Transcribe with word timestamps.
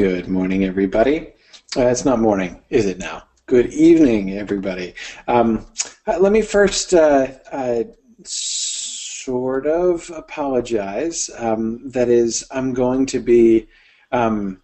Good 0.00 0.28
morning, 0.28 0.64
everybody. 0.64 1.34
Uh, 1.76 1.88
it's 1.88 2.06
not 2.06 2.20
morning, 2.20 2.62
is 2.70 2.86
it 2.86 2.96
now? 2.96 3.24
Good 3.44 3.66
evening, 3.66 4.30
everybody. 4.30 4.94
Um, 5.28 5.66
uh, 6.06 6.18
let 6.18 6.32
me 6.32 6.40
first 6.40 6.94
uh, 6.94 7.26
uh 7.52 7.82
sort 8.24 9.66
of 9.66 10.10
apologize. 10.16 11.28
Um, 11.36 11.90
that 11.90 12.08
is, 12.08 12.46
I'm 12.50 12.72
going 12.72 13.04
to 13.12 13.20
be. 13.20 13.68
Um, 14.10 14.62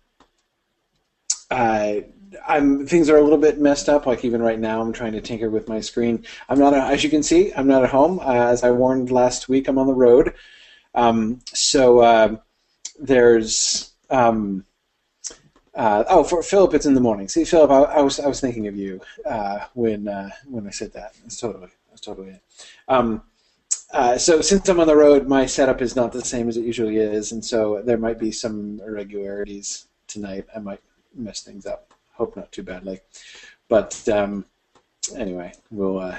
uh, 1.50 1.96
I'm 2.48 2.86
things 2.86 3.10
are 3.10 3.18
a 3.18 3.22
little 3.22 3.36
bit 3.36 3.60
messed 3.60 3.90
up. 3.90 4.06
Like 4.06 4.24
even 4.24 4.40
right 4.40 4.58
now, 4.58 4.80
I'm 4.80 4.94
trying 4.94 5.12
to 5.12 5.20
tinker 5.20 5.50
with 5.50 5.68
my 5.68 5.80
screen. 5.80 6.24
I'm 6.48 6.58
not, 6.58 6.72
as 6.72 7.04
you 7.04 7.10
can 7.10 7.22
see, 7.22 7.52
I'm 7.52 7.66
not 7.66 7.84
at 7.84 7.90
home. 7.90 8.20
Uh, 8.20 8.46
as 8.46 8.64
I 8.64 8.70
warned 8.70 9.10
last 9.10 9.50
week, 9.50 9.68
I'm 9.68 9.76
on 9.76 9.86
the 9.86 9.92
road. 9.92 10.32
Um, 10.94 11.40
so 11.52 11.98
uh, 11.98 12.36
there's 12.98 13.92
um, 14.08 14.64
uh, 15.76 16.04
oh 16.08 16.24
for 16.24 16.42
Philip, 16.42 16.74
it's 16.74 16.86
in 16.86 16.94
the 16.94 17.00
morning. 17.00 17.28
See, 17.28 17.44
Philip, 17.44 17.70
I, 17.70 17.98
I 17.98 18.00
was 18.00 18.18
I 18.18 18.26
was 18.26 18.40
thinking 18.40 18.66
of 18.66 18.76
you 18.76 19.00
uh, 19.24 19.60
when 19.74 20.08
uh, 20.08 20.30
when 20.46 20.66
I 20.66 20.70
said 20.70 20.92
that. 20.94 21.14
That's 21.22 21.38
totally 21.38 21.68
that's 21.90 22.00
totally 22.00 22.30
it. 22.30 22.42
Um, 22.88 23.22
uh, 23.92 24.18
so 24.18 24.40
since 24.40 24.68
I'm 24.68 24.80
on 24.80 24.86
the 24.86 24.96
road, 24.96 25.28
my 25.28 25.46
setup 25.46 25.80
is 25.80 25.94
not 25.94 26.12
the 26.12 26.24
same 26.24 26.48
as 26.48 26.56
it 26.56 26.64
usually 26.64 26.96
is, 26.96 27.32
and 27.32 27.44
so 27.44 27.82
there 27.84 27.98
might 27.98 28.18
be 28.18 28.32
some 28.32 28.80
irregularities 28.80 29.86
tonight. 30.08 30.46
I 30.54 30.58
might 30.58 30.80
mess 31.14 31.42
things 31.42 31.66
up. 31.66 31.92
Hope 32.14 32.36
not 32.36 32.50
too 32.50 32.62
badly, 32.62 33.00
but 33.68 34.08
um, 34.08 34.44
anyway, 35.14 35.52
we'll 35.70 35.98
uh, 35.98 36.18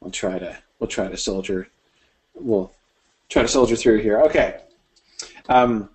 we'll 0.00 0.10
try 0.10 0.38
to 0.38 0.56
we'll 0.78 0.88
try 0.88 1.08
to 1.08 1.16
soldier 1.16 1.68
we'll 2.34 2.72
try 3.28 3.42
to 3.42 3.48
soldier 3.48 3.76
through 3.76 4.00
here. 4.00 4.20
Okay. 4.22 4.60
Um, 5.48 5.88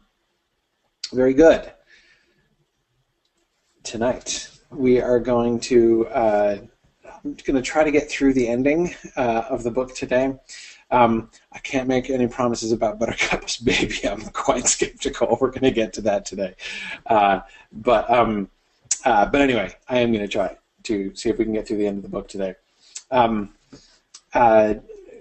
very 1.13 1.33
good. 1.33 1.71
Tonight 3.83 4.49
we 4.69 5.01
are 5.01 5.19
going 5.19 5.59
to 5.61 6.07
uh, 6.07 6.57
I'm 7.23 7.33
going 7.45 7.55
to 7.55 7.61
try 7.61 7.83
to 7.83 7.91
get 7.91 8.09
through 8.09 8.33
the 8.33 8.47
ending 8.47 8.95
uh, 9.17 9.43
of 9.49 9.63
the 9.63 9.71
book 9.71 9.95
today. 9.95 10.35
Um, 10.91 11.29
I 11.51 11.59
can't 11.59 11.87
make 11.87 12.09
any 12.09 12.27
promises 12.27 12.71
about 12.71 12.99
Buttercup's 12.99 13.57
baby. 13.61 14.07
I'm 14.07 14.21
quite 14.21 14.67
skeptical. 14.67 15.37
We're 15.41 15.49
going 15.49 15.63
to 15.63 15.71
get 15.71 15.93
to 15.93 16.01
that 16.01 16.25
today, 16.25 16.55
uh, 17.07 17.41
but 17.71 18.09
um, 18.09 18.49
uh, 19.05 19.25
but 19.25 19.41
anyway, 19.41 19.73
I 19.89 19.99
am 19.99 20.11
going 20.11 20.25
to 20.25 20.31
try 20.31 20.57
to 20.83 21.15
see 21.15 21.29
if 21.29 21.37
we 21.37 21.45
can 21.45 21.53
get 21.53 21.67
through 21.67 21.77
the 21.77 21.87
end 21.87 21.97
of 21.97 22.03
the 22.03 22.09
book 22.09 22.27
today. 22.27 22.55
Um, 23.09 23.53
uh, 24.33 24.75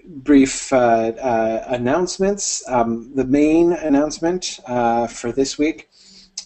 brief 0.07 0.73
uh, 0.73 0.77
uh, 0.77 1.65
announcements. 1.69 2.63
Um, 2.69 3.15
the 3.15 3.25
main 3.25 3.73
announcement 3.73 4.61
uh, 4.67 5.07
for 5.07 5.33
this 5.33 5.59
week. 5.59 5.90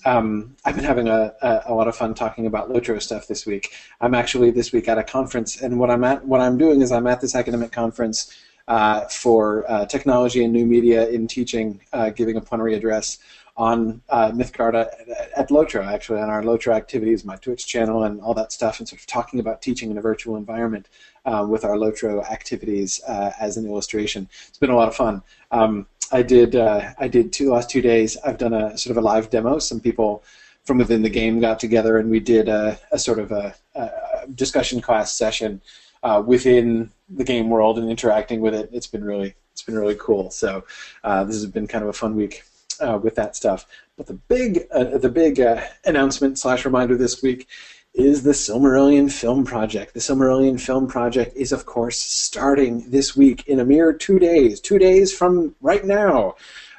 Um, 0.05 0.57
I've 0.65 0.75
been 0.75 0.85
having 0.85 1.09
a, 1.09 1.33
a, 1.41 1.63
a, 1.67 1.75
lot 1.75 1.89
of 1.89 1.97
fun 1.97 2.15
talking 2.15 2.47
about 2.47 2.69
Lotro 2.69 3.01
stuff 3.01 3.27
this 3.27 3.47
week. 3.47 3.73
I'm 4.01 4.15
actually 4.15 4.51
this 4.51 4.73
week 4.73 4.89
at 4.89 4.99
a 4.99 5.03
conference, 5.03 5.63
and 5.63 5.79
what 5.79 5.91
I'm 5.91 6.05
at, 6.05 6.27
what 6.27 6.41
I'm 6.41 6.59
doing 6.59 6.83
is 6.83 6.93
I'm 6.93 7.07
at 7.07 7.21
this 7.21 7.35
academic 7.35 7.73
conference 7.73 8.37
uh, 8.69 9.03
for 9.07 9.71
uh, 9.71 9.87
technology 9.87 10.45
and 10.45 10.53
new 10.53 10.67
media 10.67 11.09
in 11.09 11.27
teaching, 11.27 11.81
uh, 11.93 12.11
giving 12.11 12.37
a 12.37 12.41
plenary 12.41 12.75
address 12.75 13.19
on 13.57 14.03
uh, 14.09 14.31
Mythgard 14.33 14.75
at, 14.75 15.09
at 15.37 15.49
Lotro, 15.49 15.87
actually, 15.87 16.21
on 16.21 16.29
our 16.29 16.43
Lotro 16.43 16.75
activities, 16.75 17.25
my 17.25 17.37
Twitch 17.37 17.67
channel, 17.67 18.03
and 18.03 18.21
all 18.21 18.35
that 18.35 18.53
stuff, 18.53 18.81
and 18.81 18.89
sort 18.89 19.01
of 19.01 19.07
talking 19.07 19.39
about 19.39 19.63
teaching 19.63 19.91
in 19.91 19.99
a 19.99 20.01
virtual 20.01 20.37
environment 20.37 20.89
uh, 21.25 21.47
with 21.49 21.65
our 21.65 21.77
Lotro 21.77 22.29
activities 22.31 23.01
uh, 23.07 23.33
as 23.41 23.57
an 23.57 23.67
illustration. 23.67 24.29
It's 24.49 24.59
been 24.59 24.71
a 24.71 24.77
lot 24.77 24.89
of 24.89 24.97
fun. 24.97 25.23
Um, 25.53 25.87
I 26.13 26.23
did 26.23 26.57
uh, 26.57 26.93
I 26.99 27.09
did 27.09 27.33
two 27.33 27.51
last 27.51 27.71
two 27.71 27.81
days. 27.81 28.17
I've 28.25 28.39
done 28.39 28.53
a 28.53 28.77
sort 28.79 28.97
of 28.97 29.03
a 29.03 29.07
live 29.07 29.31
demo. 29.31 29.59
Some 29.59 29.81
people 29.81 30.23
from 30.65 30.79
within 30.79 31.03
the 31.03 31.11
game 31.11 31.41
got 31.41 31.61
together 31.61 31.99
and 31.99 32.11
we 32.11 32.21
did 32.21 32.49
a, 32.49 32.79
a 32.91 32.99
sort 32.99 33.19
of 33.19 33.31
a, 33.33 33.55
a, 33.75 33.91
discussion 34.35 34.81
class 34.81 35.13
session 35.13 35.61
uh, 36.03 36.23
within 36.25 36.91
the 37.11 37.25
game 37.25 37.51
world 37.51 37.79
and 37.79 37.91
interacting 37.91 38.41
with 38.41 38.55
it. 38.55 38.71
It's 38.73 38.87
been 38.87 39.05
really 39.05 39.35
it's 39.53 39.63
been 39.63 39.79
really 39.79 39.97
cool. 39.99 40.31
So 40.31 40.65
uh, 41.05 41.25
this 41.25 41.37
has 41.37 41.47
been 41.47 41.67
kind 41.67 41.85
of 41.85 41.91
a 41.91 41.93
fun 41.93 42.17
week 42.17 42.43
uh, 42.81 42.99
with 43.03 43.15
that 43.17 43.37
stuff. 43.37 43.67
But 43.97 44.07
the 44.07 44.15
big 44.15 44.67
uh, 44.73 44.99
the 44.99 45.11
big 45.11 45.41
uh, 45.41 45.63
announcement 45.85 46.39
slash 46.39 46.65
reminder 46.65 46.97
this 46.97 47.23
week 47.23 47.47
is 47.95 48.25
the 48.25 48.33
Silmarillion 48.33 49.11
Film 49.11 49.45
Project. 49.45 49.95
The 49.95 50.01
Silmarillion 50.01 50.61
Film 50.61 50.89
Project 50.89 51.37
is, 51.37 51.53
of 51.53 51.65
course, 51.65 51.97
starting 51.97 52.91
this 52.91 53.17
week 53.17 53.47
in 53.47 53.61
a 53.61 53.65
mere 53.65 53.93
two 53.93 54.19
days. 54.19 54.61
Two 54.61 54.79
days 54.79 55.17
from 55.17 55.55
right 55.61 55.85
now, 55.85 56.35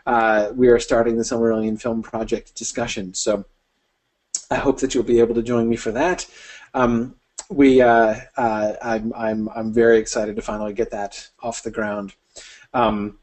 uh, 0.06 0.52
we 0.54 0.68
are 0.68 0.80
starting 0.80 1.16
the 1.16 1.24
Silmarillion 1.24 1.82
Film 1.82 2.04
Project 2.04 2.54
discussion. 2.56 3.14
So 3.14 3.46
I 4.52 4.56
hope 4.56 4.82
that 4.82 4.94
you'll 4.94 5.04
be 5.04 5.20
able 5.20 5.36
to 5.36 5.42
join 5.42 5.70
me 5.70 5.78
for 5.78 5.92
that. 5.92 6.28
Um, 6.74 7.16
we, 7.50 7.82
uh, 7.82 8.16
uh, 8.36 8.74
I'm, 8.82 9.14
I'm, 9.16 9.50
I'm 9.56 9.74
very 9.74 9.98
excited 10.00 10.36
to 10.36 10.42
finally 10.42 10.74
get 10.74 10.92
that 10.92 11.30
off 11.42 11.64
the 11.64 11.72
ground. 11.72 12.14
Um, 12.74 13.20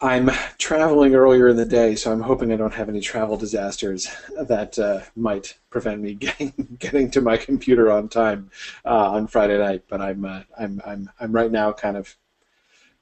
I'm 0.00 0.30
traveling 0.58 1.16
earlier 1.16 1.48
in 1.48 1.56
the 1.56 1.64
day, 1.64 1.96
so 1.96 2.12
I'm 2.12 2.20
hoping 2.20 2.52
I 2.52 2.56
don't 2.56 2.74
have 2.74 2.88
any 2.88 3.00
travel 3.00 3.36
disasters 3.36 4.06
that 4.40 4.78
uh, 4.78 5.00
might 5.16 5.58
prevent 5.70 6.00
me 6.00 6.14
getting 6.26 6.52
getting 6.78 7.10
to 7.12 7.20
my 7.20 7.36
computer 7.36 7.90
on 7.90 8.08
time 8.08 8.50
uh, 8.84 9.10
on 9.10 9.26
Friday 9.26 9.58
night. 9.58 9.84
But 9.88 10.00
I'm 10.00 10.24
uh, 10.24 10.42
I'm 10.58 10.80
I'm 10.86 11.10
I'm 11.18 11.32
right 11.32 11.50
now 11.50 11.72
kind 11.72 11.96
of 11.96 12.16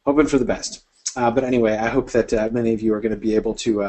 hoping 0.07 0.27
for 0.27 0.39
the 0.39 0.47
best. 0.47 0.85
Uh, 1.17 1.31
but 1.31 1.45
anyway, 1.45 1.77
I 1.77 1.89
hope 1.89 2.13
that 2.13 2.33
uh, 2.33 2.49
many 2.51 2.73
of 2.73 2.81
you 2.81 2.95
are 2.95 3.01
going 3.01 3.15
to 3.15 3.21
be 3.21 3.35
able 3.35 3.55
to 3.57 3.83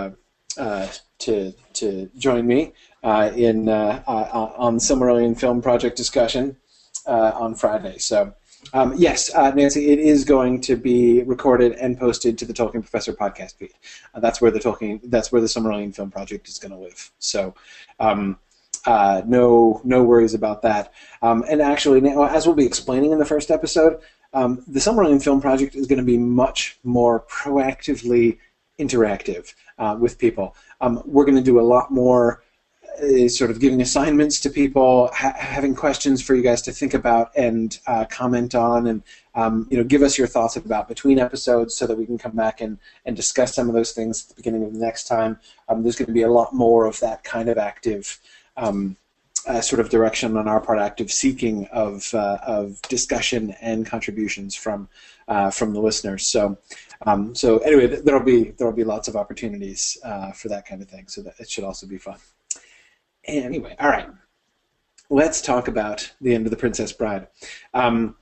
uh, 0.57 0.87
to 1.19 1.53
to 1.73 2.09
join 2.17 2.45
me 2.45 2.73
in 3.03 3.69
on 3.69 4.79
Silmarillion 4.79 5.39
Film 5.39 5.61
Project 5.61 5.95
discussion 5.95 6.57
on 7.05 7.55
Friday. 7.55 7.99
So. 7.99 8.33
Um, 8.73 8.93
yes, 8.97 9.33
uh, 9.33 9.51
Nancy, 9.51 9.91
it 9.91 9.99
is 9.99 10.25
going 10.25 10.61
to 10.61 10.75
be 10.75 11.23
recorded 11.23 11.73
and 11.73 11.97
posted 11.97 12.37
to 12.37 12.45
the 12.45 12.53
Tolkien 12.53 12.81
Professor 12.81 13.13
podcast 13.13 13.55
feed. 13.55 13.73
Uh, 14.13 14.19
that's 14.19 14.41
where 14.41 14.51
the 14.51 14.59
Tolkien, 14.59 14.99
that's 15.05 15.31
where 15.31 15.41
the 15.41 15.47
Silmarillion 15.47 15.95
Film 15.95 16.11
Project 16.11 16.47
is 16.47 16.59
going 16.59 16.71
to 16.71 16.77
live. 16.77 17.11
So, 17.19 17.55
um, 17.99 18.37
uh, 18.85 19.21
no, 19.25 19.81
no 19.83 20.03
worries 20.03 20.33
about 20.33 20.61
that. 20.61 20.93
Um, 21.21 21.43
and 21.49 21.61
actually, 21.61 22.07
as 22.09 22.45
we'll 22.45 22.55
be 22.55 22.65
explaining 22.65 23.11
in 23.11 23.19
the 23.19 23.25
first 23.25 23.51
episode, 23.51 23.99
um, 24.33 24.63
the 24.67 24.79
Silmarillion 24.79 25.23
Film 25.23 25.41
Project 25.41 25.75
is 25.75 25.87
going 25.87 25.99
to 25.99 26.05
be 26.05 26.17
much 26.17 26.77
more 26.83 27.21
proactively 27.21 28.37
interactive 28.79 29.53
uh, 29.77 29.97
with 29.99 30.17
people. 30.17 30.55
Um, 30.81 31.01
we're 31.05 31.25
going 31.25 31.37
to 31.37 31.43
do 31.43 31.59
a 31.59 31.61
lot 31.61 31.91
more 31.91 32.43
is 32.99 33.37
sort 33.37 33.51
of 33.51 33.59
giving 33.59 33.81
assignments 33.81 34.39
to 34.41 34.49
people, 34.49 35.09
ha- 35.13 35.35
having 35.37 35.75
questions 35.75 36.21
for 36.21 36.35
you 36.35 36.41
guys 36.41 36.61
to 36.63 36.71
think 36.71 36.93
about 36.93 37.31
and 37.35 37.79
uh, 37.87 38.05
comment 38.05 38.55
on, 38.55 38.87
and 38.87 39.03
um, 39.35 39.67
you 39.69 39.77
know, 39.77 39.83
give 39.83 40.01
us 40.01 40.17
your 40.17 40.27
thoughts 40.27 40.55
about 40.55 40.87
between 40.87 41.19
episodes 41.19 41.75
so 41.75 41.85
that 41.87 41.97
we 41.97 42.05
can 42.05 42.17
come 42.17 42.35
back 42.35 42.61
and, 42.61 42.77
and 43.05 43.15
discuss 43.15 43.53
some 43.53 43.67
of 43.67 43.75
those 43.75 43.91
things 43.91 44.23
at 44.23 44.29
the 44.29 44.35
beginning 44.35 44.63
of 44.63 44.73
the 44.73 44.79
next 44.79 45.05
time. 45.07 45.39
Um, 45.69 45.83
there's 45.83 45.95
going 45.95 46.07
to 46.07 46.13
be 46.13 46.23
a 46.23 46.31
lot 46.31 46.53
more 46.53 46.85
of 46.85 46.99
that 47.01 47.23
kind 47.23 47.49
of 47.49 47.57
active. 47.57 48.19
Um, 48.55 48.97
uh, 49.47 49.61
sort 49.61 49.79
of 49.79 49.89
direction 49.89 50.35
on 50.35 50.47
our 50.47 50.59
part, 50.59 50.77
active 50.77 51.11
seeking 51.11 51.67
of 51.67 52.13
uh, 52.13 52.37
of 52.45 52.81
discussion 52.83 53.55
and 53.61 53.85
contributions 53.85 54.55
from 54.55 54.89
uh, 55.27 55.49
from 55.49 55.73
the 55.73 55.79
listeners. 55.79 56.27
So, 56.27 56.57
um, 57.05 57.33
so 57.33 57.59
anyway, 57.59 57.87
there'll 57.87 58.23
be 58.23 58.51
there'll 58.51 58.73
be 58.73 58.83
lots 58.83 59.07
of 59.07 59.15
opportunities 59.15 59.97
uh, 60.03 60.31
for 60.31 60.49
that 60.49 60.67
kind 60.67 60.81
of 60.81 60.89
thing. 60.89 61.07
So 61.07 61.21
that 61.21 61.35
it 61.39 61.49
should 61.49 61.63
also 61.63 61.87
be 61.87 61.97
fun. 61.97 62.17
Anyway, 63.27 63.75
all 63.79 63.89
right. 63.89 64.07
Let's 65.09 65.41
talk 65.41 65.67
about 65.67 66.13
the 66.21 66.33
end 66.33 66.45
of 66.45 66.51
the 66.51 66.57
Princess 66.57 66.91
Bride. 66.91 67.27
Um, 67.73 68.15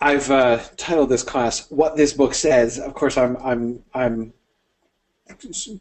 I've 0.00 0.30
uh, 0.30 0.58
titled 0.76 1.10
this 1.10 1.22
class 1.22 1.70
"What 1.70 1.96
This 1.96 2.12
Book 2.12 2.34
Says." 2.34 2.78
Of 2.78 2.94
course, 2.94 3.16
I'm 3.16 3.36
I'm 3.38 3.82
I'm 3.94 4.32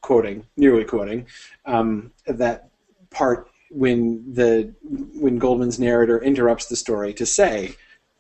quoting, 0.02 0.46
nearly 0.56 0.86
quoting, 0.86 1.26
um, 1.66 2.12
that 2.28 2.70
part 3.10 3.50
when 3.70 4.34
the 4.34 4.74
when 5.16 5.40
Goldman's 5.40 5.80
narrator 5.80 6.22
interrupts 6.22 6.68
the 6.68 6.76
story 6.76 7.14
to 7.16 7.26
say, 7.26 7.76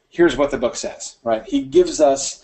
"Here's 0.10 0.36
what 0.36 0.52
the 0.52 0.58
book 0.58 0.76
says." 0.76 1.18
Right? 1.24 1.46
He 1.46 1.62
gives 1.62 2.02
us 2.02 2.44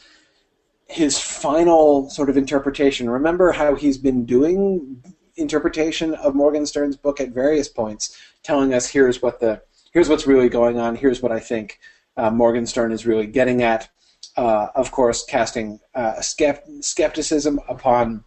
his 0.87 1.19
final 1.19 2.09
sort 2.09 2.29
of 2.29 2.37
interpretation. 2.37 3.09
Remember 3.09 3.51
how 3.51 3.75
he's 3.75 3.97
been 3.97 4.25
doing 4.25 5.03
interpretation 5.37 6.15
of 6.15 6.35
Morgenstern's 6.35 6.97
book 6.97 7.21
at 7.21 7.29
various 7.29 7.67
points, 7.67 8.17
telling 8.43 8.73
us 8.73 8.87
here's 8.87 9.21
what 9.21 9.39
the 9.39 9.61
here's 9.93 10.09
what's 10.09 10.27
really 10.27 10.49
going 10.49 10.79
on. 10.79 10.95
Here's 10.95 11.21
what 11.21 11.31
I 11.31 11.39
think 11.39 11.79
uh, 12.17 12.31
Morgenstern 12.31 12.91
is 12.91 13.05
really 13.05 13.27
getting 13.27 13.63
at. 13.63 13.89
Uh, 14.35 14.67
of 14.75 14.91
course, 14.91 15.25
casting 15.25 15.79
uh, 15.95 16.13
skept- 16.19 16.83
skepticism 16.83 17.59
upon 17.67 18.23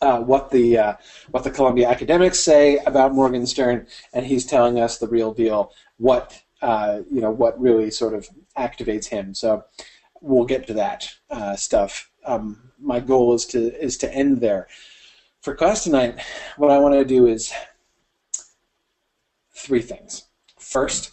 uh, 0.00 0.20
what 0.20 0.50
the 0.50 0.78
uh, 0.78 0.94
what 1.30 1.42
the 1.42 1.50
Columbia 1.50 1.88
academics 1.88 2.38
say 2.38 2.78
about 2.86 3.12
Morgenstern, 3.14 3.86
and 4.12 4.26
he's 4.26 4.46
telling 4.46 4.78
us 4.78 4.98
the 4.98 5.08
real 5.08 5.32
deal. 5.32 5.72
What 5.96 6.42
you 6.62 7.20
know, 7.20 7.30
what 7.30 7.60
really 7.60 7.90
sort 7.90 8.14
of 8.14 8.28
activates 8.56 9.06
him. 9.06 9.34
So 9.34 9.64
we'll 10.20 10.44
get 10.44 10.66
to 10.66 10.74
that 10.74 11.12
stuff. 11.56 12.10
Um, 12.24 12.70
my 12.78 13.00
goal 13.00 13.34
is 13.34 13.46
to 13.46 13.74
is 13.82 13.96
to 13.98 14.14
end 14.14 14.40
there. 14.40 14.68
For 15.40 15.54
class 15.54 15.84
tonight, 15.84 16.20
what 16.56 16.70
I 16.70 16.78
want 16.78 16.94
to 16.94 17.04
do 17.04 17.26
is 17.26 17.52
three 19.54 19.80
things. 19.80 20.24
First, 20.58 21.12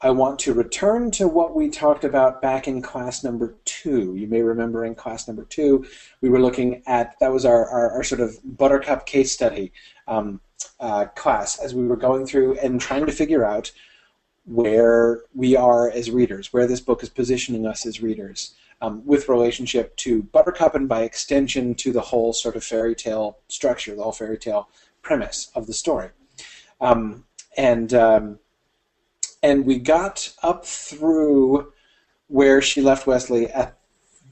I 0.00 0.10
want 0.10 0.38
to 0.40 0.52
return 0.52 1.10
to 1.12 1.26
what 1.26 1.54
we 1.54 1.70
talked 1.70 2.04
about 2.04 2.42
back 2.42 2.68
in 2.68 2.82
class 2.82 3.24
number 3.24 3.56
two. 3.64 4.14
You 4.16 4.26
may 4.26 4.42
remember 4.42 4.84
in 4.84 4.94
class 4.94 5.26
number 5.26 5.44
two, 5.44 5.86
we 6.20 6.28
were 6.28 6.40
looking 6.40 6.82
at 6.86 7.18
that 7.20 7.32
was 7.32 7.44
our, 7.44 7.68
our, 7.68 7.90
our 7.90 8.04
sort 8.04 8.20
of 8.20 8.38
Buttercup 8.44 9.06
case 9.06 9.32
study 9.32 9.72
um, 10.06 10.40
uh, 10.80 11.06
class 11.06 11.58
as 11.58 11.74
we 11.74 11.86
were 11.86 11.96
going 11.96 12.26
through 12.26 12.58
and 12.58 12.80
trying 12.80 13.06
to 13.06 13.12
figure 13.12 13.44
out 13.44 13.72
where 14.44 15.22
we 15.34 15.56
are 15.56 15.90
as 15.90 16.10
readers, 16.10 16.52
where 16.52 16.66
this 16.66 16.80
book 16.80 17.02
is 17.02 17.08
positioning 17.08 17.66
us 17.66 17.84
as 17.84 18.00
readers. 18.00 18.54
Um, 18.80 19.04
with 19.04 19.28
relationship 19.28 19.96
to 19.96 20.22
Buttercup 20.22 20.76
and 20.76 20.88
by 20.88 21.02
extension 21.02 21.74
to 21.76 21.90
the 21.90 22.00
whole 22.00 22.32
sort 22.32 22.54
of 22.54 22.62
fairy 22.62 22.94
tale 22.94 23.38
structure, 23.48 23.96
the 23.96 24.04
whole 24.04 24.12
fairy 24.12 24.38
tale 24.38 24.68
premise 25.02 25.50
of 25.56 25.66
the 25.66 25.72
story. 25.72 26.10
Um, 26.80 27.24
and 27.56 27.92
um, 27.92 28.38
and 29.42 29.66
we 29.66 29.78
got 29.78 30.32
up 30.42 30.64
through 30.64 31.72
where 32.28 32.62
she 32.62 32.80
left 32.80 33.06
Westley 33.06 33.48
at 33.48 33.78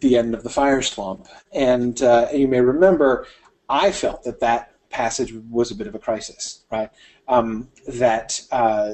the 0.00 0.16
end 0.16 0.34
of 0.34 0.42
the 0.42 0.50
fire 0.50 0.82
swamp. 0.82 1.26
And 1.52 2.00
uh, 2.02 2.28
you 2.32 2.48
may 2.48 2.60
remember, 2.60 3.26
I 3.68 3.90
felt 3.92 4.24
that 4.24 4.40
that 4.40 4.72
passage 4.90 5.32
was 5.50 5.70
a 5.70 5.74
bit 5.74 5.86
of 5.86 5.94
a 5.94 5.98
crisis, 5.98 6.64
right? 6.70 6.90
Um, 7.28 7.68
that 7.88 8.40
uh, 8.52 8.92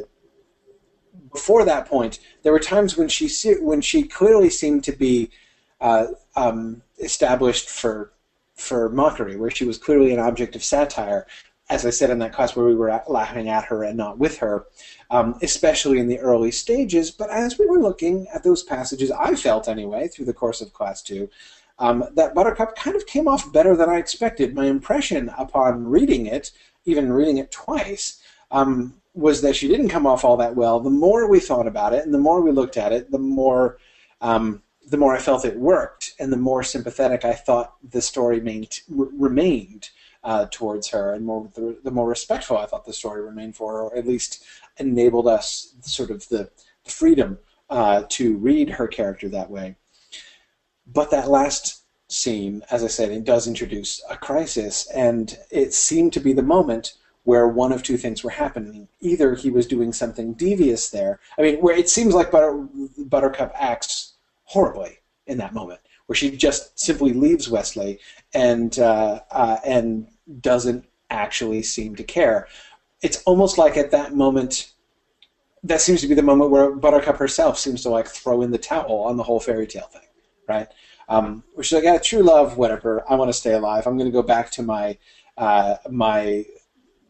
before 1.32 1.64
that 1.64 1.86
point, 1.86 2.20
there 2.42 2.52
were 2.52 2.58
times 2.58 2.96
when 2.96 3.08
she 3.08 3.28
when 3.60 3.80
she 3.80 4.04
clearly 4.04 4.50
seemed 4.50 4.84
to 4.84 4.92
be 4.92 5.30
uh, 5.82 6.06
um, 6.36 6.80
established 6.98 7.68
for 7.68 8.12
for 8.54 8.88
mockery, 8.88 9.36
where 9.36 9.50
she 9.50 9.64
was 9.64 9.76
clearly 9.76 10.12
an 10.12 10.20
object 10.20 10.54
of 10.54 10.62
satire, 10.62 11.26
as 11.68 11.84
I 11.84 11.90
said 11.90 12.10
in 12.10 12.18
that 12.20 12.32
class 12.32 12.54
where 12.54 12.66
we 12.66 12.74
were 12.74 13.02
laughing 13.08 13.48
at 13.48 13.64
her 13.64 13.82
and 13.82 13.96
not 13.96 14.18
with 14.18 14.38
her, 14.38 14.66
um, 15.10 15.38
especially 15.42 15.98
in 15.98 16.06
the 16.06 16.20
early 16.20 16.52
stages. 16.52 17.10
But 17.10 17.30
as 17.30 17.58
we 17.58 17.66
were 17.66 17.80
looking 17.80 18.28
at 18.28 18.44
those 18.44 18.62
passages, 18.62 19.10
I 19.10 19.34
felt 19.34 19.68
anyway, 19.68 20.08
through 20.08 20.26
the 20.26 20.34
course 20.34 20.60
of 20.60 20.72
class 20.72 21.02
two, 21.02 21.28
um, 21.78 22.04
that 22.14 22.34
Buttercup 22.34 22.76
kind 22.76 22.94
of 22.94 23.06
came 23.06 23.26
off 23.26 23.52
better 23.52 23.74
than 23.74 23.90
I 23.90 23.96
expected. 23.96 24.54
My 24.54 24.66
impression 24.66 25.30
upon 25.36 25.86
reading 25.86 26.26
it, 26.26 26.52
even 26.84 27.12
reading 27.12 27.38
it 27.38 27.50
twice, 27.50 28.22
um, 28.50 28.94
was 29.14 29.40
that 29.42 29.56
she 29.56 29.66
didn't 29.66 29.88
come 29.88 30.06
off 30.06 30.24
all 30.24 30.36
that 30.36 30.54
well. 30.54 30.78
The 30.78 30.90
more 30.90 31.28
we 31.28 31.40
thought 31.40 31.66
about 31.66 31.92
it 31.92 32.04
and 32.04 32.14
the 32.14 32.18
more 32.18 32.40
we 32.40 32.52
looked 32.52 32.76
at 32.76 32.92
it, 32.92 33.10
the 33.10 33.18
more 33.18 33.78
um, 34.20 34.62
the 34.92 34.98
more 34.98 35.16
I 35.16 35.20
felt 35.20 35.46
it 35.46 35.56
worked, 35.56 36.12
and 36.20 36.30
the 36.30 36.36
more 36.36 36.62
sympathetic 36.62 37.24
I 37.24 37.32
thought 37.32 37.76
the 37.82 38.02
story 38.02 38.40
main- 38.42 38.68
remained 38.88 39.88
uh, 40.22 40.48
towards 40.50 40.88
her, 40.88 41.14
and 41.14 41.24
more 41.24 41.48
the, 41.54 41.78
the, 41.82 41.90
more 41.90 42.06
respectful 42.06 42.58
I 42.58 42.66
thought 42.66 42.84
the 42.84 42.92
story 42.92 43.22
remained 43.22 43.56
for 43.56 43.72
her, 43.72 43.82
or 43.84 43.96
at 43.96 44.06
least 44.06 44.44
enabled 44.76 45.26
us 45.26 45.74
sort 45.80 46.10
of 46.10 46.28
the 46.28 46.50
freedom 46.84 47.38
uh, 47.70 48.02
to 48.10 48.36
read 48.36 48.68
her 48.68 48.86
character 48.86 49.30
that 49.30 49.50
way. 49.50 49.76
But 50.86 51.10
that 51.10 51.30
last 51.30 51.84
scene, 52.08 52.62
as 52.70 52.84
I 52.84 52.88
said, 52.88 53.10
it 53.10 53.24
does 53.24 53.48
introduce 53.48 54.04
a 54.10 54.16
crisis, 54.18 54.90
and 54.90 55.38
it 55.50 55.72
seemed 55.72 56.12
to 56.12 56.20
be 56.20 56.34
the 56.34 56.42
moment 56.42 56.92
where 57.24 57.48
one 57.48 57.72
of 57.72 57.82
two 57.82 57.96
things 57.96 58.22
were 58.22 58.30
happening. 58.30 58.88
Either 59.00 59.36
he 59.36 59.48
was 59.48 59.66
doing 59.66 59.94
something 59.94 60.34
devious 60.34 60.90
there. 60.90 61.18
I 61.38 61.42
mean, 61.42 61.60
where 61.62 61.74
it 61.74 61.88
seems 61.88 62.14
like 62.14 62.30
Butter, 62.30 62.68
Buttercup 62.98 63.52
acts 63.54 64.11
horribly 64.52 64.98
in 65.26 65.38
that 65.38 65.54
moment, 65.54 65.80
where 66.06 66.16
she 66.16 66.36
just 66.36 66.78
simply 66.78 67.14
leaves 67.14 67.48
Westley 67.48 67.98
and 68.34 68.78
uh, 68.78 69.20
uh, 69.30 69.56
and 69.64 70.06
doesn't 70.40 70.84
actually 71.10 71.62
seem 71.62 71.96
to 71.96 72.04
care. 72.04 72.46
It's 73.00 73.22
almost 73.22 73.56
like 73.56 73.76
at 73.78 73.90
that 73.92 74.14
moment, 74.14 74.72
that 75.64 75.80
seems 75.80 76.02
to 76.02 76.06
be 76.06 76.14
the 76.14 76.22
moment 76.22 76.50
where 76.50 76.70
Buttercup 76.70 77.16
herself 77.16 77.58
seems 77.58 77.82
to 77.82 77.88
like 77.88 78.06
throw 78.06 78.42
in 78.42 78.50
the 78.50 78.58
towel 78.58 79.04
on 79.04 79.16
the 79.16 79.22
whole 79.22 79.40
fairy 79.40 79.66
tale 79.66 79.86
thing, 79.86 80.08
right? 80.46 80.68
Um, 81.08 81.44
where 81.54 81.64
she's 81.64 81.72
like, 81.72 81.84
"Yeah, 81.84 81.98
true 81.98 82.22
love, 82.22 82.58
whatever. 82.58 83.04
I 83.10 83.14
want 83.14 83.30
to 83.30 83.32
stay 83.32 83.54
alive. 83.54 83.86
I'm 83.86 83.96
going 83.96 84.10
to 84.10 84.12
go 84.12 84.22
back 84.22 84.50
to 84.52 84.62
my 84.62 84.98
uh, 85.38 85.76
my 85.90 86.44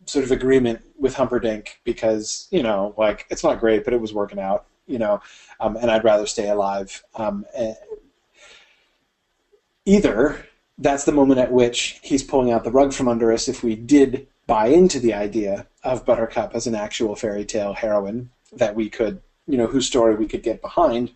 sort 0.07 0.25
of 0.25 0.31
agreement 0.31 0.81
with 0.97 1.15
Humperdinck 1.15 1.81
because 1.83 2.47
you 2.53 2.63
know, 2.63 2.95
like 2.97 3.27
it's 3.31 3.43
not 3.43 3.59
great, 3.59 3.85
but 3.85 3.95
it 3.95 4.01
was 4.01 4.15
working 4.15 4.39
out, 4.39 4.67
you 4.87 4.99
know, 4.99 5.21
um, 5.61 5.77
and 5.77 5.91
I'd 5.91 6.05
rather 6.05 6.27
stay 6.27 6.49
alive." 6.49 7.03
Um, 7.15 7.47
eh, 7.55 7.75
either 9.85 10.47
that's 10.79 11.05
the 11.05 11.13
moment 11.13 11.41
at 11.41 11.53
which 11.53 12.01
he's 12.03 12.23
pulling 12.23 12.51
out 12.51 12.65
the 12.65 12.71
rug 12.71 12.93
from 12.93 13.09
under 13.09 13.33
us 13.33 13.49
if 13.49 13.63
we 13.63 13.75
did 13.77 14.27
buy 14.47 14.67
into 14.67 14.99
the 14.99 15.15
idea 15.15 15.67
of 15.85 16.05
Buttercup 16.05 16.55
as 16.55 16.67
an 16.67 16.75
actual 16.75 17.15
fairy 17.15 17.45
tale 17.45 17.73
heroine 17.73 18.31
that 18.53 18.75
we 18.75 18.89
could, 18.91 19.21
you 19.47 19.57
know, 19.57 19.67
whose 19.67 19.87
story 19.87 20.15
we 20.15 20.27
could 20.27 20.43
get 20.43 20.61
behind, 20.61 21.13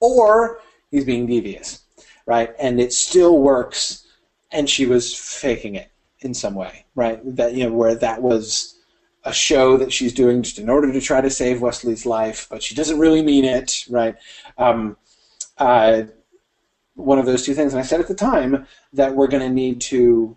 or 0.00 0.60
he's 0.90 1.04
being 1.04 1.26
devious, 1.26 1.82
right? 2.26 2.54
And 2.58 2.80
it 2.80 2.92
still 2.92 3.38
works, 3.38 4.06
and 4.50 4.68
she 4.68 4.86
was 4.86 5.14
faking 5.14 5.74
it 5.74 5.90
in 6.20 6.34
some 6.34 6.54
way, 6.54 6.84
right? 6.94 7.20
That 7.24 7.54
you 7.54 7.64
know, 7.64 7.72
where 7.72 7.94
that 7.96 8.22
was 8.22 8.78
a 9.24 9.32
show 9.32 9.76
that 9.76 9.92
she's 9.92 10.12
doing 10.12 10.42
just 10.42 10.58
in 10.58 10.68
order 10.68 10.92
to 10.92 11.00
try 11.00 11.20
to 11.20 11.30
save 11.30 11.62
Westley's 11.62 12.04
life, 12.04 12.46
but 12.50 12.62
she 12.62 12.74
doesn't 12.74 12.98
really 12.98 13.22
mean 13.22 13.44
it, 13.44 13.84
right? 13.88 14.16
Um, 14.58 14.96
uh, 15.58 16.02
one 16.94 17.18
of 17.18 17.26
those 17.26 17.44
two 17.44 17.54
things. 17.54 17.72
And 17.72 17.80
I 17.80 17.84
said 17.84 18.00
at 18.00 18.08
the 18.08 18.14
time 18.14 18.66
that 18.92 19.14
we're 19.14 19.28
going 19.28 19.42
to 19.42 19.54
need 19.54 19.80
to 19.82 20.36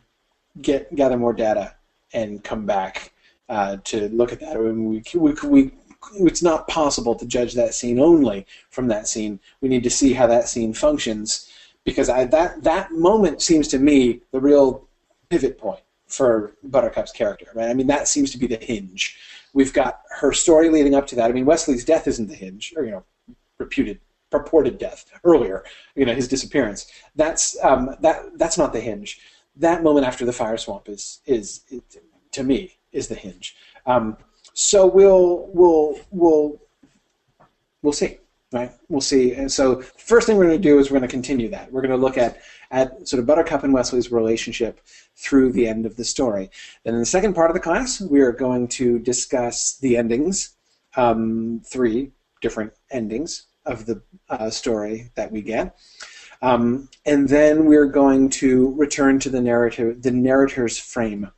get 0.61 0.93
gather 0.95 1.17
more 1.17 1.33
data 1.33 1.75
and 2.13 2.43
come 2.43 2.65
back 2.65 3.11
uh, 3.49 3.77
to 3.85 4.09
look 4.09 4.31
at 4.31 4.39
that. 4.39 4.55
I 4.55 4.59
mean, 4.59 4.89
we, 4.89 5.03
we, 5.19 5.33
we, 5.43 5.71
it's 6.19 6.43
not 6.43 6.67
possible 6.67 7.15
to 7.15 7.25
judge 7.25 7.53
that 7.55 7.73
scene 7.73 7.99
only 7.99 8.45
from 8.69 8.87
that 8.87 9.07
scene. 9.07 9.39
We 9.61 9.69
need 9.69 9.83
to 9.83 9.89
see 9.89 10.13
how 10.13 10.27
that 10.27 10.47
scene 10.47 10.73
functions 10.73 11.51
because 11.83 12.09
I, 12.09 12.25
that 12.25 12.63
that 12.63 12.91
moment 12.91 13.41
seems 13.41 13.67
to 13.69 13.79
me 13.79 14.21
the 14.31 14.39
real 14.39 14.87
pivot 15.29 15.57
point 15.57 15.81
for 16.07 16.55
Buttercup's 16.63 17.11
character. 17.11 17.47
Right? 17.53 17.69
I 17.69 17.73
mean, 17.73 17.87
that 17.87 18.07
seems 18.07 18.31
to 18.31 18.37
be 18.37 18.47
the 18.47 18.57
hinge. 18.57 19.17
We've 19.53 19.73
got 19.73 20.01
her 20.09 20.33
story 20.33 20.69
leading 20.69 20.95
up 20.95 21.07
to 21.07 21.15
that. 21.15 21.29
I 21.29 21.33
mean, 21.33 21.45
Westley's 21.45 21.85
death 21.85 22.07
isn't 22.07 22.27
the 22.27 22.35
hinge, 22.35 22.73
or 22.75 22.83
you 22.83 22.91
know, 22.91 23.03
reputed 23.57 23.99
purported 24.31 24.77
death 24.77 25.05
earlier, 25.23 25.63
you 25.95 26.05
know, 26.05 26.13
his 26.13 26.27
disappearance. 26.27 26.91
That's 27.15 27.57
um, 27.63 27.95
that 28.01 28.37
that's 28.37 28.57
not 28.57 28.73
the 28.73 28.81
hinge. 28.81 29.19
That 29.55 29.83
moment 29.83 30.05
after 30.05 30.25
the 30.25 30.33
fire 30.33 30.57
swamp 30.57 30.89
is 30.89 31.21
is, 31.25 31.61
to 32.31 32.43
me 32.43 32.77
is 32.91 33.07
the 33.07 33.15
hinge. 33.15 33.55
Um, 33.85 34.17
so 34.53 34.85
we'll 34.85 35.49
we'll 35.53 35.95
we'll 36.11 36.61
we'll 37.81 37.93
see, 37.93 38.17
right? 38.51 38.71
We'll 38.89 39.01
see. 39.01 39.33
And 39.33 39.51
so 39.51 39.81
first 39.81 40.27
thing 40.27 40.37
we're 40.37 40.45
going 40.45 40.61
to 40.61 40.69
do 40.69 40.79
is 40.79 40.89
we're 40.89 40.99
going 40.99 41.09
to 41.09 41.13
continue 41.13 41.49
that. 41.49 41.71
We're 41.71 41.81
going 41.81 41.91
to 41.91 41.97
look 41.97 42.17
at 42.17 42.39
at 42.75 43.07
sort 43.07 43.21
of 43.21 43.25
Buttercup 43.25 43.63
and 43.63 43.73
Westley's 43.73 44.11
relationship 44.11 44.81
through 45.15 45.53
the 45.53 45.65
end 45.65 45.85
of 45.85 45.95
the 45.95 46.03
story. 46.03 46.51
Then 46.83 46.93
in 46.93 46.99
the 46.99 47.05
second 47.05 47.33
part 47.33 47.49
of 47.49 47.53
the 47.53 47.61
class, 47.61 48.01
we 48.01 48.19
are 48.19 48.33
going 48.33 48.67
to 48.79 48.99
discuss 48.99 49.77
the 49.77 49.95
endings, 49.95 50.55
um, 50.97 51.61
three 51.65 52.11
different 52.41 52.73
endings 52.91 53.47
of 53.65 53.85
the 53.85 54.01
uh, 54.29 54.49
story 54.49 55.09
that 55.15 55.31
we 55.31 55.41
get. 55.41 55.77
Um, 56.41 56.89
and 57.05 57.29
then 57.29 57.65
we're 57.65 57.85
going 57.85 58.29
to 58.41 58.73
return 58.75 59.19
to 59.19 59.29
the 59.29 59.39
narrative, 59.39 60.01
the 60.01 60.11
narrator's 60.11 60.77
frame, 60.77 61.31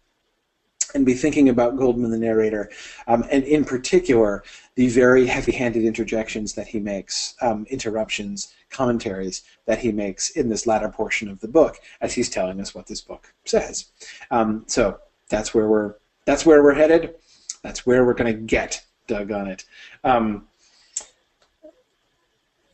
and 0.93 1.05
be 1.05 1.13
thinking 1.13 1.49
about 1.49 1.77
Goldman 1.77 2.11
the 2.11 2.17
narrator, 2.17 2.69
um, 3.07 3.23
and 3.31 3.43
in 3.43 3.65
particular 3.65 4.43
the 4.75 4.87
very 4.87 5.25
heavy-handed 5.25 5.83
interjections 5.83 6.53
that 6.53 6.67
he 6.67 6.79
makes, 6.79 7.35
um, 7.41 7.65
interruptions, 7.69 8.53
commentaries 8.69 9.43
that 9.65 9.79
he 9.79 9.91
makes 9.91 10.29
in 10.31 10.49
this 10.49 10.67
latter 10.67 10.89
portion 10.89 11.29
of 11.29 11.39
the 11.39 11.47
book, 11.47 11.79
as 12.01 12.13
he's 12.13 12.29
telling 12.29 12.61
us 12.61 12.75
what 12.75 12.87
this 12.87 13.01
book 13.01 13.33
says. 13.45 13.85
Um, 14.31 14.63
so 14.67 14.99
that's 15.29 15.53
where 15.53 15.67
we're 15.67 15.95
that's 16.25 16.45
where 16.45 16.61
we're 16.61 16.73
headed. 16.73 17.15
That's 17.63 17.85
where 17.85 18.05
we're 18.05 18.13
going 18.13 18.33
to 18.33 18.39
get 18.39 18.85
dug 19.07 19.31
on 19.31 19.47
it. 19.47 19.65
Um, 20.03 20.47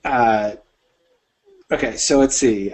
uh, 0.04 0.56
okay, 1.72 1.96
so 1.96 2.20
let's 2.20 2.36
see. 2.36 2.74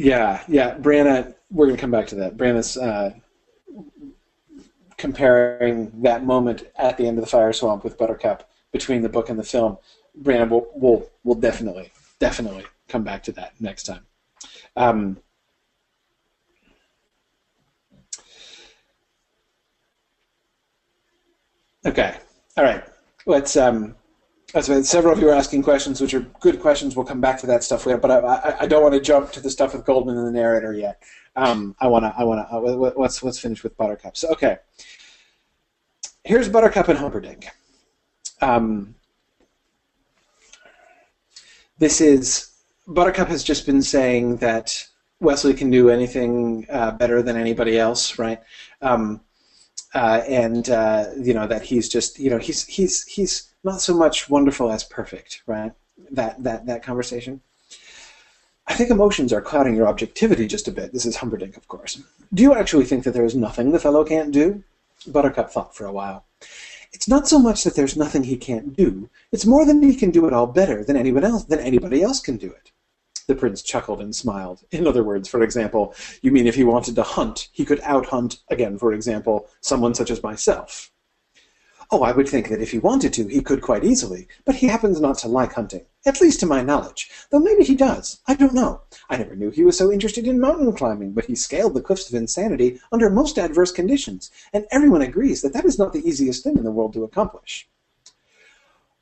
Yeah, 0.00 0.42
yeah, 0.48 0.76
Brianna, 0.78 1.34
we're 1.50 1.66
going 1.66 1.76
to 1.76 1.80
come 1.80 1.90
back 1.90 2.06
to 2.08 2.14
that. 2.16 2.36
Brianna's 2.36 2.76
uh, 2.76 3.12
comparing 4.96 5.90
that 6.02 6.24
moment 6.24 6.64
at 6.76 6.96
the 6.96 7.06
end 7.06 7.18
of 7.18 7.24
the 7.24 7.30
fire 7.30 7.52
swamp 7.52 7.84
with 7.84 7.98
Buttercup 7.98 8.48
between 8.72 9.02
the 9.02 9.08
book 9.08 9.28
and 9.28 9.38
the 9.38 9.44
film. 9.44 9.76
Brianna, 10.22 10.48
we'll, 10.48 10.66
we'll, 10.74 11.10
we'll 11.24 11.34
definitely, 11.34 11.92
definitely 12.18 12.64
come 12.88 13.04
back 13.04 13.22
to 13.24 13.32
that 13.32 13.52
next 13.60 13.84
time. 13.84 14.06
Um, 14.76 15.18
Okay. 21.84 22.14
All 22.56 22.64
right. 22.64 22.84
Let's 23.24 23.56
um, 23.56 23.94
That's 24.52 24.68
right. 24.68 24.84
Several 24.84 25.12
of 25.12 25.20
you 25.20 25.28
are 25.28 25.34
asking 25.34 25.62
questions, 25.62 26.00
which 26.00 26.12
are 26.12 26.20
good 26.40 26.60
questions. 26.60 26.96
We'll 26.96 27.04
come 27.04 27.20
back 27.20 27.38
to 27.40 27.46
that 27.46 27.62
stuff 27.62 27.86
later, 27.86 27.98
but 27.98 28.10
I, 28.10 28.18
I, 28.18 28.60
I 28.62 28.66
don't 28.66 28.82
want 28.82 28.94
to 28.94 29.00
jump 29.00 29.30
to 29.32 29.40
the 29.40 29.50
stuff 29.50 29.74
with 29.74 29.84
Goldman 29.84 30.16
and 30.16 30.26
the 30.26 30.32
narrator 30.32 30.72
yet. 30.72 31.02
Um, 31.36 31.76
I 31.80 31.86
want 31.86 32.04
to. 32.04 32.14
I 32.16 32.24
want 32.24 32.48
to. 32.48 32.56
Uh, 32.56 32.92
let's 32.96 33.22
let's 33.22 33.38
finish 33.38 33.62
with 33.62 33.76
Buttercup. 33.76 34.16
So 34.16 34.28
okay, 34.30 34.58
here's 36.24 36.48
Buttercup 36.48 36.88
and 36.88 36.98
Humperdinck. 36.98 37.46
Um, 38.40 38.96
this 41.78 42.00
is 42.00 42.50
Buttercup 42.88 43.28
has 43.28 43.44
just 43.44 43.66
been 43.66 43.82
saying 43.82 44.38
that 44.38 44.84
Westley 45.20 45.54
can 45.54 45.70
do 45.70 45.90
anything 45.90 46.66
uh, 46.68 46.90
better 46.92 47.22
than 47.22 47.36
anybody 47.36 47.78
else, 47.78 48.18
right? 48.18 48.40
Um, 48.82 49.20
uh, 49.94 50.22
and 50.26 50.68
uh, 50.68 51.06
you 51.16 51.34
know 51.34 51.46
that 51.46 51.62
he's 51.62 51.88
just 51.88 52.18
you 52.18 52.30
know 52.30 52.38
he's 52.38 52.66
he's 52.66 53.04
he's 53.04 53.49
not 53.64 53.80
so 53.80 53.94
much 53.94 54.28
wonderful 54.28 54.70
as 54.70 54.84
perfect, 54.84 55.42
right? 55.46 55.72
That 56.10 56.42
that 56.42 56.66
that 56.66 56.82
conversation. 56.82 57.40
I 58.66 58.74
think 58.74 58.90
emotions 58.90 59.32
are 59.32 59.42
clouding 59.42 59.74
your 59.74 59.88
objectivity 59.88 60.46
just 60.46 60.68
a 60.68 60.72
bit. 60.72 60.92
This 60.92 61.04
is 61.04 61.16
Humperdinck, 61.16 61.56
of 61.56 61.66
course. 61.66 62.02
Do 62.32 62.42
you 62.42 62.54
actually 62.54 62.84
think 62.84 63.02
that 63.04 63.14
there 63.14 63.24
is 63.24 63.34
nothing 63.34 63.72
the 63.72 63.80
fellow 63.80 64.04
can't 64.04 64.30
do? 64.30 64.62
Buttercup 65.08 65.50
thought 65.50 65.74
for 65.74 65.86
a 65.86 65.92
while. 65.92 66.24
It's 66.92 67.08
not 67.08 67.28
so 67.28 67.38
much 67.38 67.64
that 67.64 67.74
there's 67.74 67.96
nothing 67.96 68.24
he 68.24 68.36
can't 68.36 68.76
do. 68.76 69.08
It's 69.32 69.46
more 69.46 69.64
than 69.64 69.82
he 69.82 69.94
can 69.96 70.10
do 70.10 70.26
it 70.26 70.32
all 70.32 70.46
better 70.46 70.84
than 70.84 70.96
anyone 70.96 71.24
else 71.24 71.44
than 71.44 71.58
anybody 71.58 72.02
else 72.02 72.20
can 72.20 72.36
do 72.36 72.50
it. 72.52 72.70
The 73.26 73.34
prince 73.34 73.62
chuckled 73.62 74.00
and 74.00 74.14
smiled. 74.14 74.64
In 74.72 74.86
other 74.86 75.04
words, 75.04 75.28
for 75.28 75.42
example, 75.42 75.94
you 76.22 76.32
mean 76.32 76.46
if 76.46 76.56
he 76.56 76.64
wanted 76.64 76.96
to 76.96 77.02
hunt, 77.02 77.48
he 77.52 77.64
could 77.64 77.80
out-hunt, 77.82 78.38
again, 78.48 78.76
for 78.76 78.92
example, 78.92 79.48
someone 79.60 79.94
such 79.94 80.10
as 80.10 80.22
myself. 80.22 80.89
Oh, 81.92 82.04
I 82.04 82.12
would 82.12 82.28
think 82.28 82.48
that 82.48 82.62
if 82.62 82.70
he 82.70 82.78
wanted 82.78 83.12
to, 83.14 83.26
he 83.26 83.42
could 83.42 83.62
quite 83.62 83.82
easily, 83.82 84.28
but 84.44 84.54
he 84.54 84.68
happens 84.68 85.00
not 85.00 85.18
to 85.18 85.28
like 85.28 85.54
hunting, 85.54 85.86
at 86.06 86.20
least 86.20 86.38
to 86.38 86.46
my 86.46 86.62
knowledge, 86.62 87.10
though 87.30 87.40
maybe 87.40 87.64
he 87.64 87.74
does. 87.74 88.20
I 88.28 88.34
don't 88.34 88.54
know. 88.54 88.82
I 89.08 89.16
never 89.16 89.34
knew 89.34 89.50
he 89.50 89.64
was 89.64 89.76
so 89.76 89.90
interested 89.90 90.28
in 90.28 90.38
mountain 90.38 90.72
climbing, 90.72 91.14
but 91.14 91.24
he 91.24 91.34
scaled 91.34 91.74
the 91.74 91.80
cliffs 91.80 92.08
of 92.08 92.14
insanity 92.14 92.80
under 92.92 93.10
most 93.10 93.38
adverse 93.38 93.72
conditions, 93.72 94.30
and 94.52 94.66
everyone 94.70 95.02
agrees 95.02 95.42
that 95.42 95.52
that 95.52 95.64
is 95.64 95.80
not 95.80 95.92
the 95.92 96.08
easiest 96.08 96.44
thing 96.44 96.56
in 96.56 96.62
the 96.62 96.70
world 96.70 96.92
to 96.92 97.02
accomplish. 97.02 97.68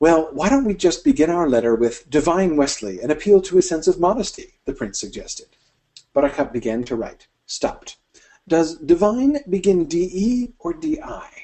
Well, 0.00 0.30
why 0.32 0.48
don't 0.48 0.64
we 0.64 0.74
just 0.74 1.04
begin 1.04 1.28
our 1.28 1.48
letter 1.48 1.74
with 1.74 2.08
Divine 2.08 2.56
Westley, 2.56 3.00
an 3.00 3.10
appeal 3.10 3.42
to 3.42 3.56
his 3.56 3.68
sense 3.68 3.86
of 3.86 4.00
modesty, 4.00 4.54
the 4.64 4.72
prince 4.72 4.98
suggested. 4.98 5.48
Buttercup 6.14 6.54
began 6.54 6.84
to 6.84 6.96
write, 6.96 7.26
stopped. 7.44 7.98
Does 8.46 8.78
divine 8.78 9.40
begin 9.46 9.84
DE 9.84 10.54
or 10.58 10.72
DI? 10.72 11.37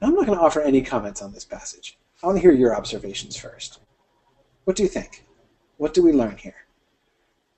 I'm 0.00 0.14
not 0.14 0.26
going 0.26 0.38
to 0.38 0.44
offer 0.44 0.60
any 0.60 0.82
comments 0.82 1.22
on 1.22 1.32
this 1.32 1.44
passage. 1.44 1.98
I 2.22 2.26
want 2.26 2.36
to 2.36 2.42
hear 2.42 2.52
your 2.52 2.76
observations 2.76 3.36
first. 3.36 3.80
What 4.64 4.76
do 4.76 4.82
you 4.82 4.88
think? 4.88 5.24
What 5.76 5.94
do 5.94 6.02
we 6.02 6.12
learn 6.12 6.36
here? 6.36 6.66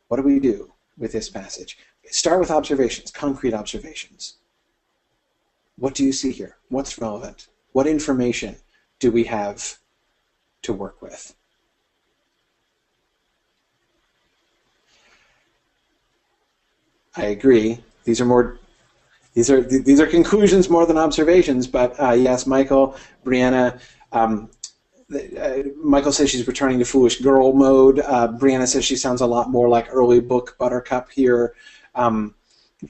What 0.09 0.17
do 0.17 0.23
we 0.23 0.41
do 0.41 0.73
with 0.99 1.13
this 1.13 1.29
passage? 1.29 1.79
Start 2.07 2.41
with 2.41 2.51
observations, 2.51 3.11
concrete 3.11 3.55
observations. 3.55 4.37
What 5.77 5.95
do 5.95 6.05
you 6.05 6.13
see 6.13 6.33
here? 6.33 6.57
What's 6.69 6.99
relevant? 6.99 7.49
What 7.73 7.87
information 7.87 8.57
do 8.99 9.11
we 9.11 9.25
have 9.25 9.79
to 10.63 10.73
work 10.73 11.01
with? 11.01 11.35
I 17.17 17.27
agree. 17.27 17.81
These 18.05 18.21
are 18.21 18.27
more 18.27 18.59
these 19.35 19.51
are 19.51 19.63
these 19.63 20.01
are 20.01 20.07
conclusions 20.07 20.69
more 20.69 20.87
than 20.87 20.99
observations. 20.99 21.67
But 21.67 21.99
uh, 22.01 22.13
yes, 22.13 22.47
Michael, 22.47 22.97
Brianna. 23.25 23.81
Um, 24.13 24.51
uh, 25.15 25.63
Michael 25.77 26.13
says 26.13 26.31
she's 26.31 26.47
returning 26.47 26.79
to 26.79 26.85
foolish 26.85 27.21
girl 27.21 27.53
mode. 27.53 27.99
Uh, 28.01 28.29
Brianna 28.29 28.67
says 28.67 28.85
she 28.85 28.97
sounds 28.97 29.21
a 29.21 29.27
lot 29.27 29.51
more 29.51 29.69
like 29.69 29.89
early 29.91 30.21
book 30.21 30.57
Buttercup 30.59 31.11
here. 31.11 31.55
Um, 31.95 32.35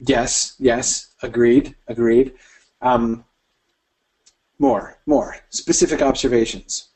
yes, 0.05 0.55
yes, 0.59 1.13
agreed, 1.23 1.75
agreed. 1.87 2.33
Um, 2.81 3.25
more, 4.59 4.99
more 5.07 5.37
specific 5.49 6.03
observations. 6.03 6.89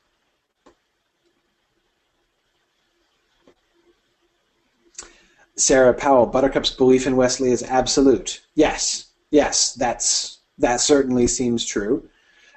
Sarah 5.56 5.94
Powell, 5.94 6.28
Buttercup's 6.28 6.70
belief 6.70 7.08
in 7.08 7.16
Westley 7.16 7.52
is 7.52 7.64
absolute. 7.64 8.46
Yes, 8.56 9.06
yes, 9.36 9.74
that's 9.74 10.40
that 10.58 10.80
certainly 10.80 11.28
seems 11.28 11.66
true. 11.66 12.10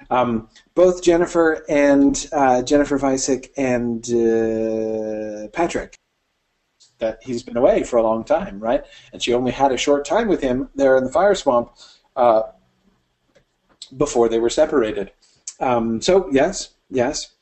Um, 0.09 0.47
both 0.75 1.03
Jennifer 1.03 1.65
and 1.67 2.27
uh, 2.31 2.61
Jennifer 2.63 2.97
Weisick 2.97 3.49
and 3.57 4.01
uh, 4.09 5.49
Patrick, 5.49 5.99
that 6.99 7.19
he's 7.21 7.43
been 7.43 7.57
away 7.57 7.83
for 7.83 7.97
a 7.97 8.03
long 8.03 8.23
time, 8.23 8.59
right? 8.61 8.83
And 9.11 9.21
she 9.21 9.33
only 9.33 9.51
had 9.51 9.73
a 9.73 9.77
short 9.77 10.05
time 10.05 10.29
with 10.29 10.41
him 10.41 10.69
there 10.73 10.95
in 10.97 11.03
the 11.03 11.11
fire 11.11 11.35
swamp 11.35 11.73
uh, 12.15 12.43
before 13.97 14.29
they 14.29 14.39
were 14.39 14.49
separated. 14.49 15.11
Um, 15.59 16.01
so 16.01 16.29
yes, 16.31 16.75
yes. 16.89 17.33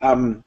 Um, 0.00 0.42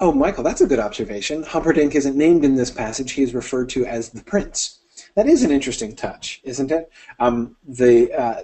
oh, 0.00 0.12
Michael, 0.12 0.42
that's 0.42 0.60
a 0.60 0.66
good 0.66 0.80
observation. 0.80 1.44
Humperdinck 1.44 1.94
isn't 1.94 2.16
named 2.16 2.44
in 2.44 2.56
this 2.56 2.72
passage; 2.72 3.12
he 3.12 3.22
is 3.22 3.32
referred 3.32 3.68
to 3.70 3.86
as 3.86 4.10
the 4.10 4.24
prince. 4.24 4.80
That 5.16 5.26
is 5.26 5.42
an 5.42 5.50
interesting 5.50 5.96
touch, 5.96 6.40
isn't 6.44 6.70
it? 6.70 6.92
Um, 7.18 7.56
the 7.66 8.12
uh, 8.12 8.42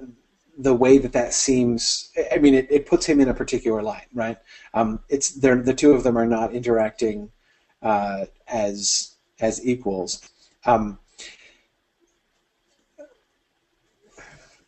the 0.58 0.74
way 0.74 0.98
that 0.98 1.12
that 1.12 1.34
seems, 1.34 2.10
I 2.32 2.38
mean, 2.38 2.54
it, 2.54 2.66
it 2.70 2.86
puts 2.86 3.06
him 3.06 3.20
in 3.20 3.28
a 3.28 3.34
particular 3.34 3.82
light, 3.82 4.06
right? 4.14 4.38
Um, 4.74 5.00
it's 5.08 5.30
the 5.30 5.74
two 5.76 5.92
of 5.92 6.02
them 6.02 6.16
are 6.16 6.26
not 6.26 6.54
interacting 6.54 7.30
uh, 7.82 8.24
as 8.48 9.16
as 9.40 9.64
equals. 9.66 10.30
Um, 10.64 10.98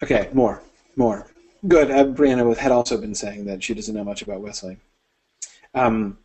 okay, 0.02 0.28
more, 0.34 0.62
more. 0.96 1.30
Good. 1.66 1.90
Uh, 1.90 2.04
Brianna 2.04 2.54
had 2.54 2.72
also 2.72 2.98
been 2.98 3.14
saying 3.14 3.46
that 3.46 3.64
she 3.64 3.72
doesn't 3.72 3.94
know 3.94 4.04
much 4.04 4.20
about 4.20 4.42
Westley. 4.42 4.76
Um, 5.72 6.18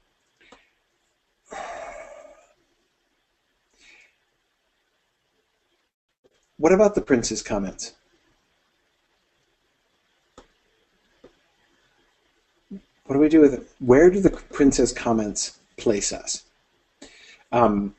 What 6.60 6.74
about 6.74 6.94
the 6.94 7.02
prince's 7.02 7.42
comments? 7.42 7.94
What 13.06 13.16
do 13.16 13.20
we 13.20 13.30
do 13.30 13.40
with 13.40 13.54
it? 13.54 13.68
Where 13.80 14.10
do 14.10 14.20
the 14.20 14.30
prince's 14.30 14.92
comments 14.92 15.58
place 15.78 16.12
us? 16.12 16.44
Um, 17.54 17.96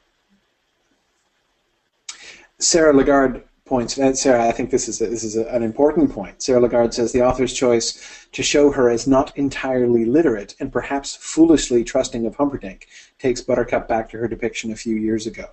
Sarah 2.59 2.93
Lagarde 2.93 3.43
points. 3.65 3.97
And 3.97 4.17
Sarah, 4.17 4.47
I 4.47 4.53
think 4.53 4.71
this 4.71 4.89
is 4.89 5.01
a, 5.01 5.07
this 5.07 5.25
is 5.25 5.39
a, 5.39 5.47
an 5.47 5.63
important 5.63 6.13
point. 6.13 6.43
Sarah 6.43 6.61
Lagarde 6.61 6.93
says 6.93 7.13
the 7.13 7.23
author's 7.23 7.55
choice 7.55 8.27
to 8.33 8.43
show 8.43 8.71
her 8.71 8.91
as 8.91 9.07
not 9.07 9.35
entirely 9.39 10.05
literate 10.05 10.55
and 10.61 10.71
perhaps 10.71 11.17
foolishly 11.17 11.83
trusting 11.83 12.27
of 12.27 12.35
Humperdinck 12.35 12.89
takes 13.19 13.41
Buttercup 13.41 13.89
back 13.89 14.11
to 14.11 14.19
her 14.19 14.29
depiction 14.29 14.71
a 14.71 14.77
few 14.77 14.97
years 14.97 15.27
ago 15.27 15.47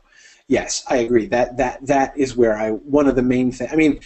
yes, 0.47 0.83
I 0.87 0.97
agree. 0.97 1.27
That 1.27 1.57
that 1.57 1.85
that 1.85 2.17
is 2.17 2.35
where 2.35 2.57
I 2.57 2.71
one 2.71 3.07
of 3.07 3.15
the 3.15 3.21
main 3.21 3.51
things. 3.51 3.71
I 3.71 3.75
mean, 3.75 3.99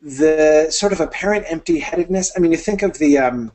the 0.00 0.68
sort 0.70 0.92
of 0.92 1.00
apparent 1.00 1.46
empty-headedness. 1.48 2.32
I 2.36 2.40
mean, 2.40 2.52
you 2.52 2.58
think 2.58 2.82
of 2.82 2.98
the. 2.98 3.18
Um, 3.18 3.52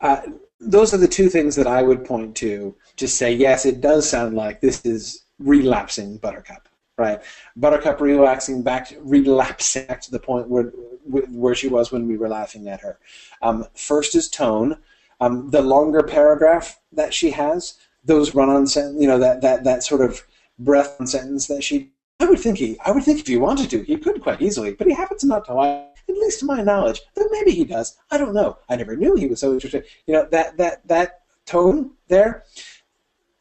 uh, 0.00 0.20
those 0.60 0.94
are 0.94 0.98
the 0.98 1.08
two 1.08 1.28
things 1.28 1.56
that 1.56 1.66
I 1.66 1.82
would 1.82 2.04
point 2.04 2.36
to 2.36 2.74
to 2.96 3.08
say 3.08 3.32
yes, 3.32 3.66
it 3.66 3.80
does 3.80 4.08
sound 4.08 4.34
like 4.34 4.60
this 4.60 4.84
is 4.84 5.24
relapsing 5.38 6.16
Buttercup, 6.18 6.68
right? 6.96 7.20
Buttercup 7.56 8.00
relapsing 8.00 8.62
back, 8.62 8.94
relapsing 9.00 9.86
back 9.86 10.00
to 10.02 10.10
the 10.10 10.18
point 10.18 10.48
where 10.48 10.72
where 11.04 11.54
she 11.54 11.68
was 11.68 11.92
when 11.92 12.08
we 12.08 12.16
were 12.16 12.28
laughing 12.28 12.68
at 12.68 12.80
her. 12.80 12.98
Um, 13.42 13.66
first 13.74 14.14
is 14.14 14.28
tone. 14.28 14.78
Um, 15.20 15.50
the 15.50 15.62
longer 15.62 16.02
paragraph 16.02 16.78
that 16.92 17.14
she 17.14 17.30
has 17.30 17.74
those 18.06 18.34
run-on 18.34 18.66
sentence, 18.66 19.00
you 19.00 19.08
know, 19.08 19.18
that, 19.18 19.42
that, 19.42 19.64
that 19.64 19.82
sort 19.82 20.00
of 20.00 20.22
breath 20.58 20.96
on 21.00 21.06
sentence 21.06 21.46
that 21.48 21.62
she. 21.62 21.90
I 22.18 22.24
would 22.24 22.38
think 22.38 22.58
he. 22.58 22.78
I 22.84 22.92
would 22.92 23.04
think 23.04 23.20
if 23.20 23.26
he 23.26 23.36
wanted 23.36 23.68
to, 23.70 23.82
he 23.82 23.98
could 23.98 24.22
quite 24.22 24.40
easily, 24.40 24.72
but 24.72 24.86
he 24.86 24.94
happens 24.94 25.22
not 25.22 25.44
to. 25.46 25.60
At 25.60 26.14
least 26.14 26.40
to 26.40 26.46
my 26.46 26.62
knowledge, 26.62 27.02
though 27.14 27.28
maybe 27.30 27.50
he 27.50 27.64
does. 27.64 27.98
I 28.10 28.16
don't 28.16 28.32
know. 28.32 28.58
I 28.68 28.76
never 28.76 28.96
knew 28.96 29.16
he 29.16 29.26
was 29.26 29.40
so 29.40 29.52
interested. 29.52 29.84
You 30.06 30.14
know 30.14 30.28
that 30.30 30.56
that 30.56 30.86
that 30.88 31.22
tone 31.44 31.90
there 32.08 32.44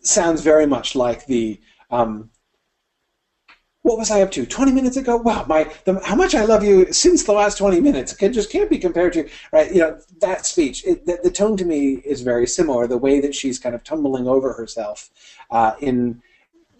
sounds 0.01 0.41
very 0.41 0.65
much 0.65 0.95
like 0.95 1.25
the 1.25 1.62
um, 1.89 2.31
what 3.85 3.99
was 3.99 4.09
I 4.09 4.23
up 4.23 4.31
to 4.31 4.47
20 4.47 4.71
minutes 4.71 4.97
ago? 4.97 5.15
Wow, 5.15 5.45
my 5.47 5.71
the, 5.83 5.99
how 6.03 6.15
much 6.15 6.33
I 6.33 6.43
love 6.43 6.63
you 6.63 6.91
since 6.91 7.23
the 7.23 7.33
last 7.33 7.59
20 7.59 7.79
minutes 7.81 8.13
can 8.13 8.33
just 8.33 8.51
can't 8.51 8.67
be 8.67 8.79
compared 8.79 9.13
to 9.13 9.29
right. 9.51 9.71
You 9.71 9.81
know 9.81 9.99
that 10.21 10.47
speech. 10.47 10.83
It, 10.87 11.05
the, 11.05 11.19
the, 11.21 11.29
tone 11.29 11.55
to 11.57 11.65
me 11.65 12.01
is 12.03 12.21
very 12.21 12.47
similar. 12.47 12.87
The 12.87 12.97
way 12.97 13.19
that 13.19 13.35
she's 13.35 13.59
kind 13.59 13.75
of 13.75 13.83
tumbling 13.83 14.27
over 14.27 14.53
herself 14.53 15.11
uh, 15.51 15.75
in 15.81 16.23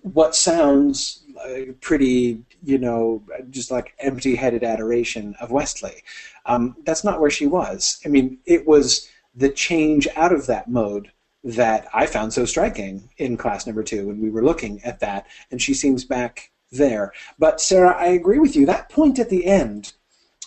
what 0.02 0.36
sounds 0.36 1.24
uh, 1.40 1.74
pretty, 1.80 2.44
you 2.64 2.80
know, 2.80 3.22
just 3.52 3.70
like 3.70 3.94
empty-headed 4.00 4.64
adoration 4.64 5.36
of 5.40 5.52
Westley. 5.52 6.02
Um, 6.48 6.76
that's 6.86 7.04
not 7.04 7.22
where 7.22 7.30
she 7.30 7.46
was. 7.46 8.00
I 8.04 8.10
mean, 8.10 8.40
it 8.48 8.66
was 8.66 9.08
the 9.36 9.50
change 9.50 10.08
out 10.16 10.34
of 10.34 10.48
that 10.48 10.68
mode 10.68 11.12
that 11.44 11.88
I 11.94 12.08
found 12.08 12.34
so 12.34 12.46
striking 12.46 13.12
in 13.18 13.38
class 13.38 13.68
number 13.68 13.84
two 13.84 14.08
when 14.08 14.20
we 14.20 14.32
were 14.32 14.44
looking 14.44 14.82
at 14.84 15.02
that, 15.02 15.28
and 15.52 15.62
she 15.62 15.76
seems 15.76 16.04
back 16.04 16.50
there. 16.78 17.14
But 17.40 17.62
Sarah, 17.62 17.96
I 17.98 18.08
agree 18.08 18.40
with 18.40 18.56
you. 18.56 18.66
That 18.66 18.90
point 18.90 19.20
at 19.20 19.30
the 19.30 19.46
end 19.46 19.94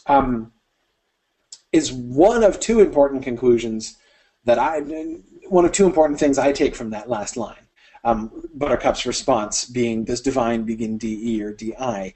um, 0.07 0.53
is 1.73 1.93
one 1.93 2.43
of 2.45 2.61
two 2.61 2.81
important 2.81 3.23
conclusions 3.23 3.97
that 4.45 4.59
I, 4.59 4.81
one 5.49 5.65
of 5.65 5.73
two 5.73 5.87
important 5.87 6.19
things 6.19 6.39
I 6.39 6.53
take 6.53 6.75
from 6.75 6.91
that 6.91 7.09
last 7.09 7.37
line. 7.37 7.57
Um, 8.05 8.49
Buttercup's 8.55 9.05
response 9.05 9.65
being, 9.65 10.05
"Does 10.05 10.21
divine 10.21 10.63
begin 10.63 10.99
D 10.99 11.37
E 11.37 11.43
or 11.43 11.53
D 11.53 11.75
I?" 11.79 12.15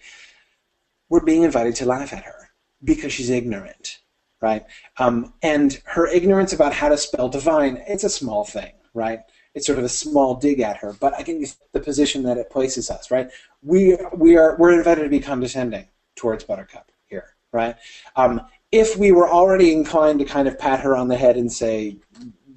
We're 1.08 1.24
being 1.24 1.42
invited 1.42 1.74
to 1.76 1.86
laugh 1.86 2.12
at 2.12 2.24
her 2.24 2.50
because 2.82 3.12
she's 3.12 3.28
ignorant 3.28 3.98
right? 4.42 4.64
Um, 4.98 5.32
and 5.42 5.80
her 5.86 6.06
ignorance 6.06 6.52
about 6.52 6.74
how 6.74 6.90
to 6.90 6.98
spell 6.98 7.30
divine, 7.30 7.82
it's 7.86 8.04
a 8.04 8.10
small 8.10 8.44
thing, 8.44 8.72
right? 8.92 9.20
It's 9.54 9.66
sort 9.66 9.78
of 9.78 9.84
a 9.84 9.88
small 9.88 10.34
dig 10.34 10.60
at 10.60 10.78
her, 10.78 10.92
but 10.92 11.14
I 11.14 11.22
think 11.22 11.48
the 11.72 11.80
position 11.80 12.24
that 12.24 12.36
it 12.36 12.50
places 12.50 12.90
us, 12.90 13.10
right? 13.10 13.30
We 13.62 13.96
we 14.14 14.36
are 14.36 14.56
we're 14.58 14.76
invited 14.76 15.04
to 15.04 15.08
be 15.08 15.20
condescending 15.20 15.86
towards 16.16 16.44
Buttercup 16.44 16.90
here, 17.06 17.34
right? 17.52 17.76
Um, 18.16 18.40
if 18.70 18.96
we 18.96 19.12
were 19.12 19.28
already 19.28 19.72
inclined 19.72 20.18
to 20.18 20.24
kind 20.24 20.48
of 20.48 20.58
pat 20.58 20.80
her 20.80 20.96
on 20.96 21.08
the 21.08 21.16
head 21.16 21.36
and 21.36 21.52
say, 21.52 21.98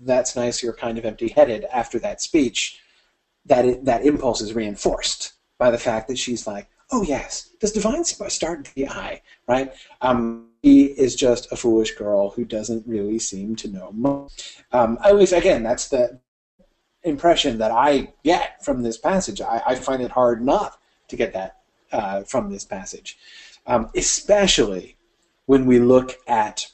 "That's 0.01 0.35
nice, 0.35 0.63
you're 0.63 0.73
kind 0.73 0.97
of 0.97 1.05
empty-headed," 1.05 1.65
after 1.65 1.99
that 1.99 2.21
speech, 2.21 2.79
that 3.45 3.85
that 3.85 4.05
impulse 4.05 4.41
is 4.41 4.53
reinforced 4.53 5.33
by 5.57 5.69
the 5.69 5.77
fact 5.77 6.07
that 6.07 6.17
she's 6.17 6.47
like, 6.47 6.67
"Oh 6.91 7.03
yes, 7.03 7.49
does 7.59 7.71
divine 7.71 8.03
start 8.03 8.71
the 8.75 8.87
eye?" 8.87 9.21
Right? 9.47 9.73
Um, 10.01 10.49
she 10.63 10.85
is 10.85 11.15
just 11.15 11.51
a 11.51 11.55
foolish 11.55 11.91
girl 11.91 12.31
who 12.31 12.43
doesn't 12.43 12.87
really 12.87 13.19
seem 13.19 13.55
to 13.57 13.67
know 13.67 13.91
much. 13.91 14.57
Um, 14.71 14.97
at 15.05 15.15
least, 15.15 15.33
again, 15.33 15.61
that's 15.61 15.89
the 15.89 16.19
impression 17.03 17.59
that 17.59 17.69
I 17.69 18.13
get 18.23 18.65
from 18.65 18.81
this 18.81 18.97
passage. 18.97 19.39
I, 19.39 19.61
I 19.63 19.75
find 19.75 20.01
it 20.01 20.09
hard 20.09 20.43
not 20.43 20.79
to 21.07 21.15
get 21.15 21.33
that 21.33 21.57
uh, 21.91 22.23
from 22.23 22.51
this 22.51 22.65
passage, 22.65 23.17
um, 23.67 23.89
especially 23.95 24.95
when 25.45 25.65
we 25.65 25.79
look 25.79 26.17
at 26.27 26.67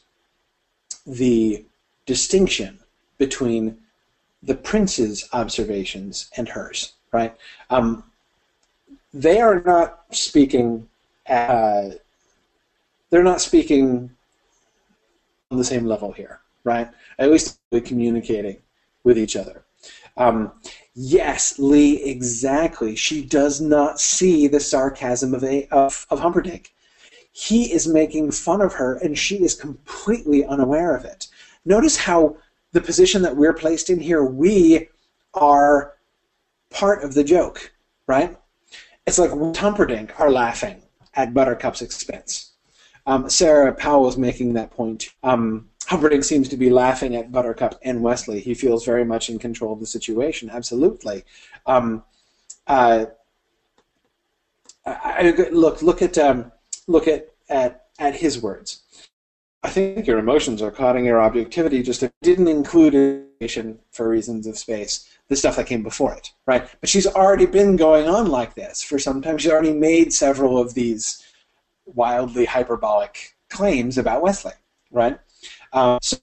the 1.06 1.66
distinction 2.06 2.80
between 3.18 3.78
the 4.44 4.56
prince's 4.56 5.28
observations 5.34 6.30
and 6.38 6.50
hers. 6.50 6.94
Right? 7.12 7.36
Um, 7.70 8.04
they 9.14 9.42
are 9.42 9.62
not 9.62 10.06
speaking. 10.12 10.88
Uh, 11.28 11.90
they're 13.10 13.24
not 13.24 13.42
speaking 13.42 14.12
on 15.52 15.58
the 15.58 15.64
same 15.64 15.86
level 15.86 16.12
here, 16.14 16.40
right? 16.64 16.90
At 17.20 17.30
least 17.30 17.60
they're 17.70 17.82
communicating 17.82 18.58
with 19.04 19.18
each 19.18 19.36
other. 19.36 19.64
Um, 20.18 20.54
yes, 20.94 21.58
Lee, 21.60 22.04
exactly. 22.04 22.96
She 22.96 23.24
does 23.24 23.62
not 23.62 24.00
see 24.00 24.48
the 24.48 24.60
sarcasm 24.60 25.34
of, 25.34 25.44
a, 25.44 25.68
of, 25.68 26.06
of 26.10 26.20
Humperdinck. 26.20 26.74
He 27.32 27.72
is 27.72 27.88
making 27.88 28.32
fun 28.32 28.62
of 28.62 28.74
her, 28.74 28.96
and 28.96 29.18
she 29.18 29.44
is 29.44 29.56
completely 29.56 30.46
unaware 30.46 30.96
of 30.96 31.06
it. 31.06 31.28
Notice 31.66 31.98
how 31.98 32.38
the 32.74 32.82
position 32.82 33.22
that 33.22 33.36
we're 33.36 33.54
placed 33.54 33.90
in 33.90 34.00
here, 34.00 34.24
we 34.24 34.90
are 35.34 35.94
part 36.70 37.04
of 37.04 37.14
the 37.14 37.24
joke, 37.24 37.72
right? 38.08 38.38
It's 39.08 39.20
like 39.20 39.32
Humperdinck 39.58 40.20
are 40.20 40.32
laughing 40.32 40.82
at 41.14 41.34
Buttercup's 41.34 41.82
expense. 41.82 42.52
Um, 43.06 43.30
Sarah 43.30 43.74
Powell 43.74 44.08
is 44.08 44.18
making 44.18 44.54
that 44.54 44.72
point. 44.72 45.10
Um, 45.24 45.70
Humperdinck 45.88 46.24
seems 46.24 46.48
to 46.50 46.58
be 46.58 46.70
laughing 46.70 47.16
at 47.16 47.32
Buttercup 47.32 47.80
and 47.84 48.02
Westley. 48.02 48.40
He 48.40 48.54
feels 48.54 48.86
very 48.86 49.04
much 49.04 49.30
in 49.30 49.40
control 49.40 49.74
of 49.74 49.80
the 49.80 49.86
situation. 49.86 50.50
Absolutely. 50.50 51.24
Um, 51.66 52.04
uh, 52.68 53.06
I, 54.86 55.34
I, 55.36 55.50
look, 55.52 55.82
look 55.82 56.02
at 56.02 56.18
um, 56.18 56.52
look 56.88 57.08
at, 57.08 57.30
at 57.50 57.86
at 58.00 58.16
his 58.16 58.42
words. 58.42 58.82
I 59.64 59.70
think 59.70 60.08
your 60.08 60.18
emotions 60.18 60.62
are 60.62 60.72
clouding 60.72 61.06
your 61.06 61.22
objectivity. 61.22 61.84
Just 61.84 62.04
it 62.04 62.12
didn't 62.22 62.48
include 62.48 62.96
information 62.96 63.80
for 63.92 64.10
reasons 64.10 64.48
of 64.48 64.58
space. 64.58 65.08
The 65.28 65.36
stuff 65.36 65.56
that 65.56 65.68
came 65.68 65.84
before 65.84 66.14
it, 66.14 66.32
right? 66.46 66.68
But 66.80 66.90
she's 66.90 67.08
already 67.08 67.46
been 67.46 67.76
going 67.76 68.08
on 68.08 68.28
like 68.28 68.56
this 68.56 68.84
for 68.84 69.00
some 69.00 69.22
time. 69.22 69.38
She's 69.38 69.52
already 69.52 69.74
made 69.74 70.14
several 70.14 70.58
of 70.58 70.74
these 70.74 71.24
wildly 71.86 72.46
hyperbolic 72.46 73.36
claims 73.50 73.98
about 73.98 74.22
Westley, 74.22 74.54
right? 74.92 75.20
Um, 75.74 76.00
so 76.02 76.18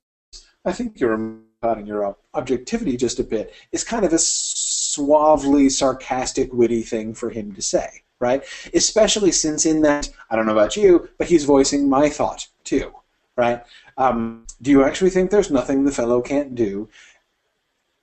I 0.65 0.73
think 0.73 1.01
you're 1.01 1.39
cutting 1.63 1.87
your 1.87 2.17
objectivity 2.35 2.97
just 2.97 3.19
a 3.19 3.25
bit 3.25 3.53
It's 3.73 3.83
kind 3.83 4.05
of 4.05 4.13
a 4.13 4.19
suavely 4.19 5.69
sarcastic, 5.69 6.53
witty 6.53 6.83
thing 6.83 7.15
for 7.15 7.31
him 7.31 7.53
to 7.55 7.63
say, 7.63 8.03
right? 8.21 8.45
Especially 8.75 9.33
since 9.33 9.67
in 9.67 9.83
that, 9.83 10.09
I 10.31 10.37
don't 10.37 10.47
know 10.47 10.53
about 10.53 10.77
you, 10.77 11.09
but 11.19 11.29
he's 11.29 11.45
voicing 11.45 11.89
my 11.89 12.09
thought 12.09 12.47
too, 12.65 12.95
right? 13.37 13.65
Um, 13.97 14.47
do 14.63 14.71
you 14.71 14.85
actually 14.85 15.11
think 15.11 15.31
there's 15.31 15.51
nothing 15.51 15.85
the 15.85 15.93
fellow 15.93 16.21
can't 16.21 16.55
do? 16.55 16.89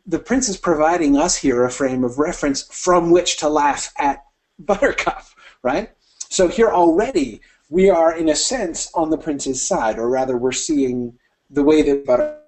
The 0.06 0.20
prince 0.20 0.50
is 0.50 0.58
providing 0.58 1.18
us 1.18 1.36
here 1.38 1.64
a 1.64 1.72
frame 1.72 2.04
of 2.04 2.20
reference 2.20 2.64
from 2.64 3.10
which 3.10 3.38
to 3.38 3.50
laugh 3.50 3.94
at 3.98 4.26
Buttercup, 4.60 5.26
right? 5.64 5.92
So 6.30 6.48
here 6.48 6.70
already 6.70 7.42
we 7.70 7.90
are, 7.90 8.16
in 8.16 8.30
a 8.30 8.36
sense, 8.36 8.92
on 8.94 9.10
the 9.10 9.18
prince's 9.18 9.66
side, 9.66 9.98
or 9.98 10.08
rather, 10.10 10.38
we're 10.38 10.52
seeing 10.52 11.18
the 11.50 11.64
way 11.64 11.82
that 11.82 12.06
Butter, 12.06 12.40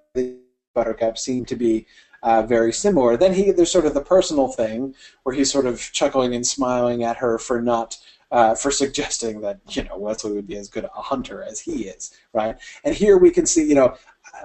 Buttercup 0.74 1.18
seemed 1.18 1.48
to 1.48 1.56
be 1.56 1.86
uh, 2.22 2.42
very 2.42 2.72
similar. 2.72 3.16
Then 3.16 3.34
he 3.34 3.50
there's 3.50 3.70
sort 3.70 3.86
of 3.86 3.94
the 3.94 4.00
personal 4.00 4.48
thing 4.48 4.94
where 5.22 5.34
he's 5.34 5.52
sort 5.52 5.66
of 5.66 5.80
chuckling 5.92 6.34
and 6.34 6.46
smiling 6.46 7.04
at 7.04 7.16
her 7.18 7.38
for 7.38 7.60
not 7.60 7.96
uh, 8.30 8.54
for 8.54 8.70
suggesting 8.82 9.40
that 9.40 9.60
you 9.68 9.84
know 9.84 9.98
Westley 9.98 10.32
would 10.32 10.46
be 10.46 10.56
as 10.56 10.68
good 10.68 10.84
a 10.84 11.02
hunter 11.02 11.42
as 11.42 11.60
he 11.60 11.84
is, 11.84 12.12
right? 12.32 12.56
And 12.84 12.94
here 12.94 13.18
we 13.18 13.30
can 13.30 13.46
see 13.46 13.68
you 13.68 13.74
know 13.74 13.96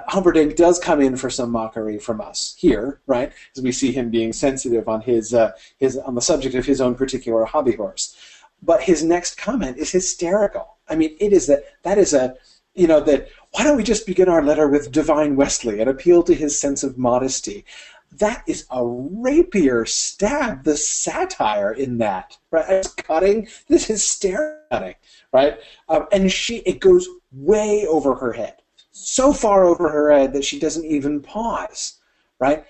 Humperdinck 0.08 0.56
does 0.56 0.80
come 0.80 1.02
in 1.02 1.18
for 1.18 1.30
some 1.30 1.52
mockery 1.52 2.00
from 2.00 2.22
us 2.22 2.56
here, 2.58 3.02
right? 3.08 3.32
As 3.56 3.62
we 3.62 3.72
see 3.72 3.92
him 3.92 4.10
being 4.10 4.34
sensitive 4.34 4.88
on 4.88 5.02
his 5.02 5.34
uh, 5.34 5.52
his 5.78 5.98
on 5.98 6.16
the 6.16 6.22
subject 6.22 6.56
of 6.56 6.66
his 6.66 6.82
own 6.82 6.96
particular 6.96 7.46
hobby 7.46 7.76
horse. 7.76 8.16
But 8.62 8.82
his 8.82 9.04
next 9.04 9.36
comment 9.36 9.78
is 9.78 9.92
hysterical. 9.92 10.78
I 10.88 10.96
mean, 10.96 11.16
it 11.20 11.34
is 11.34 11.48
that 11.48 11.66
that 11.84 11.98
is 11.98 12.14
a 12.14 12.36
you 12.76 12.88
know 12.88 13.00
that 13.02 13.30
why 13.54 13.64
don't 13.64 13.78
we 13.78 13.84
just 13.84 14.08
begin 14.08 14.30
our 14.30 14.44
letter 14.44 14.68
with 14.68 14.92
divine 14.92 15.36
Westley 15.36 15.80
and 15.80 15.90
appeal 15.90 16.24
to 16.24 16.34
his 16.34 16.60
sense 16.60 16.84
of 16.84 16.98
modesty? 16.98 17.66
That 18.12 18.44
is 18.48 18.66
a 18.72 18.84
rapier 18.84 19.86
stab. 19.86 20.64
The 20.64 20.76
satire 20.76 21.72
in 21.72 22.00
that, 22.00 22.38
right? 22.50 22.66
It's 22.68 22.94
cutting. 22.94 23.48
This 23.68 23.92
is 23.92 24.04
staring 24.04 24.96
right? 25.32 25.60
Um, 25.90 26.08
and 26.12 26.32
she, 26.32 26.58
it 26.58 26.80
goes 26.80 27.08
way 27.32 27.86
over 27.88 28.16
her 28.16 28.34
head, 28.34 28.56
so 28.92 29.34
far 29.34 29.66
over 29.66 29.90
her 29.90 30.12
head 30.12 30.34
that 30.34 30.46
she 30.46 30.60
doesn't 30.60 30.86
even 30.86 31.22
pause, 31.22 32.00
right? 32.40 32.66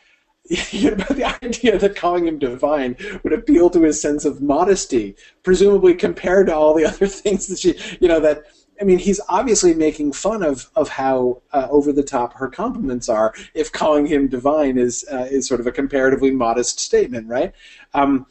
know, 0.91 1.05
the 1.05 1.37
idea 1.43 1.77
that 1.77 1.95
calling 1.95 2.27
him 2.27 2.37
divine 2.37 2.97
would 3.23 3.31
appeal 3.31 3.69
to 3.69 3.81
his 3.81 4.01
sense 4.01 4.25
of 4.25 4.41
modesty, 4.41 5.15
presumably 5.41 5.93
compared 5.93 6.47
to 6.47 6.55
all 6.55 6.73
the 6.73 6.85
other 6.89 7.07
things 7.07 7.47
that 7.47 7.59
she, 7.59 7.75
you 8.01 8.09
know, 8.09 8.19
that 8.19 8.43
I 8.81 8.83
mean, 8.85 8.97
he's 8.97 9.21
obviously 9.29 9.73
making 9.73 10.13
fun 10.13 10.43
of 10.43 10.69
of 10.75 10.89
how 10.89 11.41
uh, 11.51 11.67
over 11.69 11.91
the 11.91 12.03
top 12.03 12.33
her 12.35 12.49
compliments 12.49 13.09
are. 13.09 13.33
If 13.53 13.71
calling 13.71 14.05
him 14.05 14.27
divine 14.27 14.77
is 14.77 15.05
uh, 15.11 15.27
is 15.29 15.47
sort 15.47 15.59
of 15.59 15.67
a 15.67 15.71
comparatively 15.71 16.31
modest 16.31 16.79
statement, 16.79 17.27
right? 17.27 17.53
Um, 17.93 18.25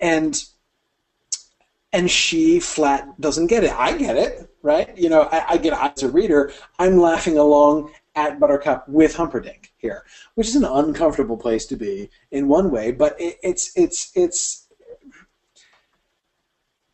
and 0.00 0.42
and 1.92 2.10
she 2.10 2.60
flat 2.60 3.20
doesn't 3.20 3.46
get 3.46 3.64
it. 3.64 3.72
I 3.72 3.96
get 3.96 4.16
it, 4.16 4.50
right? 4.62 4.96
You 4.96 5.08
know, 5.08 5.22
I, 5.22 5.52
I 5.52 5.56
get 5.56 5.72
it 5.72 5.78
as 5.78 6.02
a 6.02 6.10
reader. 6.10 6.52
I'm 6.78 6.98
laughing 6.98 7.38
along 7.38 7.92
at 8.14 8.40
Buttercup 8.40 8.88
with 8.88 9.14
Humperdinck 9.14 9.72
here, 9.76 10.04
which 10.34 10.48
is 10.48 10.56
an 10.56 10.64
uncomfortable 10.64 11.36
place 11.36 11.66
to 11.66 11.76
be 11.76 12.10
in 12.30 12.48
one 12.48 12.70
way, 12.70 12.92
but 12.92 13.20
it, 13.20 13.38
it's 13.42 13.72
it's 13.76 14.12
it's. 14.14 14.68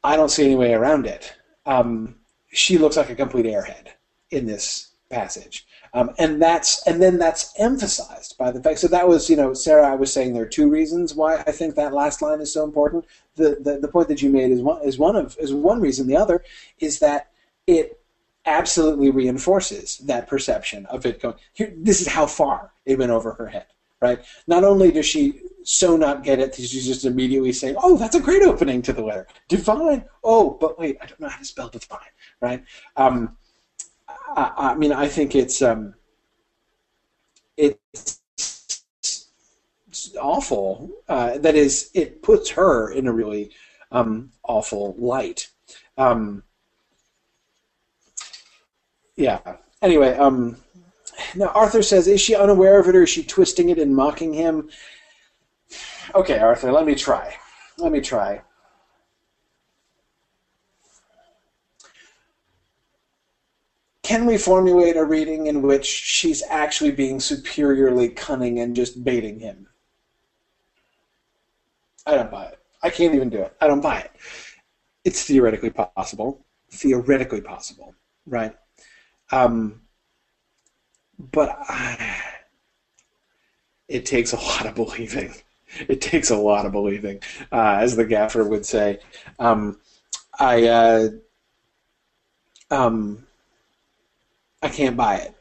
I 0.04 0.16
don't 0.16 0.30
see 0.30 0.46
any 0.46 0.56
way 0.56 0.74
around 0.74 1.06
it. 1.06 1.32
Um, 1.64 2.16
she 2.52 2.78
looks 2.78 2.96
like 2.96 3.10
a 3.10 3.14
complete 3.14 3.46
airhead 3.46 3.88
in 4.30 4.46
this 4.46 4.92
passage, 5.10 5.66
um, 5.94 6.10
and 6.18 6.40
that's 6.40 6.86
and 6.86 7.02
then 7.02 7.18
that's 7.18 7.52
emphasized 7.58 8.36
by 8.38 8.50
the 8.50 8.62
fact. 8.62 8.78
So 8.78 8.88
that 8.88 9.08
was 9.08 9.28
you 9.28 9.36
know 9.36 9.54
Sarah. 9.54 9.90
I 9.90 9.94
was 9.94 10.12
saying 10.12 10.32
there 10.32 10.44
are 10.44 10.46
two 10.46 10.68
reasons 10.68 11.14
why 11.14 11.36
I 11.38 11.52
think 11.52 11.74
that 11.74 11.92
last 11.92 12.22
line 12.22 12.40
is 12.40 12.52
so 12.52 12.64
important. 12.64 13.04
The 13.36 13.56
the, 13.60 13.78
the 13.78 13.88
point 13.88 14.08
that 14.08 14.22
you 14.22 14.30
made 14.30 14.50
is 14.50 14.62
one 14.62 14.82
is 14.82 14.98
one 14.98 15.16
of 15.16 15.36
is 15.38 15.52
one 15.52 15.80
reason. 15.80 16.06
The 16.06 16.16
other 16.16 16.44
is 16.78 16.98
that 17.00 17.30
it 17.66 17.98
absolutely 18.44 19.10
reinforces 19.10 19.98
that 19.98 20.26
perception 20.26 20.86
of 20.86 21.06
it 21.06 21.20
going 21.20 21.34
here 21.52 21.72
this 21.76 22.00
is 22.00 22.08
how 22.08 22.26
far 22.26 22.72
it 22.84 22.98
went 22.98 23.12
over 23.12 23.32
her 23.34 23.46
head 23.46 23.66
right 24.00 24.18
not 24.48 24.64
only 24.64 24.90
does 24.90 25.06
she 25.06 25.41
so 25.64 25.96
not 25.96 26.25
get 26.25 26.38
it 26.38 26.53
that 26.53 26.62
she's 26.62 26.87
just 26.87 27.05
immediately 27.05 27.53
saying, 27.53 27.77
"Oh, 27.79 27.96
that's 27.96 28.14
a 28.14 28.20
great 28.20 28.42
opening 28.42 28.83
to 28.83 28.92
the 28.92 29.03
letter, 29.03 29.27
divine." 29.48 30.05
Oh, 30.25 30.51
but 30.61 30.79
wait, 30.79 30.98
I 31.01 31.07
don't 31.07 31.20
know 31.20 31.29
how 31.29 31.38
to 31.38 31.44
spell 31.44 31.68
divine, 31.68 32.01
right? 32.40 32.64
Um, 32.96 33.37
I, 34.09 34.53
I, 34.57 34.75
mean, 34.75 34.92
I 34.92 35.09
think 35.09 35.35
it's 35.35 35.62
um, 35.62 35.94
it's 37.57 38.20
awful. 40.20 40.90
Uh, 41.09 41.38
that 41.38 41.55
is, 41.55 41.90
it 41.94 42.22
puts 42.22 42.51
her 42.51 42.90
in 42.90 43.07
a 43.07 43.12
really 43.12 43.51
um, 43.90 44.31
awful 44.42 44.94
light. 44.98 45.48
Um, 45.98 46.42
yeah. 49.16 49.40
Anyway, 49.81 50.14
um, 50.16 50.57
now 51.35 51.48
Arthur 51.48 51.83
says, 51.83 52.09
is 52.09 52.20
she 52.20 52.35
unaware 52.35 52.81
of 52.81 52.88
it 52.88 52.96
or 52.96 53.03
is 53.03 53.11
she 53.11 53.22
twisting 53.22 53.68
it 53.68 53.79
and 53.79 53.94
mocking 53.94 54.33
him? 54.33 54.70
Okay, 56.14 56.38
Arthur, 56.38 56.72
let 56.72 56.84
me 56.84 56.94
try. 56.94 57.34
Let 57.78 57.92
me 57.92 58.00
try. 58.00 58.42
Can 64.02 64.26
we 64.26 64.36
formulate 64.36 64.96
a 64.96 65.04
reading 65.04 65.46
in 65.46 65.62
which 65.62 65.86
she's 65.86 66.42
actually 66.50 66.90
being 66.90 67.20
superiorly 67.20 68.08
cunning 68.08 68.60
and 68.60 68.74
just 68.74 69.04
baiting 69.04 69.38
him? 69.38 69.68
I 72.04 72.16
don't 72.16 72.30
buy 72.30 72.46
it. 72.46 72.58
I 72.82 72.90
can't 72.90 73.14
even 73.14 73.30
do 73.30 73.38
it. 73.38 73.56
I 73.60 73.68
don't 73.68 73.80
buy 73.80 74.00
it. 74.00 74.10
It's 75.04 75.24
theoretically 75.24 75.70
possible. 75.70 76.44
Theoretically 76.72 77.40
possible, 77.40 77.94
right? 78.26 78.54
Um, 79.30 79.82
but 81.18 81.56
I, 81.68 82.20
it 83.88 84.04
takes 84.04 84.32
a 84.32 84.36
lot 84.36 84.66
of 84.66 84.74
believing. 84.74 85.32
It 85.88 86.00
takes 86.00 86.30
a 86.30 86.37
lot 86.37 86.66
of 86.66 86.72
believing, 86.72 87.20
uh, 87.50 87.78
as 87.80 87.96
the 87.96 88.04
gaffer 88.04 88.44
would 88.44 88.66
say. 88.66 88.98
Um, 89.38 89.78
I 90.38 90.66
uh, 90.66 91.08
um, 92.70 93.26
I 94.62 94.68
can't 94.68 94.96
buy 94.96 95.16
it. 95.16 95.35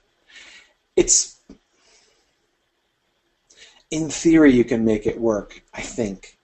It's 0.96 1.39
in 3.89 4.10
theory 4.10 4.54
you 4.54 4.63
can 4.63 4.86
make 4.86 5.06
it 5.06 5.20
work. 5.20 5.62
I 5.74 5.82
think, 5.82 6.38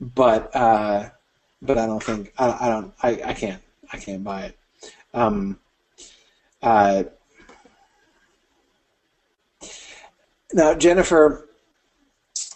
but 0.00 0.54
uh, 0.54 1.10
but 1.62 1.78
I 1.78 1.86
don't 1.86 2.02
think 2.02 2.32
I, 2.38 2.56
I 2.60 2.68
don't 2.68 2.92
I, 3.02 3.30
I 3.30 3.32
can't 3.32 3.62
I 3.92 3.96
can't 3.96 4.24
buy 4.24 4.42
it. 4.44 4.58
Um, 5.12 5.58
uh, 6.62 7.04
now 10.52 10.74
Jennifer 10.74 11.48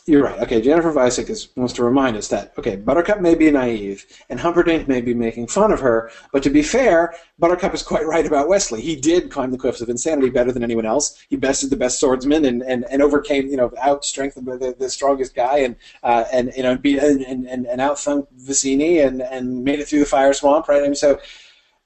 you're 0.09 0.25
right. 0.25 0.41
Okay, 0.41 0.63
Jennifer 0.63 0.91
Weissig 0.91 1.29
is, 1.29 1.49
wants 1.55 1.75
to 1.75 1.85
remind 1.85 2.17
us 2.17 2.29
that, 2.29 2.55
okay, 2.57 2.77
Buttercup 2.77 3.21
may 3.21 3.35
be 3.35 3.51
naive, 3.51 4.07
and 4.31 4.41
Humperdinck 4.41 4.89
may 4.89 5.03
be 5.03 5.13
making 5.13 5.49
fun 5.49 5.71
of 5.71 5.81
her, 5.81 6.11
but 6.33 6.43
to 6.45 6.51
be 6.51 6.63
fair, 6.63 7.15
Buttercup 7.39 7.75
is 7.75 7.83
quite 7.83 8.07
right 8.07 8.27
about 8.27 8.49
Westley. 8.49 8.81
He 8.81 8.97
did 8.97 9.31
climb 9.31 9.51
the 9.51 9.59
cliffs 9.59 9.83
of 9.83 9.91
insanity 9.91 10.31
better 10.31 10.51
than 10.51 10.65
anyone 10.65 10.87
else. 10.87 11.23
He 11.29 11.37
bested 11.37 11.69
the 11.69 11.77
best 11.77 12.01
swordsman 12.01 12.47
and, 12.47 12.63
and, 12.63 12.87
and 12.91 13.03
overcame, 13.03 13.49
you 13.49 13.59
know, 13.59 13.69
outstrengthened 13.71 14.47
the, 14.47 14.75
the, 14.79 14.89
strongest 14.89 15.35
guy 15.35 15.59
and, 15.59 15.77
uh, 16.03 16.25
and 16.33 16.53
you 16.57 16.63
know, 16.63 16.77
beat, 16.79 16.99
and, 16.99 17.23
and, 17.23 17.67
and 17.67 17.81
outthunk 17.81 18.27
Vizzini 18.35 19.07
and, 19.07 19.21
and 19.21 19.63
made 19.63 19.79
it 19.79 19.89
through 19.89 20.01
the 20.01 20.07
fire 20.07 20.33
swamp, 20.33 20.69
right? 20.69 20.81
I 20.81 20.87
mean, 20.87 20.95
so, 20.95 21.21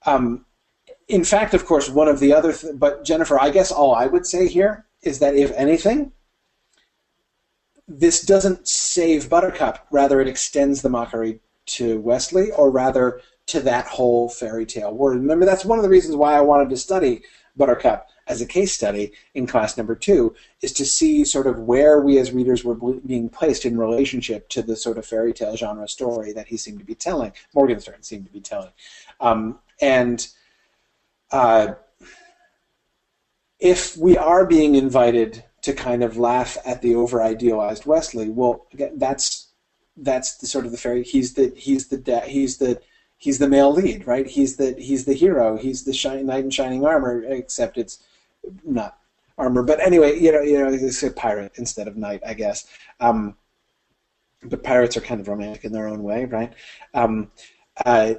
um, 0.06 0.46
in 1.08 1.24
fact, 1.24 1.54
of 1.54 1.66
course, 1.66 1.90
one 1.90 2.06
of 2.06 2.20
the 2.20 2.32
other, 2.32 2.52
th- 2.52 2.74
but 2.76 3.04
Jennifer, 3.04 3.40
I 3.40 3.50
guess 3.50 3.72
all 3.72 3.94
I 3.94 4.06
would 4.06 4.26
say 4.26 4.46
here 4.46 4.86
is 5.02 5.18
that 5.18 5.34
if 5.34 5.50
anything, 5.52 6.12
this 7.88 8.22
doesn't 8.22 8.66
save 8.66 9.28
Buttercup. 9.28 9.86
Rather, 9.90 10.20
it 10.20 10.28
extends 10.28 10.82
the 10.82 10.88
mockery 10.88 11.40
to 11.66 12.00
Westley, 12.00 12.50
or 12.52 12.70
rather 12.70 13.20
to 13.46 13.60
that 13.60 13.86
whole 13.86 14.28
fairy 14.28 14.66
tale 14.66 14.94
world. 14.94 15.20
Remember, 15.20 15.44
that's 15.44 15.64
one 15.64 15.78
of 15.78 15.82
the 15.82 15.88
reasons 15.88 16.16
why 16.16 16.34
I 16.34 16.40
wanted 16.40 16.70
to 16.70 16.76
study 16.76 17.22
Buttercup 17.56 18.08
as 18.26 18.40
a 18.40 18.46
case 18.46 18.72
study 18.72 19.12
in 19.34 19.46
class 19.46 19.76
number 19.76 19.94
two, 19.94 20.34
is 20.60 20.72
to 20.72 20.84
see 20.84 21.24
sort 21.24 21.46
of 21.46 21.58
where 21.60 22.00
we 22.00 22.18
as 22.18 22.32
readers 22.32 22.64
were 22.64 22.74
being 22.74 23.28
placed 23.28 23.64
in 23.64 23.76
relationship 23.76 24.48
to 24.48 24.62
the 24.62 24.76
sort 24.76 24.98
of 24.98 25.06
fairy 25.06 25.32
tale 25.32 25.56
genre 25.56 25.88
story 25.88 26.32
that 26.32 26.48
he 26.48 26.56
seemed 26.56 26.78
to 26.78 26.84
be 26.84 26.94
telling, 26.94 27.32
Morgenstern 27.54 28.02
seemed 28.02 28.26
to 28.26 28.32
be 28.32 28.40
telling. 28.40 28.70
Um, 29.20 29.58
and 29.80 30.26
uh, 31.30 31.74
if 33.58 33.96
we 33.96 34.16
are 34.16 34.46
being 34.46 34.74
invited 34.74 35.44
to 35.62 35.72
kind 35.72 36.02
of 36.02 36.18
laugh 36.18 36.56
at 36.66 36.82
the 36.82 36.94
over 36.94 37.22
idealized 37.22 37.86
Westley. 37.86 38.28
Well, 38.28 38.66
again, 38.72 38.98
that's 38.98 39.48
that's 39.96 40.38
the 40.38 40.46
sort 40.46 40.66
of 40.66 40.72
the 40.72 40.78
fairy. 40.78 41.02
He's 41.02 41.34
the 41.34 41.52
he's 41.56 41.88
the 41.88 41.98
da- 41.98 42.26
he's 42.26 42.58
the 42.58 42.80
he's 43.18 43.38
the 43.38 43.48
male 43.48 43.72
lead, 43.72 44.06
right? 44.06 44.26
He's 44.26 44.56
the 44.56 44.74
he's 44.78 45.04
the 45.04 45.14
hero. 45.14 45.56
He's 45.56 45.84
the 45.84 45.92
shining 45.92 46.26
knight 46.26 46.44
in 46.44 46.50
shining 46.50 46.84
armor, 46.84 47.22
except 47.24 47.78
it's 47.78 48.02
not 48.64 48.98
armor. 49.38 49.62
But 49.62 49.80
anyway, 49.80 50.18
you 50.18 50.32
know, 50.32 50.40
you 50.40 50.58
know, 50.58 50.72
it's 50.72 51.02
a 51.02 51.10
pirate 51.10 51.52
instead 51.56 51.88
of 51.88 51.96
knight, 51.96 52.22
I 52.26 52.34
guess. 52.34 52.66
Um, 53.00 53.36
but 54.44 54.64
pirates 54.64 54.96
are 54.96 55.00
kind 55.00 55.20
of 55.20 55.28
romantic 55.28 55.64
in 55.64 55.72
their 55.72 55.86
own 55.86 56.02
way, 56.02 56.24
right? 56.24 56.52
Um, 56.94 57.30
uh, 57.86 58.14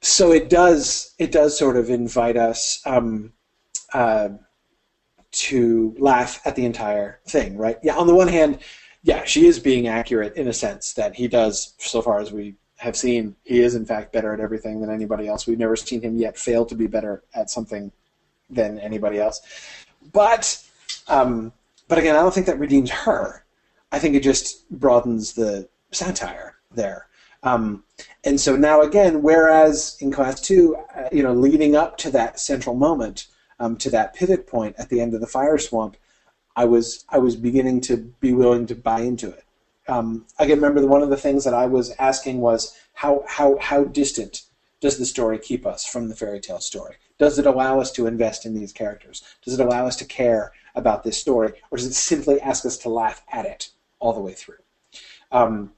so 0.00 0.32
it 0.32 0.48
does 0.48 1.14
it 1.18 1.32
does 1.32 1.58
sort 1.58 1.76
of 1.76 1.90
invite 1.90 2.36
us. 2.36 2.80
Um, 2.86 3.32
uh, 3.92 4.30
to 5.30 5.94
laugh 5.98 6.40
at 6.46 6.56
the 6.56 6.64
entire 6.64 7.20
thing, 7.26 7.56
right? 7.56 7.78
Yeah, 7.82 7.96
on 7.96 8.06
the 8.06 8.14
one 8.14 8.28
hand, 8.28 8.60
yeah, 9.02 9.24
she 9.24 9.46
is 9.46 9.58
being 9.58 9.88
accurate 9.88 10.36
in 10.36 10.48
a 10.48 10.52
sense 10.52 10.94
that 10.94 11.14
he 11.14 11.28
does, 11.28 11.74
so 11.78 12.02
far 12.02 12.20
as 12.20 12.32
we 12.32 12.54
have 12.76 12.96
seen, 12.96 13.36
he 13.44 13.60
is 13.60 13.74
in 13.74 13.84
fact 13.84 14.12
better 14.12 14.32
at 14.32 14.40
everything 14.40 14.80
than 14.80 14.90
anybody 14.90 15.28
else. 15.28 15.46
We've 15.46 15.58
never 15.58 15.76
seen 15.76 16.00
him 16.00 16.16
yet 16.16 16.38
fail 16.38 16.64
to 16.66 16.74
be 16.74 16.86
better 16.86 17.24
at 17.34 17.50
something 17.50 17.92
than 18.48 18.78
anybody 18.78 19.18
else. 19.18 19.40
But, 20.12 20.64
um, 21.08 21.52
but 21.88 21.98
again, 21.98 22.16
I 22.16 22.20
don't 22.20 22.32
think 22.32 22.46
that 22.46 22.58
redeems 22.58 22.90
her. 22.90 23.44
I 23.92 23.98
think 23.98 24.14
it 24.14 24.22
just 24.22 24.68
broadens 24.70 25.32
the 25.32 25.68
satire 25.90 26.56
there. 26.74 27.08
Um, 27.42 27.84
and 28.24 28.40
so 28.40 28.56
now 28.56 28.82
again, 28.82 29.22
whereas 29.22 29.96
in 30.00 30.10
class 30.10 30.40
two, 30.40 30.76
uh, 30.94 31.08
you 31.12 31.22
know, 31.22 31.32
leading 31.32 31.76
up 31.76 31.96
to 31.98 32.10
that 32.10 32.40
central 32.40 32.74
moment, 32.74 33.26
um, 33.60 33.76
to 33.78 33.90
that 33.90 34.14
pivot 34.14 34.46
point 34.46 34.76
at 34.78 34.88
the 34.88 35.00
end 35.00 35.14
of 35.14 35.20
the 35.20 35.26
fire 35.26 35.58
swamp, 35.58 35.96
I 36.56 36.64
was 36.64 37.04
I 37.08 37.18
was 37.18 37.36
beginning 37.36 37.80
to 37.82 37.96
be 37.96 38.32
willing 38.32 38.66
to 38.66 38.74
buy 38.74 39.00
into 39.00 39.30
it. 39.30 39.44
Um, 39.86 40.26
I 40.38 40.46
can 40.46 40.60
remember 40.60 40.86
one 40.86 41.02
of 41.02 41.10
the 41.10 41.16
things 41.16 41.44
that 41.44 41.54
I 41.54 41.66
was 41.66 41.94
asking 41.98 42.40
was 42.40 42.76
how 42.94 43.24
how 43.28 43.58
how 43.58 43.84
distant 43.84 44.42
does 44.80 44.98
the 44.98 45.06
story 45.06 45.38
keep 45.38 45.66
us 45.66 45.84
from 45.84 46.08
the 46.08 46.16
fairy 46.16 46.40
tale 46.40 46.60
story? 46.60 46.96
Does 47.18 47.38
it 47.38 47.46
allow 47.46 47.80
us 47.80 47.90
to 47.92 48.06
invest 48.06 48.46
in 48.46 48.54
these 48.54 48.72
characters? 48.72 49.24
Does 49.44 49.54
it 49.54 49.64
allow 49.64 49.86
us 49.86 49.96
to 49.96 50.04
care 50.04 50.52
about 50.74 51.02
this 51.02 51.18
story, 51.18 51.52
or 51.70 51.78
does 51.78 51.86
it 51.86 51.94
simply 51.94 52.40
ask 52.40 52.64
us 52.64 52.78
to 52.78 52.88
laugh 52.88 53.22
at 53.32 53.44
it 53.44 53.70
all 53.98 54.12
the 54.12 54.20
way 54.20 54.32
through? 54.32 54.58
Um, 55.32 55.72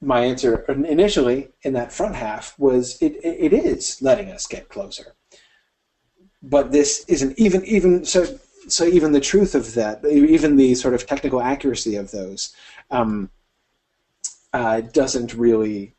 my 0.00 0.20
answer 0.20 0.64
initially 0.70 1.48
in 1.62 1.72
that 1.72 1.92
front 1.92 2.14
half 2.14 2.58
was 2.58 3.00
it, 3.00 3.16
it, 3.24 3.52
it 3.52 3.52
is 3.52 4.00
letting 4.02 4.30
us 4.30 4.46
get 4.46 4.68
closer 4.68 5.14
but 6.46 6.72
this 6.72 7.04
isn't 7.08 7.38
even 7.38 7.64
even 7.64 8.04
so 8.04 8.38
so 8.68 8.84
even 8.84 9.12
the 9.12 9.20
truth 9.20 9.54
of 9.54 9.74
that, 9.74 10.04
even 10.04 10.56
the 10.56 10.74
sort 10.74 10.94
of 10.94 11.06
technical 11.06 11.40
accuracy 11.40 11.96
of 11.96 12.10
those, 12.10 12.54
um, 12.90 13.30
uh, 14.52 14.80
doesn't 14.80 15.34
really 15.34 15.94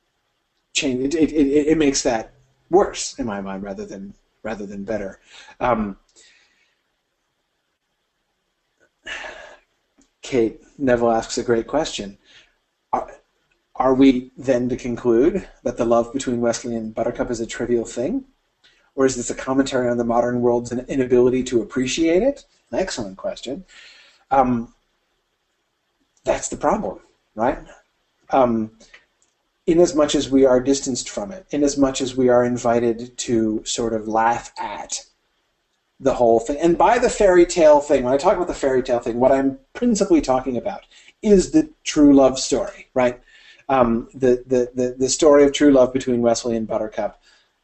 change. 0.73 1.15
It, 1.15 1.31
it, 1.31 1.31
it, 1.31 1.67
it, 1.67 1.77
makes 1.77 2.03
that 2.03 2.33
worse 2.69 3.17
in 3.19 3.25
my 3.25 3.39
mind 3.39 3.63
rather 3.63 3.86
than 3.86 4.13
rather 4.43 4.65
than 4.65 4.83
better. 4.83 5.19
Um, 5.60 5.97
Kate 10.21 10.62
Neville 10.77 11.12
asks 11.12 11.38
a 11.38 11.43
great 11.43 11.67
question. 11.67 12.17
Are, 12.91 13.10
are 13.75 13.93
we 13.93 14.31
then 14.38 14.67
to 14.69 14.75
conclude 14.75 15.47
that 15.63 15.77
the 15.77 15.86
love 15.86 16.12
between 16.12 16.41
Westley 16.41 16.75
and 16.75 16.93
Buttercup 16.93 17.31
is 17.31 17.39
a 17.39 17.45
trivial 17.45 17.86
thing? 17.86 18.25
Or 18.97 19.05
is 19.05 19.15
this 19.15 19.29
a 19.29 19.36
commentary 19.36 19.88
on 19.89 19.97
the 19.97 20.03
modern 20.03 20.41
world's 20.41 20.71
inability 20.71 21.43
to 21.43 21.62
appreciate 21.62 22.23
it? 22.23 22.45
An 22.71 22.79
excellent 22.79 23.15
question. 23.15 23.63
Um, 24.31 24.73
that's 26.25 26.49
the 26.49 26.57
problem, 26.57 26.99
right? 27.36 27.60
Um, 28.31 28.71
in 29.67 29.79
as 29.79 29.93
much 29.93 30.15
as 30.15 30.31
we 30.31 30.45
are 30.45 30.60
distanced 30.60 31.12
from 31.12 31.31
it, 31.31 31.45
in 31.51 31.63
as 31.63 31.77
much 31.77 32.01
as 32.01 32.17
we 32.17 32.27
are 32.27 32.43
invited 32.43 33.15
to 33.19 33.62
sort 33.65 33.93
of 33.93 34.07
laugh 34.07 34.51
at 34.57 35.05
the 35.99 36.15
whole 36.15 36.39
thing. 36.39 36.57
And 36.57 36.75
by 36.75 36.97
the 36.97 37.10
fairy 37.10 37.45
tale 37.45 37.79
thing, 37.79 38.03
when 38.03 38.13
I 38.13 38.17
talk 38.17 38.36
about 38.36 38.47
the 38.47 38.53
fairy 38.55 38.81
tale 38.81 38.99
thing, 38.99 39.19
what 39.19 39.31
I'm 39.31 39.60
principally 39.73 40.21
talking 40.21 40.57
about 40.57 40.81
is 41.21 41.51
the 41.51 41.69
true 41.83 42.15
love 42.15 42.39
story, 42.39 42.88
right? 42.95 43.21
Um, 43.69 44.10
the, 44.15 44.43
the, 44.47 44.71
the, 44.73 44.95
the 44.97 45.10
story 45.10 45.43
of 45.43 45.53
true 45.53 45.71
love 45.71 45.93
between 45.93 46.21
Westley 46.21 46.55
and 46.55 46.67
Buttercup 46.67 47.21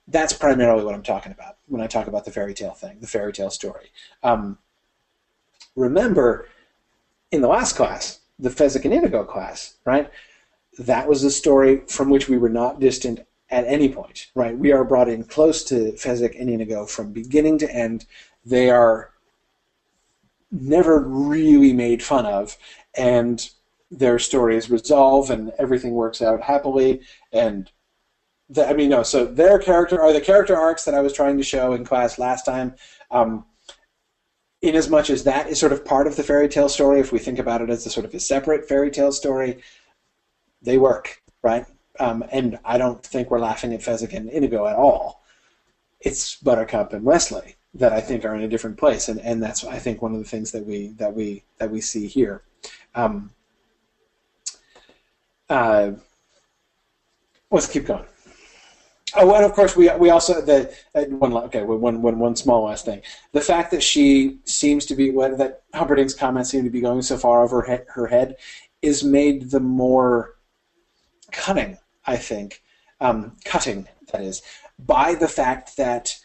that's 0.07 0.33
primarily 0.33 0.83
what 0.83 0.95
I'm 0.95 1.03
talking 1.03 1.31
about 1.31 1.57
when 1.67 1.81
I 1.81 1.87
talk 1.87 2.07
about 2.07 2.25
the 2.25 2.31
fairy 2.31 2.53
tale 2.53 2.73
thing, 2.73 2.99
the 2.99 3.07
fairy 3.07 3.31
tale 3.31 3.49
story. 3.49 3.91
Um, 4.21 4.57
remember, 5.75 6.47
in 7.31 7.41
the 7.41 7.47
last 7.47 7.75
class, 7.75 8.19
the 8.37 8.49
Fezzik 8.49 8.85
and 8.85 8.93
Inigo 8.93 9.23
class, 9.23 9.75
right? 9.85 10.09
That 10.77 11.07
was 11.07 11.23
a 11.23 11.31
story 11.31 11.81
from 11.87 12.09
which 12.09 12.27
we 12.27 12.37
were 12.37 12.49
not 12.49 12.79
distant 12.79 13.25
at 13.49 13.65
any 13.65 13.87
point, 13.87 14.27
right? 14.35 14.57
We 14.57 14.71
are 14.71 14.83
brought 14.83 15.09
in 15.09 15.23
close 15.23 15.63
to 15.65 15.93
Fezzik 15.93 16.39
and 16.39 16.49
Inigo 16.49 16.85
from 16.85 17.13
beginning 17.13 17.59
to 17.59 17.71
end. 17.71 18.05
They 18.45 18.69
are 18.69 19.11
never 20.51 20.99
really 20.99 21.73
made 21.73 22.03
fun 22.03 22.25
of, 22.25 22.57
and 22.95 23.49
their 23.89 24.17
stories 24.19 24.69
resolve, 24.69 25.29
and 25.29 25.51
everything 25.59 25.93
works 25.93 26.21
out 26.21 26.41
happily. 26.41 27.01
And 27.31 27.71
the, 28.53 28.67
I 28.67 28.73
mean, 28.73 28.89
no, 28.89 29.03
so 29.03 29.25
their 29.25 29.57
character 29.57 30.01
are 30.01 30.13
the 30.13 30.21
character 30.21 30.55
arcs 30.55 30.85
that 30.85 30.93
I 30.93 31.01
was 31.01 31.13
trying 31.13 31.37
to 31.37 31.43
show 31.43 31.73
in 31.73 31.83
class 31.83 32.19
last 32.19 32.45
time. 32.45 32.75
Um, 33.11 33.45
in 34.61 34.75
as 34.75 34.89
much 34.89 35.09
as 35.09 35.23
that 35.25 35.47
is 35.47 35.59
sort 35.59 35.73
of 35.73 35.83
part 35.83 36.07
of 36.07 36.15
the 36.15 36.23
fairy 36.23 36.47
tale 36.47 36.69
story, 36.69 36.99
if 36.99 37.11
we 37.11 37.19
think 37.19 37.39
about 37.39 37.61
it 37.61 37.69
as 37.69 37.85
a 37.85 37.89
sort 37.89 38.05
of 38.05 38.13
a 38.13 38.19
separate 38.19 38.67
fairy 38.67 38.91
tale 38.91 39.11
story, 39.11 39.61
they 40.61 40.77
work, 40.77 41.21
right? 41.41 41.65
Um, 41.99 42.23
and 42.31 42.57
I 42.63 42.77
don't 42.77 43.03
think 43.03 43.29
we're 43.29 43.39
laughing 43.39 43.73
at 43.73 43.81
Fezzik 43.81 44.13
and 44.13 44.29
Inigo 44.29 44.65
at 44.67 44.75
all. 44.75 45.23
It's 45.99 46.37
Buttercup 46.37 46.93
and 46.93 47.03
Westley 47.03 47.55
that 47.73 47.91
I 47.91 48.01
think 48.01 48.23
are 48.23 48.35
in 48.35 48.43
a 48.43 48.47
different 48.47 48.77
place, 48.77 49.09
and, 49.09 49.19
and 49.19 49.41
that's 49.41 49.65
I 49.65 49.79
think 49.79 50.01
one 50.01 50.13
of 50.13 50.19
the 50.19 50.29
things 50.29 50.51
that 50.51 50.65
we 50.65 50.89
that 50.97 51.13
we 51.13 51.43
that 51.57 51.71
we 51.71 51.81
see 51.81 52.07
here. 52.07 52.43
Um, 52.95 53.31
uh, 55.49 55.91
let's 57.51 57.67
keep 57.67 57.85
going. 57.85 58.05
Oh, 59.15 59.33
and 59.35 59.45
of 59.45 59.53
course, 59.53 59.75
we 59.75 59.89
we 59.97 60.09
also 60.09 60.41
the 60.41 60.73
uh, 60.95 61.03
one 61.05 61.33
okay 61.33 61.63
one 61.63 62.01
one 62.01 62.19
one 62.19 62.35
small 62.35 62.63
last 62.63 62.85
thing. 62.85 63.01
The 63.31 63.41
fact 63.41 63.71
that 63.71 63.83
she 63.83 64.39
seems 64.45 64.85
to 64.87 64.95
be 64.95 65.11
that 65.11 65.63
Humperdinck's 65.73 66.13
comments 66.13 66.49
seem 66.49 66.63
to 66.63 66.69
be 66.69 66.81
going 66.81 67.01
so 67.01 67.17
far 67.17 67.43
over 67.43 67.61
her, 67.61 67.85
her 67.89 68.07
head 68.07 68.37
is 68.81 69.03
made 69.03 69.51
the 69.51 69.59
more 69.59 70.35
cunning, 71.31 71.77
I 72.05 72.17
think, 72.17 72.61
um, 73.01 73.37
cutting 73.45 73.87
that 74.11 74.21
is, 74.21 74.41
by 74.79 75.15
the 75.15 75.27
fact 75.27 75.77
that 75.77 76.15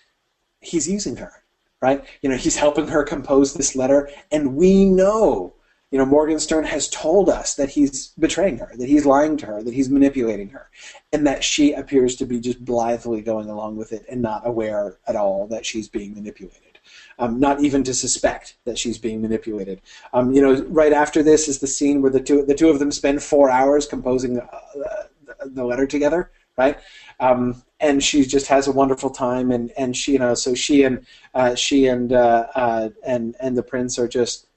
he's 0.60 0.88
using 0.88 1.16
her, 1.16 1.32
right? 1.80 2.04
You 2.22 2.30
know, 2.30 2.36
he's 2.36 2.56
helping 2.56 2.88
her 2.88 3.04
compose 3.04 3.54
this 3.54 3.76
letter, 3.76 4.10
and 4.32 4.56
we 4.56 4.84
know 4.84 5.54
you 5.90 5.98
know, 5.98 6.04
Morgenstern 6.04 6.64
has 6.64 6.88
told 6.88 7.30
us 7.30 7.54
that 7.54 7.70
he's 7.70 8.08
betraying 8.18 8.58
her, 8.58 8.70
that 8.76 8.88
he's 8.88 9.06
lying 9.06 9.36
to 9.38 9.46
her, 9.46 9.62
that 9.62 9.72
he's 9.72 9.88
manipulating 9.88 10.50
her, 10.50 10.68
and 11.12 11.26
that 11.26 11.42
she 11.42 11.72
appears 11.72 12.16
to 12.16 12.26
be 12.26 12.40
just 12.40 12.62
blithely 12.62 13.22
going 13.22 13.48
along 13.48 13.76
with 13.76 13.92
it 13.92 14.04
and 14.10 14.20
not 14.20 14.46
aware 14.46 14.98
at 15.06 15.16
all 15.16 15.46
that 15.46 15.64
she's 15.64 15.88
being 15.88 16.14
manipulated. 16.14 16.78
Um, 17.18 17.40
not 17.40 17.60
even 17.60 17.82
to 17.84 17.94
suspect 17.94 18.56
that 18.64 18.78
she's 18.78 18.98
being 18.98 19.22
manipulated. 19.22 19.80
Um, 20.12 20.32
you 20.32 20.40
know, 20.40 20.62
right 20.64 20.92
after 20.92 21.22
this 21.22 21.48
is 21.48 21.58
the 21.58 21.66
scene 21.66 22.00
where 22.00 22.12
the 22.12 22.20
two 22.20 22.44
the 22.44 22.54
two 22.54 22.68
of 22.68 22.78
them 22.78 22.92
spend 22.92 23.22
four 23.22 23.50
hours 23.50 23.86
composing 23.86 24.40
uh, 24.40 25.04
the 25.44 25.64
letter 25.64 25.86
together, 25.86 26.30
right? 26.56 26.78
Um, 27.20 27.62
and 27.80 28.02
she 28.02 28.24
just 28.24 28.46
has 28.46 28.68
a 28.68 28.72
wonderful 28.72 29.10
time, 29.10 29.50
and, 29.50 29.70
and 29.76 29.96
she 29.96 30.12
you 30.12 30.18
know 30.18 30.34
so 30.34 30.54
she 30.54 30.84
and 30.84 31.04
uh, 31.34 31.54
she 31.54 31.86
and 31.86 32.12
uh, 32.12 32.46
uh 32.54 32.88
and 33.04 33.36
and 33.40 33.56
the 33.56 33.62
prince 33.62 33.98
are 33.98 34.08
just 34.08 34.47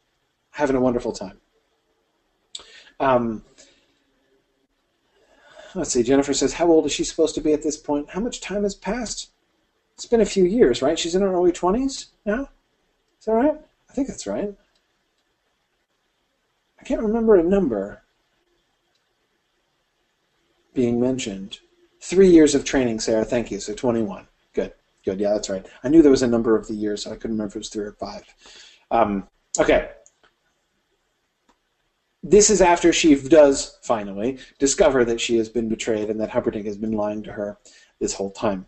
having 0.51 0.75
a 0.75 0.81
wonderful 0.81 1.11
time. 1.11 1.39
Um, 2.99 3.43
let's 5.73 5.91
see. 5.91 6.03
Jennifer 6.03 6.33
says, 6.33 6.53
"How 6.53 6.67
old 6.67 6.85
is 6.85 6.91
she 6.91 7.03
supposed 7.03 7.35
to 7.35 7.41
be 7.41 7.53
at 7.53 7.63
this 7.63 7.77
point? 7.77 8.09
How 8.11 8.19
much 8.19 8.41
time 8.41 8.63
has 8.63 8.75
passed? 8.75 9.31
It's 9.95 10.05
been 10.05 10.21
a 10.21 10.25
few 10.25 10.45
years, 10.45 10.81
right? 10.81 10.99
She's 10.99 11.15
in 11.15 11.21
her 11.21 11.33
early 11.33 11.51
twenties 11.51 12.07
now. 12.25 12.49
Is 13.19 13.25
that 13.25 13.33
right? 13.33 13.59
I 13.89 13.93
think 13.93 14.07
that's 14.07 14.27
right. 14.27 14.53
I 16.79 16.83
can't 16.83 17.01
remember 17.01 17.35
a 17.35 17.43
number 17.43 18.03
being 20.73 20.99
mentioned. 20.99 21.59
Three 22.01 22.29
years 22.29 22.55
of 22.55 22.65
training, 22.65 22.99
Sarah. 22.99 23.25
Thank 23.25 23.51
you. 23.51 23.59
So 23.59 23.73
twenty-one. 23.73 24.27
Good. 24.53 24.73
Good. 25.05 25.19
Yeah, 25.19 25.33
that's 25.33 25.49
right. 25.49 25.65
I 25.83 25.89
knew 25.89 26.01
there 26.01 26.11
was 26.11 26.23
a 26.23 26.27
number 26.27 26.55
of 26.55 26.67
the 26.67 26.73
years, 26.73 27.03
so 27.03 27.11
I 27.11 27.15
couldn't 27.15 27.31
remember 27.31 27.49
if 27.49 27.55
it 27.55 27.59
was 27.59 27.69
three 27.69 27.85
or 27.85 27.93
five. 27.93 28.23
Um, 28.91 29.27
okay 29.59 29.91
this 32.23 32.49
is 32.51 32.61
after 32.61 32.93
she 32.93 33.15
does 33.15 33.79
finally 33.81 34.37
discover 34.59 35.03
that 35.05 35.19
she 35.19 35.37
has 35.37 35.49
been 35.49 35.69
betrayed 35.69 36.09
and 36.09 36.19
that 36.19 36.29
Humperdinck 36.29 36.65
has 36.65 36.77
been 36.77 36.91
lying 36.91 37.23
to 37.23 37.31
her 37.31 37.57
this 37.99 38.13
whole 38.13 38.31
time. 38.31 38.67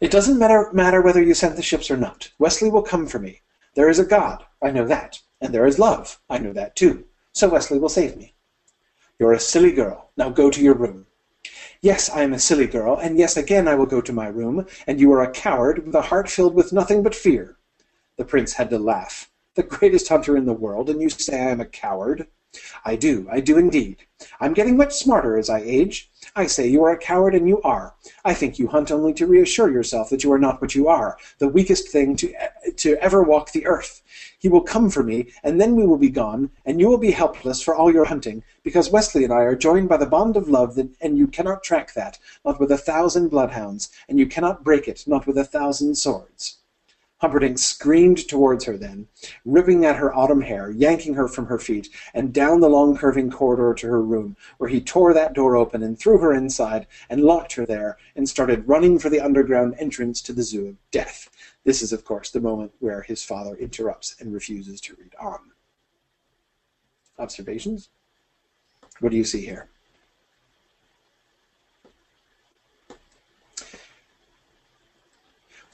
It 0.00 0.10
doesn't 0.10 0.38
matter, 0.38 0.70
matter 0.72 1.00
whether 1.00 1.22
you 1.22 1.34
sent 1.34 1.56
the 1.56 1.62
ships 1.62 1.90
or 1.90 1.96
not. 1.96 2.30
Westley 2.38 2.70
will 2.70 2.82
come 2.82 3.06
for 3.06 3.18
me. 3.18 3.40
There 3.74 3.88
is 3.88 3.98
a 3.98 4.04
God, 4.04 4.44
I 4.62 4.70
know 4.70 4.86
that. 4.86 5.20
And 5.40 5.54
there 5.54 5.66
is 5.66 5.78
love, 5.78 6.20
I 6.28 6.38
know 6.38 6.52
that 6.52 6.76
too. 6.76 7.06
So 7.32 7.48
Westley 7.48 7.78
will 7.78 7.88
save 7.88 8.16
me. 8.16 8.34
You're 9.18 9.32
a 9.32 9.40
silly 9.40 9.72
girl. 9.72 10.10
Now 10.16 10.28
go 10.28 10.50
to 10.50 10.62
your 10.62 10.74
room. 10.74 11.06
Yes, 11.80 12.10
I 12.10 12.22
am 12.22 12.34
a 12.34 12.38
silly 12.38 12.66
girl, 12.66 12.96
and 12.96 13.16
yes, 13.16 13.36
again 13.36 13.68
I 13.68 13.74
will 13.76 13.86
go 13.86 14.00
to 14.00 14.12
my 14.12 14.26
room, 14.26 14.66
and 14.86 14.98
you 15.00 15.12
are 15.12 15.22
a 15.22 15.30
coward 15.30 15.86
with 15.86 15.94
a 15.94 16.02
heart 16.02 16.28
filled 16.28 16.54
with 16.54 16.72
nothing 16.72 17.02
but 17.04 17.14
fear. 17.14 17.56
The 18.16 18.24
prince 18.24 18.52
had 18.52 18.68
to 18.70 18.78
laugh 18.78 19.30
the 19.58 19.64
greatest 19.64 20.08
hunter 20.08 20.36
in 20.36 20.44
the 20.44 20.52
world, 20.52 20.88
and 20.88 21.02
you 21.02 21.10
say 21.10 21.40
I 21.40 21.50
am 21.50 21.60
a 21.60 21.64
coward? 21.64 22.28
I 22.84 22.94
do, 22.94 23.26
I 23.28 23.40
do 23.40 23.58
indeed. 23.58 23.96
I'm 24.40 24.54
getting 24.54 24.76
much 24.76 24.94
smarter 24.94 25.36
as 25.36 25.50
I 25.50 25.58
age. 25.58 26.12
I 26.36 26.46
say 26.46 26.68
you 26.68 26.84
are 26.84 26.92
a 26.92 26.96
coward, 26.96 27.34
and 27.34 27.48
you 27.48 27.60
are. 27.62 27.96
I 28.24 28.34
think 28.34 28.60
you 28.60 28.68
hunt 28.68 28.92
only 28.92 29.12
to 29.14 29.26
reassure 29.26 29.68
yourself 29.68 30.10
that 30.10 30.22
you 30.22 30.30
are 30.32 30.38
not 30.38 30.60
what 30.60 30.76
you 30.76 30.86
are, 30.86 31.18
the 31.40 31.48
weakest 31.48 31.88
thing 31.88 32.14
to, 32.18 32.32
to 32.76 32.96
ever 33.02 33.20
walk 33.20 33.50
the 33.50 33.66
earth. 33.66 34.00
He 34.38 34.48
will 34.48 34.60
come 34.60 34.90
for 34.90 35.02
me, 35.02 35.32
and 35.42 35.60
then 35.60 35.74
we 35.74 35.84
will 35.84 35.98
be 35.98 36.08
gone, 36.08 36.52
and 36.64 36.78
you 36.78 36.88
will 36.88 36.96
be 36.96 37.10
helpless 37.10 37.60
for 37.60 37.74
all 37.74 37.92
your 37.92 38.04
hunting, 38.04 38.44
because 38.62 38.92
Westley 38.92 39.24
and 39.24 39.32
I 39.32 39.40
are 39.40 39.56
joined 39.56 39.88
by 39.88 39.96
the 39.96 40.06
bond 40.06 40.36
of 40.36 40.48
love, 40.48 40.76
that, 40.76 40.88
and 41.00 41.18
you 41.18 41.26
cannot 41.26 41.64
track 41.64 41.94
that, 41.94 42.16
not 42.44 42.60
with 42.60 42.70
a 42.70 42.78
thousand 42.78 43.30
bloodhounds, 43.30 43.90
and 44.08 44.20
you 44.20 44.26
cannot 44.28 44.62
break 44.62 44.86
it, 44.86 45.02
not 45.08 45.26
with 45.26 45.36
a 45.36 45.44
thousand 45.44 45.96
swords. 45.96 46.57
Humperdinck 47.18 47.58
screamed 47.58 48.28
towards 48.28 48.64
her 48.64 48.76
then, 48.76 49.08
ripping 49.44 49.84
at 49.84 49.96
her 49.96 50.14
autumn 50.14 50.40
hair, 50.40 50.70
yanking 50.70 51.14
her 51.14 51.26
from 51.26 51.46
her 51.46 51.58
feet, 51.58 51.88
and 52.14 52.32
down 52.32 52.60
the 52.60 52.68
long 52.68 52.96
curving 52.96 53.28
corridor 53.28 53.74
to 53.74 53.88
her 53.88 54.00
room, 54.00 54.36
where 54.58 54.70
he 54.70 54.80
tore 54.80 55.12
that 55.12 55.32
door 55.32 55.56
open 55.56 55.82
and 55.82 55.98
threw 55.98 56.18
her 56.18 56.32
inside 56.32 56.86
and 57.10 57.24
locked 57.24 57.54
her 57.54 57.66
there 57.66 57.98
and 58.14 58.28
started 58.28 58.68
running 58.68 59.00
for 59.00 59.08
the 59.08 59.20
underground 59.20 59.74
entrance 59.78 60.22
to 60.22 60.32
the 60.32 60.44
Zoo 60.44 60.68
of 60.68 60.76
Death. 60.92 61.28
This 61.64 61.82
is, 61.82 61.92
of 61.92 62.04
course, 62.04 62.30
the 62.30 62.40
moment 62.40 62.72
where 62.78 63.02
his 63.02 63.24
father 63.24 63.56
interrupts 63.56 64.14
and 64.20 64.32
refuses 64.32 64.80
to 64.82 64.94
read 64.94 65.14
on. 65.20 65.40
Observations? 67.18 67.88
What 69.00 69.10
do 69.10 69.16
you 69.16 69.24
see 69.24 69.44
here? 69.44 69.68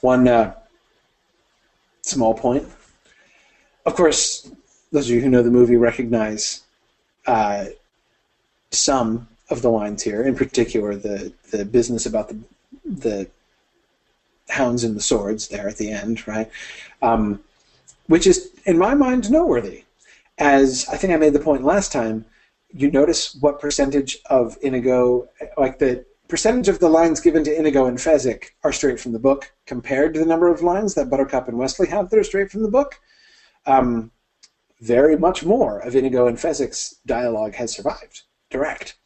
One 0.01 0.27
uh, 0.27 0.53
small 2.05 2.33
point. 2.33 2.67
Of 3.85 3.95
course, 3.95 4.51
those 4.91 5.09
of 5.09 5.15
you 5.15 5.21
who 5.21 5.29
know 5.29 5.43
the 5.43 5.51
movie 5.51 5.77
recognize 5.77 6.61
uh, 7.27 7.65
some 8.71 9.27
of 9.49 9.61
the 9.61 9.69
lines 9.69 10.03
here. 10.03 10.23
In 10.23 10.35
particular, 10.35 10.95
the 10.95 11.33
the 11.51 11.65
business 11.65 12.05
about 12.05 12.29
the 12.29 12.39
the 12.85 13.29
hounds 14.49 14.83
and 14.83 14.95
the 14.95 15.01
swords 15.01 15.47
there 15.47 15.67
at 15.67 15.77
the 15.77 15.89
end, 15.89 16.27
right? 16.27 16.49
Um, 17.01 17.41
which 18.07 18.27
is, 18.27 18.51
in 18.65 18.77
my 18.77 18.93
mind, 18.93 19.31
noteworthy. 19.31 19.83
As 20.37 20.87
I 20.91 20.97
think 20.97 21.13
I 21.13 21.17
made 21.17 21.33
the 21.33 21.39
point 21.39 21.63
last 21.63 21.91
time, 21.91 22.25
you 22.71 22.91
notice 22.91 23.35
what 23.35 23.59
percentage 23.59 24.19
of 24.29 24.57
Inigo, 24.61 25.27
like 25.57 25.79
the 25.79 26.05
percentage 26.27 26.67
of 26.67 26.79
the 26.79 26.89
lines 26.89 27.19
given 27.19 27.43
to 27.43 27.57
Inigo 27.57 27.85
and 27.85 27.97
Fezzik 27.97 28.51
are 28.63 28.71
straight 28.71 28.99
from 28.99 29.11
the 29.11 29.19
book 29.19 29.51
compared 29.65 30.13
to 30.13 30.19
the 30.19 30.25
number 30.25 30.51
of 30.51 30.61
lines 30.61 30.93
that 30.95 31.09
Buttercup 31.09 31.47
and 31.47 31.57
Westley 31.57 31.87
have 31.87 32.09
that 32.09 32.19
are 32.19 32.23
straight 32.23 32.51
from 32.51 32.63
the 32.63 32.71
book. 32.71 32.99
Um, 33.65 34.11
very 34.81 35.17
much 35.17 35.45
more 35.45 35.79
of 35.79 35.95
Inigo 35.95 36.27
and 36.27 36.37
Fezzik's 36.37 36.95
dialogue 37.05 37.55
has 37.55 37.73
survived 37.73 38.23
direct, 38.49 38.97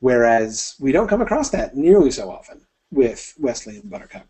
whereas 0.00 0.74
we 0.80 0.92
don't 0.92 1.08
come 1.08 1.20
across 1.20 1.50
that 1.50 1.76
nearly 1.76 2.10
so 2.10 2.30
often 2.30 2.66
with 2.90 3.34
Westley 3.38 3.76
and 3.76 3.90
Buttercup. 3.90 4.26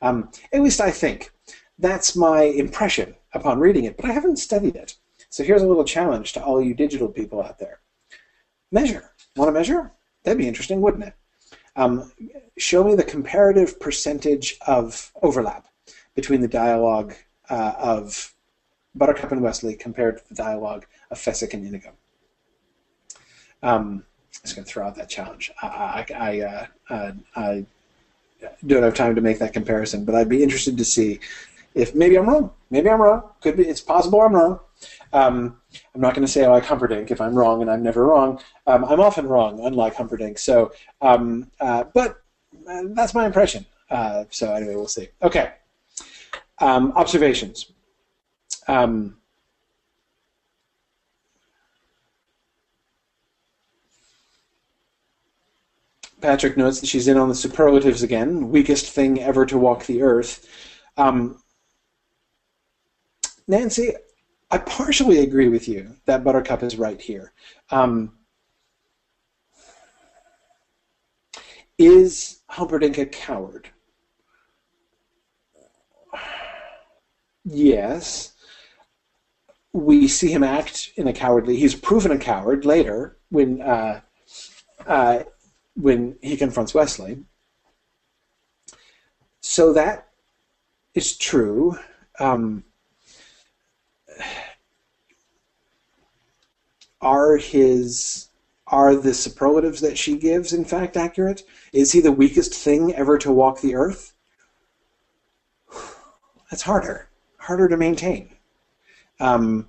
Um, 0.00 0.30
at 0.52 0.62
least 0.62 0.80
I 0.80 0.90
think. 0.90 1.32
That's 1.78 2.16
my 2.16 2.42
impression 2.42 3.14
upon 3.32 3.60
reading 3.60 3.84
it, 3.84 3.96
but 3.96 4.06
I 4.06 4.12
haven't 4.12 4.36
studied 4.36 4.76
it. 4.76 4.96
So 5.28 5.44
here's 5.44 5.62
a 5.62 5.66
little 5.66 5.84
challenge 5.84 6.32
to 6.32 6.42
all 6.42 6.62
you 6.62 6.74
digital 6.74 7.08
people 7.08 7.42
out 7.42 7.58
there. 7.58 7.80
Measure. 8.72 9.12
Want 9.36 9.48
to 9.48 9.52
measure? 9.52 9.92
That'd 10.24 10.38
be 10.38 10.48
interesting, 10.48 10.80
wouldn't 10.80 11.04
it? 11.04 11.14
Um, 11.78 12.12
show 12.58 12.82
me 12.82 12.96
the 12.96 13.04
comparative 13.04 13.78
percentage 13.78 14.58
of 14.66 15.12
overlap 15.22 15.68
between 16.16 16.40
the 16.40 16.48
dialogue 16.48 17.14
uh, 17.48 17.72
of 17.78 18.34
Buttercup 18.96 19.30
and 19.30 19.40
Westley 19.40 19.76
compared 19.76 20.18
to 20.18 20.28
the 20.28 20.34
dialogue 20.34 20.86
of 21.12 21.18
Fezzik 21.18 21.54
and 21.54 21.64
Inigo. 21.64 21.92
Um, 23.62 24.02
I'm 24.02 24.40
just 24.42 24.56
going 24.56 24.64
to 24.66 24.70
throw 24.70 24.88
out 24.88 24.96
that 24.96 25.08
challenge. 25.08 25.52
I, 25.62 25.66
I, 25.68 26.14
I, 26.14 26.40
uh, 26.40 26.66
uh, 26.90 27.12
I, 27.36 27.66
don't 28.66 28.82
have 28.82 28.94
time 28.94 29.14
to 29.14 29.20
make 29.20 29.38
that 29.38 29.52
comparison, 29.52 30.04
but 30.04 30.16
I'd 30.16 30.28
be 30.28 30.42
interested 30.42 30.76
to 30.78 30.84
see 30.84 31.20
if 31.74 31.94
maybe 31.94 32.16
I'm 32.16 32.28
wrong, 32.28 32.50
maybe 32.70 32.88
I'm 32.90 33.00
wrong. 33.00 33.30
Could 33.40 33.56
be. 33.56 33.64
It's 33.66 33.80
possible 33.80 34.20
I'm 34.20 34.34
wrong. 34.34 34.60
Um, 35.12 35.60
I'm 35.94 36.00
not 36.00 36.14
going 36.14 36.26
to 36.26 36.32
say 36.32 36.44
I 36.44 36.48
like 36.48 36.64
Humperdinck 36.64 37.10
if 37.10 37.20
I'm 37.20 37.34
wrong, 37.34 37.62
and 37.62 37.70
I'm 37.70 37.82
never 37.82 38.06
wrong. 38.06 38.40
Um, 38.66 38.84
I'm 38.84 39.00
often 39.00 39.26
wrong, 39.26 39.60
unlike 39.64 39.94
Humperdinck. 39.94 40.38
So, 40.38 40.72
um, 41.00 41.50
uh, 41.60 41.84
but 41.94 42.22
uh, 42.68 42.82
that's 42.90 43.14
my 43.14 43.26
impression. 43.26 43.66
Uh, 43.90 44.24
so 44.30 44.52
anyway, 44.54 44.74
we'll 44.74 44.88
see. 44.88 45.08
Okay. 45.22 45.52
Um, 46.60 46.92
observations. 46.96 47.72
Um, 48.66 49.16
Patrick 56.20 56.56
notes 56.56 56.80
that 56.80 56.88
she's 56.88 57.08
in 57.08 57.16
on 57.16 57.28
the 57.28 57.34
superlatives 57.34 58.02
again. 58.02 58.50
Weakest 58.50 58.90
thing 58.90 59.22
ever 59.22 59.46
to 59.46 59.56
walk 59.56 59.86
the 59.86 60.02
earth. 60.02 60.48
Um, 60.96 61.40
Nancy, 63.48 63.94
I 64.50 64.58
partially 64.58 65.20
agree 65.20 65.48
with 65.48 65.66
you 65.66 65.96
that 66.04 66.22
Buttercup 66.22 66.62
is 66.62 66.76
right 66.76 67.00
here. 67.00 67.32
Um, 67.70 68.12
is 71.78 72.40
Humperdinck 72.48 72.98
a 72.98 73.06
coward? 73.06 73.70
Yes. 77.44 78.34
We 79.72 80.08
see 80.08 80.30
him 80.30 80.44
act 80.44 80.92
in 80.96 81.08
a 81.08 81.12
cowardly. 81.12 81.56
He's 81.56 81.74
proven 81.74 82.10
a 82.10 82.18
coward 82.18 82.66
later 82.66 83.16
when 83.30 83.62
uh, 83.62 84.00
uh, 84.86 85.22
when 85.74 86.18
he 86.20 86.36
confronts 86.36 86.74
Westley. 86.74 87.24
So 89.40 89.72
that 89.72 90.08
is 90.94 91.16
true. 91.16 91.78
Um, 92.18 92.64
are 97.00 97.36
his 97.38 98.28
are 98.68 98.94
the 98.94 99.12
superlatives 99.12 99.80
that 99.80 99.98
she 99.98 100.16
gives 100.16 100.52
in 100.52 100.64
fact 100.64 100.96
accurate? 100.96 101.42
Is 101.72 101.90
he 101.90 101.98
the 102.00 102.12
weakest 102.12 102.54
thing 102.54 102.94
ever 102.94 103.18
to 103.18 103.32
walk 103.32 103.60
the 103.60 103.74
earth? 103.74 104.12
That's 106.50 106.62
harder, 106.62 107.08
harder 107.38 107.68
to 107.68 107.76
maintain. 107.76 108.36
Um, 109.20 109.68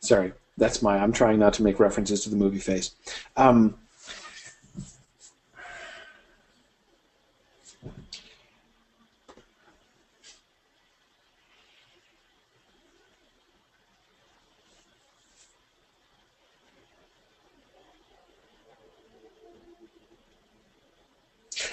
Sorry, 0.00 0.32
that's 0.58 0.82
my. 0.82 0.98
I'm 0.98 1.12
trying 1.12 1.38
not 1.38 1.54
to 1.54 1.62
make 1.62 1.80
references 1.80 2.22
to 2.24 2.30
the 2.30 2.36
movie 2.36 2.58
face. 2.58 2.94
Um, 3.36 3.76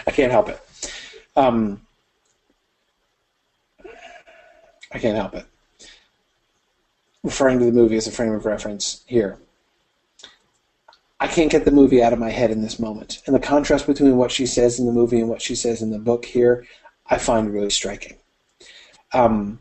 I 0.05 0.09
can't 0.19 0.32
help 0.32 0.49
it. 0.49 0.62
Um, 1.36 1.82
I 4.91 4.99
can't 4.99 5.15
help 5.15 5.36
it 5.36 5.45
referring 7.23 7.60
to 7.60 7.65
the 7.65 7.71
movie 7.71 7.97
as 7.97 8.08
a 8.08 8.12
frame 8.12 8.32
of 8.32 8.45
reference 8.45 9.03
here. 9.05 9.38
I 11.19 11.27
can't 11.27 11.51
get 11.51 11.65
the 11.65 11.71
movie 11.71 12.01
out 12.01 12.13
of 12.13 12.19
my 12.19 12.29
head 12.29 12.49
in 12.49 12.62
this 12.62 12.79
moment. 12.79 13.21
And 13.25 13.36
the 13.36 13.39
contrast 13.39 13.88
between 13.88 14.15
what 14.15 14.32
she 14.32 14.45
says 14.45 14.79
in 14.79 14.86
the 14.86 14.91
movie 14.91 15.19
and 15.19 15.27
what 15.27 15.41
she 15.41 15.53
says 15.53 15.82
in 15.82 15.91
the 15.91 15.99
book 15.99 16.23
here, 16.23 16.65
I 17.08 17.17
find 17.17 17.53
really 17.53 17.69
striking. 17.69 18.15
Um, 19.12 19.60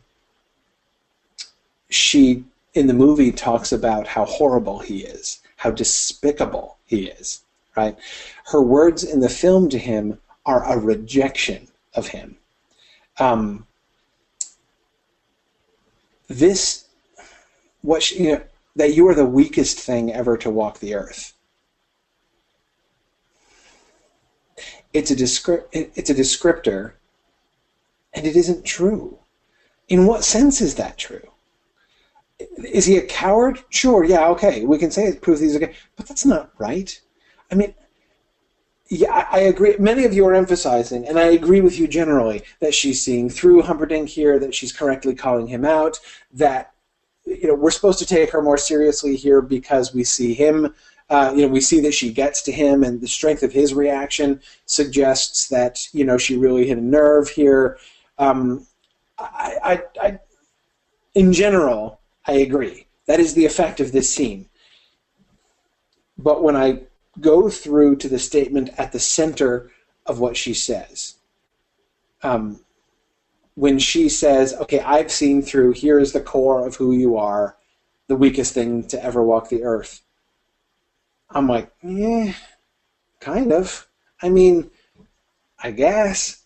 she, 1.91 2.45
in 2.75 2.87
the 2.87 2.95
movie, 2.95 3.33
talks 3.33 3.73
about 3.73 4.07
how 4.07 4.25
horrible 4.25 4.79
he 4.79 5.01
is, 5.01 5.41
how 5.57 5.73
despicable 5.73 6.79
he 6.87 7.07
is, 7.07 7.43
right? 7.77 7.97
Her 8.47 8.63
words 8.63 9.03
in 9.03 9.19
the 9.19 9.29
film 9.29 9.69
to 9.71 9.79
him 9.79 10.19
are 10.49 10.65
a 10.65 10.79
rejection 10.79 11.69
of 11.95 12.09
him. 12.09 12.39
Um, 13.19 13.67
this 16.27 16.87
what 17.83 18.03
she, 18.03 18.25
you 18.25 18.33
know, 18.33 18.43
that 18.75 18.95
you 18.95 19.07
are 19.09 19.15
the 19.15 19.27
weakest 19.27 19.79
thing 19.79 20.11
ever 20.11 20.39
to 20.39 20.51
walk 20.51 20.79
the 20.79 20.95
earth. 20.95 21.35
It's 24.95 25.11
a 25.11 25.17
descri- 25.17 25.65
it's 25.71 26.09
a 26.09 26.15
descriptor, 26.15 26.93
and 28.15 28.27
it 28.27 28.35
isn't 28.35 28.65
true. 28.65 29.19
In 29.89 30.07
what 30.07 30.25
sense 30.25 30.63
is 30.63 30.77
that 30.77 30.97
true? 30.97 31.29
Is 32.65 32.87
he 32.87 32.97
a 32.97 33.07
coward? 33.07 33.61
Sure, 33.69 34.03
yeah, 34.03 34.29
okay. 34.29 34.65
We 34.65 34.79
can 34.79 34.91
say 34.91 35.05
it 35.05 35.21
proves 35.21 35.41
he's 35.43 35.57
a 35.57 35.61
coward, 35.61 35.77
but 35.97 36.07
that's 36.07 36.25
not 36.25 36.53
right. 36.57 36.99
I 37.51 37.55
mean, 37.55 37.75
yeah, 38.89 39.27
I 39.31 39.41
agree. 39.41 39.77
Many 39.79 40.05
of 40.05 40.15
you 40.15 40.27
are 40.27 40.35
emphasizing, 40.35 41.07
and 41.07 41.19
I 41.19 41.25
agree 41.27 41.61
with 41.61 41.79
you 41.79 41.87
generally, 41.87 42.43
that 42.61 42.75
she's 42.75 43.03
seeing 43.03 43.29
through 43.29 43.63
Humperdinck 43.63 44.09
here, 44.09 44.39
that 44.39 44.55
she's 44.55 44.73
correctly 44.73 45.15
calling 45.15 45.47
him 45.47 45.65
out, 45.65 46.01
that 46.33 46.73
you 47.25 47.49
know 47.49 47.55
we're 47.55 47.71
supposed 47.71 47.99
to 47.99 48.07
take 48.07 48.31
her 48.31 48.41
more 48.41 48.57
seriously 48.57 49.15
here 49.15 49.43
because 49.43 49.93
we 49.93 50.03
see 50.03 50.33
him 50.33 50.75
uh, 51.11 51.33
you 51.35 51.43
know 51.43 51.49
we 51.49 51.61
see 51.61 51.81
that 51.81 51.93
she 51.93 52.13
gets 52.13 52.43
to 52.43 52.53
him 52.53 52.83
and 52.83 53.01
the 53.01 53.09
strength 53.09 53.43
of 53.43 53.53
his 53.53 53.75
reaction 53.75 54.41
suggests 54.67 55.49
that 55.49 55.87
you 55.93 56.05
know 56.05 56.19
she 56.19 56.37
really 56.37 56.67
hit 56.67 56.79
a 56.79 56.83
nerve 56.83 57.29
here. 57.29 57.79
Um, 58.19 58.67
I, 59.19 59.57
I, 59.63 60.07
I, 60.07 60.19
in 61.15 61.33
general 61.33 62.01
i 62.27 62.33
agree. 62.33 62.87
That 63.07 63.21
is 63.21 63.35
the 63.35 63.47
effect 63.47 63.81
of 63.81 63.93
this 63.93 64.13
scene. 64.15 64.49
But 66.17 66.43
when 66.43 66.57
i 66.57 66.81
go 67.21 67.49
through 67.49 67.97
to 67.97 68.09
the 68.09 68.19
statement 68.19 68.71
at 68.79 68.93
the 68.93 68.99
center 68.99 69.71
of 70.07 70.21
what 70.21 70.37
she 70.37 70.55
says 70.55 71.19
um, 72.23 72.61
when 73.55 73.79
she 73.79 74.09
says, 74.09 74.55
"Okay, 74.55 74.81
I've 74.81 75.11
seen 75.11 75.43
through. 75.43 75.73
Here 75.73 75.99
is 75.99 76.13
the 76.13 76.21
core 76.21 76.67
of 76.67 76.77
who 76.77 76.93
you 76.93 77.17
are, 77.17 77.57
the 78.07 78.17
weakest 78.17 78.55
thing 78.55 78.87
to 78.89 79.03
ever 79.03 79.23
walk 79.23 79.49
the 79.49 79.65
earth." 79.65 80.03
I'm 81.31 81.47
like, 81.47 81.71
yeah, 81.83 82.33
kind 83.21 83.53
of. 83.53 83.87
I 84.23 84.29
mean, 84.29 84.71
I 85.63 85.71
guess. 85.73 86.43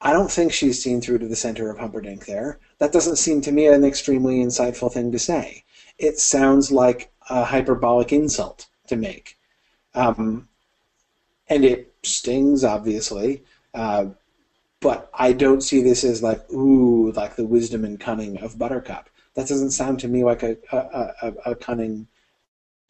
I 0.00 0.12
don't 0.12 0.30
think 0.30 0.52
she's 0.52 0.82
seen 0.82 1.00
through 1.00 1.18
to 1.18 1.28
the 1.28 1.36
center 1.36 1.70
of 1.70 1.78
Humperdinck 1.78 2.26
there. 2.26 2.60
That 2.78 2.92
doesn't 2.92 3.16
seem 3.16 3.40
to 3.42 3.52
me 3.52 3.66
an 3.66 3.84
extremely 3.84 4.36
insightful 4.36 4.92
thing 4.92 5.10
to 5.12 5.18
say. 5.18 5.64
It 5.98 6.18
sounds 6.18 6.70
like 6.70 7.10
a 7.30 7.44
hyperbolic 7.44 8.12
insult 8.12 8.66
to 8.88 8.96
make. 8.96 9.38
Um, 9.94 10.48
and 11.48 11.64
it 11.64 11.94
stings, 12.02 12.64
obviously. 12.64 13.44
Uh, 13.74 14.06
but 14.80 15.10
I 15.14 15.32
don't 15.32 15.62
see 15.62 15.82
this 15.82 16.04
as 16.04 16.22
like 16.22 16.48
ooh, 16.52 17.10
like 17.12 17.36
the 17.36 17.46
wisdom 17.46 17.84
and 17.84 17.98
cunning 17.98 18.38
of 18.38 18.58
Buttercup. 18.58 19.08
That 19.34 19.48
doesn't 19.48 19.70
sound 19.70 19.98
to 20.00 20.08
me 20.08 20.24
like 20.24 20.42
a 20.42 20.56
a, 20.72 20.78
a, 21.22 21.34
a 21.46 21.54
cunning 21.54 22.06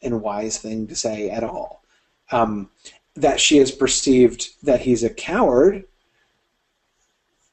and 0.02 0.20
wise 0.20 0.58
thing 0.58 0.86
to 0.88 0.96
say 0.96 1.30
at 1.30 1.44
all. 1.44 1.84
Um, 2.32 2.70
that 3.16 3.40
she 3.40 3.58
has 3.58 3.70
perceived 3.70 4.48
that 4.64 4.80
he's 4.80 5.04
a 5.04 5.10
coward. 5.10 5.84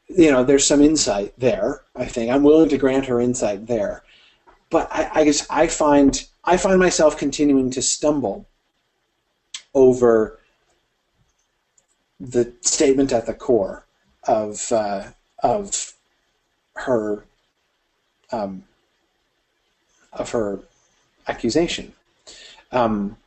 You 0.07 0.31
know, 0.31 0.43
there's 0.43 0.65
some 0.65 0.81
insight 0.81 1.33
there. 1.37 1.83
I 1.95 2.05
think 2.05 2.31
I'm 2.31 2.43
willing 2.43 2.69
to 2.69 2.77
grant 2.77 3.05
her 3.05 3.21
insight 3.21 3.67
there, 3.67 4.03
but 4.69 4.89
I, 4.91 5.09
I 5.13 5.23
guess 5.23 5.45
I 5.49 5.67
find 5.67 6.25
I 6.43 6.57
find 6.57 6.79
myself 6.79 7.17
continuing 7.17 7.69
to 7.71 7.81
stumble 7.81 8.47
over 9.73 10.39
the 12.19 12.53
statement 12.61 13.11
at 13.11 13.25
the 13.25 13.33
core 13.33 13.85
of 14.27 14.71
uh, 14.71 15.03
of 15.43 15.93
her 16.75 17.25
um, 18.31 18.63
of 20.13 20.29
her 20.31 20.59
accusation. 21.27 21.93
Um, 22.71 23.17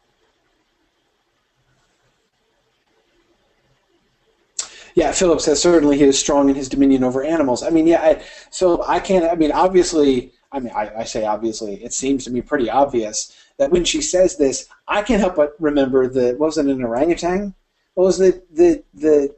yeah, 4.94 5.12
Philip 5.12 5.40
says 5.40 5.60
certainly 5.60 5.98
he 5.98 6.04
is 6.04 6.18
strong 6.18 6.48
in 6.48 6.54
his 6.54 6.68
dominion 6.68 7.04
over 7.04 7.22
animals. 7.22 7.62
I 7.62 7.70
mean, 7.70 7.86
yeah, 7.86 8.00
I, 8.00 8.22
so 8.50 8.84
I 8.86 9.00
can't. 9.00 9.24
I 9.24 9.34
mean, 9.34 9.52
obviously, 9.52 10.32
I 10.54 10.60
mean, 10.60 10.72
I, 10.74 11.00
I 11.00 11.04
say 11.04 11.24
obviously. 11.24 11.82
It 11.84 11.92
seems 11.92 12.24
to 12.24 12.30
me 12.30 12.40
pretty 12.40 12.70
obvious 12.70 13.36
that 13.58 13.72
when 13.72 13.84
she 13.84 14.00
says 14.00 14.36
this, 14.36 14.68
I 14.86 15.02
can't 15.02 15.20
help 15.20 15.34
but 15.34 15.54
remember 15.58 16.06
the 16.06 16.34
what 16.38 16.46
was 16.46 16.58
it 16.58 16.66
an 16.66 16.84
orangutan? 16.84 17.54
What 17.94 18.04
was 18.04 18.18
the 18.18 18.42
the 18.52 18.84
the 18.94 19.34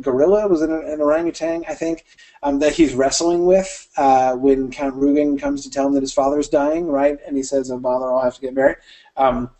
gorilla? 0.00 0.46
Was 0.46 0.62
it 0.62 0.70
an 0.70 1.00
orangutan 1.00 1.64
I 1.68 1.74
think 1.74 2.04
um, 2.42 2.60
that 2.60 2.72
he's 2.72 2.94
wrestling 2.94 3.46
with 3.46 3.88
uh, 3.96 4.36
when 4.36 4.70
Count 4.70 4.94
Rugen 4.94 5.38
comes 5.38 5.64
to 5.64 5.70
tell 5.70 5.88
him 5.88 5.94
that 5.94 6.02
his 6.02 6.14
father 6.14 6.38
is 6.38 6.48
dying 6.48 6.86
right? 6.86 7.18
And 7.26 7.36
he 7.36 7.42
says 7.42 7.70
oh 7.70 7.78
bother 7.78 8.12
I'll 8.12 8.22
have 8.22 8.36
to 8.36 8.40
get 8.40 8.54
married. 8.54 8.76
Um, 9.16 9.50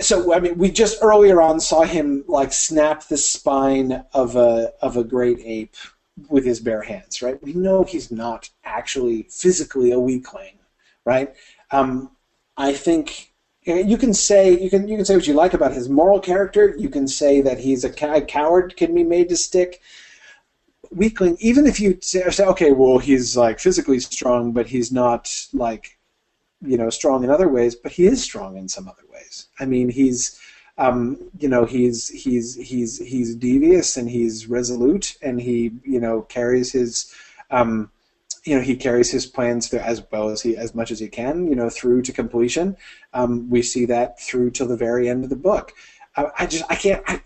so 0.00 0.34
I 0.34 0.40
mean, 0.40 0.58
we 0.58 0.70
just 0.70 1.02
earlier 1.02 1.40
on 1.40 1.60
saw 1.60 1.82
him 1.82 2.24
like 2.28 2.52
snap 2.52 3.08
the 3.08 3.16
spine 3.16 4.04
of 4.12 4.36
a 4.36 4.72
of 4.82 4.98
a 4.98 5.04
great 5.04 5.38
ape 5.42 5.76
with 6.28 6.44
his 6.44 6.60
bare 6.60 6.82
hands, 6.82 7.22
right? 7.22 7.42
We 7.42 7.52
know 7.52 7.84
he's 7.84 8.10
not 8.10 8.50
actually 8.64 9.26
physically 9.30 9.92
a 9.92 9.98
weakling, 9.98 10.58
right? 11.04 11.34
Um, 11.70 12.10
I 12.56 12.72
think 12.72 13.32
you 13.64 13.98
can 13.98 14.14
say 14.14 14.58
you 14.58 14.70
can 14.70 14.88
you 14.88 14.96
can 14.96 15.04
say 15.04 15.14
what 15.14 15.26
you 15.26 15.34
like 15.34 15.54
about 15.54 15.72
his 15.72 15.88
moral 15.88 16.20
character. 16.20 16.74
You 16.78 16.88
can 16.88 17.06
say 17.06 17.40
that 17.42 17.58
he's 17.58 17.84
a 17.84 17.90
coward 17.90 18.76
can 18.76 18.94
be 18.94 19.04
made 19.04 19.28
to 19.28 19.36
stick. 19.36 19.80
Weakling, 20.90 21.36
even 21.40 21.66
if 21.66 21.78
you 21.78 21.98
say, 22.00 22.24
okay, 22.40 22.72
well, 22.72 22.96
he's 22.96 23.36
like 23.36 23.58
physically 23.58 24.00
strong, 24.00 24.52
but 24.52 24.66
he's 24.66 24.90
not 24.90 25.30
like 25.52 25.98
you 26.62 26.78
know 26.78 26.88
strong 26.88 27.24
in 27.24 27.30
other 27.30 27.48
ways. 27.48 27.74
But 27.74 27.92
he 27.92 28.06
is 28.06 28.22
strong 28.22 28.56
in 28.56 28.68
some 28.68 28.88
other 28.88 29.04
ways. 29.12 29.48
I 29.60 29.66
mean, 29.66 29.90
he's 29.90 30.40
um, 30.78 31.18
you 31.38 31.48
know 31.48 31.64
he's 31.64 32.08
he's 32.08 32.54
he's 32.54 32.98
he's 32.98 33.34
devious 33.34 33.96
and 33.96 34.08
he's 34.08 34.46
resolute 34.46 35.16
and 35.20 35.40
he 35.40 35.72
you 35.84 36.00
know 36.00 36.22
carries 36.22 36.72
his 36.72 37.12
um, 37.50 37.90
you 38.44 38.54
know 38.54 38.62
he 38.62 38.76
carries 38.76 39.10
his 39.10 39.26
plans 39.26 39.72
as 39.74 40.02
well 40.10 40.28
as 40.28 40.40
he 40.40 40.56
as 40.56 40.74
much 40.74 40.90
as 40.90 41.00
he 41.00 41.08
can 41.08 41.46
you 41.46 41.56
know 41.56 41.68
through 41.68 42.02
to 42.02 42.12
completion. 42.12 42.76
Um, 43.12 43.50
we 43.50 43.62
see 43.62 43.84
that 43.86 44.20
through 44.20 44.52
till 44.52 44.68
the 44.68 44.76
very 44.76 45.08
end 45.08 45.24
of 45.24 45.30
the 45.30 45.36
book. 45.36 45.72
I, 46.16 46.26
I 46.38 46.46
just 46.46 46.64
i 46.70 46.74
can't 46.74 47.02
I, 47.06 47.22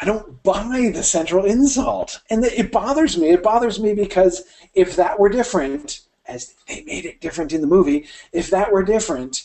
I 0.00 0.04
don't 0.04 0.42
buy 0.42 0.90
the 0.92 1.02
central 1.02 1.46
insult. 1.46 2.20
And 2.28 2.44
it 2.44 2.70
bothers 2.70 3.16
me. 3.16 3.30
It 3.30 3.42
bothers 3.42 3.80
me 3.80 3.94
because 3.94 4.42
if 4.74 4.94
that 4.96 5.18
were 5.18 5.30
different 5.30 6.00
as 6.28 6.54
they 6.68 6.82
made 6.84 7.04
it 7.04 7.20
different 7.20 7.52
in 7.52 7.60
the 7.60 7.66
movie 7.66 8.06
if 8.32 8.50
that 8.50 8.72
were 8.72 8.82
different 8.82 9.44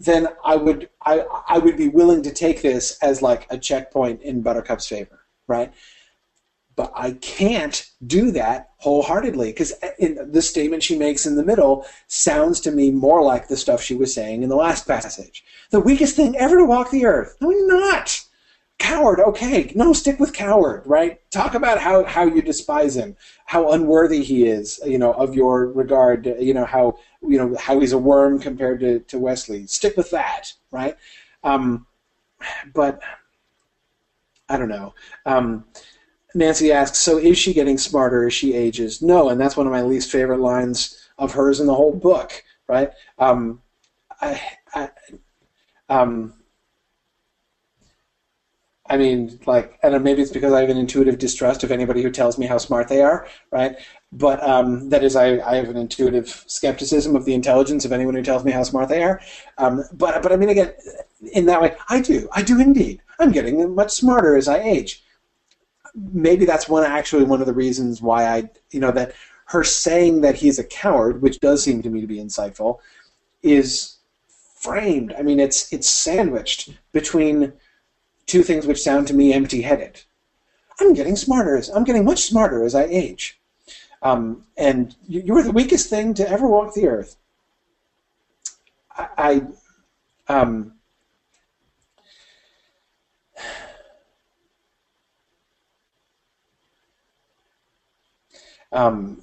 then 0.00 0.26
i 0.44 0.56
would 0.56 0.88
i 1.06 1.20
i 1.48 1.58
would 1.58 1.76
be 1.76 1.88
willing 1.88 2.22
to 2.22 2.32
take 2.32 2.62
this 2.62 2.98
as 3.02 3.22
like 3.22 3.46
a 3.50 3.58
checkpoint 3.58 4.20
in 4.22 4.42
buttercup's 4.42 4.88
favor 4.88 5.20
right 5.46 5.72
but 6.80 6.92
I 6.94 7.12
can't 7.12 7.86
do 8.06 8.30
that 8.30 8.70
wholeheartedly 8.78 9.50
because 9.50 9.74
the 9.98 10.40
statement 10.40 10.82
she 10.82 10.96
makes 10.96 11.26
in 11.26 11.36
the 11.36 11.44
middle 11.44 11.84
sounds 12.06 12.58
to 12.60 12.70
me 12.70 12.90
more 12.90 13.22
like 13.22 13.48
the 13.48 13.56
stuff 13.58 13.82
she 13.82 13.94
was 13.94 14.14
saying 14.14 14.42
in 14.42 14.48
the 14.48 14.56
last 14.56 14.86
passage. 14.86 15.44
The 15.72 15.80
weakest 15.80 16.16
thing 16.16 16.36
ever 16.36 16.56
to 16.56 16.64
walk 16.64 16.90
the 16.90 17.04
earth. 17.04 17.36
No, 17.38 17.50
not. 17.50 18.24
Coward, 18.78 19.20
okay. 19.20 19.70
No, 19.74 19.92
stick 19.92 20.18
with 20.18 20.32
coward, 20.32 20.82
right? 20.86 21.20
Talk 21.30 21.54
about 21.54 21.78
how, 21.78 22.04
how 22.04 22.24
you 22.24 22.40
despise 22.40 22.96
him, 22.96 23.14
how 23.44 23.72
unworthy 23.72 24.22
he 24.22 24.46
is, 24.46 24.80
you 24.86 24.98
know, 24.98 25.12
of 25.12 25.34
your 25.34 25.66
regard, 25.66 26.24
you 26.40 26.54
know, 26.54 26.64
how, 26.64 26.98
you 27.22 27.38
know, 27.38 27.54
how 27.58 27.78
he's 27.80 27.92
a 27.92 27.98
worm 27.98 28.38
compared 28.38 28.80
to, 28.80 29.00
to 29.00 29.18
Westley. 29.18 29.66
Stick 29.66 29.96
with 29.96 30.10
that, 30.10 30.52
right? 30.70 30.96
Um, 31.44 31.86
but 32.74 33.00
I 34.48 34.56
don't 34.56 34.68
know. 34.68 34.94
Um, 35.26 35.64
Nancy 36.34 36.72
asks, 36.72 36.98
so 36.98 37.18
is 37.18 37.38
she 37.38 37.52
getting 37.52 37.78
smarter 37.78 38.26
as 38.26 38.32
she 38.32 38.54
ages? 38.54 39.02
No, 39.02 39.28
and 39.28 39.40
that's 39.40 39.56
one 39.56 39.66
of 39.66 39.72
my 39.72 39.82
least 39.82 40.10
favorite 40.10 40.40
lines 40.40 41.08
of 41.18 41.32
hers 41.32 41.60
in 41.60 41.66
the 41.66 41.74
whole 41.74 41.94
book, 41.94 42.42
right? 42.68 42.90
Um, 43.18 43.62
I, 44.20 44.40
I, 44.74 44.90
um, 45.88 46.34
I 48.88 48.96
mean, 48.96 49.38
like, 49.46 49.78
and 49.82 50.02
maybe 50.02 50.20
it's 50.20 50.32
because 50.32 50.52
I 50.52 50.60
have 50.60 50.68
an 50.68 50.76
intuitive 50.76 51.18
distrust 51.18 51.62
of 51.62 51.70
anybody 51.70 52.02
who 52.02 52.10
tells 52.10 52.38
me 52.38 52.46
how 52.46 52.58
smart 52.58 52.88
they 52.88 53.02
are, 53.02 53.26
right? 53.52 53.76
But 54.12 54.42
um, 54.42 54.88
that 54.88 55.04
is, 55.04 55.14
I, 55.14 55.38
I 55.38 55.56
have 55.56 55.68
an 55.68 55.76
intuitive 55.76 56.28
skepticism 56.48 57.14
of 57.14 57.24
the 57.24 57.34
intelligence 57.34 57.84
of 57.84 57.92
anyone 57.92 58.14
who 58.14 58.22
tells 58.22 58.44
me 58.44 58.50
how 58.50 58.64
smart 58.64 58.88
they 58.88 59.04
are. 59.04 59.20
Um, 59.56 59.84
but, 59.92 60.20
but 60.22 60.32
I 60.32 60.36
mean, 60.36 60.48
again, 60.48 60.72
in 61.32 61.46
that 61.46 61.62
way, 61.62 61.76
I 61.88 62.00
do. 62.00 62.28
I 62.32 62.42
do 62.42 62.60
indeed. 62.60 63.02
I'm 63.20 63.30
getting 63.30 63.74
much 63.74 63.92
smarter 63.92 64.36
as 64.36 64.48
I 64.48 64.58
age 64.58 65.04
maybe 65.94 66.44
that's 66.44 66.68
one 66.68 66.84
actually 66.84 67.24
one 67.24 67.40
of 67.40 67.46
the 67.46 67.52
reasons 67.52 68.00
why 68.00 68.24
I 68.24 68.48
you 68.70 68.78
know 68.78 68.92
that 68.92 69.12
her 69.46 69.64
saying 69.64 70.20
that 70.20 70.36
he's 70.36 70.60
a 70.60 70.64
coward, 70.64 71.22
which 71.22 71.40
does 71.40 71.62
seem 71.62 71.82
to 71.82 71.90
me 71.90 72.00
to 72.00 72.06
be 72.06 72.18
insightful, 72.18 72.78
is 73.42 73.96
framed. 74.54 75.12
I 75.18 75.22
mean, 75.22 75.40
it's 75.40 75.72
it's 75.72 75.90
sandwiched 75.90 76.70
between 76.92 77.52
two 78.26 78.44
things 78.44 78.66
which 78.66 78.80
sound 78.80 79.08
to 79.08 79.14
me 79.14 79.32
empty-headed. 79.32 80.02
I'm 80.78 80.94
getting 80.94 81.16
smarter. 81.16 81.56
As, 81.56 81.68
I'm 81.68 81.84
getting 81.84 82.04
much 82.04 82.22
smarter 82.22 82.64
as 82.64 82.76
I 82.76 82.84
age. 82.84 83.39
Um, 84.02 84.44
and 84.56 84.96
you, 85.06 85.34
were 85.34 85.42
the 85.42 85.52
weakest 85.52 85.90
thing 85.90 86.14
to 86.14 86.28
ever 86.28 86.46
walk 86.46 86.74
the 86.74 86.88
earth. 86.88 87.16
I, 88.96 89.42
I 90.28 90.34
um, 90.34 90.72
Um, 98.72 99.22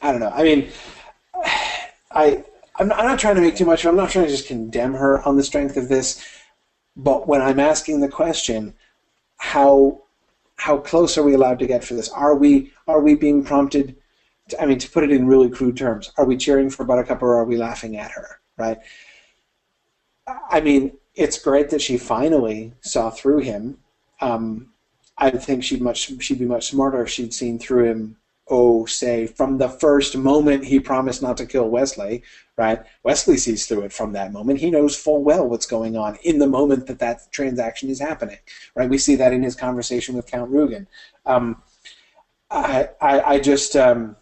I 0.00 0.10
don't 0.10 0.20
know. 0.20 0.30
I 0.30 0.42
mean, 0.42 0.68
I 2.10 2.44
I'm 2.76 2.88
not, 2.88 2.98
I'm 2.98 3.06
not 3.06 3.18
trying 3.18 3.36
to 3.36 3.40
make 3.40 3.56
too 3.56 3.64
much. 3.64 3.84
I'm 3.84 3.96
not 3.96 4.10
trying 4.10 4.26
to 4.26 4.30
just 4.30 4.46
condemn 4.46 4.94
her 4.94 5.22
on 5.26 5.36
the 5.36 5.42
strength 5.42 5.76
of 5.76 5.88
this. 5.88 6.24
But 6.96 7.26
when 7.26 7.40
I'm 7.40 7.60
asking 7.60 8.00
the 8.00 8.08
question, 8.08 8.74
how 9.38 10.01
how 10.62 10.78
close 10.78 11.18
are 11.18 11.24
we 11.24 11.34
allowed 11.34 11.58
to 11.58 11.66
get 11.66 11.82
for 11.82 11.94
this? 11.94 12.08
Are 12.10 12.36
we 12.36 12.72
are 12.86 13.00
we 13.00 13.16
being 13.16 13.42
prompted? 13.42 13.96
To, 14.50 14.62
I 14.62 14.66
mean, 14.66 14.78
to 14.78 14.88
put 14.88 15.02
it 15.02 15.10
in 15.10 15.26
really 15.26 15.50
crude 15.50 15.76
terms, 15.76 16.12
are 16.16 16.24
we 16.24 16.36
cheering 16.36 16.70
for 16.70 16.84
Buttercup 16.84 17.20
or 17.20 17.34
are 17.34 17.44
we 17.44 17.56
laughing 17.56 17.96
at 17.96 18.12
her? 18.12 18.40
Right? 18.56 18.78
I 20.28 20.60
mean, 20.60 20.92
it's 21.16 21.36
great 21.36 21.70
that 21.70 21.82
she 21.82 21.98
finally 21.98 22.74
saw 22.80 23.10
through 23.10 23.40
him. 23.40 23.78
Um, 24.20 24.68
I 25.18 25.30
think 25.30 25.64
she'd 25.64 25.82
much 25.82 26.22
she'd 26.22 26.38
be 26.38 26.44
much 26.44 26.68
smarter 26.68 27.02
if 27.02 27.10
she'd 27.10 27.34
seen 27.34 27.58
through 27.58 27.86
him. 27.90 28.16
Oh, 28.48 28.84
say 28.86 29.26
from 29.26 29.56
the 29.58 29.68
first 29.68 30.16
moment 30.16 30.64
he 30.64 30.80
promised 30.80 31.22
not 31.22 31.36
to 31.38 31.46
kill 31.46 31.68
Westley, 31.68 32.22
right? 32.56 32.80
Westley 33.04 33.36
sees 33.36 33.66
through 33.66 33.82
it 33.82 33.92
from 33.92 34.12
that 34.12 34.32
moment. 34.32 34.58
He 34.58 34.70
knows 34.70 34.96
full 34.96 35.22
well 35.22 35.48
what's 35.48 35.66
going 35.66 35.96
on 35.96 36.16
in 36.24 36.38
the 36.38 36.46
moment 36.46 36.86
that 36.88 36.98
that 36.98 37.30
transaction 37.32 37.88
is 37.88 38.00
happening, 38.00 38.38
right? 38.74 38.90
We 38.90 38.98
see 38.98 39.14
that 39.16 39.32
in 39.32 39.42
his 39.42 39.54
conversation 39.54 40.16
with 40.16 40.26
Count 40.26 40.50
Rugen. 40.50 40.86
Um, 41.24 41.62
I, 42.50 42.90
I, 43.00 43.20
I 43.20 43.38
just 43.38 43.76
um, 43.76 44.16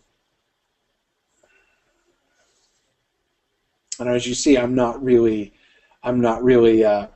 and 4.00 4.08
as 4.08 4.26
you 4.26 4.34
see, 4.34 4.56
I'm 4.56 4.74
not 4.74 5.02
really, 5.02 5.52
I'm 6.02 6.20
not 6.20 6.42
really, 6.42 6.84
uh, 6.84 7.08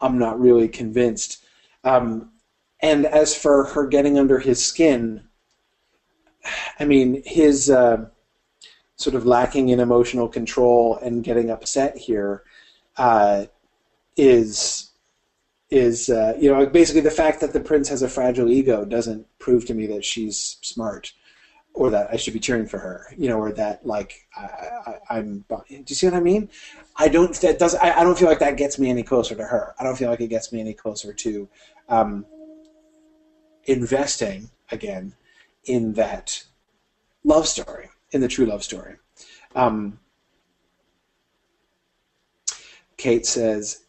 I'm 0.00 0.18
not 0.18 0.38
really 0.38 0.68
convinced 0.68 1.44
um, 1.82 2.30
and 2.80 3.06
as 3.06 3.34
for 3.34 3.64
her 3.64 3.86
getting 3.86 4.18
under 4.18 4.38
his 4.38 4.64
skin, 4.64 5.22
I 6.78 6.84
mean, 6.84 7.22
his 7.24 7.70
uh, 7.70 8.06
sort 8.96 9.16
of 9.16 9.26
lacking 9.26 9.70
in 9.70 9.80
emotional 9.80 10.28
control 10.28 10.98
and 11.02 11.24
getting 11.24 11.50
upset 11.50 11.96
here 11.96 12.42
uh, 12.96 13.46
is 14.16 14.90
is 15.70 16.08
uh, 16.08 16.34
you 16.40 16.52
know 16.52 16.66
basically 16.66 17.02
the 17.02 17.10
fact 17.10 17.40
that 17.40 17.52
the 17.52 17.60
prince 17.60 17.88
has 17.88 18.02
a 18.02 18.08
fragile 18.08 18.50
ego 18.50 18.84
doesn't 18.84 19.26
prove 19.38 19.66
to 19.66 19.74
me 19.74 19.86
that 19.86 20.04
she's 20.04 20.56
smart 20.62 21.12
or 21.78 21.90
that 21.90 22.08
I 22.12 22.16
should 22.16 22.34
be 22.34 22.40
cheering 22.40 22.66
for 22.66 22.78
her, 22.78 23.06
you 23.16 23.28
know, 23.28 23.38
or 23.38 23.52
that 23.52 23.86
like 23.86 24.26
I, 24.36 25.18
am 25.18 25.44
Do 25.48 25.64
you 25.68 25.94
see 25.94 26.06
what 26.06 26.16
I 26.16 26.20
mean? 26.20 26.48
I 26.96 27.08
don't. 27.08 27.32
That 27.40 27.60
does. 27.60 27.76
I, 27.76 28.00
I, 28.00 28.02
don't 28.02 28.18
feel 28.18 28.28
like 28.28 28.40
that 28.40 28.56
gets 28.56 28.80
me 28.80 28.90
any 28.90 29.04
closer 29.04 29.36
to 29.36 29.44
her. 29.44 29.74
I 29.78 29.84
don't 29.84 29.96
feel 29.96 30.10
like 30.10 30.20
it 30.20 30.26
gets 30.26 30.52
me 30.52 30.60
any 30.60 30.74
closer 30.74 31.12
to 31.12 31.48
um, 31.88 32.26
investing 33.68 34.50
again 34.70 35.14
in 35.64 35.92
that 35.94 36.44
love 37.24 37.46
story, 37.46 37.90
in 38.12 38.20
the 38.20 38.28
true 38.28 38.46
love 38.46 38.64
story. 38.64 38.96
Um, 39.54 39.98
Kate 42.96 43.26
says 43.26 43.84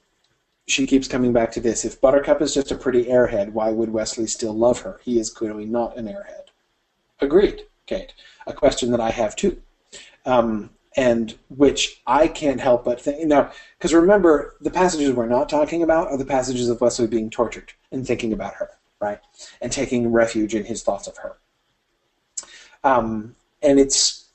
she 0.68 0.86
keeps 0.86 1.08
coming 1.08 1.34
back 1.34 1.52
to 1.54 1.60
this. 1.60 1.84
If 1.84 2.00
Buttercup 2.00 2.42
is 2.42 2.54
just 2.54 2.72
a 2.72 2.78
pretty 2.78 3.06
airhead, 3.06 3.52
why 3.54 3.72
would 3.72 3.90
Westley 3.90 4.28
still 4.28 4.54
love 4.54 4.82
her? 4.82 5.00
He 5.04 5.20
is 5.20 5.32
clearly 5.32 5.66
not 5.66 5.98
an 5.98 6.06
airhead. 6.06 6.50
Agreed. 7.20 7.64
Kate, 7.90 8.14
a 8.46 8.54
question 8.54 8.92
that 8.92 9.00
I 9.00 9.10
have 9.10 9.36
too, 9.36 9.60
um, 10.24 10.70
and 10.96 11.36
which 11.50 12.04
I 12.06 12.28
can't 12.28 12.60
help 12.60 12.86
but 12.86 13.02
think 13.02 13.26
now. 13.26 13.52
Because 13.78 13.96
remember, 13.96 14.58
the 14.62 14.70
passages 14.70 15.12
we're 15.12 15.26
not 15.26 15.50
talking 15.50 15.82
about 15.82 16.10
are 16.10 16.18
the 16.18 16.24
passages 16.24 16.70
of 16.70 16.82
Westley 16.82 17.08
being 17.08 17.32
tortured 17.32 17.74
and 17.92 18.06
thinking 18.06 18.32
about 18.32 18.54
her, 18.54 18.70
right, 19.00 19.20
and 19.62 19.72
taking 19.72 20.12
refuge 20.12 20.56
in 20.56 20.66
his 20.66 20.84
thoughts 20.84 21.08
of 21.08 21.18
her. 21.18 21.38
Um, 22.84 23.36
and 23.62 23.80
it's, 23.80 24.26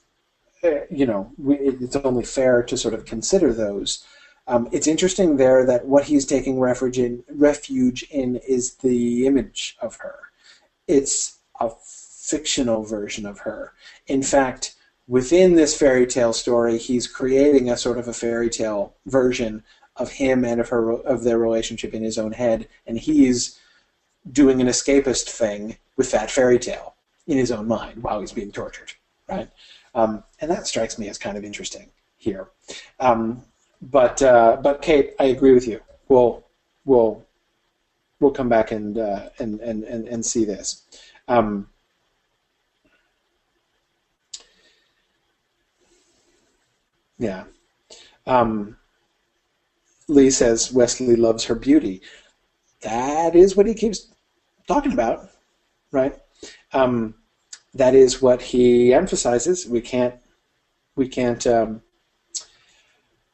uh, 0.63 0.85
you 0.89 1.05
know, 1.05 1.31
it's 1.47 1.95
only 1.95 2.23
fair 2.23 2.63
to 2.63 2.77
sort 2.77 2.93
of 2.93 3.05
consider 3.05 3.53
those. 3.53 4.05
Um, 4.47 4.69
it's 4.71 4.87
interesting 4.87 5.37
there 5.37 5.65
that 5.65 5.85
what 5.85 6.05
he's 6.05 6.25
taking 6.25 6.59
refuge 6.59 6.99
in, 6.99 7.23
refuge 7.29 8.03
in 8.11 8.35
is 8.47 8.75
the 8.75 9.25
image 9.25 9.75
of 9.81 9.97
her. 9.97 10.15
It's 10.87 11.39
a 11.59 11.69
fictional 11.69 12.83
version 12.83 13.25
of 13.25 13.39
her. 13.39 13.73
In 14.07 14.21
fact, 14.21 14.75
within 15.07 15.55
this 15.55 15.77
fairy 15.77 16.05
tale 16.05 16.33
story, 16.33 16.77
he's 16.77 17.07
creating 17.07 17.69
a 17.69 17.77
sort 17.77 17.97
of 17.97 18.07
a 18.07 18.13
fairy 18.13 18.49
tale 18.49 18.95
version 19.05 19.63
of 19.95 20.11
him 20.11 20.43
and 20.43 20.59
of 20.59 20.69
her 20.69 20.91
of 20.91 21.23
their 21.23 21.37
relationship 21.37 21.93
in 21.93 22.03
his 22.03 22.17
own 22.17 22.33
head, 22.33 22.67
and 22.85 22.99
he's 22.99 23.59
doing 24.31 24.61
an 24.61 24.67
escapist 24.67 25.29
thing 25.29 25.77
with 25.97 26.11
that 26.11 26.31
fairy 26.31 26.59
tale 26.59 26.95
in 27.27 27.37
his 27.37 27.51
own 27.51 27.67
mind 27.67 28.01
while 28.03 28.19
he's 28.19 28.31
being 28.31 28.51
tortured, 28.51 28.91
right? 29.27 29.49
Um, 29.93 30.23
and 30.41 30.51
that 30.51 30.67
strikes 30.67 30.99
me 30.99 31.09
as 31.09 31.17
kind 31.17 31.37
of 31.37 31.43
interesting 31.43 31.89
here. 32.17 32.49
Um, 32.99 33.43
but 33.81 34.21
uh, 34.21 34.57
but 34.61 34.81
Kate, 34.81 35.13
I 35.19 35.25
agree 35.25 35.53
with 35.53 35.67
you. 35.67 35.79
We'll 36.07 36.43
we'll 36.85 37.25
we'll 38.19 38.31
come 38.31 38.49
back 38.49 38.71
and 38.71 38.97
uh, 38.97 39.29
and, 39.39 39.59
and 39.61 39.83
and 39.83 40.07
and 40.07 40.25
see 40.25 40.45
this. 40.45 40.83
Um, 41.27 41.69
yeah. 47.19 47.45
Um, 48.27 48.77
Lee 50.07 50.29
says 50.29 50.71
Westley 50.71 51.15
loves 51.15 51.45
her 51.45 51.55
beauty. 51.55 52.01
That 52.81 53.35
is 53.35 53.55
what 53.55 53.65
he 53.65 53.73
keeps 53.73 54.14
talking 54.67 54.93
about, 54.93 55.29
right? 55.91 56.15
Um, 56.73 57.15
that 57.73 57.93
is 57.93 58.21
what 58.21 58.41
he 58.41 58.93
emphasizes. 58.93 59.67
We 59.67 59.81
can't 59.81 60.15
we 60.95 61.07
can't 61.07 61.45
um, 61.45 61.81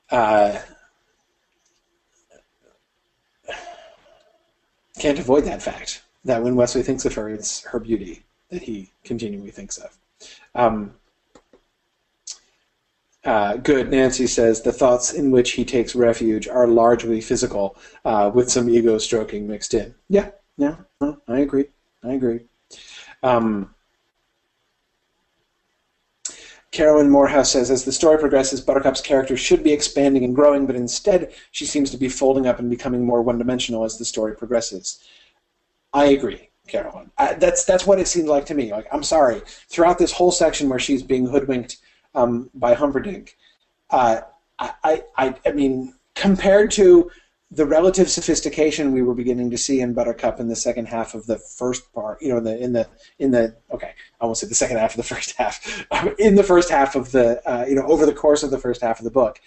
uh, 0.10 0.60
can't 4.98 5.20
avoid 5.20 5.46
that 5.46 5.62
fact 5.62 6.04
that 6.26 6.44
when 6.44 6.56
Westley 6.56 6.84
thinks 6.84 7.06
of 7.06 7.14
her, 7.16 7.30
it's 7.30 7.64
her 7.66 7.80
beauty 7.80 8.24
that 8.50 8.62
he 8.62 8.92
continually 9.04 9.52
thinks 9.52 9.78
of. 9.78 9.98
Um, 10.54 10.94
uh, 13.24 13.58
good. 13.58 13.92
Nancy 13.92 14.26
says 14.26 14.62
the 14.62 14.72
thoughts 14.72 15.14
in 15.14 15.30
which 15.30 15.52
he 15.52 15.64
takes 15.64 15.96
refuge 15.96 16.48
are 16.48 16.68
largely 16.68 17.22
physical, 17.22 17.78
uh, 18.04 18.32
with 18.34 18.50
some 18.50 18.70
ego 18.70 18.98
stroking 18.98 19.48
mixed 19.48 19.74
in. 19.74 19.94
Yeah, 20.10 20.32
yeah, 20.58 20.76
I 21.02 21.39
agree. 21.39 21.66
I 22.04 22.14
agree. 22.14 22.41
Um, 23.24 23.74
Carolyn 26.72 27.10
Morehouse 27.10 27.52
says, 27.52 27.70
as 27.70 27.84
the 27.84 27.91
story 27.91 28.18
progresses, 28.18 28.62
Buttercup's 28.62 29.02
character 29.02 29.36
should 29.36 29.62
be 29.64 29.74
expanding 29.74 30.24
and 30.24 30.34
growing, 30.34 30.66
but 30.66 30.76
instead 30.76 31.34
she 31.52 31.66
seems 31.66 31.91
to 31.91 31.97
be 31.97 32.08
folding 32.08 32.47
up 32.47 32.60
and 32.60 32.70
becoming 32.70 33.06
more 33.06 33.22
one-dimensional 33.22 33.84
as 33.84 33.97
the 33.97 34.06
story 34.06 34.36
progresses. 34.36 35.04
I 35.93 36.06
agree, 36.06 36.49
Carolyn. 36.68 37.12
That's 37.18 37.66
that's 37.66 37.86
what 37.86 37.99
it 37.99 38.08
seemed 38.08 38.30
like 38.30 38.45
to 38.45 38.54
me. 38.54 38.72
Like, 38.72 38.88
I'm 38.93 39.04
sorry, 39.04 39.41
throughout 39.68 39.97
this 39.97 40.14
whole 40.14 40.32
section 40.32 40.70
where 40.70 40.80
she's 40.80 41.04
being 41.04 41.28
hoodwinked 41.28 41.78
um, 42.16 42.49
by 42.54 42.74
Humperdinck, 42.74 43.36
uh, 43.89 44.22
I, 44.58 45.04
I, 45.18 45.36
I 45.45 45.52
mean, 45.52 45.95
compared 46.16 46.72
to 46.72 47.12
the 47.52 47.66
relative 47.66 48.10
sophistication 48.10 48.93
we 48.93 49.02
were 49.02 49.14
beginning 49.14 49.52
to 49.52 49.58
see 49.58 49.82
in 49.82 49.93
Buttercup 49.93 50.39
in 50.39 50.47
the 50.47 50.56
second 50.56 50.88
half 50.88 51.14
of 51.14 51.26
the 51.26 51.38
first 51.38 51.93
part, 51.93 52.22
you 52.22 52.30
know, 52.30 52.38
in 52.38 52.43
the 52.45 52.64
in 52.64 52.74
the 52.74 52.88
in 53.20 53.32
the 53.32 53.56
okay, 53.72 53.91
I 54.22 54.26
won't 54.26 54.38
say 54.38 54.47
the 54.47 54.56
second 54.56 54.78
half 54.78 54.91
of 54.91 54.97
the 54.97 55.04
first 55.16 55.36
half, 55.36 55.86
in 56.20 56.36
the 56.36 56.43
first 56.43 56.70
half 56.70 56.95
of 56.95 57.12
the 57.12 57.41
uh, 57.49 57.66
you 57.66 57.76
know 57.76 57.86
over 57.86 58.06
the 58.06 58.14
course 58.14 58.43
of 58.43 58.52
the 58.52 58.58
first 58.58 58.82
half 58.82 58.99
of 58.99 59.04
the 59.04 59.12
book. 59.12 59.41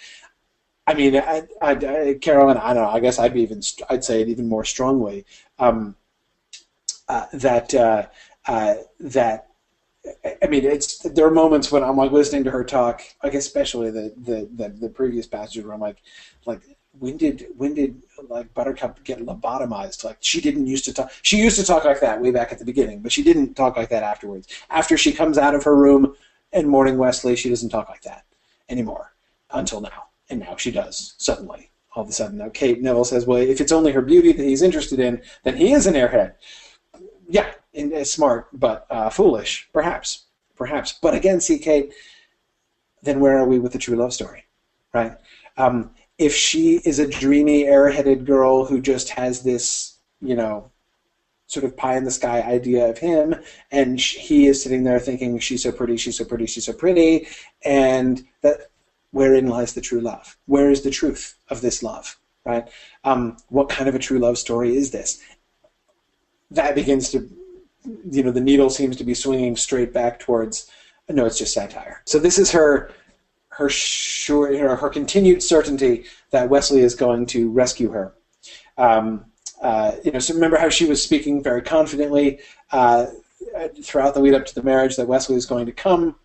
I 0.87 0.93
mean, 0.93 1.17
I, 1.17 1.45
I, 1.63 1.71
I, 1.71 2.19
Carolyn, 2.21 2.59
I 2.59 2.75
don't 2.75 2.83
know. 2.83 2.91
I 2.91 3.01
guess 3.01 3.19
I'd 3.19 3.33
be 3.33 3.41
even 3.41 3.63
I'd 3.89 4.05
say 4.05 4.21
it 4.21 4.29
even 4.29 4.49
more 4.49 4.65
strongly 4.65 5.25
um, 5.59 5.97
uh, 7.09 7.25
that 7.33 7.75
uh, 7.75 8.07
uh 8.47 8.75
that 9.01 9.49
I 10.43 10.47
mean, 10.49 10.67
it's 10.67 10.99
there 10.99 11.27
are 11.27 11.31
moments 11.31 11.73
when 11.73 11.83
I'm 11.83 11.97
like 11.97 12.13
listening 12.13 12.45
to 12.45 12.51
her 12.51 12.65
talk, 12.65 13.01
like 13.23 13.33
especially 13.33 13.91
the 13.91 14.13
the 14.19 14.49
the, 14.55 14.69
the 14.69 14.89
previous 14.91 15.27
passage 15.27 15.65
where 15.65 15.73
I'm 15.73 15.81
like, 15.81 15.97
like 16.45 16.61
when 16.99 17.17
did 17.17 17.47
when 17.57 17.75
did 17.75 18.03
like 18.29 18.53
Buttercup 18.55 19.03
get 19.05 19.25
lobotomized? 19.25 20.05
Like 20.05 20.19
she 20.21 20.41
didn't 20.41 20.67
used 20.67 20.85
to 20.87 20.95
talk. 20.95 21.11
She 21.23 21.39
used 21.39 21.59
to 21.59 21.65
talk 21.65 21.85
like 21.85 22.01
that 22.01 22.21
way 22.21 22.31
back 22.31 22.53
at 22.53 22.59
the 22.59 22.65
beginning, 22.65 23.01
but 23.01 23.13
she 23.13 23.23
didn't 23.23 23.55
talk 23.55 23.77
like 23.77 23.89
that 23.91 24.03
afterwards. 24.03 24.49
After 24.71 24.97
she 24.97 25.13
comes 25.13 25.39
out 25.39 25.55
of 25.55 25.65
her 25.65 25.77
room 25.77 26.15
and 26.53 26.69
Mourning 26.69 26.99
Westley, 26.99 27.37
she 27.37 27.49
doesn't 27.49 27.71
talk 27.71 27.89
like 27.89 28.03
that 28.03 28.25
anymore 28.69 29.15
until 29.51 29.81
now, 29.81 30.09
and 30.31 30.41
now 30.41 30.57
she 30.57 30.71
does 30.71 31.15
suddenly. 31.19 31.71
All 31.95 32.03
of 32.03 32.09
a 32.09 32.13
sudden, 32.13 32.39
now 32.39 32.49
Kate 32.49 32.83
Neville 32.83 33.05
says, 33.05 33.27
"Well, 33.27 33.39
if 33.39 33.61
it's 33.61 33.73
only 33.73 33.93
her 33.93 34.03
beauty 34.03 34.33
that 34.33 34.43
he's 34.43 34.63
interested 34.63 34.99
in, 34.99 35.23
then 35.45 35.57
he 35.57 35.73
is 35.73 35.87
an 35.87 35.95
airhead." 35.95 36.35
Yeah, 37.29 37.51
and, 37.73 38.07
smart, 38.07 38.49
but 38.53 38.87
uh, 38.91 39.11
foolish, 39.11 39.69
perhaps, 39.73 40.25
perhaps. 40.57 40.93
But 41.01 41.15
again, 41.15 41.41
see, 41.41 41.59
Kate, 41.59 41.93
then 43.03 43.21
where 43.21 43.39
are 43.39 43.47
we 43.47 43.59
with 43.59 43.73
the 43.73 43.79
true 43.79 43.97
love 43.97 44.13
story, 44.13 44.45
right? 44.93 45.17
Um, 45.57 45.91
if 46.19 46.35
she 46.35 46.77
is 46.85 46.99
a 46.99 47.09
dreamy, 47.09 47.65
airheaded 47.65 48.25
girl 48.25 48.65
who 48.65 48.81
just 48.81 49.11
has 49.11 49.43
this, 49.43 49.99
you 50.21 50.37
know, 50.37 50.71
sort 51.47 51.65
of 51.65 51.77
pie 51.77 51.97
in 51.97 52.05
the 52.05 52.11
sky 52.11 52.41
idea 52.43 52.89
of 52.89 52.99
him, 52.99 53.35
and 53.71 54.01
he 54.01 54.47
is 54.47 54.63
sitting 54.63 54.85
there 54.85 54.99
thinking, 54.99 55.39
"She's 55.39 55.63
so 55.63 55.73
pretty, 55.73 55.97
she's 55.97 56.17
so 56.17 56.25
pretty, 56.25 56.47
she's 56.47 56.65
so 56.65 56.73
pretty," 56.73 57.27
and 57.65 58.25
that 58.43 58.71
wherein 59.11 59.47
lies 59.47 59.75
the 59.75 59.81
true 59.81 60.01
love? 60.01 60.37
Where 60.47 60.71
is 60.71 60.83
the 60.83 60.91
truth 60.91 61.37
of 61.49 61.61
this 61.61 61.83
love? 61.83 62.19
Right? 62.45 62.69
Um, 63.05 63.37
what 63.49 63.69
kind 63.69 63.89
of 63.89 63.95
a 63.95 64.01
true 64.01 64.19
love 64.19 64.39
story 64.39 64.77
is 64.77 64.91
this? 64.91 65.23
That 66.51 66.75
begins 66.75 67.11
to, 67.13 67.31
you 68.11 68.23
know, 68.23 68.33
the 68.33 68.41
needle 68.41 68.71
seems 68.71 68.97
to 68.97 69.05
be 69.05 69.15
swinging 69.15 69.57
straight 69.57 69.93
back 69.93 70.19
towards. 70.19 70.71
No, 71.09 71.27
it's 71.27 71.39
just 71.39 71.55
satire. 71.55 72.03
So 72.07 72.19
this 72.19 72.39
is 72.39 72.51
her 72.51 72.91
her 73.57 73.69
sure, 73.69 74.51
know, 74.51 74.75
her 74.75 74.89
continued 74.89 75.43
certainty 75.43 76.05
that 76.31 76.49
Westley 76.49 76.81
is 76.81 76.95
going 76.95 77.27
to 77.27 77.51
rescue 77.51 77.91
her. 77.91 78.15
Um, 78.77 79.27
uh, 79.63 79.93
you 80.03 80.11
know, 80.11 80.19
so 80.19 80.35
remember 80.35 80.59
how 80.59 80.69
she 80.69 80.87
was 80.87 81.03
speaking 81.03 81.43
very 81.43 81.63
confidently 81.63 82.41
uh, 82.73 83.07
throughout 83.83 84.15
the 84.15 84.21
lead 84.21 84.35
up 84.35 84.45
to 84.47 84.55
the 84.55 84.63
marriage 84.63 84.97
that 84.97 85.07
Westley 85.07 85.37
is 85.37 85.47
going 85.47 85.67
to 85.67 85.73
come. 85.73 86.17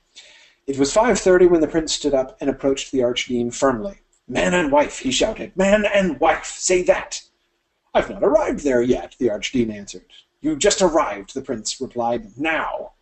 It 0.65 0.77
was 0.77 0.93
5:30 0.93 1.49
when 1.49 1.61
the 1.61 1.67
prince 1.67 1.93
stood 1.93 2.13
up 2.13 2.37
and 2.41 2.49
approached 2.49 2.91
the 2.91 3.03
archdeacon 3.03 3.51
firmly. 3.51 3.99
"Man 4.27 4.53
and 4.53 4.71
wife," 4.71 4.99
he 4.99 5.11
shouted. 5.11 5.55
"Man 5.55 5.85
and 5.85 6.19
wife, 6.19 6.45
say 6.45 6.81
that." 6.83 7.21
"I've 7.93 8.09
not 8.09 8.23
arrived 8.23 8.63
there 8.63 8.81
yet," 8.81 9.15
the 9.19 9.29
archdeacon 9.29 9.73
answered. 9.73 10.05
"You 10.41 10.55
just 10.55 10.81
arrived," 10.81 11.33
the 11.33 11.41
prince 11.41 11.79
replied. 11.79 12.37
"Now." 12.37 12.93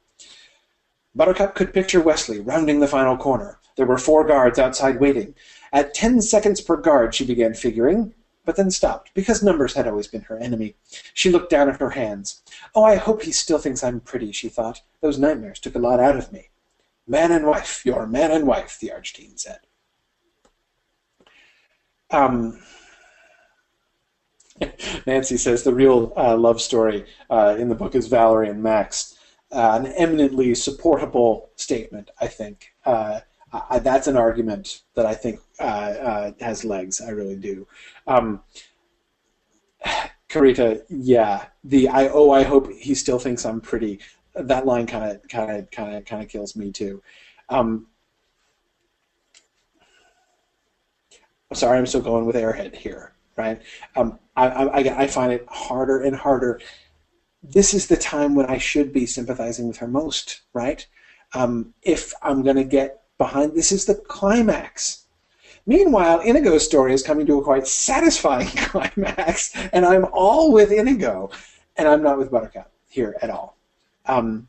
Buttercup 1.16 1.56
could 1.56 1.74
picture 1.74 2.00
Westley 2.00 2.40
rounding 2.40 2.80
the 2.80 2.88
final 2.88 3.18
corner, 3.18 3.60
there 3.78 3.86
were 3.86 3.98
four 3.98 4.26
guards 4.26 4.60
outside 4.60 5.00
waiting. 5.00 5.34
At 5.72 5.94
ten 5.94 6.22
seconds 6.22 6.60
per 6.60 6.76
guard, 6.76 7.16
she 7.16 7.26
began 7.26 7.54
figuring, 7.54 8.14
but 8.44 8.56
then 8.56 8.72
stopped, 8.72 9.14
because 9.14 9.44
numbers 9.44 9.74
had 9.74 9.88
always 9.88 10.08
been 10.08 10.22
her 10.22 10.38
enemy. 10.38 10.76
She 11.14 11.30
looked 11.30 11.50
down 11.50 11.70
at 11.70 11.80
her 11.80 11.92
hands. 11.92 12.42
Oh, 12.74 12.84
I 12.84 12.96
hope 12.96 13.22
he 13.22 13.32
still 13.32 13.58
thinks 13.58 13.84
I'm 13.84 14.00
pretty, 14.00 14.32
she 14.32 14.50
thought. 14.50 14.82
Those 15.02 15.20
nightmares 15.20 15.60
took 15.60 15.76
a 15.76 15.80
lot 15.80 16.00
out 16.00 16.18
of 16.18 16.32
me. 16.32 16.50
Man 17.06 17.32
and 17.32 17.46
wife, 17.46 17.86
you're 17.86 18.08
man 18.08 18.32
and 18.32 18.48
wife, 18.48 18.78
the 18.80 18.92
archdeacon 18.92 19.38
said. 19.38 19.60
Um, 22.10 22.60
Nancy 25.06 25.38
says 25.38 25.64
the 25.64 25.74
real 25.74 26.14
uh, 26.16 26.38
love 26.38 26.62
story 26.62 27.06
uh, 27.30 27.56
in 27.60 27.70
the 27.70 27.76
book 27.76 27.96
is 27.96 28.08
Valerie 28.08 28.50
and 28.50 28.64
Max. 28.64 29.18
Uh, 29.52 29.80
an 29.82 29.88
eminently 29.98 30.54
supportable 30.56 31.50
statement, 31.56 32.12
I 32.20 32.28
think. 32.28 32.74
I, 33.52 33.80
that's 33.80 34.08
an 34.08 34.18
argument 34.18 34.82
that 34.96 35.06
I 35.06 35.14
think 35.16 35.40
uh, 35.60 35.64
uh, 35.64 36.32
has 36.42 36.66
legs. 36.66 37.02
I 37.02 37.10
really 37.10 37.36
do. 37.38 37.68
Um, 38.06 38.42
Karita, 40.30 40.82
yeah, 40.90 41.46
the 41.64 41.88
I 41.88 42.10
oh 42.10 42.32
I 42.32 42.44
hope 42.44 42.72
he 42.72 42.94
still 42.94 43.20
thinks 43.20 43.46
I'm 43.46 43.62
pretty. 43.62 44.00
That 44.36 44.66
line 44.66 44.86
kind 44.86 45.12
of 45.12 45.28
kind 45.30 45.52
of 45.52 45.72
kind 45.72 45.96
of 45.96 46.06
kind 46.06 46.22
of 46.22 46.30
kills 46.30 46.56
me 46.56 46.72
too. 46.72 47.02
Um, 47.50 47.88
sorry, 51.54 51.78
I'm 51.78 51.86
still 51.86 52.02
going 52.02 52.26
with 52.26 52.36
Airhead 52.36 52.76
here, 52.76 53.14
right? 53.38 53.62
Um, 53.96 54.20
I, 54.36 54.48
I, 54.48 55.04
I 55.04 55.08
find 55.08 55.32
it 55.32 55.46
harder 55.50 56.02
and 56.02 56.16
harder. 56.16 56.60
This 57.42 57.74
is 57.74 57.88
the 57.88 57.96
time 57.98 58.36
when 58.36 58.48
I 58.48 58.58
should 58.58 58.92
be 58.92 59.06
sympathizing 59.06 59.68
with 59.68 59.78
her 59.78 59.88
most, 59.88 60.42
right? 60.54 60.86
Um, 61.34 61.74
if 61.82 62.14
I'm 62.22 62.44
going 62.44 62.58
to 62.58 62.64
get 62.64 63.02
behind 63.18 63.54
this 63.54 63.72
is 63.72 63.86
the 63.86 63.96
climax. 63.96 65.06
Meanwhile, 65.66 66.22
Inigo's 66.22 66.66
story 66.66 66.94
is 66.94 67.04
coming 67.04 67.26
to 67.26 67.40
a 67.40 67.44
quite 67.44 67.68
satisfying 67.68 68.48
climax, 68.56 69.52
and 69.74 69.86
I'm 69.86 70.06
all 70.14 70.52
with 70.52 70.72
Inigo, 70.72 71.30
and 71.76 71.88
I'm 71.88 72.02
not 72.02 72.18
with 72.18 72.32
Buttercup 72.32 72.72
here 72.90 73.16
at 73.22 73.30
all. 73.30 73.58
Um, 74.06 74.48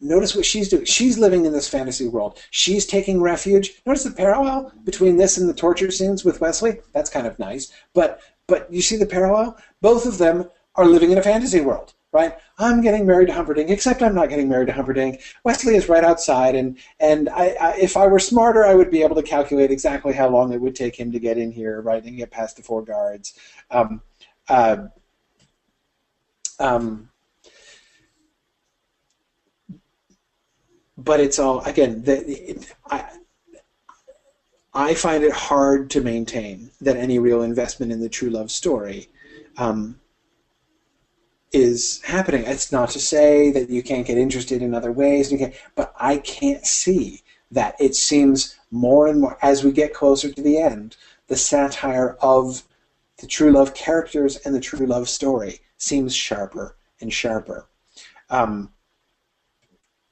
notice 0.00 0.34
what 0.34 0.46
she's 0.46 0.68
doing. 0.68 0.86
She's 0.86 1.18
living 1.18 1.44
in 1.44 1.52
this 1.52 1.68
fantasy 1.68 2.08
world. 2.08 2.38
She's 2.50 2.86
taking 2.86 3.20
refuge. 3.20 3.82
Notice 3.84 4.04
the 4.04 4.10
parallel 4.12 4.72
between 4.84 5.16
this 5.16 5.36
and 5.36 5.48
the 5.48 5.54
torture 5.54 5.90
scenes 5.90 6.24
with 6.24 6.40
Westley. 6.40 6.80
That's 6.92 7.10
kind 7.10 7.26
of 7.26 7.38
nice. 7.38 7.70
But 7.92 8.20
but 8.46 8.72
you 8.72 8.82
see 8.82 8.96
the 8.96 9.06
parallel. 9.06 9.58
Both 9.80 10.06
of 10.06 10.18
them 10.18 10.50
are 10.74 10.86
living 10.86 11.10
in 11.10 11.18
a 11.18 11.22
fantasy 11.22 11.60
world. 11.60 11.94
Right? 12.12 12.36
I'm 12.58 12.80
getting 12.80 13.06
married 13.06 13.28
to 13.28 13.32
Humperdinck, 13.32 13.70
except 13.70 14.02
I'm 14.02 14.16
not 14.16 14.30
getting 14.30 14.48
married 14.48 14.66
to 14.66 14.72
Humperdinck. 14.72 15.22
Westley 15.44 15.76
is 15.76 15.88
right 15.88 16.02
outside, 16.02 16.56
and 16.56 16.76
and 16.98 17.28
I, 17.28 17.56
I, 17.60 17.76
if 17.76 17.96
I 17.96 18.08
were 18.08 18.18
smarter, 18.18 18.64
I 18.64 18.74
would 18.74 18.90
be 18.90 19.02
able 19.02 19.14
to 19.14 19.22
calculate 19.22 19.70
exactly 19.70 20.12
how 20.12 20.28
long 20.28 20.52
it 20.52 20.60
would 20.60 20.74
take 20.74 20.98
him 20.98 21.12
to 21.12 21.20
get 21.20 21.38
in 21.38 21.52
here, 21.52 21.80
right, 21.82 22.02
and 22.02 22.16
get 22.16 22.32
past 22.32 22.56
the 22.56 22.64
four 22.64 22.82
guards. 22.82 23.34
Um, 23.70 24.02
uh, 24.48 24.88
um, 26.58 27.10
but 30.98 31.20
it's 31.20 31.38
all 31.38 31.60
again. 31.60 32.02
The, 32.02 32.50
it, 32.50 32.74
I, 32.90 33.04
I 34.72 34.94
find 34.94 35.24
it 35.24 35.32
hard 35.32 35.90
to 35.90 36.00
maintain 36.00 36.70
that 36.80 36.96
any 36.96 37.18
real 37.18 37.42
investment 37.42 37.90
in 37.92 38.00
the 38.00 38.08
true 38.08 38.30
love 38.30 38.50
story 38.50 39.08
um, 39.56 40.00
is 41.52 42.00
happening. 42.02 42.44
It's 42.44 42.70
not 42.70 42.90
to 42.90 43.00
say 43.00 43.50
that 43.50 43.70
you 43.70 43.82
can't 43.82 44.06
get 44.06 44.18
interested 44.18 44.62
in 44.62 44.74
other 44.74 44.92
ways, 44.92 45.32
but 45.74 45.92
I 45.98 46.18
can't 46.18 46.64
see 46.64 47.22
that. 47.50 47.74
It 47.80 47.94
seems 47.94 48.56
more 48.70 49.08
and 49.08 49.20
more 49.20 49.38
as 49.42 49.64
we 49.64 49.72
get 49.72 49.94
closer 49.94 50.32
to 50.32 50.42
the 50.42 50.58
end, 50.58 50.96
the 51.26 51.36
satire 51.36 52.16
of 52.20 52.62
the 53.18 53.26
true 53.26 53.52
love 53.52 53.74
characters 53.74 54.36
and 54.36 54.54
the 54.54 54.60
true 54.60 54.86
love 54.86 55.08
story 55.08 55.60
seems 55.76 56.14
sharper 56.14 56.76
and 57.00 57.12
sharper. 57.12 57.66
Um, 58.28 58.70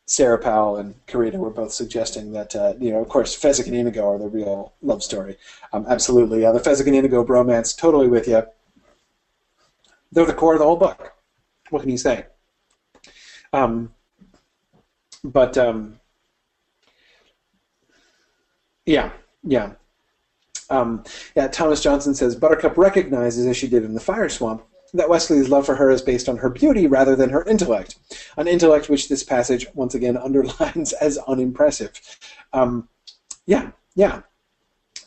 Sarah 0.06 0.38
Powell 0.38 0.78
and 0.78 0.94
Karina 1.06 1.38
were 1.38 1.50
both 1.50 1.72
suggesting 1.72 2.32
that, 2.32 2.56
uh, 2.56 2.74
you 2.80 2.90
know, 2.90 3.00
of 3.00 3.08
course, 3.08 3.38
Fezzik 3.38 3.66
and 3.66 3.76
Inigo 3.76 4.10
are 4.10 4.18
the 4.18 4.28
real 4.28 4.72
love 4.80 5.02
story. 5.02 5.36
Um, 5.72 5.84
absolutely. 5.86 6.42
Yeah, 6.42 6.52
the 6.52 6.60
Fezzik 6.60 6.86
and 6.86 6.96
Inigo 6.96 7.24
bromance, 7.24 7.76
totally 7.76 8.08
with 8.08 8.26
you. 8.26 8.42
They're 10.10 10.24
the 10.24 10.32
core 10.32 10.54
of 10.54 10.60
the 10.60 10.64
whole 10.64 10.76
book. 10.76 11.17
What 11.70 11.82
can 11.82 11.90
you 11.90 11.98
say? 11.98 12.26
Um, 13.52 13.92
but, 15.24 15.56
um, 15.58 15.98
yeah, 18.86 19.12
yeah. 19.42 19.72
Um, 20.70 21.04
yeah, 21.34 21.48
Thomas 21.48 21.82
Johnson 21.82 22.14
says 22.14 22.36
Buttercup 22.36 22.76
recognizes, 22.76 23.46
as 23.46 23.56
she 23.56 23.68
did 23.68 23.84
in 23.84 23.94
the 23.94 24.00
Fire 24.00 24.28
Swamp, 24.28 24.64
that 24.94 25.08
Westley's 25.08 25.48
love 25.48 25.66
for 25.66 25.74
her 25.74 25.90
is 25.90 26.02
based 26.02 26.28
on 26.28 26.38
her 26.38 26.48
beauty 26.48 26.86
rather 26.86 27.14
than 27.14 27.30
her 27.30 27.44
intellect, 27.44 27.98
an 28.36 28.48
intellect 28.48 28.88
which 28.88 29.08
this 29.08 29.22
passage 29.22 29.66
once 29.74 29.94
again 29.94 30.16
underlines 30.22 30.92
as 30.94 31.18
unimpressive. 31.26 31.92
Um, 32.52 32.88
yeah, 33.46 33.70
yeah. 33.94 34.22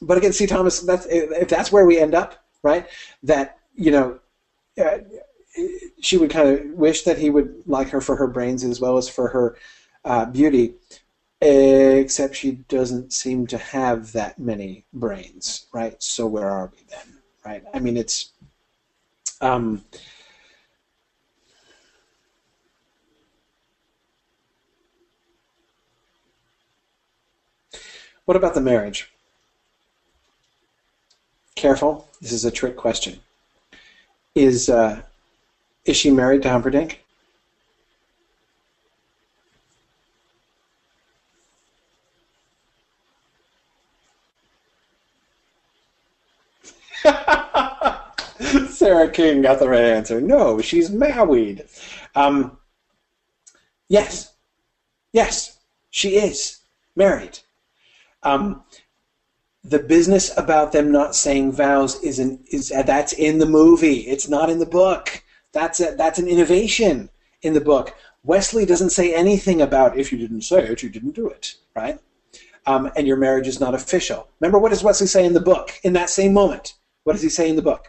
But 0.01 0.18
again, 0.18 0.34
see, 0.34 0.47
Thomas, 0.47 0.82
that's, 0.82 1.05
if 1.07 1.47
that's 1.47 1.72
where 1.72 1.86
we 1.86 1.99
end 1.99 2.16
up, 2.16 2.43
right? 2.64 2.88
That 3.24 3.57
you 3.76 3.91
know, 3.91 4.20
uh, 4.80 4.97
she 5.99 6.18
would 6.18 6.30
kind 6.30 6.47
of 6.49 6.66
wish 6.72 7.04
that 7.04 7.18
he 7.18 7.30
would 7.30 7.64
like 7.66 7.89
her 7.89 8.02
for 8.02 8.16
her 8.16 8.28
brains 8.28 8.64
as 8.64 8.80
well 8.80 8.97
as 8.97 9.08
for 9.10 9.30
her 9.30 9.56
uh, 10.04 10.26
beauty, 10.26 10.76
except 11.41 12.36
she 12.36 12.54
doesn't 12.54 13.14
seem 13.14 13.47
to 13.47 13.58
have 13.58 14.14
that 14.14 14.39
many 14.39 14.86
brains, 14.93 15.68
right? 15.74 16.02
So 16.02 16.28
where 16.28 16.49
are 16.49 16.72
we 16.76 16.84
then, 16.89 17.20
right? 17.45 17.64
I 17.74 17.80
mean, 17.80 17.97
it's 17.97 18.32
um, 19.41 19.84
what 28.26 28.38
about 28.38 28.54
the 28.54 28.62
marriage? 28.62 29.12
Careful, 31.56 32.10
this 32.20 32.34
is 32.34 32.43
a 32.43 32.52
trick 32.52 32.76
question. 32.76 33.22
Is 34.36 34.70
uh, 34.70 35.02
is 35.86 35.96
she 35.98 36.12
married 36.12 36.42
to 36.44 36.50
Humperdinck? 36.50 37.02
Sarah 48.70 49.10
King 49.10 49.42
got 49.42 49.60
the 49.60 49.70
right 49.70 49.84
answer. 49.84 50.22
No, 50.22 50.62
she's 50.62 50.90
married. 50.90 51.66
Um, 52.16 52.58
yes, 53.88 54.34
yes, 55.14 55.60
she 55.90 56.18
is 56.18 56.60
married. 56.96 57.40
Um, 58.24 58.64
the 59.64 59.80
business 59.80 60.36
about 60.38 60.72
them 60.72 60.92
not 60.92 61.16
saying 61.16 61.52
vows 61.52 62.02
is 62.04 62.20
an, 62.20 62.44
is 62.52 62.70
that's 62.70 63.14
in 63.14 63.38
the 63.40 63.46
movie. 63.46 64.02
It's 64.02 64.28
not 64.28 64.50
in 64.50 64.60
the 64.60 64.66
book. 64.66 65.24
That's 65.54 65.80
a, 65.80 65.95
that's 65.97 66.20
an 66.20 66.28
innovation 66.28 67.10
in 67.41 67.54
the 67.54 67.62
book. 67.62 67.95
Westley 68.24 68.66
doesn't 68.66 68.91
say 68.91 69.14
anything 69.14 69.62
about 69.62 69.97
if 69.97 70.12
you 70.12 70.18
didn't 70.18 70.41
say 70.41 70.64
it, 70.64 70.84
you 70.84 70.89
didn't 70.89 71.16
do 71.16 71.28
it, 71.28 71.56
right? 71.76 71.99
Um, 72.68 72.91
and 72.95 73.08
your 73.08 73.18
marriage 73.18 73.47
is 73.47 73.60
not 73.60 73.74
official. 73.74 74.28
Remember, 74.39 74.60
what 74.60 74.70
does 74.70 74.84
Westley 74.84 75.08
say 75.08 75.26
in 75.26 75.34
the 75.34 75.41
book 75.41 75.72
in 75.84 75.93
that 75.93 76.10
same 76.10 76.34
moment? 76.34 76.76
What 77.04 77.14
does 77.14 77.24
he 77.24 77.30
say 77.30 77.49
in 77.49 77.56
the 77.56 77.62
book? 77.62 77.88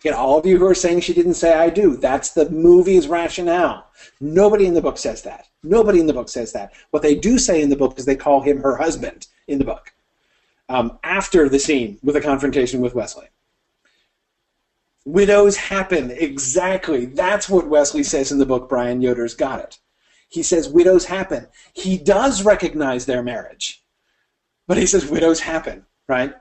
Again, 0.00 0.14
all 0.14 0.36
of 0.36 0.44
you 0.44 0.58
who 0.58 0.66
are 0.66 0.74
saying 0.74 1.00
she 1.00 1.14
didn't 1.14 1.34
say 1.34 1.54
I 1.54 1.70
do, 1.70 1.96
that's 1.96 2.30
the 2.30 2.50
movie's 2.50 3.06
rationale. 3.06 3.86
Nobody 4.20 4.66
in 4.66 4.74
the 4.74 4.82
book 4.82 4.98
says 4.98 5.22
that. 5.22 5.46
Nobody 5.62 6.00
in 6.00 6.06
the 6.06 6.12
book 6.12 6.28
says 6.28 6.52
that. 6.54 6.72
What 6.90 7.04
they 7.04 7.14
do 7.14 7.38
say 7.38 7.62
in 7.62 7.70
the 7.70 7.76
book 7.76 7.96
is 7.96 8.04
they 8.04 8.16
call 8.16 8.40
him 8.40 8.60
her 8.60 8.76
husband 8.76 9.28
in 9.46 9.60
the 9.60 9.64
book 9.64 9.92
um, 10.72 10.98
after 11.04 11.50
the 11.50 11.58
scene 11.58 11.98
with 12.02 12.14
the 12.14 12.20
confrontation 12.20 12.80
with 12.80 12.94
Westley. 12.94 13.26
Widows 15.04 15.56
happen, 15.56 16.10
exactly. 16.10 17.04
That's 17.04 17.48
what 17.48 17.68
Westley 17.68 18.02
says 18.02 18.32
in 18.32 18.38
the 18.38 18.46
book. 18.46 18.70
Brian 18.70 19.02
Yoder's 19.02 19.34
got 19.34 19.60
it. 19.60 19.78
He 20.28 20.42
says 20.42 20.70
widows 20.70 21.04
happen. 21.04 21.48
He 21.74 21.98
does 21.98 22.42
recognize 22.42 23.04
their 23.04 23.22
marriage, 23.22 23.84
but 24.66 24.78
he 24.78 24.86
says 24.86 25.06
widows 25.06 25.40
happen, 25.40 25.84
right? 26.08 26.34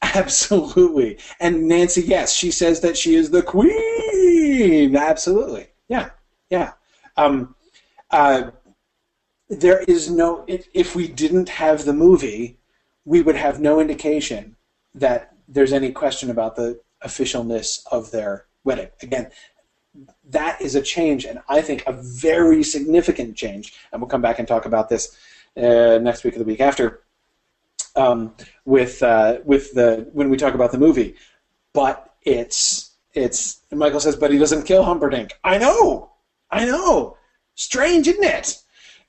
Absolutely. 0.00 1.18
And 1.38 1.68
Nancy, 1.68 2.02
yes, 2.02 2.32
she 2.32 2.50
says 2.50 2.80
that 2.80 2.96
she 2.96 3.16
is 3.16 3.30
the 3.30 3.42
queen. 3.42 4.96
Absolutely. 4.96 5.66
Yeah. 5.88 6.10
Yeah. 6.48 6.72
Um, 7.18 7.54
uh, 8.10 8.52
there 9.50 9.80
is 9.80 10.08
no, 10.08 10.46
if 10.46 10.94
we 10.94 11.08
didn't 11.08 11.50
have 11.50 11.84
the 11.84 11.92
movie, 11.92 12.58
we 13.08 13.22
would 13.22 13.36
have 13.36 13.58
no 13.58 13.80
indication 13.80 14.54
that 14.94 15.34
there's 15.48 15.72
any 15.72 15.90
question 15.92 16.28
about 16.30 16.56
the 16.56 16.78
officialness 17.02 17.80
of 17.90 18.10
their 18.10 18.44
wedding. 18.64 18.90
Again, 19.00 19.30
that 20.28 20.60
is 20.60 20.74
a 20.74 20.82
change, 20.82 21.24
and 21.24 21.38
I 21.48 21.62
think 21.62 21.82
a 21.86 21.92
very 21.92 22.62
significant 22.62 23.34
change. 23.34 23.72
And 23.90 24.02
we'll 24.02 24.10
come 24.10 24.20
back 24.20 24.38
and 24.38 24.46
talk 24.46 24.66
about 24.66 24.90
this 24.90 25.16
uh, 25.56 25.98
next 26.02 26.22
week 26.22 26.36
or 26.36 26.40
the 26.40 26.44
week 26.44 26.60
after 26.60 27.00
um, 27.96 28.34
with 28.66 29.02
uh, 29.02 29.38
with 29.42 29.72
the 29.72 30.08
when 30.12 30.28
we 30.28 30.36
talk 30.36 30.52
about 30.52 30.70
the 30.70 30.78
movie, 30.78 31.14
but 31.72 32.14
it's 32.22 32.90
it's 33.14 33.62
Michael 33.72 34.00
says, 34.00 34.16
but 34.16 34.30
he 34.30 34.38
doesn't 34.38 34.64
kill 34.64 34.84
Humperdinck. 34.84 35.32
I 35.42 35.56
know, 35.56 36.12
I 36.50 36.66
know. 36.66 37.16
Strange, 37.54 38.06
isn't 38.06 38.22
it? 38.22 38.62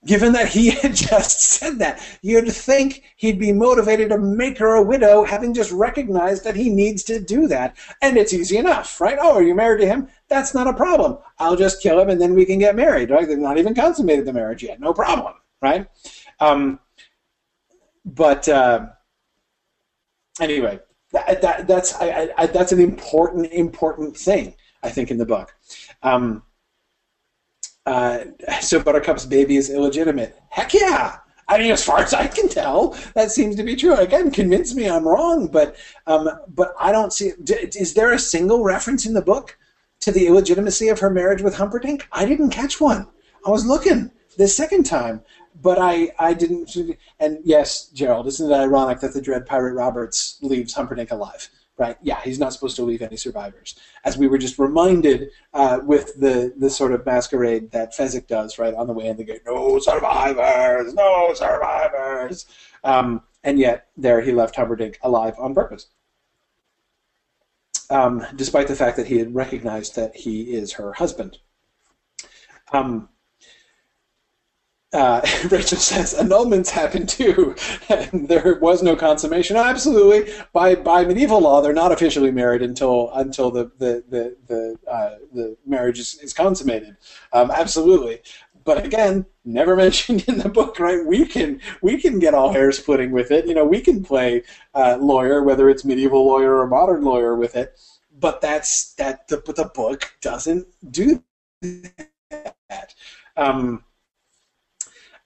Given 0.05 0.31
that 0.33 0.47
he 0.47 0.69
had 0.81 0.95
just 0.95 1.41
said 1.41 1.79
that, 1.79 2.01
you'd 2.21 2.51
think 2.51 3.03
he'd 3.17 3.39
be 3.39 3.51
motivated 3.51 4.09
to 4.09 4.17
make 4.17 4.57
her 4.57 4.75
a 4.75 4.83
widow, 4.83 5.23
having 5.23 5.53
just 5.53 5.71
recognized 5.71 6.43
that 6.45 6.55
he 6.55 6.69
needs 6.69 7.03
to 7.03 7.19
do 7.19 7.47
that. 7.47 7.75
And 8.01 8.17
it's 8.17 8.33
easy 8.33 8.57
enough, 8.57 9.01
right? 9.01 9.17
Oh, 9.19 9.33
are 9.33 9.43
you 9.43 9.55
married 9.55 9.81
to 9.81 9.87
him? 9.87 10.07
That's 10.29 10.53
not 10.53 10.67
a 10.67 10.73
problem. 10.73 11.17
I'll 11.37 11.57
just 11.57 11.81
kill 11.81 11.99
him, 11.99 12.09
and 12.09 12.21
then 12.21 12.33
we 12.33 12.45
can 12.45 12.59
get 12.59 12.75
married. 12.75 13.09
Right? 13.09 13.27
They've 13.27 13.37
not 13.37 13.57
even 13.57 13.75
consummated 13.75 14.25
the 14.25 14.33
marriage 14.33 14.63
yet. 14.63 14.79
No 14.79 14.93
problem, 14.93 15.33
right? 15.61 15.87
Um, 16.39 16.79
but 18.05 18.47
uh, 18.47 18.87
anyway, 20.39 20.79
that, 21.11 21.41
that, 21.41 21.67
that's 21.67 21.95
I, 21.95 22.29
I, 22.37 22.45
that's 22.47 22.71
an 22.71 22.79
important 22.79 23.51
important 23.51 24.15
thing 24.15 24.55
I 24.83 24.89
think 24.89 25.11
in 25.11 25.17
the 25.17 25.25
book. 25.25 25.53
Um, 26.03 26.43
uh, 27.89 28.25
so 28.61 28.79
Buttercup's 28.79 29.25
baby 29.25 29.57
is 29.57 29.69
illegitimate. 29.69 30.39
Heck 30.49 30.73
yeah! 30.73 31.17
I 31.47 31.57
mean, 31.57 31.71
as 31.71 31.83
far 31.83 31.99
as 31.99 32.13
I 32.13 32.27
can 32.27 32.47
tell, 32.47 32.95
that 33.15 33.31
seems 33.31 33.55
to 33.55 33.63
be 33.63 33.75
true. 33.75 33.95
Again, 33.95 34.29
convince 34.29 34.75
me 34.75 34.87
I'm 34.87 35.07
wrong, 35.07 35.47
but 35.47 35.75
um, 36.05 36.29
but 36.49 36.73
I 36.79 36.91
don't 36.91 37.11
see. 37.11 37.31
Is 37.47 37.95
there 37.95 38.13
a 38.13 38.19
single 38.19 38.63
reference 38.63 39.07
in 39.07 39.15
the 39.15 39.21
book 39.21 39.57
to 40.01 40.11
the 40.11 40.27
illegitimacy 40.27 40.89
of 40.89 40.99
her 40.99 41.09
marriage 41.09 41.41
with 41.41 41.55
Humperdinck? 41.55 42.07
I 42.11 42.25
didn't 42.25 42.51
catch 42.51 42.79
one. 42.79 43.07
I 43.45 43.49
was 43.49 43.65
looking 43.65 44.11
the 44.37 44.47
second 44.47 44.83
time, 44.83 45.21
but 45.59 45.79
I, 45.79 46.11
I 46.19 46.35
didn't. 46.35 46.75
And 47.19 47.39
yes, 47.43 47.87
Gerald, 47.87 48.27
isn't 48.27 48.51
it 48.51 48.53
ironic 48.53 48.99
that 48.99 49.13
the 49.13 49.21
Dread 49.21 49.47
Pirate 49.47 49.73
Roberts 49.73 50.37
leaves 50.41 50.75
Humperdinck 50.75 51.09
alive? 51.09 51.49
Right? 51.79 51.97
Yeah, 52.03 52.19
he's 52.21 52.39
not 52.39 52.51
supposed 52.51 52.75
to 52.75 52.83
leave 52.83 53.01
any 53.01 53.15
survivors. 53.17 53.79
As 54.03 54.17
we 54.17 54.27
were 54.27 54.37
just 54.37 54.59
reminded 54.59 55.29
uh, 55.53 55.79
with 55.81 56.19
the, 56.19 56.53
the 56.57 56.69
sort 56.69 56.91
of 56.91 57.05
masquerade 57.05 57.71
that 57.71 57.95
Fezzik 57.95 58.27
does, 58.27 58.59
right, 58.59 58.73
on 58.73 58.85
the 58.85 58.93
way 58.93 59.07
in 59.07 59.15
the 59.15 59.23
gate. 59.23 59.43
No 59.45 59.79
survivors! 59.79 60.93
No 60.93 61.33
survivors! 61.33 62.45
Um, 62.83 63.23
and 63.45 63.57
yet, 63.57 63.87
there 63.95 64.19
he 64.19 64.33
left 64.33 64.57
Humperdinck 64.57 64.99
alive 65.01 65.35
on 65.39 65.55
purpose. 65.55 65.87
um, 67.89 68.25
despite 68.35 68.67
the 68.67 68.75
fact 68.75 68.97
that 68.97 69.07
he 69.07 69.17
had 69.17 69.33
recognized 69.33 69.95
that 69.95 70.15
he 70.15 70.53
is 70.53 70.73
her 70.73 70.93
husband. 70.93 71.37
Um, 72.71 73.09
uh, 74.91 75.21
Rachel 75.49 75.77
says 75.77 76.15
annulments 76.15 76.69
happen 76.69 77.05
too, 77.05 77.55
and 77.89 78.27
there 78.27 78.57
was 78.59 78.81
no 78.81 78.95
consummation. 78.95 79.55
Absolutely, 79.55 80.33
by 80.53 80.75
by 80.75 81.05
medieval 81.05 81.41
law, 81.41 81.61
they're 81.61 81.73
not 81.73 81.91
officially 81.91 82.31
married 82.31 82.61
until 82.61 83.11
until 83.13 83.51
the 83.51 83.71
the 83.77 84.03
the 84.09 84.37
the, 84.47 84.91
uh, 84.91 85.15
the 85.33 85.57
marriage 85.65 85.99
is, 85.99 86.19
is 86.19 86.33
consummated. 86.33 86.97
Um, 87.33 87.51
absolutely, 87.51 88.21
but 88.63 88.83
again, 88.83 89.25
never 89.45 89.75
mentioned 89.85 90.25
in 90.27 90.39
the 90.39 90.49
book. 90.49 90.79
Right? 90.79 91.05
We 91.05 91.25
can 91.25 91.61
we 91.81 92.01
can 92.01 92.19
get 92.19 92.33
all 92.33 92.51
hair 92.51 92.71
splitting 92.71 93.11
with 93.11 93.31
it. 93.31 93.45
You 93.45 93.53
know, 93.53 93.65
we 93.65 93.81
can 93.81 94.03
play 94.03 94.43
uh, 94.73 94.97
lawyer, 94.99 95.43
whether 95.43 95.69
it's 95.69 95.85
medieval 95.85 96.25
lawyer 96.25 96.57
or 96.57 96.67
modern 96.67 97.03
lawyer, 97.03 97.35
with 97.35 97.55
it. 97.55 97.79
But 98.19 98.41
that's 98.41 98.93
that. 98.95 99.27
The, 99.27 99.37
the 99.37 99.65
book 99.65 100.13
doesn't 100.19 100.67
do 100.91 101.23
that. 101.61 102.95
Um, 103.37 103.83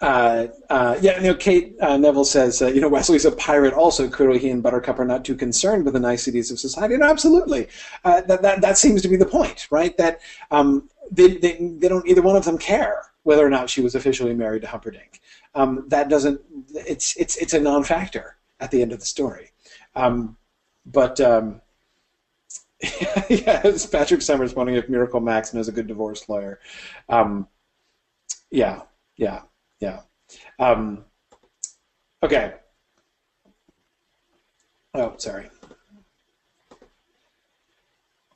uh, 0.04 0.48
uh, 0.70 0.98
yeah, 1.02 1.16
you 1.16 1.28
know, 1.28 1.34
Kate 1.34 1.78
uh, 1.80 1.96
Neville 1.96 2.26
says, 2.26 2.62
uh, 2.62 2.68
you 2.68 2.82
know, 2.82 2.90
Westley's 2.90 3.24
a 3.24 3.32
pirate. 3.32 3.74
Also, 3.74 4.10
clearly, 4.10 4.38
he 4.38 4.50
and 4.50 4.62
Buttercup 4.62 5.00
are 5.00 5.06
not 5.06 5.24
too 5.24 5.34
concerned 5.34 5.86
with 5.86 5.94
the 5.94 6.00
niceties 6.02 6.52
of 6.52 6.60
society. 6.60 6.94
And 6.94 7.04
absolutely, 7.04 7.70
uh, 8.04 8.20
that, 8.22 8.42
that 8.42 8.60
that 8.60 8.78
seems 8.78 9.02
to 9.04 9.08
be 9.08 9.16
the 9.16 9.26
point, 9.26 9.66
right? 9.72 9.96
That 9.98 10.20
um, 10.52 10.90
they, 11.10 11.38
they 11.38 11.54
they 11.80 11.88
don't 11.88 12.06
either 12.06 12.22
one 12.22 12.36
of 12.36 12.44
them 12.44 12.58
care 12.58 13.02
whether 13.24 13.46
or 13.46 13.50
not 13.50 13.70
she 13.70 13.80
was 13.80 13.96
officially 13.96 14.34
married 14.34 14.64
to 14.64 14.68
Humperdinck. 14.68 15.22
Um, 15.56 15.86
that 15.88 16.10
doesn't. 16.10 16.42
It's 16.74 17.16
it's 17.16 17.38
it's 17.38 17.54
a 17.54 17.60
non-factor 17.62 18.36
at 18.60 18.72
the 18.72 18.82
end 18.82 18.92
of 18.92 19.00
the 19.00 19.06
story. 19.06 19.52
Um, 19.96 20.36
but 20.86 21.22
um, 21.22 21.62
yeah, 23.30 23.62
Patrick 23.90 24.22
Summers 24.22 24.54
wondering 24.54 24.78
if 24.78 24.90
Miracle 24.90 25.22
Max 25.22 25.54
knows 25.54 25.70
a 25.70 25.72
good 25.72 25.88
divorce 25.88 26.28
lawyer. 26.28 26.60
Um, 27.08 27.48
yeah, 28.52 28.82
yeah. 29.16 29.44
Yeah. 29.84 30.00
Um, 30.60 31.04
okay. 32.24 32.54
Oh, 34.94 35.16
sorry. 35.18 35.50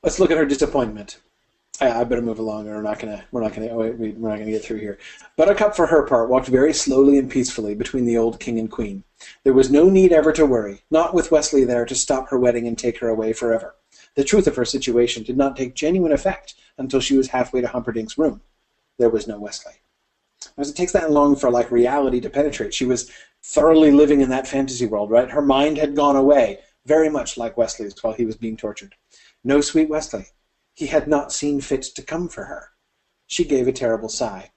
Let's 0.04 0.20
look 0.20 0.30
at 0.30 0.38
her 0.38 0.45
disappointment. 0.45 1.20
I, 1.80 2.02
I 2.02 2.04
better 2.04 2.22
move 2.22 2.39
along, 2.39 2.68
or 2.68 2.76
we're 2.76 2.82
not 2.82 3.00
gonna 3.00 3.24
we're 3.32 3.43
not 3.43 3.54
gonna 3.54 3.70
oh, 3.70 3.78
wait, 3.78 4.18
we're 4.18 4.30
not 4.30 4.39
gonna 4.39 4.52
get 4.52 4.66
through 4.66 4.80
here. 4.80 4.98
Buttercup, 5.38 5.74
for 5.74 5.88
her 5.88 6.06
part, 6.06 6.28
walked 6.30 6.48
very 6.48 6.74
slowly 6.74 7.18
and 7.18 7.32
peacefully 7.32 7.76
between 7.76 8.04
the 8.04 8.18
old 8.18 8.41
king 8.41 8.60
and 8.60 8.70
queen. 8.70 9.06
There 9.45 9.54
was 9.54 9.72
no 9.72 9.89
need 9.89 10.12
ever 10.12 10.34
to 10.34 10.45
worry, 10.45 10.82
not 10.91 11.14
with 11.14 11.32
Westley 11.32 11.64
there 11.64 11.86
to 11.86 11.95
stop 11.95 12.28
her 12.28 12.38
wedding 12.38 12.68
and 12.68 12.78
take 12.78 13.00
her 13.00 13.08
away 13.08 13.32
forever. 13.32 13.76
The 14.16 14.26
truth 14.26 14.48
of 14.48 14.58
her 14.58 14.66
situation 14.66 15.24
did 15.24 15.38
not 15.38 15.56
take 15.56 15.76
genuine 15.76 16.12
effect 16.12 16.56
until 16.78 17.00
she 17.00 17.16
was 17.16 17.30
halfway 17.30 17.62
to 17.62 17.68
Humperdinck's 17.68 18.18
room. 18.18 18.41
There 18.98 19.10
was 19.10 19.30
no 19.30 19.39
Westley 19.39 19.76
because 20.56 20.70
it 20.70 20.76
takes 20.76 20.92
that 20.92 21.12
long 21.12 21.36
for 21.36 21.50
like 21.50 21.72
reality 21.72 22.20
to 22.22 22.30
penetrate. 22.30 22.74
She 22.74 22.86
was 22.86 23.12
thoroughly 23.44 23.92
living 23.92 24.22
in 24.22 24.30
that 24.30 24.48
fantasy 24.48 24.86
world, 24.86 25.12
right? 25.12 25.30
Her 25.30 25.42
mind 25.42 25.78
had 25.78 25.96
gone 25.96 26.16
away, 26.16 26.60
very 26.86 27.10
much 27.10 27.38
like 27.38 27.58
Westley's 27.58 27.96
while 28.04 28.14
he 28.14 28.26
was 28.26 28.36
being 28.36 28.58
tortured. 28.58 28.96
No 29.44 29.62
sweet 29.62 29.90
Westley. 29.90 30.28
He 30.74 30.88
had 30.88 31.08
not 31.08 31.32
seen 31.32 31.62
fit 31.62 31.84
to 31.84 32.02
come 32.02 32.28
for 32.30 32.46
her. 32.46 32.70
She 33.28 33.44
gave 33.44 33.68
a 33.68 33.72
terrible 33.72 34.10
sigh. 34.10 34.52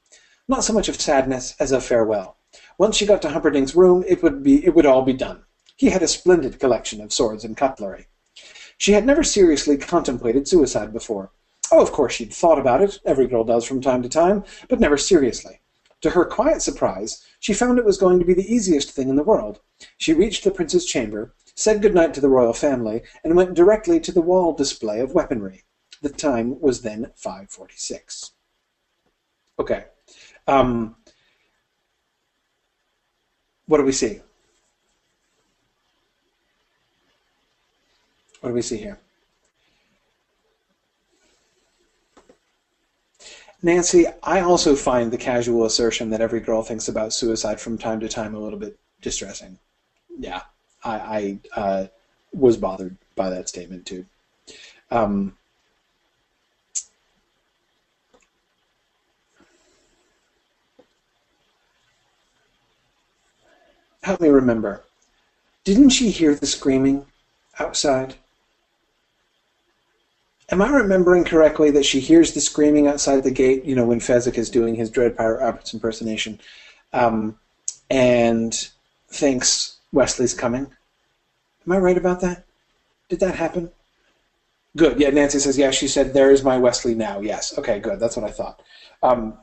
Not 0.49 0.65
so 0.65 0.73
much 0.73 0.89
of 0.89 1.01
sadness 1.01 1.55
as 1.61 1.73
of 1.73 1.85
farewell. 1.85 2.37
Once 2.79 2.97
she 2.97 3.07
got 3.07 3.23
to 3.23 3.31
Humperdinck's 3.31 3.75
room, 3.75 4.05
it 4.09 4.23
would 4.23 4.43
be 4.43 4.65
it 4.65 4.75
would 4.75 4.87
all 4.87 5.03
be 5.03 5.13
done. 5.13 5.45
He 5.77 5.91
had 5.91 6.03
a 6.03 6.09
splendid 6.09 6.59
collection 6.59 7.01
of 7.01 7.13
swords 7.13 7.45
and 7.45 7.57
cutlery. 7.57 8.09
She 8.77 8.93
had 8.93 9.07
never 9.07 9.23
seriously 9.23 9.77
contemplated 9.77 10.49
suicide 10.49 10.93
before. 10.93 11.31
Oh, 11.71 11.81
of 11.81 11.93
course 11.93 12.15
she'd 12.15 12.33
thought 12.33 12.59
about 12.59 12.83
it, 12.83 12.99
every 13.05 13.27
girl 13.29 13.45
does 13.45 13.65
from 13.65 13.81
time 13.81 14.03
to 14.03 14.09
time, 14.09 14.45
but 14.69 14.81
never 14.81 14.97
seriously. 14.97 15.60
To 16.03 16.11
her 16.11 16.25
quiet 16.25 16.63
surprise, 16.63 17.25
she 17.41 17.53
found 17.53 17.79
it 17.79 17.85
was 17.85 17.99
going 17.99 18.19
to 18.19 18.25
be 18.25 18.35
the 18.35 18.53
easiest 18.53 18.91
thing 18.91 19.09
in 19.09 19.17
the 19.17 19.23
world. 19.23 19.61
She 19.99 20.15
reached 20.15 20.45
the 20.45 20.51
prince's 20.51 20.87
chamber, 20.87 21.35
said 21.55 21.83
good 21.83 21.95
night 21.95 22.15
to 22.15 22.21
the 22.21 22.29
royal 22.29 22.55
family, 22.55 23.03
and 23.23 23.37
went 23.37 23.55
directly 23.55 24.01
to 24.01 24.13
the 24.13 24.23
wall 24.23 24.55
display 24.55 25.01
of 25.01 25.13
weaponry. 25.13 25.65
The 26.01 26.09
time 26.09 26.59
was 26.61 26.81
then 26.81 27.13
546. 27.17 28.33
Okay. 29.59 29.85
Um, 30.47 30.97
what 33.67 33.77
do 33.77 33.85
we 33.85 33.93
see? 33.93 34.21
What 38.41 38.51
do 38.51 38.55
we 38.55 38.63
see 38.63 38.79
here? 38.79 38.99
Nancy, 43.63 44.07
I 44.23 44.41
also 44.41 44.75
find 44.75 45.11
the 45.11 45.19
casual 45.19 45.65
assertion 45.65 46.11
that 46.11 46.21
every 46.21 46.41
girl 46.41 46.63
thinks 46.63 46.89
about 46.89 47.13
suicide 47.13 47.61
from 47.61 47.77
time 47.79 48.01
to 48.01 48.09
time 48.09 48.35
a 48.35 48.39
little 48.39 48.59
bit 48.59 48.79
distressing. 49.03 49.59
Yeah, 50.19 50.43
I, 50.85 51.39
I 51.55 51.61
uh, 51.61 51.87
was 52.33 52.57
bothered 52.57 52.97
by 53.17 53.31
that 53.31 53.49
statement 53.49 53.87
too. 53.87 54.07
Um, 54.91 55.37
help 64.03 64.21
me 64.21 64.29
remember. 64.29 64.85
Didn't 65.65 65.91
she 65.91 66.11
hear 66.11 66.35
the 66.35 66.47
screaming 66.47 67.07
outside? 67.59 68.17
Am 70.51 70.61
I 70.61 70.69
remembering 70.69 71.25
correctly 71.25 71.71
that 71.71 71.85
she 71.85 72.01
hears 72.01 72.33
the 72.33 72.41
screaming 72.41 72.89
outside 72.89 73.23
the 73.23 73.31
gate, 73.31 73.65
you 73.65 73.77
know, 73.77 73.87
when 73.87 74.01
Fezzik 74.01 74.37
is 74.37 74.51
doing 74.51 74.75
his 74.75 74.91
Dread 74.91 75.17
Pirate 75.17 75.41
Roberts 75.41 75.73
impersonation, 75.73 76.41
um, 76.93 77.39
and 77.89 78.69
thinks 79.09 79.79
Westley's 79.93 80.35
coming? 80.35 80.67
Am 81.67 81.73
I 81.73 81.79
right 81.79 81.97
about 81.97 82.21
that? 82.23 82.45
Did 83.09 83.21
that 83.21 83.37
happen? 83.37 83.71
Good. 84.77 84.99
Yeah, 85.01 85.11
Nancy 85.11 85.39
says, 85.39 85.59
yeah, 85.59 85.71
she 85.71 85.89
said, 85.89 86.15
there 86.15 86.31
is 86.31 86.43
my 86.43 86.59
Westley 86.59 86.95
now. 86.95 87.21
Yes. 87.21 87.57
Okay, 87.59 87.79
good. 87.81 88.01
That's 88.01 88.17
what 88.17 88.25
I 88.29 88.33
thought. 88.33 88.63
Um, 89.03 89.35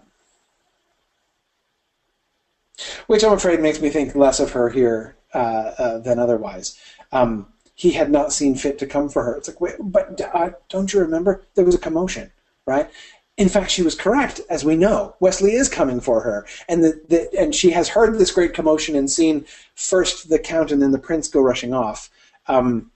which 3.08 3.24
I'm 3.24 3.34
afraid 3.34 3.60
makes 3.60 3.82
me 3.82 3.89
think 3.89 4.16
less 4.16 4.39
of 4.39 4.51
her 4.51 4.70
here 4.70 5.16
uh, 5.34 5.38
uh, 5.78 5.97
than 5.99 6.20
otherwise. 6.20 6.80
Um, 7.12 7.47
he 7.78 7.92
had 7.92 8.10
not 8.10 8.34
seen 8.34 8.56
fit 8.56 8.80
to 8.80 8.88
come 8.88 9.08
for 9.08 9.24
her. 9.24 9.36
It's 9.36 9.48
like, 9.48 9.62
wait, 9.62 9.76
but 9.80 10.20
uh, 10.34 10.50
don't 10.68 10.92
you 10.92 11.00
remember? 11.00 11.44
There 11.54 11.64
was 11.64 11.76
a 11.76 11.80
commotion, 11.80 12.32
right? 12.66 12.90
In 13.38 13.50
fact, 13.50 13.70
she 13.70 13.84
was 13.84 13.94
correct, 13.94 14.42
as 14.50 14.66
we 14.66 14.76
know. 14.76 15.16
Westley 15.20 15.54
is 15.54 15.70
coming 15.70 16.02
for 16.02 16.22
her, 16.22 16.48
and 16.68 16.84
the, 16.84 17.00
the 17.08 17.40
and 17.40 17.54
she 17.54 17.70
has 17.70 17.88
heard 17.88 18.18
this 18.18 18.32
great 18.32 18.56
commotion 18.56 18.96
and 18.96 19.12
seen 19.12 19.46
first 19.76 20.28
the 20.28 20.40
count 20.40 20.72
and 20.72 20.82
then 20.82 20.92
the 20.92 20.98
prince 20.98 21.28
go 21.28 21.40
rushing 21.40 21.72
off. 21.72 22.10
Um, 22.48 22.92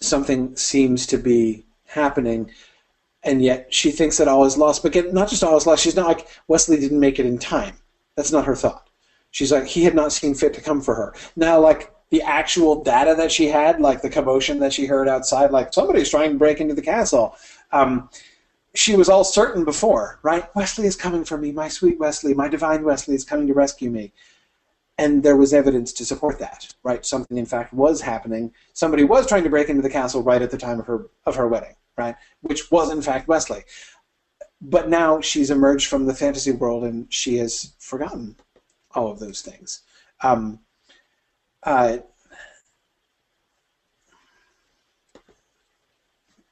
something 0.00 0.56
seems 0.56 1.06
to 1.08 1.18
be 1.18 1.66
happening, 1.84 2.50
and 3.22 3.42
yet 3.42 3.66
she 3.68 3.90
thinks 3.90 4.16
that 4.16 4.28
all 4.28 4.46
is 4.46 4.56
lost. 4.56 4.82
But 4.82 5.12
not 5.12 5.28
just 5.28 5.44
all 5.44 5.58
is 5.58 5.66
lost. 5.66 5.84
She's 5.84 5.94
not 5.94 6.08
like 6.08 6.26
Westley 6.48 6.80
didn't 6.80 7.00
make 7.00 7.18
it 7.18 7.26
in 7.26 7.36
time. 7.38 7.74
That's 8.16 8.32
not 8.32 8.46
her 8.46 8.56
thought. 8.56 8.88
She's 9.30 9.52
like 9.52 9.66
he 9.66 9.84
had 9.84 9.94
not 9.94 10.10
seen 10.10 10.34
fit 10.34 10.54
to 10.54 10.62
come 10.62 10.80
for 10.80 10.94
her. 10.94 11.14
Now, 11.36 11.60
like 11.60 11.92
the 12.12 12.20
actual 12.20 12.84
data 12.84 13.14
that 13.16 13.32
she 13.32 13.48
had, 13.48 13.80
like 13.80 14.02
the 14.02 14.10
commotion 14.10 14.58
that 14.58 14.70
she 14.70 14.84
heard 14.84 15.08
outside, 15.08 15.50
like 15.50 15.72
somebody's 15.72 16.10
trying 16.10 16.32
to 16.32 16.38
break 16.38 16.60
into 16.60 16.74
the 16.74 16.82
castle. 16.82 17.34
Um, 17.72 18.10
she 18.74 18.94
was 18.94 19.08
all 19.08 19.24
certain 19.24 19.64
before, 19.64 20.20
right? 20.22 20.54
Westley 20.54 20.86
is 20.86 20.94
coming 20.94 21.24
for 21.24 21.38
me. 21.38 21.52
My 21.52 21.68
sweet 21.68 21.98
Westley, 21.98 22.34
my 22.34 22.48
divine 22.48 22.84
Westley 22.84 23.14
is 23.14 23.24
coming 23.24 23.46
to 23.46 23.54
rescue 23.54 23.90
me. 23.90 24.12
And 24.98 25.22
there 25.22 25.38
was 25.38 25.54
evidence 25.54 25.90
to 25.94 26.04
support 26.04 26.38
that, 26.38 26.74
right? 26.82 27.04
Something, 27.04 27.38
in 27.38 27.46
fact, 27.46 27.72
was 27.72 28.02
happening. 28.02 28.52
Somebody 28.74 29.04
was 29.04 29.26
trying 29.26 29.44
to 29.44 29.50
break 29.50 29.70
into 29.70 29.80
the 29.80 29.88
castle 29.88 30.22
right 30.22 30.42
at 30.42 30.50
the 30.50 30.58
time 30.58 30.80
of 30.80 30.86
her 30.86 31.08
of 31.24 31.34
her 31.36 31.48
wedding, 31.48 31.76
right? 31.96 32.14
Which 32.42 32.70
was, 32.70 32.92
in 32.92 33.00
fact, 33.00 33.26
Westley. 33.26 33.64
But 34.60 34.90
now 34.90 35.22
she's 35.22 35.50
emerged 35.50 35.86
from 35.86 36.04
the 36.04 36.14
fantasy 36.14 36.52
world 36.52 36.84
and 36.84 37.10
she 37.10 37.38
has 37.38 37.72
forgotten 37.78 38.36
all 38.94 39.10
of 39.10 39.18
those 39.18 39.40
things. 39.40 39.80
Um, 40.20 40.60
uh, 41.62 41.98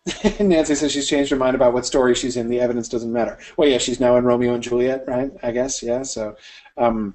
Nancy 0.40 0.74
says 0.74 0.92
she's 0.92 1.06
changed 1.08 1.30
her 1.30 1.36
mind 1.36 1.54
about 1.54 1.72
what 1.72 1.84
story 1.86 2.14
she's 2.14 2.36
in. 2.36 2.48
The 2.48 2.60
evidence 2.60 2.88
doesn't 2.88 3.12
matter. 3.12 3.38
Well, 3.56 3.68
yeah, 3.68 3.78
she's 3.78 4.00
now 4.00 4.16
in 4.16 4.24
Romeo 4.24 4.54
and 4.54 4.62
Juliet, 4.62 5.04
right? 5.06 5.30
I 5.42 5.50
guess, 5.50 5.82
yeah. 5.82 6.02
So, 6.02 6.34
um, 6.76 7.14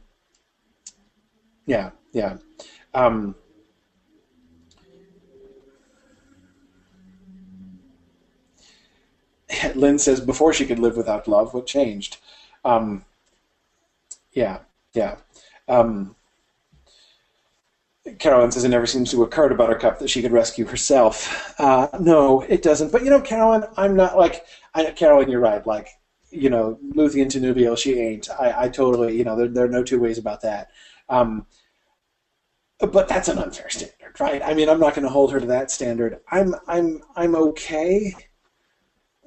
yeah, 1.66 1.89
yeah. 2.14 2.38
Um, 2.93 3.36
Lynn 9.76 10.00
says 10.00 10.20
before 10.22 10.54
she 10.54 10.66
could 10.66 10.80
live 10.80 10.98
without 10.98 11.28
love, 11.28 11.54
what 11.54 11.66
changed? 11.66 12.18
Um, 12.64 13.06
yeah, 14.34 14.60
yeah. 14.93 15.16
Um, 15.68 16.14
Carolyn 18.20 18.51
says 18.51 18.64
it 18.64 18.70
never 18.70 18.86
seems 18.86 19.12
to 19.12 19.24
occur 19.24 19.49
to 19.49 19.56
Buttercup 19.56 19.99
that 19.99 20.10
she 20.10 20.22
could 20.22 20.32
rescue 20.32 20.66
herself. 20.66 21.60
Uh, 21.60 21.88
no, 21.99 22.41
it 22.41 22.62
doesn't. 22.62 22.91
But 22.91 23.03
you 23.03 23.10
know, 23.10 23.22
Carolyn, 23.22 23.66
I'm 23.78 23.95
not 23.95 24.18
like 24.18 24.45
I, 24.74 24.91
Carolyn. 24.91 25.30
You're 25.30 25.39
right. 25.39 25.66
Like 25.66 25.89
you 26.36 26.49
know, 26.49 26.78
Luthien 26.93 27.28
Tinuviel, 27.28 27.78
she 27.78 27.99
ain't. 27.99 28.30
I, 28.30 28.66
I 28.66 28.70
totally, 28.70 29.18
you 29.18 29.24
know, 29.24 29.36
there, 29.36 29.47
there 29.47 29.66
are 29.66 29.70
no 29.70 29.84
two 29.84 29.99
ways 29.99 30.18
about 30.18 30.41
that. 30.41 30.70
Um, 31.10 31.45
but 32.80 33.08
that's 33.08 33.30
an 33.30 33.39
unfair 33.39 33.70
standard, 33.70 34.20
right? 34.20 34.41
I 34.43 34.53
mean, 34.53 34.68
I'm 34.68 34.80
not 34.80 34.95
going 34.95 35.06
to 35.06 35.12
hold 35.12 35.32
her 35.32 35.39
to 35.39 35.45
that 35.47 35.72
standard. 35.72 36.20
I'm, 36.30 36.56
I'm, 36.68 37.01
I'm 37.16 37.36
okay 37.36 38.14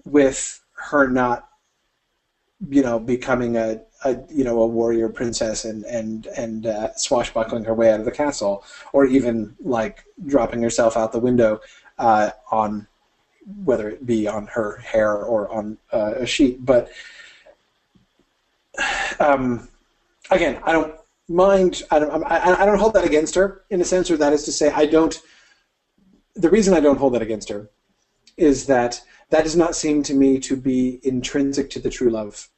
with 0.05 0.61
her 0.91 1.09
not, 1.09 1.49
you 2.69 2.83
know, 2.83 2.99
becoming 2.99 3.57
a, 3.57 3.81
a 4.05 4.17
you 4.29 4.45
know, 4.45 4.61
a 4.63 4.67
warrior 4.67 5.09
princess 5.09 5.65
and 5.65 5.85
and 5.85 6.27
and 6.29 6.67
uh, 6.67 6.95
swashbuckling 6.95 7.65
her 7.65 7.75
way 7.75 7.91
out 7.91 8.01
of 8.01 8.05
the 8.05 8.13
castle, 8.13 8.65
or 8.93 9.07
even 9.07 9.57
like 9.61 10.05
dropping 10.27 10.63
herself 10.63 10.97
out 10.97 11.13
the 11.13 11.19
window 11.19 11.61
uh, 11.99 12.31
on 12.51 12.87
whether 13.65 13.89
it 13.89 14.07
be 14.07 14.29
on 14.29 14.47
her 14.47 14.77
hair 14.79 15.17
or 15.17 15.51
on 15.51 15.79
uh, 15.93 16.15
a 16.17 16.27
sheet. 16.27 16.65
But 16.65 16.91
um, 19.19 19.69
again, 20.31 20.61
I 20.65 20.73
don't 20.73 20.95
mind. 21.29 21.83
I 21.91 21.99
don't. 21.99 22.25
I, 22.25 22.63
I 22.63 22.67
don't 22.67 22.79
hold 22.79 22.95
that 22.95 23.05
against 23.05 23.35
her 23.35 23.65
in 23.71 23.81
a 23.81 23.85
sense, 23.85 24.11
or 24.11 24.17
that 24.19 24.33
is 24.33 24.45
to 24.45 24.53
say, 24.53 24.71
I 24.71 24.87
don't. 24.87 25.21
The 26.35 26.51
reason 26.51 26.73
I 26.73 26.81
don't 26.81 26.99
hold 26.99 27.15
that 27.15 27.23
against 27.23 27.49
her 27.49 27.69
is 28.37 28.67
that 28.67 29.03
that 29.31 29.43
does 29.43 29.57
not 29.57 29.75
seem 29.75 30.05
to 30.05 30.15
me 30.15 30.39
to 30.39 30.57
be 30.57 31.01
intrinsic 31.03 31.69
to 31.71 31.81
the 31.81 31.91
true 31.91 32.11
love 32.11 32.49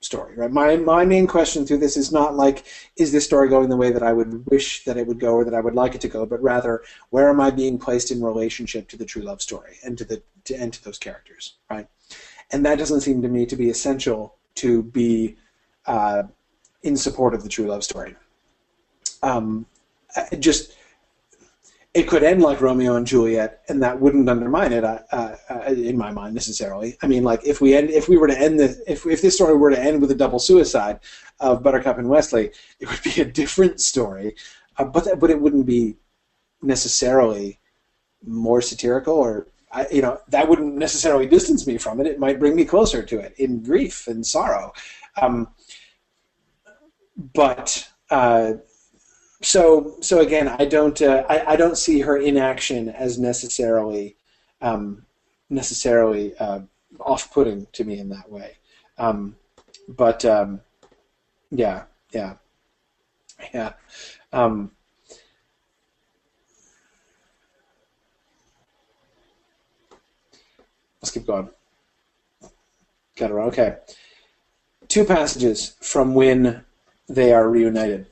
story, 0.00 0.36
right? 0.36 0.50
My 0.50 0.76
my 0.76 1.04
main 1.04 1.26
question 1.26 1.66
through 1.66 1.78
this 1.78 1.96
is 1.96 2.12
not 2.12 2.36
like 2.36 2.64
is 2.96 3.10
this 3.12 3.24
story 3.24 3.48
going 3.48 3.68
the 3.68 3.76
way 3.76 3.90
that 3.90 4.02
I 4.02 4.12
would 4.12 4.46
wish 4.46 4.84
that 4.84 4.96
it 4.96 5.06
would 5.06 5.18
go 5.18 5.34
or 5.34 5.44
that 5.44 5.54
I 5.54 5.60
would 5.60 5.74
like 5.74 5.94
it 5.94 6.00
to 6.02 6.08
go, 6.08 6.24
but 6.24 6.42
rather 6.42 6.82
where 7.10 7.28
am 7.28 7.40
I 7.40 7.50
being 7.50 7.78
placed 7.78 8.10
in 8.10 8.22
relationship 8.22 8.88
to 8.88 8.96
the 8.96 9.04
true 9.04 9.22
love 9.22 9.42
story 9.42 9.76
and 9.84 9.98
to 9.98 10.04
the 10.04 10.22
to 10.44 10.54
and 10.54 10.72
to 10.72 10.84
those 10.84 10.98
characters, 10.98 11.54
right? 11.70 11.88
And 12.50 12.64
that 12.64 12.78
doesn't 12.78 13.00
seem 13.00 13.22
to 13.22 13.28
me 13.28 13.44
to 13.46 13.56
be 13.56 13.70
essential 13.70 14.36
to 14.56 14.82
be 14.82 15.36
uh, 15.86 16.24
in 16.82 16.96
support 16.96 17.34
of 17.34 17.42
the 17.42 17.48
true 17.48 17.66
love 17.66 17.84
story. 17.84 18.14
Um, 19.22 19.66
just 20.38 20.74
it 21.98 22.06
could 22.06 22.22
end 22.22 22.40
like 22.40 22.60
Romeo 22.60 22.94
and 22.94 23.04
Juliet, 23.06 23.62
and 23.68 23.82
that 23.82 24.00
wouldn't 24.00 24.28
undermine 24.28 24.72
it, 24.72 24.84
uh, 24.84 25.00
uh, 25.10 25.34
in 25.66 25.98
my 25.98 26.12
mind, 26.12 26.32
necessarily. 26.32 26.96
I 27.02 27.08
mean, 27.08 27.24
like 27.24 27.44
if 27.44 27.60
we 27.60 27.74
end, 27.74 27.90
if 27.90 28.08
we 28.08 28.16
were 28.16 28.28
to 28.28 28.38
end 28.38 28.60
the, 28.60 28.80
if 28.86 29.04
if 29.04 29.20
this 29.20 29.34
story 29.34 29.56
were 29.56 29.70
to 29.70 29.80
end 29.80 30.00
with 30.00 30.12
a 30.12 30.14
double 30.14 30.38
suicide 30.38 31.00
of 31.40 31.64
Buttercup 31.64 31.98
and 31.98 32.08
Westley, 32.08 32.52
it 32.78 32.88
would 32.88 33.02
be 33.02 33.20
a 33.20 33.24
different 33.24 33.80
story, 33.80 34.36
uh, 34.76 34.84
but 34.84 35.04
that, 35.06 35.18
but 35.18 35.30
it 35.30 35.40
wouldn't 35.40 35.66
be 35.66 35.96
necessarily 36.62 37.58
more 38.24 38.62
satirical, 38.62 39.14
or 39.14 39.48
I, 39.72 39.88
you 39.90 40.02
know, 40.02 40.20
that 40.28 40.48
wouldn't 40.48 40.76
necessarily 40.76 41.26
distance 41.26 41.66
me 41.66 41.78
from 41.78 42.00
it. 42.00 42.06
It 42.06 42.20
might 42.20 42.38
bring 42.38 42.54
me 42.54 42.64
closer 42.64 43.02
to 43.02 43.18
it 43.18 43.34
in 43.38 43.64
grief 43.64 44.06
and 44.06 44.24
sorrow. 44.24 44.72
Um, 45.20 45.48
but 47.34 47.88
uh, 48.10 48.52
so 49.42 49.96
so 50.00 50.20
again, 50.20 50.48
I 50.48 50.64
don't 50.64 51.00
uh, 51.00 51.24
I, 51.28 51.52
I 51.52 51.56
don't 51.56 51.78
see 51.78 52.00
her 52.00 52.16
inaction 52.16 52.88
as 52.88 53.18
necessarily 53.18 54.16
um, 54.60 55.04
necessarily 55.50 56.36
uh, 56.38 56.60
off-putting 57.00 57.66
to 57.72 57.84
me 57.84 57.98
in 57.98 58.08
that 58.08 58.30
way. 58.30 58.56
Um, 58.98 59.36
but 59.88 60.24
um, 60.24 60.60
yeah, 61.50 61.84
yeah, 62.12 62.34
yeah. 63.54 63.72
Um, 64.32 64.72
let's 71.00 71.10
keep 71.10 71.26
going. 71.26 71.48
Got 73.16 73.30
it. 73.30 73.34
Okay. 73.34 73.76
Two 74.88 75.04
passages 75.04 75.76
from 75.80 76.14
when 76.14 76.64
they 77.08 77.32
are 77.32 77.48
reunited. 77.48 78.06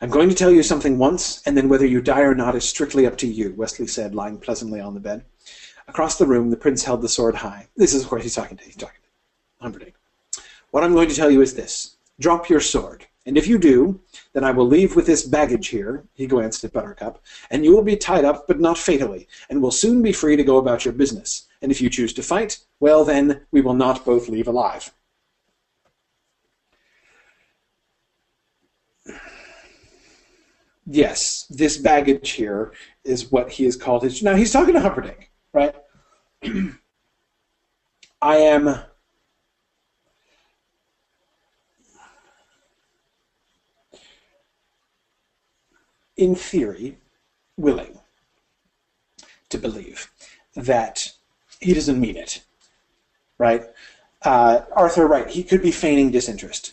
I'm 0.00 0.10
going 0.10 0.28
to 0.28 0.34
tell 0.34 0.52
you 0.52 0.62
something 0.62 0.96
once, 0.96 1.42
and 1.44 1.56
then 1.56 1.68
whether 1.68 1.84
you 1.84 2.00
die 2.00 2.20
or 2.20 2.34
not 2.34 2.54
is 2.54 2.68
strictly 2.68 3.04
up 3.04 3.16
to 3.18 3.26
you, 3.26 3.52
Westley 3.56 3.88
said, 3.88 4.14
lying 4.14 4.38
pleasantly 4.38 4.78
on 4.78 4.94
the 4.94 5.00
bed. 5.00 5.24
Across 5.88 6.18
the 6.18 6.26
room, 6.26 6.50
the 6.50 6.56
prince 6.56 6.84
held 6.84 7.02
the 7.02 7.08
sword 7.08 7.34
high. 7.34 7.66
This 7.74 7.92
is, 7.94 8.04
of 8.04 8.08
course, 8.08 8.22
he's 8.22 8.36
talking 8.36 8.56
to, 8.58 8.64
he's 8.64 8.76
talking 8.76 9.00
to 9.02 9.62
Humperdinck. 9.64 9.94
What 10.70 10.84
I'm 10.84 10.94
going 10.94 11.08
to 11.08 11.16
tell 11.16 11.32
you 11.32 11.42
is 11.42 11.54
this. 11.54 11.96
Drop 12.20 12.48
your 12.48 12.60
sword, 12.60 13.06
and 13.26 13.36
if 13.36 13.48
you 13.48 13.58
do, 13.58 14.00
then 14.34 14.44
I 14.44 14.52
will 14.52 14.68
leave 14.68 14.94
with 14.94 15.06
this 15.06 15.26
baggage 15.26 15.66
here, 15.66 16.04
he 16.14 16.28
glanced 16.28 16.62
at 16.62 16.72
Buttercup, 16.72 17.20
and 17.50 17.64
you 17.64 17.74
will 17.74 17.82
be 17.82 17.96
tied 17.96 18.24
up, 18.24 18.46
but 18.46 18.60
not 18.60 18.78
fatally, 18.78 19.26
and 19.50 19.60
will 19.60 19.72
soon 19.72 20.00
be 20.00 20.12
free 20.12 20.36
to 20.36 20.44
go 20.44 20.58
about 20.58 20.84
your 20.84 20.94
business. 20.94 21.48
And 21.60 21.72
if 21.72 21.80
you 21.80 21.90
choose 21.90 22.12
to 22.12 22.22
fight, 22.22 22.60
well 22.78 23.04
then, 23.04 23.40
we 23.50 23.62
will 23.62 23.74
not 23.74 24.04
both 24.04 24.28
leave 24.28 24.46
alive. 24.46 24.92
Yes, 30.88 31.46
this 31.50 31.76
baggage 31.76 32.30
here 32.30 32.72
is 33.04 33.30
what 33.30 33.50
he 33.50 33.64
has 33.64 33.76
called 33.76 34.02
his. 34.02 34.22
Now 34.22 34.34
he's 34.34 34.52
talking 34.52 34.74
to 34.74 34.80
Humperdinck, 34.80 35.30
right? 35.52 35.74
I 38.22 38.36
am. 38.36 38.80
In 46.16 46.34
theory, 46.34 46.98
willing 47.56 48.00
to 49.50 49.58
believe 49.58 50.10
that 50.56 51.12
he 51.60 51.72
doesn't 51.72 52.00
mean 52.00 52.16
it, 52.16 52.42
right? 53.38 53.62
Uh, 54.22 54.62
Arthur, 54.72 55.06
right? 55.06 55.28
He 55.28 55.44
could 55.44 55.62
be 55.62 55.70
feigning 55.70 56.10
disinterest. 56.10 56.72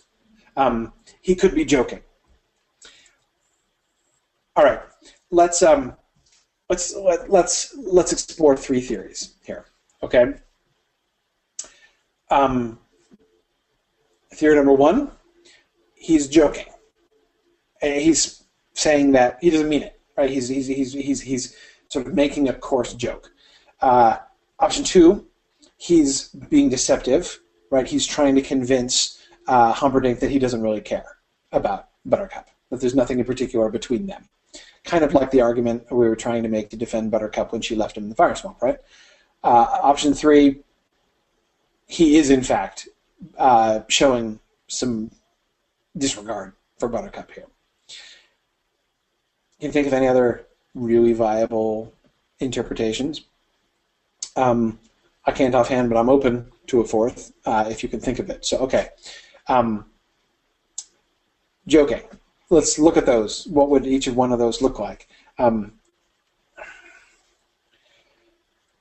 Um, 0.58 0.94
he 1.22 1.36
could 1.36 1.54
be 1.54 1.64
joking 1.64 2.02
all 4.56 4.64
right, 4.64 4.80
let's 5.32 5.62
um, 5.62 5.96
let's 6.70 6.96
let, 6.96 7.30
let's 7.30 7.76
let's 7.76 8.14
explore 8.14 8.56
three 8.56 8.82
theories 8.82 9.36
here. 9.44 9.66
Okay. 10.02 10.34
Um, 12.32 12.80
theory 14.34 14.56
number 14.56 14.74
one, 14.74 15.12
he's 15.94 16.28
joking. 16.28 16.68
He's 17.82 18.44
saying 18.74 19.12
that 19.12 19.38
he 19.42 19.50
doesn't 19.50 19.70
mean 19.70 19.84
it, 19.84 20.00
right? 20.18 20.30
He's 20.30 20.48
he's 20.48 20.68
he's 20.68 20.94
he's, 20.94 21.22
he's 21.22 21.56
sort 21.90 22.08
of 22.08 22.14
making 22.14 22.48
a 22.48 22.54
coarse 22.54 22.94
joke. 22.94 23.32
Uh, 23.82 24.18
option 24.60 24.84
two, 24.86 25.28
he's 25.78 26.30
being 26.30 26.70
deceptive, 26.70 27.40
right? 27.72 27.86
He's 27.86 28.08
trying 28.08 28.36
to 28.36 28.42
convince 28.42 29.22
uh, 29.48 29.74
Humperdinck 29.74 30.22
that 30.22 30.32
he 30.32 30.40
doesn't 30.40 30.62
really 30.62 30.82
care 30.82 31.18
about 31.52 31.90
Buttercup, 32.06 32.50
that 32.70 32.80
there's 32.80 32.96
nothing 32.96 33.20
in 33.20 33.26
particular 33.26 33.70
between 33.70 34.08
them 34.08 34.28
kind 34.86 35.04
of 35.04 35.14
like 35.14 35.32
the 35.32 35.42
argument 35.42 35.84
we 35.92 36.08
were 36.08 36.16
trying 36.16 36.44
to 36.44 36.50
make 36.50 36.70
to 36.70 36.78
defend 36.78 37.12
Buttercup 37.12 37.52
when 37.52 37.62
she 37.62 37.76
left 37.76 37.98
him 37.98 38.04
in 38.04 38.10
the 38.10 38.16
fire 38.16 38.36
swamp, 38.36 38.62
right? 38.62 38.78
Uh, 39.44 39.68
option 39.82 40.14
three, 40.14 40.60
he 41.88 42.18
is 42.18 42.30
in 42.30 42.42
fact 42.42 42.88
uh, 43.38 43.82
showing 43.88 44.40
some 44.68 45.12
disregard 45.98 46.54
for 46.80 46.88
Buttercup 46.88 47.32
here. 47.32 47.48
Can 49.60 49.68
you 49.68 49.72
think 49.72 49.88
of 49.88 49.94
any 49.94 50.08
other 50.08 50.46
really 50.74 51.14
viable 51.14 51.94
interpretations? 52.40 53.22
Um, 54.36 54.80
I 55.26 55.32
can't 55.32 55.56
offhand, 55.56 55.90
but 55.90 55.98
I'm 55.98 56.10
open 56.10 56.52
to 56.68 56.82
a 56.82 56.86
fourth 56.86 57.34
uh, 57.46 57.66
if 57.70 57.82
you 57.82 57.90
can 57.90 58.00
think 58.00 58.20
of 58.20 58.30
it. 58.30 58.46
So, 58.46 58.58
okay. 58.60 58.90
Um, 59.48 59.86
joking 61.68 62.02
let's 62.50 62.78
look 62.80 62.98
at 62.98 63.06
those. 63.06 63.48
What 63.48 63.70
would 63.70 63.86
each 63.86 64.08
of 64.08 64.16
one 64.16 64.32
of 64.32 64.40
those 64.40 64.62
look 64.62 64.80
like? 64.80 65.08
Um, 65.38 65.74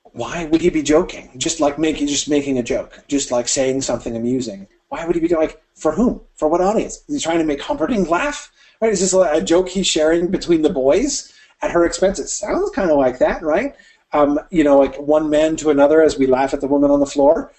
why 0.03 0.45
would 0.45 0.61
he 0.61 0.69
be 0.69 0.83
joking? 0.83 1.29
Just 1.37 1.59
like 1.59 1.77
making, 1.77 2.07
just 2.07 2.29
making 2.29 2.57
a 2.57 2.63
joke, 2.63 3.03
just 3.07 3.31
like 3.31 3.47
saying 3.47 3.81
something 3.81 4.15
amusing. 4.15 4.67
Why 4.89 5.05
would 5.05 5.15
he 5.15 5.21
be 5.21 5.27
like 5.27 5.61
for 5.73 5.91
whom? 5.91 6.21
For 6.35 6.47
what 6.47 6.61
audience? 6.61 7.03
Is 7.09 7.15
he 7.15 7.21
trying 7.21 7.39
to 7.39 7.45
make 7.45 7.61
Humperdinck 7.61 8.09
laugh? 8.09 8.51
Right? 8.79 8.91
Is 8.91 9.01
this 9.01 9.13
a 9.13 9.41
joke 9.41 9.67
he's 9.69 9.87
sharing 9.87 10.27
between 10.27 10.61
the 10.61 10.69
boys 10.69 11.33
at 11.61 11.71
her 11.71 11.85
expense? 11.85 12.19
It 12.19 12.29
sounds 12.29 12.69
kind 12.69 12.91
of 12.91 12.97
like 12.97 13.19
that, 13.19 13.41
right? 13.41 13.75
Um, 14.13 14.39
you 14.51 14.63
know, 14.63 14.79
like 14.79 14.95
one 14.95 15.29
man 15.29 15.57
to 15.57 15.69
another 15.69 16.01
as 16.01 16.17
we 16.17 16.27
laugh 16.27 16.53
at 16.53 16.61
the 16.61 16.67
woman 16.67 16.91
on 16.91 16.99
the 16.99 17.05
floor. 17.05 17.51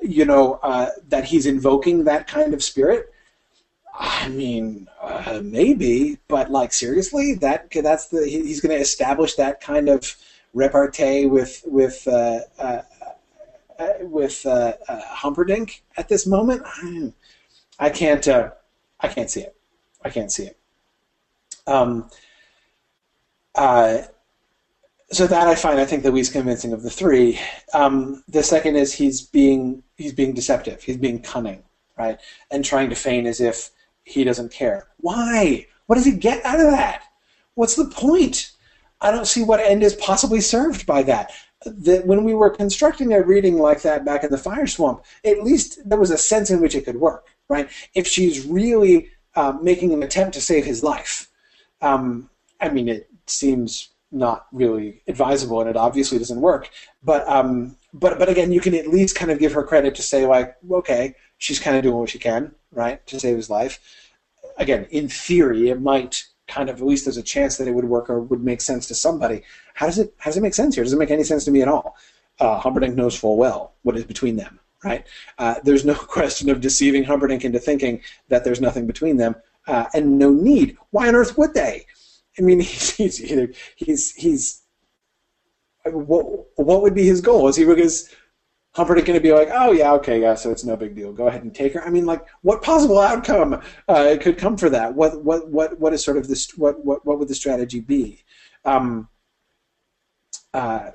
You 0.00 0.24
know 0.24 0.60
uh, 0.62 0.90
that 1.08 1.24
he's 1.24 1.44
invoking 1.44 2.04
that 2.04 2.28
kind 2.28 2.54
of 2.54 2.62
spirit 2.62 3.12
I 3.98 4.28
mean, 4.28 4.86
uh, 5.26 5.40
maybe, 5.42 6.18
but 6.28 6.50
like 6.50 6.72
seriously, 6.72 7.34
that 7.34 7.70
that's 7.70 8.08
the 8.08 8.24
he's 8.26 8.60
going 8.60 8.74
to 8.74 8.80
establish 8.80 9.34
that 9.34 9.60
kind 9.60 9.88
of 9.88 10.16
repartee 10.54 11.26
with 11.26 11.62
with 11.66 12.06
uh, 12.06 12.40
uh, 12.58 12.82
uh 13.78 13.88
with 14.02 14.46
uh, 14.46 14.74
uh, 14.88 15.00
Humperdinck 15.06 15.82
at 15.96 16.08
this 16.08 16.26
moment. 16.26 16.62
I 17.80 17.90
can't 17.90 18.26
I 18.28 19.08
can't 19.08 19.30
see 19.30 19.40
it. 19.40 19.56
I 20.04 20.10
can't 20.10 20.30
see 20.30 20.44
it. 20.44 20.56
Um, 21.66 22.08
so 25.10 25.26
that 25.26 25.48
I 25.48 25.54
find 25.54 25.80
I 25.80 25.84
think 25.84 26.04
the 26.04 26.12
least 26.12 26.32
convincing 26.32 26.72
of 26.72 26.82
the 26.82 26.90
three. 26.90 27.40
Um, 27.74 28.22
the 28.28 28.42
second 28.42 28.76
is 28.76 28.92
he's 28.92 29.22
being 29.22 29.82
he's 29.96 30.12
being 30.12 30.32
deceptive. 30.32 30.82
He's 30.82 30.96
being 30.96 31.20
cunning, 31.20 31.64
right, 31.98 32.20
and 32.52 32.64
trying 32.64 32.90
to 32.90 32.94
feign 32.94 33.26
as 33.26 33.40
if 33.40 33.70
he 34.08 34.24
doesn't 34.24 34.50
care. 34.50 34.88
Why? 34.98 35.66
What 35.86 35.96
does 35.96 36.04
he 36.04 36.12
get 36.12 36.44
out 36.44 36.60
of 36.60 36.70
that? 36.70 37.02
What's 37.54 37.76
the 37.76 37.86
point? 37.86 38.52
I 39.00 39.10
don't 39.10 39.26
see 39.26 39.42
what 39.42 39.60
end 39.60 39.82
is 39.82 39.94
possibly 39.94 40.40
served 40.40 40.86
by 40.86 41.02
that. 41.04 41.30
That 41.64 42.06
when 42.06 42.24
we 42.24 42.34
were 42.34 42.50
constructing 42.50 43.12
a 43.12 43.22
reading 43.22 43.58
like 43.58 43.82
that 43.82 44.04
back 44.04 44.24
in 44.24 44.30
the 44.30 44.38
Fire 44.38 44.66
Swamp, 44.66 45.04
at 45.24 45.42
least 45.42 45.80
there 45.88 45.98
was 45.98 46.10
a 46.10 46.18
sense 46.18 46.50
in 46.50 46.60
which 46.60 46.74
it 46.74 46.84
could 46.84 46.96
work, 46.96 47.26
right? 47.48 47.68
If 47.94 48.06
she's 48.06 48.46
really 48.46 49.08
uh, 49.34 49.58
making 49.60 49.92
an 49.92 50.02
attempt 50.02 50.34
to 50.34 50.40
save 50.40 50.64
his 50.64 50.82
life, 50.82 51.28
um, 51.82 52.30
I 52.60 52.68
mean, 52.70 52.88
it 52.88 53.08
seems 53.26 53.90
not 54.10 54.46
really 54.52 55.02
advisable, 55.06 55.60
and 55.60 55.68
it 55.68 55.76
obviously 55.76 56.18
doesn't 56.18 56.40
work. 56.40 56.70
But 57.02 57.28
um, 57.28 57.76
but 57.92 58.18
but 58.18 58.28
again, 58.28 58.52
you 58.52 58.60
can 58.60 58.74
at 58.74 58.88
least 58.88 59.16
kind 59.16 59.30
of 59.30 59.38
give 59.38 59.52
her 59.52 59.64
credit 59.64 59.94
to 59.96 60.02
say 60.02 60.26
like, 60.26 60.56
okay, 60.70 61.14
she's 61.38 61.58
kind 61.58 61.76
of 61.76 61.82
doing 61.82 61.96
what 61.96 62.10
she 62.10 62.18
can, 62.18 62.54
right, 62.72 63.04
to 63.06 63.18
save 63.18 63.36
his 63.36 63.48
life. 63.48 63.80
Again, 64.58 64.86
in 64.90 65.08
theory, 65.08 65.70
it 65.70 65.80
might 65.80 66.24
kind 66.48 66.68
of 66.68 66.80
at 66.80 66.86
least 66.86 67.04
there's 67.04 67.16
a 67.16 67.22
chance 67.22 67.56
that 67.56 67.68
it 67.68 67.74
would 67.74 67.84
work 67.84 68.10
or 68.10 68.20
would 68.20 68.42
make 68.42 68.60
sense 68.60 68.86
to 68.86 68.94
somebody. 68.94 69.42
How 69.74 69.86
does 69.86 69.98
it 69.98 70.14
how 70.18 70.30
does 70.30 70.36
it 70.36 70.42
make 70.42 70.54
sense 70.54 70.74
here? 70.74 70.84
Does 70.84 70.92
it 70.92 70.98
make 70.98 71.10
any 71.10 71.24
sense 71.24 71.44
to 71.44 71.50
me 71.50 71.62
at 71.62 71.68
all? 71.68 71.96
Uh, 72.40 72.58
Humperdinck 72.58 72.96
knows 72.96 73.16
full 73.16 73.36
well 73.36 73.74
what 73.82 73.96
is 73.96 74.04
between 74.04 74.36
them, 74.36 74.58
right? 74.84 75.06
Uh, 75.38 75.56
there's 75.62 75.84
no 75.84 75.94
question 76.18 76.50
of 76.50 76.60
deceiving 76.60 77.04
Humperdinck 77.04 77.44
into 77.44 77.58
thinking 77.58 78.00
that 78.28 78.44
there's 78.44 78.60
nothing 78.60 78.86
between 78.86 79.16
them, 79.16 79.36
uh, 79.66 79.86
and 79.94 80.18
no 80.18 80.30
need. 80.30 80.76
Why 80.90 81.08
on 81.08 81.14
earth 81.14 81.38
would 81.38 81.54
they? 81.54 81.86
I 82.38 82.42
mean, 82.42 82.60
he's 82.60 82.96
he's 82.96 83.22
either, 83.22 83.52
he's 83.76 84.12
he's 84.12 84.62
what 85.84 86.24
what 86.56 86.82
would 86.82 86.94
be 86.94 87.06
his 87.06 87.20
goal? 87.20 87.48
Is 87.48 87.56
he 87.56 87.64
because 87.64 88.10
Humperdinck 88.78 89.08
going 89.08 89.18
to 89.18 89.20
be 89.20 89.32
like, 89.32 89.48
oh 89.52 89.72
yeah, 89.72 89.92
okay, 89.94 90.20
yeah, 90.20 90.36
so 90.36 90.52
it's 90.52 90.64
no 90.64 90.76
big 90.76 90.94
deal. 90.94 91.12
Go 91.12 91.26
ahead 91.26 91.42
and 91.42 91.52
take 91.52 91.72
her. 91.72 91.84
I 91.84 91.90
mean, 91.90 92.06
like, 92.06 92.24
what 92.42 92.62
possible 92.62 93.00
outcome 93.00 93.60
uh, 93.88 94.16
could 94.20 94.38
come 94.38 94.56
for 94.56 94.70
that? 94.70 94.94
What 94.94 95.24
what 95.24 95.50
what 95.50 95.80
what 95.80 95.92
is 95.92 96.04
sort 96.04 96.16
of 96.16 96.28
this? 96.28 96.56
What 96.56 96.84
what 96.84 97.04
what 97.04 97.18
would 97.18 97.26
the 97.26 97.34
strategy 97.34 97.80
be? 97.80 98.22
Um, 98.64 99.08
uh, 100.54 100.90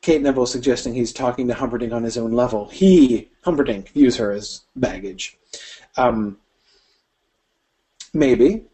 Kate 0.00 0.22
Neville 0.22 0.46
suggesting 0.46 0.94
he's 0.94 1.12
talking 1.12 1.46
to 1.48 1.54
Humperdinck 1.54 1.92
on 1.92 2.02
his 2.02 2.16
own 2.16 2.32
level. 2.32 2.70
He, 2.70 3.30
Humperdinck, 3.44 3.90
views 3.90 4.16
her 4.16 4.32
as 4.32 4.62
baggage. 4.74 5.38
Um, 5.96 6.38
maybe. 8.12 8.64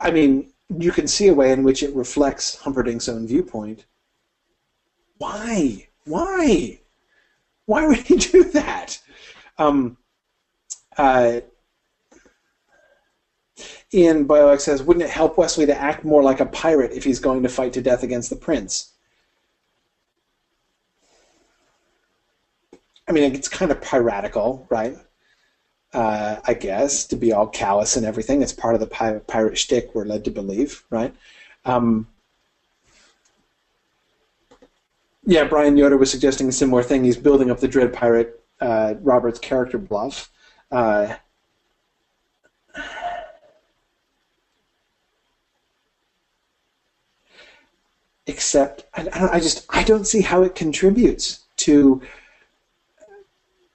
I 0.00 0.10
mean, 0.10 0.52
you 0.78 0.92
can 0.92 1.06
see 1.06 1.28
a 1.28 1.34
way 1.34 1.52
in 1.52 1.62
which 1.62 1.82
it 1.82 1.94
reflects 1.94 2.56
Humperdinck's 2.56 3.08
own 3.08 3.26
viewpoint. 3.26 3.86
Why? 5.18 5.88
Why? 6.04 6.80
Why 7.66 7.86
would 7.86 7.98
he 7.98 8.16
do 8.16 8.44
that? 8.44 8.98
Um, 9.58 9.96
uh, 10.96 11.40
Ian 13.94 14.26
Boylek 14.26 14.60
says, 14.60 14.82
wouldn't 14.82 15.04
it 15.04 15.10
help 15.10 15.38
Westley 15.38 15.66
to 15.66 15.80
act 15.80 16.04
more 16.04 16.22
like 16.22 16.40
a 16.40 16.46
pirate 16.46 16.92
if 16.92 17.04
he's 17.04 17.20
going 17.20 17.42
to 17.42 17.48
fight 17.48 17.72
to 17.74 17.80
death 17.80 18.02
against 18.02 18.30
the 18.30 18.36
prince? 18.36 18.92
I 23.08 23.12
mean, 23.12 23.34
it's 23.34 23.48
kind 23.48 23.70
of 23.70 23.80
piratical, 23.80 24.66
right? 24.68 24.96
Uh, 25.96 26.40
I 26.44 26.52
guess 26.52 27.06
to 27.06 27.16
be 27.16 27.32
all 27.32 27.46
callous 27.46 27.96
and 27.96 28.04
everything. 28.04 28.42
It's 28.42 28.52
part 28.52 28.74
of 28.74 28.80
the 28.80 28.86
pirate, 28.86 29.26
pirate 29.26 29.56
shtick 29.56 29.94
we're 29.94 30.04
led 30.04 30.26
to 30.26 30.30
believe, 30.30 30.84
right? 30.90 31.14
Um, 31.64 32.06
yeah, 35.24 35.44
Brian 35.44 35.78
Yoder 35.78 35.96
was 35.96 36.10
suggesting 36.10 36.50
a 36.50 36.52
similar 36.52 36.82
thing. 36.82 37.02
He's 37.02 37.16
building 37.16 37.50
up 37.50 37.60
the 37.60 37.66
Dread 37.66 37.94
Pirate 37.94 38.44
uh, 38.60 38.96
Robert's 39.00 39.38
character 39.38 39.78
bluff. 39.78 40.30
Uh, 40.70 41.14
except 48.26 48.84
I, 48.92 49.30
I, 49.32 49.40
just 49.40 49.64
I 49.70 49.82
don't 49.82 50.06
see 50.06 50.20
how 50.20 50.42
it 50.42 50.54
contributes 50.54 51.44
to 51.56 52.02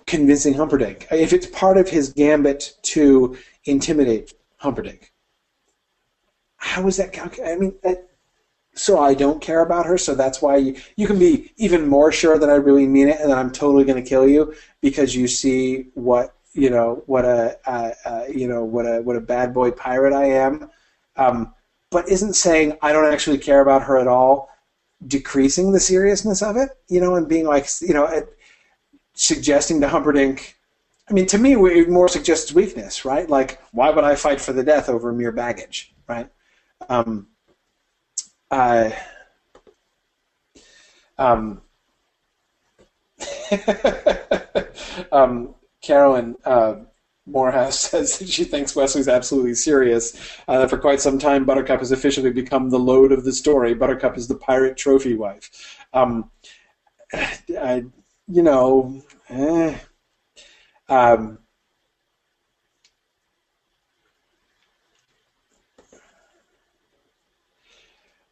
convincing 0.06 0.54
Humperdinck. 0.54 1.08
If 1.12 1.34
it's 1.34 1.48
part 1.48 1.78
of 1.78 1.90
his 1.90 2.14
gambit 2.14 2.78
to 2.84 3.38
intimidate 3.66 4.34
Humperdinck, 4.58 5.12
how 6.58 6.88
is 6.88 6.98
that? 6.98 7.18
I 7.44 7.56
mean, 7.56 7.76
that, 7.84 8.08
so 8.74 9.00
I 9.00 9.14
don't 9.14 9.42
care 9.42 9.62
about 9.62 9.86
her, 9.86 9.98
so 9.98 10.16
that's 10.16 10.42
why 10.42 10.58
you, 10.58 10.76
you 10.96 11.08
can 11.08 11.20
be 11.20 11.52
even 11.58 11.88
more 11.88 12.12
sure 12.12 12.38
that 12.38 12.50
I 12.50 12.56
really 12.56 12.88
mean 12.88 13.10
it 13.10 13.20
and 13.20 13.32
that 13.32 13.38
I'm 13.38 13.52
totally 13.52 13.84
going 13.84 14.02
to 14.02 14.10
kill 14.10 14.28
you 14.28 14.54
because 14.80 15.16
you 15.16 15.28
see 15.28 15.88
what 15.94 16.36
you 16.54 16.70
know 16.70 17.04
what 17.06 17.26
a 17.26 17.58
uh, 17.66 17.92
uh, 18.06 18.24
you 18.34 18.48
know 18.48 18.64
what 18.64 18.86
a 18.86 19.02
what 19.02 19.16
a 19.16 19.22
bad 19.22 19.54
boy 19.54 19.72
pirate 19.72 20.14
I 20.14 20.26
am. 20.26 20.70
Um, 21.18 21.54
but 21.90 22.08
isn't 22.10 22.34
saying 22.34 22.78
I 22.82 22.94
don't 22.94 23.12
actually 23.12 23.38
care 23.38 23.62
about 23.62 23.84
her 23.84 23.98
at 23.98 24.08
all 24.08 24.50
decreasing 25.08 25.72
the 25.72 25.80
seriousness 25.80 26.42
of 26.42 26.58
it? 26.58 26.70
You 26.88 27.02
know, 27.02 27.16
and 27.16 27.28
being 27.28 27.46
like 27.46 27.68
you 27.82 27.94
know. 27.94 28.06
It, 28.06 28.38
suggesting 29.22 29.80
to 29.80 29.88
Humperdinck, 29.88 30.58
I 31.08 31.14
mean, 31.14 31.28
to 31.28 31.38
me, 31.38 31.54
it 31.54 31.90
more 31.90 32.08
suggests 32.08 32.52
weakness, 32.52 33.06
right? 33.06 33.30
Like, 33.30 33.62
why 33.72 33.92
would 33.92 34.04
I 34.04 34.16
fight 34.16 34.42
for 34.42 34.52
the 34.52 34.64
death 34.64 34.90
over 34.90 35.14
mere 35.14 35.32
baggage, 35.32 35.94
right? 36.08 36.28
Um, 36.90 37.28
um, 38.50 38.94
um, 45.12 45.54
Carolyn 45.82 46.36
uh, 46.44 46.78
Morehouse 47.28 47.80
says 47.92 48.18
that 48.18 48.28
she 48.28 48.44
thinks 48.44 48.76
Westley's 48.76 49.08
absolutely 49.08 49.54
serious. 49.54 50.18
Uh, 50.48 50.66
for 50.68 50.80
quite 50.80 51.00
some 51.00 51.20
time, 51.20 51.46
Buttercup 51.46 51.80
has 51.80 51.92
officially 51.92 52.32
become 52.32 52.72
the 52.72 52.80
load 52.80 53.12
of 53.12 53.24
the 53.24 53.34
story. 53.34 53.76
Buttercup 53.76 54.18
is 54.18 54.28
the 54.28 54.36
pirate 54.36 54.78
trophy 54.78 55.14
wife. 55.14 55.78
Um, 55.94 56.32
I, 57.14 57.86
you 58.28 58.42
know, 58.42 59.02
eh. 59.30 59.78
Um, 60.90 61.40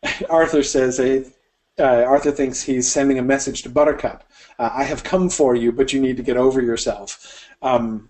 Arthur 0.30 0.64
says, 0.64 1.00
uh, 1.00 1.84
Arthur 1.84 2.32
thinks 2.32 2.62
he's 2.62 2.92
sending 2.92 3.20
a 3.20 3.24
message 3.24 3.62
to 3.64 3.70
Buttercup. 3.70 4.24
Uh, 4.58 4.70
I 4.74 4.84
have 4.84 5.04
come 5.04 5.30
for 5.30 5.56
you, 5.56 5.72
but 5.72 5.94
you 5.94 6.00
need 6.00 6.18
to 6.18 6.24
get 6.24 6.38
over 6.38 6.62
yourself. 6.62 7.48
Um, 7.62 8.10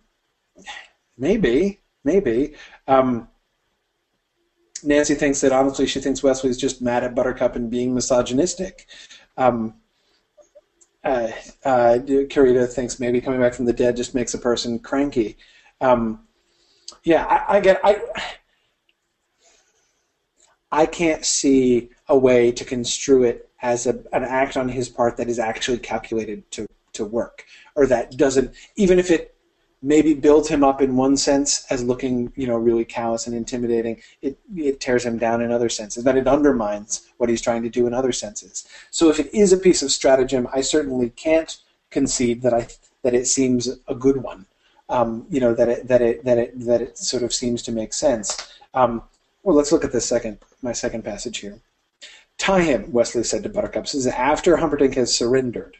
maybe, 1.18 1.82
maybe. 2.04 2.56
Um, 2.88 3.28
Nancy 4.84 5.16
thinks 5.16 5.42
that 5.42 5.52
honestly 5.52 5.86
she 5.88 6.00
thinks 6.00 6.24
Westley's 6.24 6.58
just 6.58 6.82
mad 6.82 7.04
at 7.04 7.16
Buttercup 7.16 7.56
and 7.56 7.70
being 7.70 7.94
misogynistic. 7.94 8.88
Um, 9.38 9.76
uh, 11.04 11.30
uh, 11.66 11.98
thinks 12.68 13.00
maybe 13.00 13.22
coming 13.22 13.40
back 13.40 13.54
from 13.54 13.66
the 13.66 13.74
dead 13.74 13.96
just 13.96 14.16
makes 14.16 14.34
a 14.34 14.38
person 14.38 14.80
cranky. 14.80 15.38
Um, 15.82 16.28
yeah, 17.04 17.26
I, 17.26 17.58
I 17.58 17.60
get 17.60 17.80
I. 17.84 18.02
I 20.72 20.86
can't 20.86 21.26
see 21.26 21.90
a 22.08 22.18
way 22.18 22.52
to 22.52 22.64
construe 22.64 23.24
it 23.24 23.50
as 23.62 23.88
a, 23.88 24.04
an 24.14 24.24
act 24.24 24.56
on 24.56 24.70
his 24.70 24.88
part 24.88 25.18
that 25.18 25.28
is 25.28 25.40
actually 25.40 25.80
calculated 25.80 26.50
to, 26.52 26.68
to 26.94 27.06
work, 27.06 27.46
or 27.76 27.88
that 27.88 28.18
doesn't, 28.18 28.54
even 28.76 29.00
if 29.00 29.10
it 29.10 29.36
maybe 29.82 30.14
builds 30.14 30.50
him 30.50 30.64
up 30.64 30.82
in 30.82 30.96
one 30.96 31.16
sense 31.16 31.66
as 31.70 31.84
looking, 31.84 32.32
you 32.36 32.48
know, 32.48 32.58
really 32.58 32.86
callous 32.86 33.28
and 33.28 33.36
intimidating. 33.36 34.02
It 34.22 34.38
it 34.56 34.80
tears 34.80 35.06
him 35.06 35.18
down 35.18 35.42
in 35.42 35.52
other 35.52 35.70
senses. 35.70 36.04
That 36.04 36.18
it 36.18 36.28
undermines 36.28 37.08
what 37.18 37.30
he's 37.30 37.42
trying 37.42 37.64
to 37.64 37.70
do 37.70 37.88
in 37.88 37.94
other 37.94 38.12
senses. 38.12 38.68
So 38.92 39.10
if 39.10 39.20
it 39.20 39.34
is 39.34 39.54
a 39.54 39.58
piece 39.58 39.82
of 39.82 39.92
stratagem, 39.92 40.48
I 40.54 40.62
certainly 40.62 41.10
can't 41.12 41.58
concede 41.90 42.42
that 42.42 42.54
I 42.54 42.68
that 43.04 43.14
it 43.14 43.28
seems 43.28 43.70
a 43.88 43.96
good 43.96 44.18
one. 44.18 44.46
Um, 44.90 45.26
you 45.30 45.40
know 45.40 45.54
that 45.54 45.70
it 45.70 45.88
that 45.88 46.02
it 46.02 46.26
that 46.26 46.38
it 46.38 46.60
that 46.66 46.82
it 46.82 46.98
sort 46.98 47.24
of 47.24 47.34
seems 47.34 47.62
to 47.64 47.72
make 47.72 47.94
sense. 47.94 48.52
Um, 48.74 49.04
well, 49.44 49.56
let's 49.56 49.72
look 49.72 49.86
at 49.86 49.92
the 49.92 50.02
second 50.02 50.40
my 50.62 50.74
second 50.74 51.04
passage 51.04 51.38
here. 51.38 51.60
Tie 52.38 52.62
him, 52.62 52.92
Westley 52.92 53.24
said 53.24 53.44
to 53.44 53.50
Buttercup. 53.50 53.84
This 53.84 53.96
is 53.96 54.08
after 54.08 54.58
Humperdinck 54.58 54.96
has 54.96 55.16
surrendered. 55.16 55.78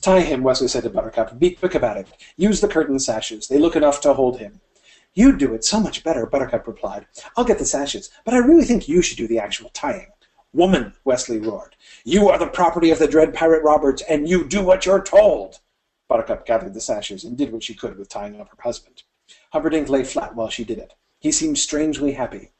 Tie 0.00 0.20
him, 0.20 0.42
Westley 0.42 0.68
said 0.68 0.82
to 0.84 0.90
Buttercup. 0.90 1.38
Be 1.38 1.50
quick 1.50 1.74
about 1.74 1.96
it. 1.96 2.08
Use 2.36 2.60
the 2.60 2.68
curtain 2.68 2.98
sashes. 2.98 3.48
They 3.48 3.58
look 3.58 3.76
enough 3.76 4.00
to 4.02 4.14
hold 4.14 4.38
him. 4.38 4.60
You 5.14 5.26
would 5.28 5.38
do 5.38 5.54
it 5.54 5.64
so 5.64 5.78
much 5.78 6.02
better, 6.02 6.26
Buttercup 6.26 6.66
replied. 6.66 7.06
I'll 7.36 7.44
get 7.44 7.58
the 7.58 7.64
sashes, 7.64 8.10
but 8.24 8.34
I 8.34 8.38
really 8.38 8.64
think 8.64 8.88
you 8.88 9.00
should 9.02 9.18
do 9.18 9.28
the 9.28 9.38
actual 9.38 9.70
tying. 9.70 10.08
Woman, 10.52 10.94
Westley 11.04 11.38
roared. 11.38 11.76
You 12.04 12.28
are 12.28 12.38
the 12.38 12.46
property 12.46 12.90
of 12.90 12.98
the 12.98 13.08
dread 13.08 13.34
pirate 13.34 13.62
Roberts, 13.62 14.02
and 14.08 14.28
you 14.28 14.44
do 14.44 14.62
what 14.62 14.86
you're 14.86 15.02
told. 15.02 15.60
Buttercup 16.08 16.46
gathered 16.46 16.74
the 16.74 16.80
sashes 16.80 17.24
and 17.24 17.36
did 17.36 17.52
what 17.52 17.62
she 17.62 17.74
could 17.74 17.96
with 17.96 18.08
tying 18.08 18.40
up 18.40 18.48
her 18.50 18.62
husband. 18.62 19.02
Humperdinck 19.52 19.88
lay 19.88 20.04
flat 20.04 20.34
while 20.34 20.48
she 20.48 20.64
did 20.64 20.78
it. 20.78 20.94
He 21.18 21.32
seemed 21.32 21.58
strangely 21.58 22.12
happy. 22.12 22.52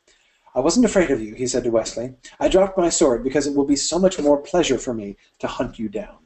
I 0.54 0.60
wasn't 0.60 0.86
afraid 0.86 1.10
of 1.10 1.20
you, 1.20 1.34
he 1.34 1.46
said 1.46 1.64
to 1.64 1.70
Westley. 1.70 2.14
I 2.38 2.48
dropped 2.48 2.78
my 2.78 2.88
sword 2.88 3.24
because 3.24 3.46
it 3.46 3.54
will 3.54 3.64
be 3.64 3.76
so 3.76 3.98
much 3.98 4.20
more 4.20 4.38
pleasure 4.38 4.78
for 4.78 4.94
me 4.94 5.16
to 5.40 5.48
hunt 5.48 5.78
you 5.78 5.88
down. 5.88 6.18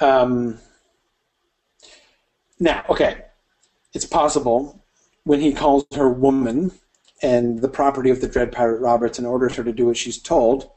Um, 0.00 0.58
now, 2.58 2.84
okay, 2.88 3.24
it's 3.92 4.06
possible 4.06 4.82
when 5.24 5.40
he 5.40 5.52
calls 5.52 5.84
her 5.94 6.08
woman 6.08 6.72
and 7.22 7.60
the 7.60 7.68
property 7.68 8.10
of 8.10 8.20
the 8.20 8.28
Dread 8.28 8.52
Pirate 8.52 8.80
Roberts 8.80 9.18
and 9.18 9.26
orders 9.26 9.56
her 9.56 9.64
to 9.64 9.72
do 9.72 9.86
what 9.86 9.96
she's 9.96 10.18
told. 10.18 10.70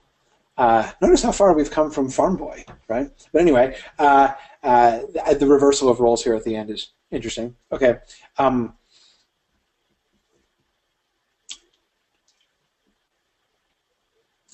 Uh, 0.58 0.92
notice 1.02 1.24
how 1.24 1.32
far 1.32 1.54
we've 1.54 1.72
come 1.72 1.90
from 1.90 2.10
Farm 2.10 2.36
Boy, 2.36 2.64
right? 2.88 3.10
But 3.32 3.42
anyway, 3.42 3.76
uh, 3.98 4.34
uh, 4.62 5.00
the 5.38 5.48
reversal 5.48 5.90
of 5.90 6.00
roles 6.00 6.24
here 6.24 6.36
at 6.36 6.44
the 6.44 6.56
end 6.56 6.70
is 6.70 6.92
interesting. 7.12 7.56
Okay. 7.72 7.98
Um, 8.38 8.76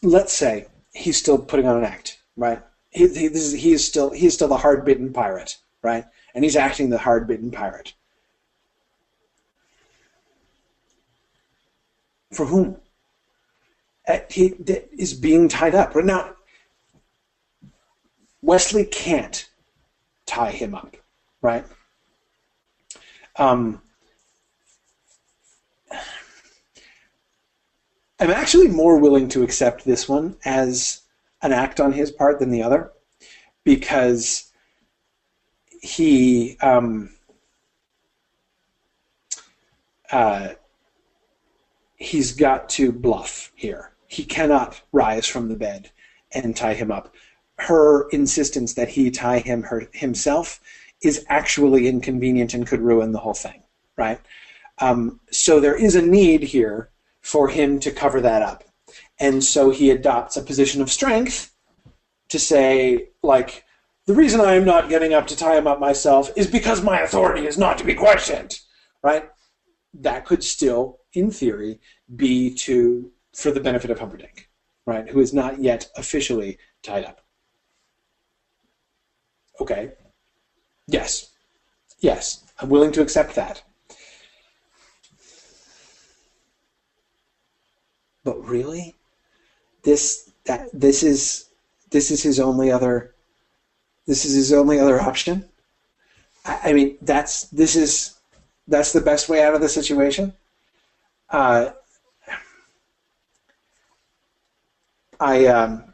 let's 0.02 0.32
say 0.32 0.68
he's 0.94 1.18
still 1.18 1.38
putting 1.38 1.68
on 1.68 1.78
an 1.78 1.84
act, 1.84 2.20
right? 2.38 2.62
He, 2.90 3.08
he, 3.08 3.26
is, 3.26 3.54
he 3.54 3.72
is 3.72 3.86
still 3.86 4.10
he 4.12 4.26
is 4.26 4.34
still 4.34 4.48
the 4.48 4.58
hard 4.58 4.84
bitten 4.84 5.14
pirate, 5.14 5.58
right? 5.82 6.06
And 6.34 6.44
he's 6.44 6.56
acting 6.56 6.90
the 6.90 6.98
hard 6.98 7.28
bitten 7.28 7.52
pirate. 7.52 7.94
For 12.32 12.46
whom? 12.46 12.78
Uh, 14.08 14.20
he 14.30 14.56
is 14.98 15.14
being 15.14 15.48
tied 15.50 15.76
up. 15.76 15.94
Right 15.94 16.06
now, 16.06 16.36
Westley 18.42 18.86
can't 18.86 19.48
tie 20.26 20.52
him 20.52 20.74
up, 20.74 20.96
right? 21.42 21.66
Um, 23.36 23.82
I'm 28.20 28.32
actually 28.32 28.68
more 28.68 28.98
willing 28.98 29.30
to 29.30 29.44
accept 29.44 29.86
this 29.86 30.10
one 30.10 30.38
as 30.44 31.02
an 31.42 31.54
act 31.54 31.80
on 31.80 31.94
his 31.94 32.12
part 32.12 32.40
than 32.40 32.52
the 32.52 32.64
other 32.64 32.92
because 33.64 34.52
he 35.82 36.58
um, 36.62 37.10
uh, 40.12 40.50
he's 41.96 42.32
got 42.32 42.70
to 42.70 42.92
bluff 42.92 43.52
here. 43.56 43.92
He 44.08 44.24
cannot 44.24 44.82
rise 44.92 45.28
from 45.28 45.50
the 45.50 45.56
bed 45.56 45.92
and 46.32 46.56
tie 46.56 46.74
him 46.74 46.92
up. 46.92 47.14
Her 47.58 48.10
insistence 48.10 48.74
that 48.74 48.90
he 48.90 49.12
tie 49.12 49.40
him 49.40 49.64
her, 49.64 49.90
himself 49.94 50.60
is 51.02 51.26
actually 51.30 51.88
inconvenient 51.88 52.54
and 52.54 52.66
could 52.66 52.82
ruin 52.82 53.12
the 53.12 53.20
whole 53.20 53.34
thing, 53.34 53.64
right? 53.98 54.20
Um, 54.80 55.20
so 55.32 55.60
there 55.60 55.76
is 55.76 55.96
a 55.96 56.02
need 56.02 56.42
here 56.42 56.90
for 57.22 57.50
him 57.50 57.80
to 57.82 57.92
cover 57.92 58.22
that 58.22 58.42
up. 58.42 58.64
And 59.20 59.44
so 59.44 59.70
he 59.70 59.92
adopts 59.92 60.38
a 60.38 60.42
position 60.42 60.82
of 60.82 60.92
strength 60.92 61.54
to 62.30 62.40
say, 62.40 63.10
like, 63.22 63.66
the 64.06 64.14
reason 64.14 64.42
I 64.42 64.56
am 64.56 64.66
not 64.66 64.90
getting 64.90 65.14
up 65.14 65.28
to 65.28 65.36
tie 65.36 65.58
him 65.58 65.68
up 65.68 65.80
myself 65.80 66.32
is 66.36 66.48
because 66.48 66.82
my 66.82 67.02
authority 67.02 67.46
is 67.46 67.58
not 67.58 67.78
to 67.80 67.84
be 67.84 67.94
questioned, 67.94 68.60
right? 69.04 69.30
That 69.94 70.26
could 70.26 70.44
still, 70.44 71.00
in 71.14 71.32
theory, 71.32 71.80
be 72.16 72.54
to 72.56 73.12
for 73.36 73.52
the 73.52 73.60
benefit 73.60 73.92
of 73.92 74.00
Humperdinck, 74.00 74.50
right? 74.86 75.10
Who 75.10 75.20
is 75.20 75.34
not 75.34 75.62
yet 75.62 75.90
officially 75.96 76.58
tied 76.82 77.06
up. 77.06 77.22
Okay. 79.62 79.92
Yes. 80.88 81.32
Yes. 82.00 82.46
I'm 82.60 82.70
willing 82.70 82.92
to 82.94 83.02
accept 83.02 83.36
that. 83.36 83.62
But 88.24 88.46
really? 88.46 88.96
This 89.84 90.30
that 90.46 90.70
this 90.74 91.04
is 91.04 91.50
this 91.92 92.12
is 92.12 92.24
his 92.24 92.40
only 92.40 92.72
other 92.72 93.14
this 94.08 94.26
is 94.26 94.34
his 94.34 94.54
only 94.54 94.80
other 94.80 95.00
option. 95.00 95.46
I, 96.46 96.60
I 96.66 96.74
mean, 96.74 96.98
that's 97.02 97.44
this 97.50 97.76
is 97.76 98.20
that's 98.68 98.94
the 98.94 99.02
best 99.02 99.30
way 99.30 99.44
out 99.44 99.54
of 99.54 99.62
the 99.62 99.70
situation. 99.70 100.34
Uh, 101.30 101.70
I 105.20 105.46
um, 105.46 105.89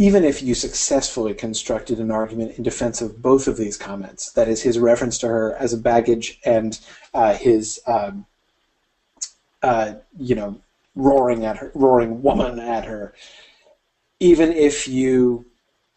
even 0.00 0.24
if 0.24 0.42
you 0.42 0.54
successfully 0.54 1.34
constructed 1.34 1.98
an 1.98 2.10
argument 2.10 2.56
in 2.56 2.62
defense 2.62 3.02
of 3.02 3.20
both 3.20 3.46
of 3.46 3.58
these 3.58 3.76
comments, 3.76 4.32
that 4.32 4.48
is 4.48 4.62
his 4.62 4.78
reference 4.78 5.18
to 5.18 5.28
her 5.28 5.54
as 5.56 5.74
a 5.74 5.76
baggage 5.76 6.40
and 6.42 6.80
uh, 7.12 7.34
his, 7.34 7.78
um, 7.86 8.24
uh, 9.62 9.92
you 10.18 10.34
know, 10.34 10.58
roaring 10.94 11.44
at 11.44 11.58
her, 11.58 11.70
roaring 11.74 12.22
woman 12.22 12.58
at 12.58 12.86
her, 12.86 13.12
even 14.20 14.50
if 14.50 14.88
you 14.88 15.44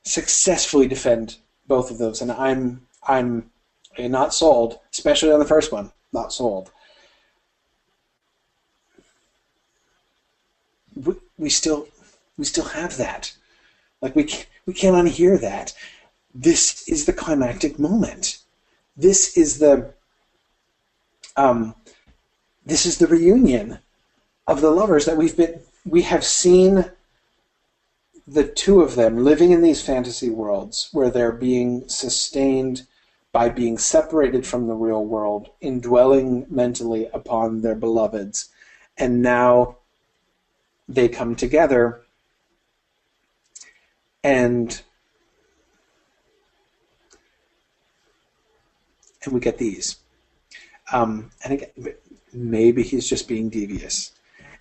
successfully 0.04 0.86
defend 0.86 1.38
both 1.68 1.90
of 1.90 1.98
those, 1.98 2.22
and 2.22 2.30
I'm 2.30 2.86
I'm 3.08 3.52
not 3.98 4.34
sold, 4.34 4.80
especially 4.92 5.32
on 5.32 5.40
the 5.40 5.46
first 5.46 5.72
one, 5.72 5.94
not 6.12 6.34
sold. 6.34 6.72
We, 10.94 11.14
we 11.38 11.50
still 11.50 11.88
we 12.38 12.44
still 12.44 12.66
have 12.66 12.98
that. 12.98 13.32
Like 14.04 14.18
we 14.18 14.30
we 14.66 14.74
can't 14.74 14.98
unhear 14.98 15.40
that. 15.40 15.74
This 16.36 16.88
is 16.90 17.06
the 17.06 17.14
climactic 17.14 17.80
moment. 17.80 18.40
This 18.98 19.38
is 19.38 19.60
the 19.60 19.94
um, 21.38 21.74
this 22.66 22.86
is 22.86 22.98
the 22.98 23.08
reunion 23.08 23.80
of 24.46 24.60
the 24.60 24.72
lovers 24.72 25.06
that 25.06 25.16
we've 25.16 25.38
been 25.38 25.62
we 25.86 26.02
have 26.02 26.26
seen 26.26 26.92
the 28.28 28.44
two 28.44 28.82
of 28.82 28.96
them 28.96 29.24
living 29.24 29.52
in 29.52 29.62
these 29.62 29.82
fantasy 29.82 30.30
worlds 30.30 30.90
where 30.92 31.10
they're 31.10 31.32
being 31.32 31.88
sustained 31.88 32.86
by 33.32 33.48
being 33.48 33.78
separated 33.78 34.46
from 34.46 34.68
the 34.68 34.76
real 34.76 35.06
world, 35.06 35.50
indwelling 35.62 36.46
mentally 36.50 37.08
upon 37.14 37.62
their 37.62 37.76
beloveds, 37.76 38.50
and 38.98 39.22
now 39.22 39.78
they 40.90 41.08
come 41.08 41.36
together 41.36 42.04
and 44.24 44.82
and 49.24 49.34
we 49.34 49.40
get 49.40 49.58
these. 49.58 49.98
Um, 50.92 51.32
and 51.44 51.54
again, 51.54 51.96
maybe 52.34 52.84
he's 52.84 53.08
just 53.08 53.28
being 53.28 53.50
devious 53.50 54.12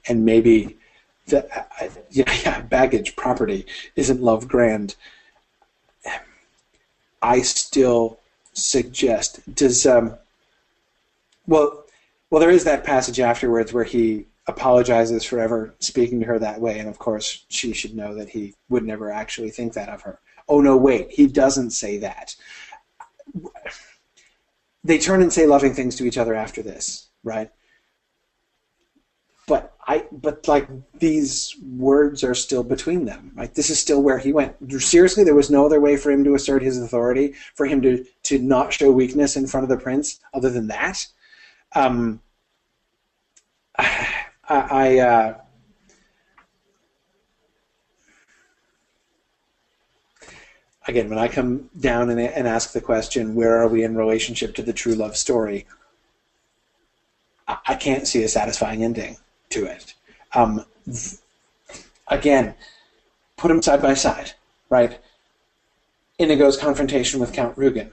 and 0.06 0.24
maybe 0.24 0.78
the, 1.26 1.46
yeah, 2.10 2.24
yeah, 2.44 2.60
baggage 2.62 3.16
property 3.16 3.66
isn't 3.96 4.22
love 4.22 4.48
grand. 4.48 4.96
I 7.20 7.42
still 7.42 8.18
suggest 8.52 9.40
does 9.54 9.86
um, 9.86 10.16
well 11.46 11.84
well 12.30 12.40
there 12.40 12.50
is 12.50 12.64
that 12.64 12.84
passage 12.84 13.20
afterwards 13.20 13.72
where 13.72 13.84
he 13.84 14.26
apologizes 14.46 15.24
for 15.24 15.38
ever 15.38 15.74
speaking 15.78 16.18
to 16.20 16.26
her 16.26 16.38
that 16.38 16.60
way 16.60 16.78
and 16.78 16.88
of 16.88 16.98
course 16.98 17.44
she 17.48 17.72
should 17.72 17.94
know 17.94 18.14
that 18.14 18.28
he 18.28 18.54
would 18.68 18.84
never 18.84 19.10
actually 19.10 19.50
think 19.50 19.72
that 19.72 19.88
of 19.88 20.02
her 20.02 20.18
oh 20.48 20.60
no 20.60 20.76
wait 20.76 21.10
he 21.10 21.26
doesn't 21.26 21.70
say 21.70 21.98
that 21.98 22.34
they 24.82 24.98
turn 24.98 25.22
and 25.22 25.32
say 25.32 25.46
loving 25.46 25.72
things 25.72 25.94
to 25.94 26.04
each 26.04 26.18
other 26.18 26.34
after 26.34 26.60
this 26.60 27.08
right 27.22 27.50
but 29.46 29.74
I 29.86 30.04
but 30.12 30.46
like 30.46 30.68
these 30.98 31.56
words 31.62 32.22
are 32.22 32.34
still 32.34 32.62
between 32.62 33.04
them. 33.04 33.32
Like 33.36 33.54
this 33.54 33.70
is 33.70 33.78
still 33.78 34.02
where 34.02 34.18
he 34.18 34.32
went. 34.32 34.54
Seriously, 34.80 35.24
there 35.24 35.34
was 35.34 35.50
no 35.50 35.66
other 35.66 35.80
way 35.80 35.96
for 35.96 36.10
him 36.10 36.22
to 36.24 36.34
assert 36.34 36.62
his 36.62 36.80
authority, 36.80 37.34
for 37.54 37.66
him 37.66 37.82
to 37.82 38.04
to 38.24 38.38
not 38.38 38.72
show 38.72 38.92
weakness 38.92 39.36
in 39.36 39.46
front 39.46 39.64
of 39.64 39.70
the 39.70 39.82
prince, 39.82 40.20
other 40.32 40.50
than 40.50 40.68
that. 40.68 41.06
Um, 41.74 42.20
I, 44.52 44.66
I 44.70 44.98
uh, 44.98 45.34
again, 50.86 51.08
when 51.08 51.18
I 51.18 51.28
come 51.28 51.70
down 51.80 52.10
and, 52.10 52.20
and 52.20 52.46
ask 52.46 52.72
the 52.72 52.80
question, 52.80 53.34
where 53.34 53.56
are 53.56 53.68
we 53.68 53.82
in 53.82 53.96
relationship 53.96 54.54
to 54.56 54.62
the 54.62 54.72
true 54.74 54.94
love 54.94 55.16
story? 55.16 55.66
I 57.66 57.74
can't 57.74 58.06
see 58.06 58.22
a 58.22 58.28
satisfying 58.28 58.82
ending 58.84 59.16
to 59.50 59.66
it. 59.66 59.94
Um, 60.32 60.64
th- 60.86 61.16
again, 62.08 62.54
put 63.36 63.48
them 63.48 63.60
side 63.60 63.82
by 63.82 63.94
side, 63.94 64.32
right? 64.70 64.98
Inigo's 66.18 66.56
confrontation 66.56 67.20
with 67.20 67.32
Count 67.32 67.56
Rugen. 67.56 67.90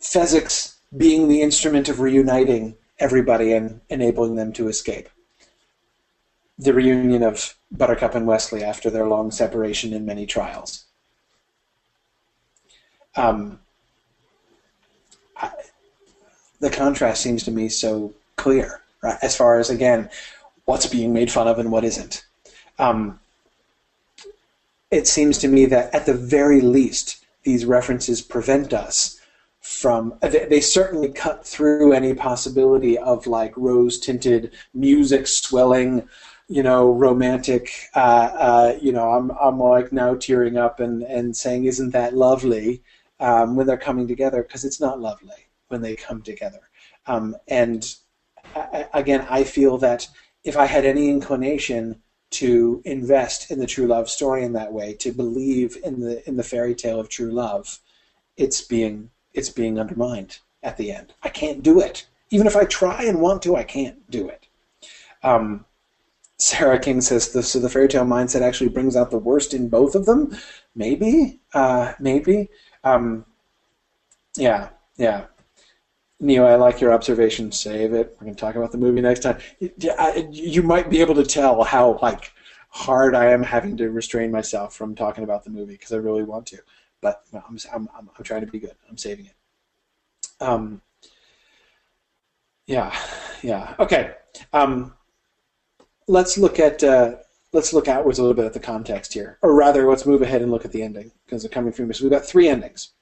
Fezzik's 0.00 0.76
being 0.96 1.28
the 1.28 1.42
instrument 1.42 1.88
of 1.88 2.00
reuniting 2.00 2.76
everybody 2.98 3.52
and 3.52 3.80
enabling 3.88 4.36
them 4.36 4.52
to 4.54 4.68
escape. 4.68 5.08
The 6.58 6.72
reunion 6.72 7.22
of 7.22 7.54
Buttercup 7.70 8.14
and 8.14 8.26
Westley 8.26 8.64
after 8.64 8.88
their 8.88 9.06
long 9.06 9.30
separation 9.30 9.92
and 9.92 10.06
many 10.06 10.24
trials. 10.26 10.84
Um, 13.14 13.60
I, 15.36 15.50
the 16.60 16.70
contrast 16.70 17.22
seems 17.22 17.44
to 17.44 17.50
me 17.50 17.68
so 17.68 18.14
clear, 18.36 18.80
right? 19.02 19.18
As 19.22 19.36
far 19.36 19.58
as 19.58 19.68
again, 19.70 20.08
what's 20.64 20.86
being 20.86 21.12
made 21.12 21.30
fun 21.30 21.48
of 21.48 21.58
and 21.58 21.70
what 21.70 21.84
isn't. 21.84 22.24
Um, 22.78 23.20
it 24.90 25.06
seems 25.06 25.38
to 25.38 25.48
me 25.48 25.66
that 25.66 25.94
at 25.94 26.06
the 26.06 26.14
very 26.14 26.60
least, 26.60 27.24
these 27.42 27.64
references 27.64 28.20
prevent 28.22 28.72
us 28.72 29.20
from. 29.66 30.14
They, 30.22 30.46
they 30.46 30.60
certainly 30.60 31.08
cut 31.08 31.46
through 31.46 31.92
any 31.92 32.14
possibility 32.14 32.96
of 32.98 33.26
like 33.26 33.56
rose 33.56 33.98
tinted 33.98 34.52
music 34.72 35.26
swelling 35.26 36.08
you 36.48 36.62
know, 36.62 36.92
romantic, 36.92 37.72
uh, 37.94 37.98
uh, 37.98 38.78
you 38.80 38.92
know, 38.92 39.10
I'm, 39.10 39.32
I'm 39.32 39.58
like 39.58 39.92
now 39.92 40.14
tearing 40.14 40.56
up 40.56 40.78
and, 40.78 41.02
and 41.02 41.36
saying, 41.36 41.64
isn't 41.64 41.90
that 41.90 42.14
lovely 42.14 42.82
um, 43.18 43.56
when 43.56 43.66
they're 43.66 43.76
coming 43.76 44.06
together? 44.06 44.42
Because 44.42 44.64
it's 44.64 44.80
not 44.80 45.00
lovely 45.00 45.48
when 45.68 45.82
they 45.82 45.96
come 45.96 46.22
together. 46.22 46.60
Um, 47.06 47.34
and 47.48 47.92
I, 48.54 48.86
again, 48.94 49.26
I 49.28 49.42
feel 49.42 49.76
that 49.78 50.06
if 50.44 50.56
I 50.56 50.66
had 50.66 50.84
any 50.84 51.08
inclination 51.08 52.00
to 52.30 52.80
invest 52.84 53.50
in 53.50 53.58
the 53.58 53.66
true 53.66 53.86
love 53.86 54.08
story 54.08 54.44
in 54.44 54.52
that 54.52 54.72
way, 54.72 54.94
to 54.94 55.12
believe 55.12 55.76
in 55.82 56.00
the 56.00 56.26
in 56.28 56.36
the 56.36 56.42
fairy 56.42 56.74
tale 56.74 57.00
of 57.00 57.08
true 57.08 57.32
love, 57.32 57.80
it's 58.36 58.60
being 58.60 59.10
it's 59.36 59.50
being 59.50 59.78
undermined 59.78 60.38
at 60.62 60.76
the 60.76 60.90
end. 60.90 61.14
I 61.22 61.28
can't 61.28 61.62
do 61.62 61.80
it. 61.80 62.06
Even 62.30 62.46
if 62.46 62.56
I 62.56 62.64
try 62.64 63.04
and 63.04 63.20
want 63.20 63.42
to, 63.42 63.54
I 63.54 63.62
can't 63.62 64.10
do 64.10 64.28
it. 64.28 64.46
Um, 65.22 65.64
Sarah 66.38 66.78
King 66.78 67.00
says 67.00 67.32
the, 67.32 67.42
so 67.42 67.60
the 67.60 67.68
fairy 67.68 67.88
tale 67.88 68.04
mindset 68.04 68.42
actually 68.42 68.68
brings 68.70 68.96
out 68.96 69.10
the 69.10 69.18
worst 69.18 69.54
in 69.54 69.68
both 69.68 69.94
of 69.94 70.06
them. 70.06 70.36
Maybe, 70.74 71.40
uh, 71.54 71.92
maybe. 72.00 72.48
Um, 72.84 73.24
yeah, 74.36 74.70
yeah. 74.96 75.26
Neo, 76.18 76.44
I 76.46 76.56
like 76.56 76.80
your 76.80 76.92
observation. 76.92 77.52
Save 77.52 77.92
it. 77.92 78.16
We're 78.18 78.24
going 78.24 78.34
to 78.34 78.40
talk 78.40 78.56
about 78.56 78.72
the 78.72 78.78
movie 78.78 79.00
next 79.00 79.20
time. 79.20 79.38
You 79.60 80.62
might 80.62 80.90
be 80.90 81.00
able 81.00 81.14
to 81.14 81.24
tell 81.24 81.62
how 81.62 81.98
like 82.00 82.32
hard 82.70 83.14
I 83.14 83.26
am 83.26 83.42
having 83.42 83.76
to 83.78 83.90
restrain 83.90 84.30
myself 84.30 84.74
from 84.74 84.94
talking 84.94 85.24
about 85.24 85.44
the 85.44 85.50
movie 85.50 85.74
because 85.74 85.92
I 85.92 85.96
really 85.96 86.22
want 86.22 86.46
to, 86.48 86.58
but 87.06 87.44
I'm, 87.48 87.58
I'm, 87.72 87.88
I'm, 87.96 88.10
I'm 88.16 88.24
trying 88.24 88.44
to 88.44 88.50
be 88.50 88.58
good. 88.58 88.74
I'm 88.88 88.98
saving 88.98 89.26
it. 89.26 89.34
Um, 90.40 90.80
yeah, 92.66 92.96
yeah. 93.42 93.74
Okay. 93.78 94.14
Um, 94.52 94.94
let's 96.08 96.36
look 96.36 96.58
at 96.58 96.82
uh, 96.82 97.16
let's 97.52 97.72
look 97.72 97.88
outwards 97.88 98.18
a 98.18 98.22
little 98.22 98.34
bit 98.34 98.44
at 98.44 98.52
the 98.52 98.60
context 98.60 99.12
here, 99.12 99.38
or 99.42 99.54
rather, 99.54 99.88
let's 99.88 100.04
move 100.04 100.22
ahead 100.22 100.42
and 100.42 100.50
look 100.50 100.64
at 100.64 100.72
the 100.72 100.82
ending 100.82 101.12
because 101.24 101.42
they're 101.42 101.50
coming 101.50 101.72
from. 101.72 101.92
So 101.92 102.04
we've 102.04 102.10
got 102.10 102.24
three 102.24 102.48
endings. 102.48 102.92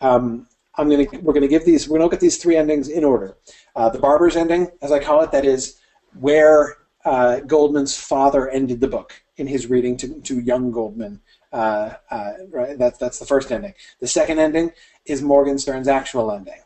Um, 0.00 0.48
I'm 0.76 0.88
gonna 0.90 1.06
we're 1.22 1.34
gonna 1.34 1.48
give 1.48 1.64
these 1.64 1.88
we're 1.88 1.98
gonna 1.98 2.06
look 2.06 2.14
at 2.14 2.20
these 2.20 2.38
three 2.38 2.56
endings 2.56 2.88
in 2.88 3.04
order. 3.04 3.36
Uh, 3.76 3.88
the 3.88 4.00
barber's 4.00 4.36
ending, 4.36 4.68
as 4.82 4.90
I 4.90 4.98
call 4.98 5.22
it, 5.22 5.30
that 5.30 5.44
is 5.44 5.78
where 6.18 6.77
uh, 7.08 7.40
Goldman's 7.40 7.96
father 7.96 8.48
ended 8.48 8.80
the 8.80 8.88
book 8.88 9.22
in 9.36 9.46
his 9.46 9.68
reading 9.68 9.96
to, 9.98 10.20
to 10.20 10.40
young 10.40 10.70
Goldman. 10.70 11.20
Uh, 11.52 11.94
uh 12.10 12.32
right, 12.50 12.78
that's 12.78 12.98
that's 12.98 13.18
the 13.18 13.24
first 13.24 13.50
ending. 13.50 13.74
The 14.00 14.06
second 14.06 14.38
ending 14.38 14.70
is 15.06 15.22
Morgenstern's 15.22 15.88
actual 15.88 16.30
ending 16.30 16.60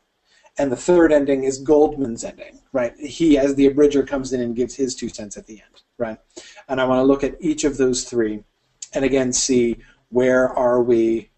and 0.58 0.70
the 0.70 0.76
third 0.76 1.12
ending 1.12 1.44
is 1.44 1.58
Goldman's 1.58 2.24
ending, 2.24 2.60
right? 2.72 2.94
He, 2.98 3.38
as 3.38 3.54
the 3.54 3.66
abridger, 3.66 4.02
comes 4.02 4.32
in 4.32 4.40
and 4.40 4.54
gives 4.54 4.74
his 4.74 4.94
two 4.94 5.08
cents 5.08 5.36
at 5.36 5.46
the 5.46 5.54
end, 5.54 5.82
right? 5.96 6.18
And 6.68 6.80
I 6.80 6.84
want 6.84 6.98
to 6.98 7.04
look 7.04 7.24
at 7.24 7.36
each 7.40 7.64
of 7.64 7.76
those 7.76 8.04
three, 8.04 8.44
and 8.92 9.04
again 9.04 9.32
see 9.32 9.78
where 10.10 10.48
are 10.50 10.82
we 10.82 11.30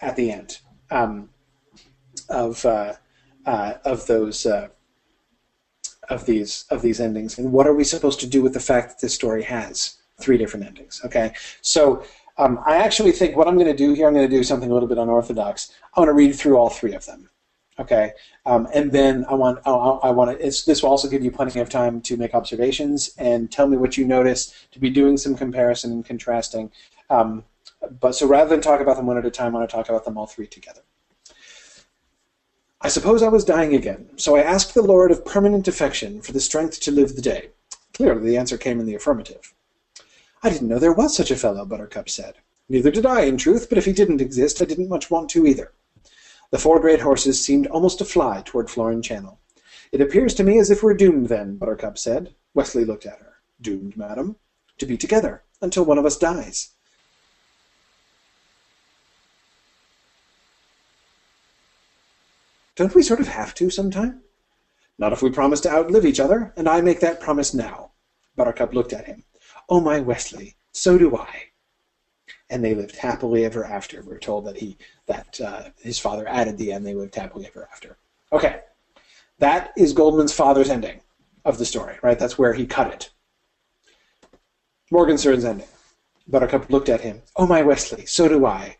at 0.00 0.14
the 0.14 0.30
end 0.30 0.58
um, 0.90 1.30
of 2.28 2.64
uh, 2.64 2.94
uh, 3.44 3.74
of 3.84 4.06
those 4.06 4.46
uh, 4.46 4.68
of 6.08 6.26
these 6.26 6.64
of 6.70 6.82
these 6.82 7.00
endings, 7.00 7.38
and 7.38 7.52
what 7.52 7.66
are 7.66 7.74
we 7.74 7.84
supposed 7.84 8.20
to 8.20 8.26
do 8.26 8.42
with 8.42 8.54
the 8.54 8.60
fact 8.60 8.88
that 8.88 9.00
this 9.00 9.14
story 9.14 9.42
has 9.42 9.96
three 10.20 10.38
different 10.38 10.66
endings? 10.66 11.00
Okay, 11.04 11.32
so. 11.60 12.04
Um, 12.36 12.58
I 12.66 12.78
actually 12.78 13.12
think 13.12 13.36
what 13.36 13.46
I'm 13.46 13.54
going 13.54 13.68
to 13.68 13.76
do 13.76 13.92
here, 13.94 14.08
I'm 14.08 14.12
going 14.12 14.28
to 14.28 14.36
do 14.36 14.42
something 14.42 14.68
a 14.68 14.74
little 14.74 14.88
bit 14.88 14.98
unorthodox. 14.98 15.72
I 15.94 16.00
want 16.00 16.08
to 16.08 16.14
read 16.14 16.34
through 16.34 16.56
all 16.56 16.68
three 16.68 16.92
of 16.92 17.06
them. 17.06 17.30
Okay, 17.78 18.12
um, 18.44 18.66
and 18.74 18.90
then 18.90 19.24
I 19.28 19.34
want 19.34 19.60
I, 19.64 19.70
I 19.70 20.10
want 20.10 20.32
to. 20.32 20.44
this 20.44 20.82
will 20.82 20.90
also 20.90 21.08
give 21.08 21.24
you 21.24 21.30
plenty 21.30 21.60
of 21.60 21.68
time 21.68 22.00
to 22.02 22.16
make 22.16 22.34
observations 22.34 23.14
and 23.18 23.52
tell 23.52 23.68
me 23.68 23.76
what 23.76 23.96
you 23.96 24.04
notice. 24.04 24.52
To 24.72 24.80
be 24.80 24.90
doing 24.90 25.16
some 25.16 25.36
comparison 25.36 25.92
and 25.92 26.04
contrasting. 26.04 26.72
Um, 27.10 27.44
but 28.00 28.14
so 28.14 28.26
rather 28.26 28.50
than 28.50 28.60
talk 28.60 28.80
about 28.80 28.96
them 28.96 29.06
one 29.06 29.18
at 29.18 29.26
a 29.26 29.30
time, 29.30 29.54
I 29.54 29.58
want 29.58 29.70
to 29.70 29.76
talk 29.76 29.88
about 29.88 30.04
them 30.04 30.16
all 30.16 30.26
three 30.26 30.46
together. 30.46 30.82
I 32.84 32.88
suppose 32.88 33.22
I 33.22 33.28
was 33.28 33.46
dying 33.46 33.74
again, 33.74 34.10
so 34.16 34.36
I 34.36 34.42
asked 34.42 34.74
the 34.74 34.82
Lord 34.82 35.10
of 35.10 35.24
permanent 35.24 35.66
affection 35.66 36.20
for 36.20 36.32
the 36.32 36.40
strength 36.40 36.80
to 36.80 36.90
live 36.90 37.16
the 37.16 37.22
day. 37.22 37.48
Clearly, 37.94 38.28
the 38.28 38.36
answer 38.36 38.58
came 38.58 38.78
in 38.78 38.84
the 38.84 38.94
affirmative. 38.94 39.54
I 40.42 40.50
didn't 40.50 40.68
know 40.68 40.78
there 40.78 40.92
was 40.92 41.16
such 41.16 41.30
a 41.30 41.36
fellow, 41.36 41.64
Buttercup 41.64 42.10
said. 42.10 42.34
Neither 42.68 42.90
did 42.90 43.06
I, 43.06 43.22
in 43.22 43.38
truth, 43.38 43.70
but 43.70 43.78
if 43.78 43.86
he 43.86 43.94
didn't 43.94 44.20
exist, 44.20 44.60
I 44.60 44.66
didn't 44.66 44.90
much 44.90 45.10
want 45.10 45.30
to 45.30 45.46
either. 45.46 45.72
The 46.50 46.58
four 46.58 46.78
great 46.78 47.00
horses 47.00 47.42
seemed 47.42 47.68
almost 47.68 47.96
to 48.00 48.04
fly 48.04 48.42
toward 48.44 48.68
Florin 48.68 49.00
Channel. 49.00 49.40
It 49.90 50.02
appears 50.02 50.34
to 50.34 50.44
me 50.44 50.58
as 50.58 50.70
if 50.70 50.82
we're 50.82 50.92
doomed, 50.92 51.30
then, 51.30 51.56
Buttercup 51.56 51.96
said. 51.96 52.34
Westley 52.52 52.84
looked 52.84 53.06
at 53.06 53.18
her. 53.18 53.36
Doomed, 53.62 53.96
madam? 53.96 54.36
To 54.76 54.84
be 54.84 54.98
together, 54.98 55.42
until 55.62 55.86
one 55.86 55.96
of 55.96 56.04
us 56.04 56.18
dies. 56.18 56.73
Don't 62.76 62.94
we 62.94 63.02
sort 63.02 63.20
of 63.20 63.28
have 63.28 63.54
to 63.54 63.70
sometime? 63.70 64.22
Not 64.98 65.12
if 65.12 65.22
we 65.22 65.30
promise 65.30 65.60
to 65.62 65.70
outlive 65.70 66.06
each 66.06 66.20
other, 66.20 66.52
and 66.56 66.68
I 66.68 66.80
make 66.80 67.00
that 67.00 67.20
promise 67.20 67.54
now. 67.54 67.92
Buttercup 68.36 68.74
looked 68.74 68.92
at 68.92 69.06
him. 69.06 69.24
Oh, 69.68 69.80
my 69.80 70.00
Westley, 70.00 70.56
so 70.72 70.98
do 70.98 71.16
I 71.16 71.50
and 72.50 72.64
they 72.64 72.74
lived 72.74 72.96
happily 72.96 73.44
ever 73.44 73.64
after. 73.64 74.02
We're 74.02 74.18
told 74.18 74.46
that 74.46 74.56
he 74.56 74.76
that 75.06 75.40
uh, 75.40 75.64
his 75.80 75.98
father 75.98 76.28
added 76.28 76.58
the 76.58 76.72
end. 76.72 76.86
They 76.86 76.94
lived 76.94 77.14
happily 77.14 77.46
ever 77.46 77.68
after. 77.72 77.96
Okay, 78.32 78.60
that 79.38 79.72
is 79.76 79.92
Goldman's 79.92 80.32
father's 80.32 80.70
ending 80.70 81.00
of 81.44 81.58
the 81.58 81.64
story, 81.64 81.96
right? 82.02 82.18
That's 82.18 82.38
where 82.38 82.54
he 82.54 82.66
cut 82.66 82.92
it. 82.92 83.10
Morgan 84.90 85.16
Morgenstern's 85.16 85.44
ending. 85.44 85.66
Buttercup 86.28 86.70
looked 86.70 86.88
at 86.88 87.00
him. 87.00 87.22
Oh, 87.36 87.46
my 87.46 87.62
Westley, 87.62 88.06
so 88.06 88.28
do 88.28 88.46
I. 88.46 88.76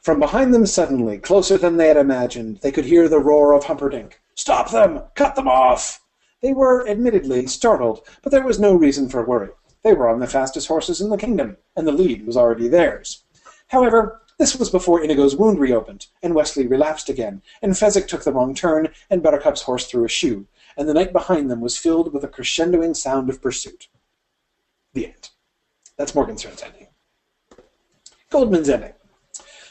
From 0.00 0.20
behind 0.20 0.54
them 0.54 0.66
suddenly, 0.66 1.18
closer 1.18 1.58
than 1.58 1.76
they 1.76 1.88
had 1.88 1.96
imagined, 1.96 2.60
they 2.62 2.72
could 2.72 2.84
hear 2.84 3.08
the 3.08 3.18
roar 3.18 3.52
of 3.52 3.64
Humperdinck. 3.64 4.20
Stop 4.34 4.70
them! 4.70 5.02
Cut 5.14 5.34
them 5.34 5.48
off! 5.48 6.00
They 6.42 6.52
were, 6.52 6.86
admittedly, 6.88 7.46
startled, 7.46 8.06
but 8.22 8.30
there 8.30 8.44
was 8.44 8.60
no 8.60 8.74
reason 8.74 9.08
for 9.08 9.24
worry. 9.24 9.50
They 9.82 9.94
were 9.94 10.08
on 10.08 10.20
the 10.20 10.26
fastest 10.26 10.68
horses 10.68 11.00
in 11.00 11.10
the 11.10 11.16
kingdom, 11.16 11.56
and 11.76 11.86
the 11.86 11.92
lead 11.92 12.26
was 12.26 12.36
already 12.36 12.68
theirs. 12.68 13.24
However, 13.68 14.22
this 14.38 14.56
was 14.56 14.68
before 14.68 15.02
Inigo's 15.02 15.34
wound 15.34 15.58
reopened, 15.58 16.06
and 16.22 16.34
Westley 16.34 16.66
relapsed 16.66 17.08
again, 17.08 17.40
and 17.62 17.72
Fezzik 17.72 18.06
took 18.06 18.22
the 18.22 18.32
wrong 18.32 18.54
turn, 18.54 18.88
and 19.08 19.22
Buttercup's 19.22 19.62
horse 19.62 19.86
threw 19.86 20.04
a 20.04 20.08
shoe, 20.08 20.46
and 20.76 20.88
the 20.88 20.94
night 20.94 21.12
behind 21.12 21.50
them 21.50 21.60
was 21.60 21.78
filled 21.78 22.12
with 22.12 22.22
a 22.22 22.28
crescendoing 22.28 22.94
sound 22.94 23.30
of 23.30 23.40
pursuit. 23.40 23.88
The 24.92 25.06
end. 25.06 25.30
That's 25.96 26.14
Morgenstern's 26.14 26.62
ending. 26.62 26.88
Goldman's 28.28 28.68
ending. 28.68 28.92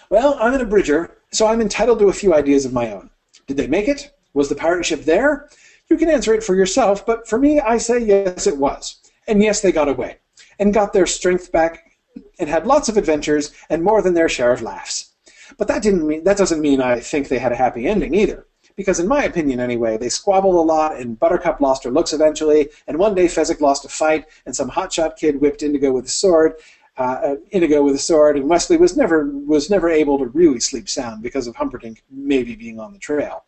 Well, 0.10 0.38
I'm 0.40 0.54
an 0.54 0.62
abridger, 0.62 1.18
so 1.32 1.48
I'm 1.48 1.62
entitled 1.62 2.00
to 2.00 2.10
a 2.10 2.14
few 2.14 2.34
ideas 2.34 2.66
of 2.66 2.74
my 2.74 2.92
own. 2.92 3.10
Did 3.48 3.58
they 3.58 3.68
make 3.68 3.88
it? 3.88 4.12
Was 4.34 4.50
the 4.50 4.56
pirate 4.56 4.86
ship 4.86 5.04
there? 5.04 5.50
You 5.90 5.98
can 5.98 6.10
answer 6.10 6.34
it 6.34 6.44
for 6.44 6.56
yourself, 6.56 7.06
but 7.06 7.28
for 7.28 7.38
me, 7.38 7.60
I 7.60 7.78
say 7.78 8.00
yes, 8.00 8.48
it 8.48 8.58
was. 8.58 8.98
And 9.28 9.42
yes, 9.42 9.62
they 9.62 9.72
got 9.72 9.90
away 9.90 10.18
and 10.60 10.74
got 10.74 10.94
their 10.94 11.06
strength 11.06 11.52
back 11.52 11.98
and 12.40 12.50
had 12.50 12.68
lots 12.68 12.90
of 12.90 12.98
adventures 12.98 13.52
and 13.70 13.84
more 13.84 14.02
than 14.02 14.14
their 14.14 14.30
share 14.30 14.52
of 14.52 14.62
laughs. 14.62 15.14
But 15.58 15.68
that 15.68 15.84
didn't 15.84 16.08
mean 16.08 16.24
that 16.24 16.38
doesn't 16.38 16.62
mean 16.62 16.82
I 16.82 17.00
think 17.00 17.28
they 17.28 17.40
had 17.40 17.52
a 17.52 17.58
happy 17.58 17.88
ending 17.88 18.16
either. 18.16 18.48
Because 18.76 19.00
in 19.00 19.08
my 19.08 19.24
opinion 19.24 19.60
anyway, 19.60 19.98
they 19.98 20.10
squabbled 20.10 20.56
a 20.56 20.60
lot 20.60 20.98
and 20.98 21.18
Buttercup 21.18 21.62
lost 21.62 21.86
her 21.86 21.92
looks 21.92 22.12
eventually, 22.12 22.70
and 22.88 22.98
one 22.98 23.16
day 23.16 23.26
Fezzik 23.26 23.62
lost 23.62 23.86
a 23.86 23.90
fight 23.90 24.26
and 24.46 24.56
some 24.56 24.70
hotshot 24.70 25.16
kid 25.18 25.40
whipped 25.40 25.64
Inigo 25.64 25.92
with 25.92 26.06
a 26.06 26.10
sword. 26.10 26.56
Uh, 26.98 27.02
uh, 27.02 27.36
Inigo 27.52 27.84
with 27.84 27.96
a 27.96 28.00
sword, 28.00 28.38
and 28.38 28.48
Westley 28.48 28.78
was 28.78 28.96
never 28.96 29.26
was 29.26 29.70
never 29.70 29.90
able 29.90 30.18
to 30.18 30.28
really 30.28 30.62
sleep 30.62 30.88
sound 30.88 31.22
because 31.22 31.46
of 31.46 31.56
Humperdinck 31.56 32.02
maybe 32.10 32.56
being 32.56 32.80
on 32.80 32.94
the 32.94 33.00
trail. 33.00 33.44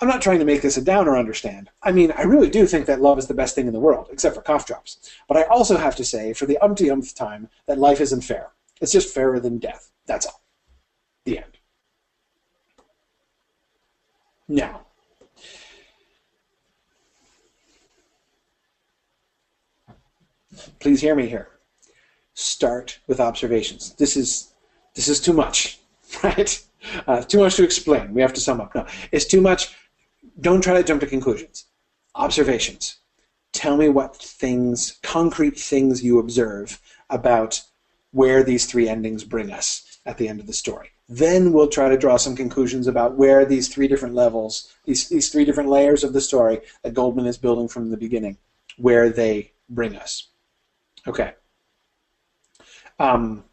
I'm 0.00 0.08
not 0.08 0.20
trying 0.20 0.40
to 0.40 0.44
make 0.44 0.60
this 0.60 0.76
a 0.76 0.82
downer 0.82 1.16
understand. 1.16 1.70
I 1.82 1.92
mean, 1.92 2.12
I 2.12 2.22
really 2.22 2.50
do 2.50 2.66
think 2.66 2.84
that 2.86 3.00
love 3.00 3.18
is 3.18 3.26
the 3.26 3.32
best 3.32 3.54
thing 3.54 3.66
in 3.66 3.72
the 3.72 3.80
world, 3.80 4.08
except 4.12 4.34
for 4.34 4.42
cough 4.42 4.66
drops. 4.66 5.10
But 5.28 5.38
I 5.38 5.44
also 5.44 5.78
have 5.78 5.96
to 5.96 6.04
say, 6.04 6.34
for 6.34 6.44
the 6.44 6.58
umpty-umpth 6.58 7.14
time, 7.14 7.48
that 7.66 7.78
life 7.78 8.02
isn't 8.02 8.20
fair. 8.20 8.50
It's 8.82 8.92
just 8.92 9.14
fairer 9.14 9.40
than 9.40 9.58
death. 9.58 9.90
That's 10.04 10.26
all. 10.26 10.42
The 11.24 11.38
end. 11.38 11.58
Now, 14.46 14.82
please 20.80 21.00
hear 21.00 21.14
me 21.14 21.28
here. 21.28 21.53
Start 22.34 22.98
with 23.06 23.20
observations. 23.20 23.94
This 23.94 24.16
is 24.16 24.54
this 24.94 25.08
is 25.08 25.20
too 25.20 25.32
much, 25.32 25.80
right? 26.22 26.64
Uh, 27.06 27.22
too 27.22 27.38
much 27.38 27.56
to 27.56 27.64
explain. 27.64 28.12
We 28.12 28.22
have 28.22 28.32
to 28.34 28.40
sum 28.40 28.60
up. 28.60 28.74
No, 28.74 28.86
it's 29.10 29.24
too 29.24 29.40
much. 29.40 29.74
Don't 30.40 30.62
try 30.62 30.74
to 30.74 30.84
jump 30.84 31.00
to 31.00 31.06
conclusions. 31.06 31.66
Observations. 32.14 32.96
Tell 33.52 33.76
me 33.76 33.88
what 33.88 34.16
things, 34.16 34.98
concrete 35.02 35.58
things 35.58 36.02
you 36.02 36.18
observe 36.18 36.80
about 37.08 37.62
where 38.10 38.42
these 38.42 38.66
three 38.66 38.88
endings 38.88 39.24
bring 39.24 39.52
us 39.52 39.98
at 40.06 40.18
the 40.18 40.28
end 40.28 40.40
of 40.40 40.46
the 40.46 40.52
story. 40.52 40.90
Then 41.08 41.52
we'll 41.52 41.68
try 41.68 41.88
to 41.88 41.98
draw 41.98 42.16
some 42.16 42.36
conclusions 42.36 42.86
about 42.86 43.16
where 43.16 43.44
these 43.44 43.68
three 43.68 43.88
different 43.88 44.14
levels, 44.14 44.74
these, 44.84 45.08
these 45.08 45.30
three 45.30 45.44
different 45.44 45.68
layers 45.68 46.02
of 46.02 46.12
the 46.12 46.20
story 46.20 46.60
that 46.82 46.94
Goldman 46.94 47.26
is 47.26 47.38
building 47.38 47.68
from 47.68 47.90
the 47.90 47.96
beginning, 47.96 48.38
where 48.76 49.10
they 49.10 49.52
bring 49.68 49.96
us. 49.96 50.28
Okay. 51.06 51.34
Um, 52.98 53.44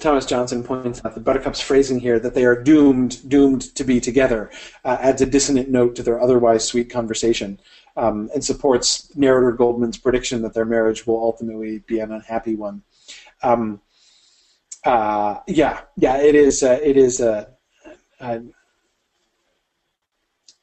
Thomas 0.00 0.24
Johnson 0.24 0.62
points 0.64 1.04
out 1.04 1.14
that 1.14 1.24
Buttercup's 1.24 1.60
phrasing 1.60 2.00
here 2.00 2.18
that 2.18 2.34
they 2.34 2.44
are 2.44 2.60
doomed, 2.60 3.28
doomed 3.28 3.74
to 3.76 3.84
be 3.84 4.00
together, 4.00 4.50
uh, 4.84 4.96
adds 5.00 5.20
a 5.20 5.26
dissonant 5.26 5.68
note 5.68 5.94
to 5.96 6.02
their 6.02 6.20
otherwise 6.20 6.66
sweet 6.66 6.90
conversation, 6.90 7.60
um, 7.96 8.30
and 8.34 8.42
supports 8.42 9.14
narrator 9.14 9.52
Goldman's 9.52 9.98
prediction 9.98 10.42
that 10.42 10.54
their 10.54 10.64
marriage 10.64 11.06
will 11.06 11.22
ultimately 11.22 11.80
be 11.80 12.00
an 12.00 12.12
unhappy 12.12 12.56
one. 12.56 12.82
Um, 13.42 13.80
uh, 14.84 15.40
yeah, 15.46 15.82
yeah, 15.96 16.16
it 16.16 16.34
is. 16.34 16.62
Uh, 16.62 16.78
it 16.82 16.96
is 16.96 17.20
a. 17.20 17.48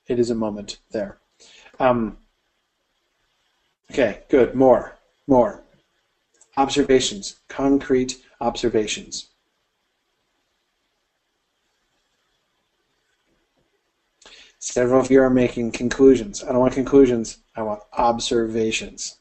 it 0.07 0.19
is 0.19 0.29
a 0.29 0.35
moment 0.35 0.77
there. 0.91 1.17
Um, 1.79 2.17
okay, 3.91 4.23
good. 4.29 4.55
More, 4.55 4.97
more 5.27 5.63
observations, 6.55 7.39
concrete 7.47 8.17
observations. 8.41 9.29
Several 14.59 14.99
of 14.99 15.11
you 15.11 15.21
are 15.21 15.29
making 15.29 15.71
conclusions. 15.71 16.43
I 16.43 16.47
don't 16.47 16.59
want 16.59 16.73
conclusions, 16.73 17.37
I 17.55 17.61
want 17.61 17.81
observations. 17.93 19.19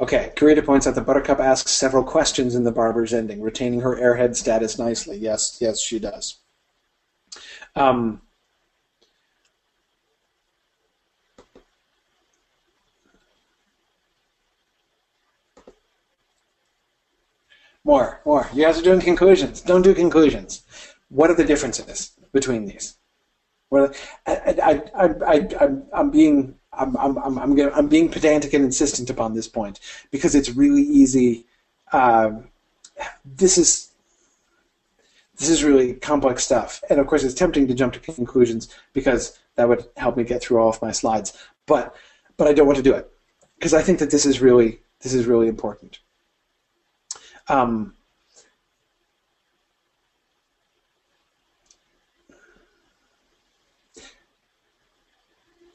Okay, 0.00 0.32
Karita 0.34 0.64
points 0.64 0.86
out 0.86 0.94
that 0.94 1.04
Buttercup 1.04 1.40
asks 1.40 1.72
several 1.72 2.02
questions 2.02 2.54
in 2.54 2.64
the 2.64 2.72
barber's 2.72 3.12
ending, 3.12 3.42
retaining 3.42 3.80
her 3.80 3.96
airhead 3.96 4.34
status 4.34 4.78
nicely. 4.78 5.18
Yes, 5.18 5.58
yes, 5.60 5.78
she 5.80 5.98
does. 5.98 6.38
Um, 7.76 8.22
More, 17.84 18.20
more. 18.26 18.46
You 18.52 18.64
guys 18.64 18.78
are 18.78 18.82
doing 18.82 19.00
conclusions. 19.00 19.62
Don't 19.62 19.82
do 19.82 19.94
conclusions. 19.94 20.62
What 21.08 21.30
are 21.30 21.34
the 21.34 21.44
differences 21.44 22.12
between 22.32 22.66
these? 22.66 22.98
Well, 23.70 23.92
I, 24.26 24.32
I, 24.36 24.82
I, 24.94 25.08
I, 25.26 25.48
I'm, 25.60 25.84
I'm 25.92 26.10
being 26.10 26.59
I'm, 26.80 26.96
I'm, 26.96 27.18
I'm, 27.18 27.38
I'm, 27.38 27.54
gonna, 27.54 27.72
I'm 27.72 27.88
being 27.88 28.08
pedantic 28.08 28.54
and 28.54 28.64
insistent 28.64 29.10
upon 29.10 29.34
this 29.34 29.46
point 29.46 29.80
because 30.10 30.34
it's 30.34 30.50
really 30.50 30.82
easy. 30.82 31.44
Uh, 31.92 32.32
this 33.24 33.58
is 33.58 33.90
this 35.38 35.48
is 35.48 35.62
really 35.62 35.94
complex 35.94 36.44
stuff, 36.44 36.82
and 36.90 36.98
of 36.98 37.06
course, 37.06 37.22
it's 37.22 37.34
tempting 37.34 37.68
to 37.68 37.74
jump 37.74 37.92
to 37.94 38.00
conclusions 38.00 38.74
because 38.92 39.38
that 39.56 39.68
would 39.68 39.86
help 39.96 40.16
me 40.16 40.24
get 40.24 40.42
through 40.42 40.58
all 40.58 40.70
of 40.70 40.82
my 40.82 40.90
slides. 40.90 41.36
But 41.66 41.94
but 42.36 42.48
I 42.48 42.52
don't 42.54 42.66
want 42.66 42.78
to 42.78 42.82
do 42.82 42.94
it 42.94 43.10
because 43.58 43.74
I 43.74 43.82
think 43.82 43.98
that 43.98 44.10
this 44.10 44.24
is 44.24 44.40
really 44.40 44.80
this 45.02 45.12
is 45.12 45.26
really 45.26 45.48
important. 45.48 46.00
Um, 47.48 47.94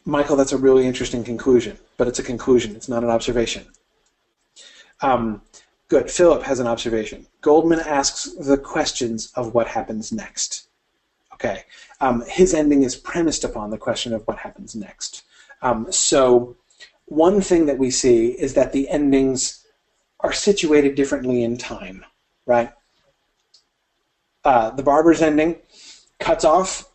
Michael, 0.05 0.35
that's 0.35 0.51
a 0.51 0.57
really 0.57 0.85
interesting 0.85 1.23
conclusion, 1.23 1.77
but 1.97 2.07
it's 2.07 2.19
a 2.19 2.23
conclusion. 2.23 2.75
It's 2.75 2.87
not 2.87 3.03
an 3.03 3.09
observation. 3.09 3.65
Um, 5.01 5.41
good. 5.87 6.11
Philip 6.11 6.43
has 6.43 6.59
an 6.59 6.67
observation. 6.67 7.25
Goldman 7.41 7.79
asks 7.79 8.31
the 8.39 8.57
questions 8.57 9.31
of 9.35 9.55
what 9.55 9.67
happens 9.67 10.11
next. 10.11 10.67
Okay. 11.33 11.63
Um, 12.01 12.23
his 12.27 12.53
ending 12.53 12.83
is 12.83 12.95
premised 12.95 13.43
upon 13.43 13.71
the 13.71 13.77
question 13.77 14.13
of 14.13 14.25
what 14.27 14.37
happens 14.37 14.75
next. 14.75 15.23
Um, 15.61 15.91
so, 15.91 16.55
one 17.05 17.41
thing 17.41 17.65
that 17.65 17.77
we 17.77 17.91
see 17.91 18.27
is 18.27 18.53
that 18.53 18.73
the 18.73 18.87
endings 18.89 19.65
are 20.19 20.33
situated 20.33 20.95
differently 20.95 21.43
in 21.43 21.57
time, 21.57 22.05
right? 22.45 22.71
Uh, 24.43 24.69
the 24.71 24.83
barber's 24.83 25.21
ending 25.21 25.57
cuts 26.19 26.45
off 26.45 26.89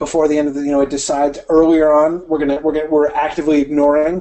before 0.00 0.26
the 0.26 0.36
end 0.36 0.48
of 0.48 0.54
the 0.54 0.62
you 0.62 0.72
know 0.72 0.80
it 0.80 0.90
decides 0.90 1.38
earlier 1.48 1.92
on 1.92 2.26
we're 2.26 2.38
gonna 2.38 2.58
we're 2.60 2.72
gonna 2.72 2.90
we're 2.90 3.12
actively 3.12 3.60
ignoring 3.60 4.20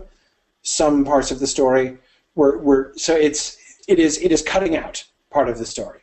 some 0.61 1.05
parts 1.05 1.31
of 1.31 1.39
the 1.39 1.47
story. 1.47 1.97
We're, 2.35 2.57
we're 2.57 2.97
so 2.97 3.15
it's 3.15 3.57
it 3.87 3.99
is 3.99 4.21
it 4.21 4.31
is 4.31 4.41
cutting 4.41 4.75
out 4.75 5.03
part 5.29 5.49
of 5.49 5.57
the 5.57 5.65
story. 5.65 6.01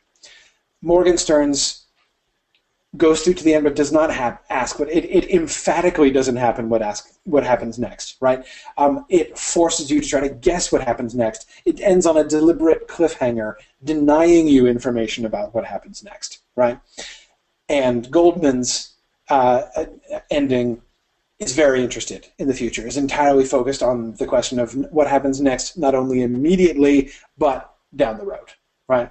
Morgenstern's 0.83 1.85
goes 2.97 3.23
through 3.23 3.35
to 3.35 3.45
the 3.45 3.53
end 3.53 3.65
but 3.65 3.77
does 3.77 3.93
not 3.93 4.11
have, 4.11 4.39
ask 4.49 4.79
but 4.79 4.89
it, 4.91 5.05
it 5.05 5.31
emphatically 5.31 6.11
doesn't 6.11 6.37
happen 6.37 6.71
what 6.71 6.81
ask 6.81 7.13
what 7.25 7.45
happens 7.45 7.79
next 7.79 8.17
right? 8.21 8.45
Um, 8.79 9.05
it 9.09 9.37
forces 9.39 9.91
you 9.91 10.01
to 10.01 10.09
try 10.09 10.21
to 10.21 10.31
guess 10.31 10.73
what 10.73 10.83
happens 10.83 11.15
next. 11.15 11.49
It 11.65 11.81
ends 11.81 12.07
on 12.07 12.17
a 12.17 12.25
deliberate 12.25 12.89
cliffhanger 12.89 13.55
denying 13.85 14.49
you 14.49 14.67
information 14.67 15.27
about 15.27 15.55
what 15.55 15.65
happens 15.65 16.03
next 16.03 16.41
right? 16.55 16.81
And 17.69 18.11
goldman's 18.11 18.96
uh, 19.29 19.63
ending 20.31 20.83
is 21.39 21.55
very 21.55 21.83
interested 21.83 22.27
in 22.39 22.49
the 22.49 22.55
future 22.55 22.87
is 22.87 22.97
entirely 22.97 23.45
focused 23.45 23.83
on 23.83 24.15
the 24.15 24.27
question 24.27 24.59
of 24.59 24.75
what 24.91 25.07
happens 25.07 25.41
next 25.41 25.77
not 25.77 25.95
only 25.95 26.23
immediately 26.23 27.11
but 27.37 27.75
down 27.95 28.17
the 28.19 28.25
road 28.25 28.53
right 28.89 29.11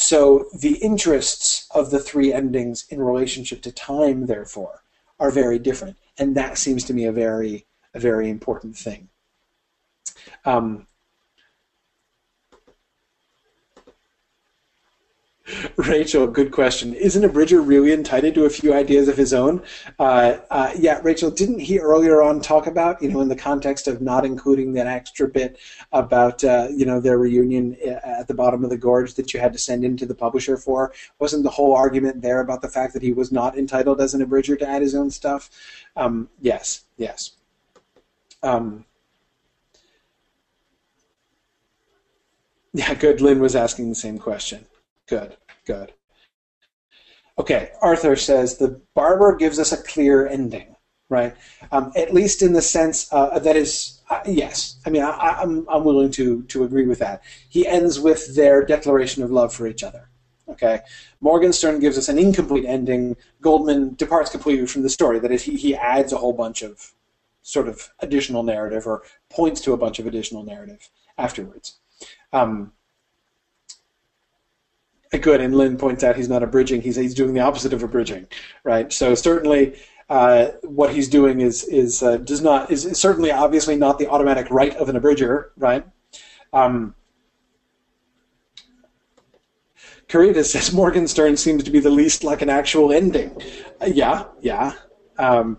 so 0.00 0.46
the 0.58 0.76
interests 0.76 1.68
of 1.72 1.90
the 1.90 1.98
three 2.00 2.32
endings 2.32 2.86
in 2.88 3.02
relationship 3.02 3.60
to 3.62 3.70
time, 3.70 4.26
therefore, 4.26 4.82
are 5.18 5.30
very 5.30 5.58
different, 5.58 5.98
and 6.16 6.34
that 6.38 6.56
seems 6.56 6.84
to 6.84 6.94
me 6.94 7.04
a 7.04 7.12
very 7.12 7.66
a 7.92 8.00
very 8.00 8.30
important 8.30 8.78
thing. 8.78 9.10
Um, 10.46 10.86
Rachel, 15.76 16.26
good 16.26 16.50
question. 16.50 16.94
Isn't 16.94 17.24
Abridger 17.24 17.60
really 17.60 17.92
entitled 17.92 18.34
to 18.34 18.44
a 18.44 18.50
few 18.50 18.72
ideas 18.72 19.08
of 19.08 19.16
his 19.16 19.32
own? 19.32 19.62
Uh, 19.98 20.38
uh, 20.50 20.72
yeah, 20.78 21.00
Rachel, 21.02 21.30
didn't 21.30 21.60
he 21.60 21.78
earlier 21.78 22.22
on 22.22 22.40
talk 22.40 22.66
about, 22.66 23.00
you 23.02 23.08
know, 23.08 23.20
in 23.20 23.28
the 23.28 23.36
context 23.36 23.88
of 23.88 24.00
not 24.00 24.24
including 24.24 24.72
that 24.74 24.86
extra 24.86 25.28
bit 25.28 25.58
about, 25.92 26.42
uh, 26.44 26.68
you 26.70 26.86
know, 26.86 27.00
their 27.00 27.18
reunion 27.18 27.76
uh, 27.84 28.00
at 28.04 28.28
the 28.28 28.34
bottom 28.34 28.64
of 28.64 28.70
the 28.70 28.76
gorge 28.76 29.14
that 29.14 29.32
you 29.32 29.40
had 29.40 29.52
to 29.52 29.58
send 29.58 29.84
in 29.84 29.96
to 29.96 30.06
the 30.06 30.14
publisher 30.14 30.56
for? 30.56 30.92
Wasn't 31.18 31.42
the 31.42 31.50
whole 31.50 31.74
argument 31.74 32.22
there 32.22 32.40
about 32.40 32.62
the 32.62 32.68
fact 32.68 32.92
that 32.94 33.02
he 33.02 33.12
was 33.12 33.32
not 33.32 33.58
entitled 33.58 34.00
as 34.00 34.14
an 34.14 34.22
Abridger 34.22 34.56
to 34.58 34.68
add 34.68 34.82
his 34.82 34.94
own 34.94 35.10
stuff? 35.10 35.50
Um, 35.96 36.28
yes, 36.40 36.84
yes. 36.96 37.32
Um, 38.42 38.84
yeah, 42.72 42.94
good. 42.94 43.20
Lynn 43.20 43.40
was 43.40 43.56
asking 43.56 43.88
the 43.88 43.94
same 43.94 44.18
question. 44.18 44.66
Good, 45.10 45.36
good. 45.66 45.92
Okay, 47.36 47.72
Arthur 47.82 48.14
says 48.14 48.58
the 48.58 48.80
barber 48.94 49.34
gives 49.34 49.58
us 49.58 49.72
a 49.72 49.82
clear 49.82 50.28
ending, 50.28 50.76
right? 51.08 51.34
Um, 51.72 51.90
at 51.96 52.14
least 52.14 52.42
in 52.42 52.52
the 52.52 52.62
sense 52.62 53.12
uh, 53.12 53.40
that 53.40 53.56
is, 53.56 54.02
uh, 54.08 54.20
yes. 54.24 54.78
I 54.86 54.90
mean, 54.90 55.02
I, 55.02 55.42
am 55.42 55.66
I'm, 55.66 55.68
I'm 55.68 55.84
willing 55.84 56.12
to 56.12 56.44
to 56.44 56.62
agree 56.62 56.86
with 56.86 57.00
that. 57.00 57.24
He 57.48 57.66
ends 57.66 57.98
with 57.98 58.36
their 58.36 58.64
declaration 58.64 59.24
of 59.24 59.32
love 59.32 59.52
for 59.52 59.66
each 59.66 59.82
other. 59.82 60.10
Okay, 60.48 60.80
Morgenstern 61.20 61.80
gives 61.80 61.98
us 61.98 62.08
an 62.08 62.18
incomplete 62.18 62.64
ending. 62.64 63.16
Goldman 63.40 63.94
departs 63.94 64.30
completely 64.30 64.66
from 64.66 64.82
the 64.82 64.88
story. 64.88 65.18
That 65.18 65.32
is, 65.32 65.42
he, 65.42 65.56
he 65.56 65.74
adds 65.74 66.12
a 66.12 66.18
whole 66.18 66.34
bunch 66.34 66.62
of 66.62 66.92
sort 67.42 67.66
of 67.66 67.90
additional 67.98 68.44
narrative 68.44 68.86
or 68.86 69.02
points 69.28 69.60
to 69.62 69.72
a 69.72 69.76
bunch 69.76 69.98
of 69.98 70.06
additional 70.06 70.44
narrative 70.44 70.88
afterwards. 71.18 71.78
Um, 72.32 72.72
good, 75.18 75.40
and 75.40 75.56
Lynn 75.56 75.76
points 75.76 76.04
out 76.04 76.16
he's 76.16 76.28
not 76.28 76.42
abridging; 76.42 76.80
he's 76.82 76.96
he's 76.96 77.14
doing 77.14 77.34
the 77.34 77.40
opposite 77.40 77.72
of 77.72 77.82
abridging, 77.82 78.26
right? 78.64 78.92
So 78.92 79.14
certainly. 79.14 79.76
Uh, 80.08 80.50
what 80.64 80.92
he's 80.92 81.08
doing 81.08 81.40
is 81.40 81.62
is 81.68 82.02
uh, 82.02 82.16
does 82.16 82.42
not 82.42 82.68
is, 82.68 82.82
certainly 82.98 83.30
obviously 83.30 83.76
not 83.76 83.96
the 83.96 84.08
automatic 84.08 84.50
right 84.50 84.74
of 84.74 84.88
an 84.88 84.96
abridger, 84.96 85.52
right? 85.56 85.86
Um, 86.52 86.96
Carita 90.10 90.44
says 90.44 90.72
Morgenstern 90.72 91.36
seems 91.36 91.62
to 91.62 91.70
be 91.70 91.78
the 91.78 91.90
least 91.90 92.24
like 92.24 92.42
an 92.42 92.50
actual 92.50 92.92
ending. 92.92 93.40
Uh, 93.80 93.86
yeah, 93.86 94.24
yeah. 94.40 94.72
Um, 95.16 95.56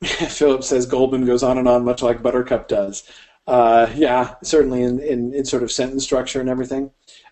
Philip 0.02 0.64
says 0.64 0.86
Goldman 0.86 1.24
goes 1.24 1.44
on 1.44 1.58
and 1.58 1.68
on, 1.68 1.84
much 1.84 2.02
like 2.02 2.22
Buttercup 2.22 2.66
does. 2.66 3.04
Uh, 3.48 3.90
yeah, 3.96 4.34
certainly 4.42 4.82
in, 4.82 5.00
in, 5.00 5.32
in, 5.32 5.42
sort 5.42 5.62
of 5.62 5.72
sentence 5.72 6.04
structure 6.04 6.38
and 6.38 6.50
everything. 6.50 6.90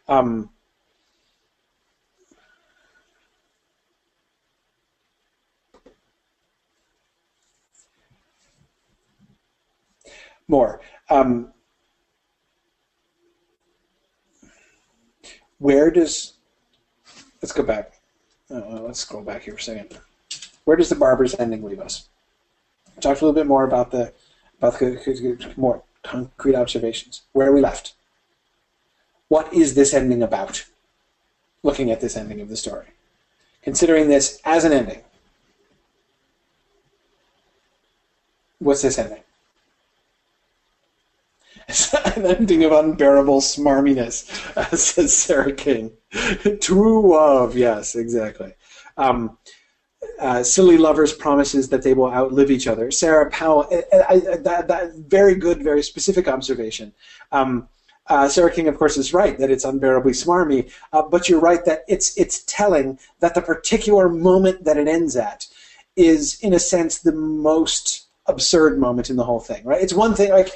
Um, 0.08 0.48
more. 10.48 10.80
Um, 11.10 11.52
where 15.58 15.90
does 15.90 16.32
let's 17.42 17.52
go 17.52 17.62
back. 17.62 17.92
Uh, 18.50 18.80
let's 18.80 19.00
scroll 19.00 19.22
back 19.22 19.42
here 19.42 19.52
for 19.52 19.60
a 19.60 19.62
second. 19.62 19.98
Where 20.64 20.78
does 20.78 20.88
the 20.88 20.94
barber's 20.94 21.34
ending 21.34 21.62
leave 21.62 21.78
us? 21.78 22.08
Talk 23.02 23.20
a 23.20 23.26
little 23.26 23.34
bit 23.34 23.46
more 23.46 23.64
about 23.64 23.90
the 23.90 24.14
about 24.58 24.78
the 24.78 25.52
more 25.58 25.82
concrete 26.06 26.54
observations. 26.54 27.22
Where 27.32 27.48
are 27.48 27.52
we 27.52 27.60
left? 27.60 27.94
What 29.28 29.52
is 29.52 29.74
this 29.74 29.92
ending 29.92 30.22
about? 30.22 30.64
Looking 31.62 31.90
at 31.90 32.00
this 32.00 32.16
ending 32.16 32.40
of 32.40 32.48
the 32.48 32.56
story, 32.56 32.86
considering 33.62 34.08
this 34.08 34.40
as 34.44 34.64
an 34.64 34.72
ending. 34.72 35.02
What's 38.60 38.82
this 38.82 38.98
ending? 38.98 39.22
It's 41.68 41.92
an 42.16 42.24
ending 42.24 42.62
of 42.64 42.72
unbearable 42.72 43.40
smarminess, 43.40 44.30
says 44.76 45.16
Sarah 45.16 45.52
King. 45.52 45.92
True 46.60 47.12
love, 47.12 47.56
yes, 47.56 47.96
exactly. 47.96 48.54
Um, 48.96 49.38
uh, 50.18 50.42
silly 50.42 50.78
lovers 50.78 51.12
promises 51.12 51.68
that 51.68 51.82
they 51.82 51.94
will 51.94 52.12
outlive 52.12 52.50
each 52.50 52.66
other. 52.66 52.90
Sarah 52.90 53.30
Powell, 53.30 53.68
I, 53.92 54.04
I, 54.08 54.18
that, 54.38 54.68
that, 54.68 54.94
very 54.94 55.34
good, 55.34 55.62
very 55.62 55.82
specific 55.82 56.28
observation. 56.28 56.92
Um, 57.32 57.68
uh, 58.08 58.28
Sarah 58.28 58.52
King, 58.52 58.68
of 58.68 58.78
course, 58.78 58.96
is 58.96 59.12
right 59.12 59.36
that 59.38 59.50
it's 59.50 59.64
unbearably 59.64 60.12
smarmy, 60.12 60.70
uh, 60.92 61.02
but 61.02 61.28
you're 61.28 61.40
right 61.40 61.64
that 61.64 61.84
it's 61.88 62.16
it's 62.16 62.44
telling 62.44 62.98
that 63.18 63.34
the 63.34 63.42
particular 63.42 64.08
moment 64.08 64.64
that 64.64 64.76
it 64.76 64.86
ends 64.86 65.16
at 65.16 65.46
is, 65.96 66.38
in 66.40 66.54
a 66.54 66.58
sense, 66.58 66.98
the 66.98 67.12
most 67.12 68.06
absurd 68.26 68.78
moment 68.78 69.10
in 69.10 69.16
the 69.16 69.24
whole 69.24 69.40
thing. 69.40 69.64
Right? 69.64 69.82
It's 69.82 69.92
one 69.92 70.14
thing 70.14 70.30
like 70.30 70.50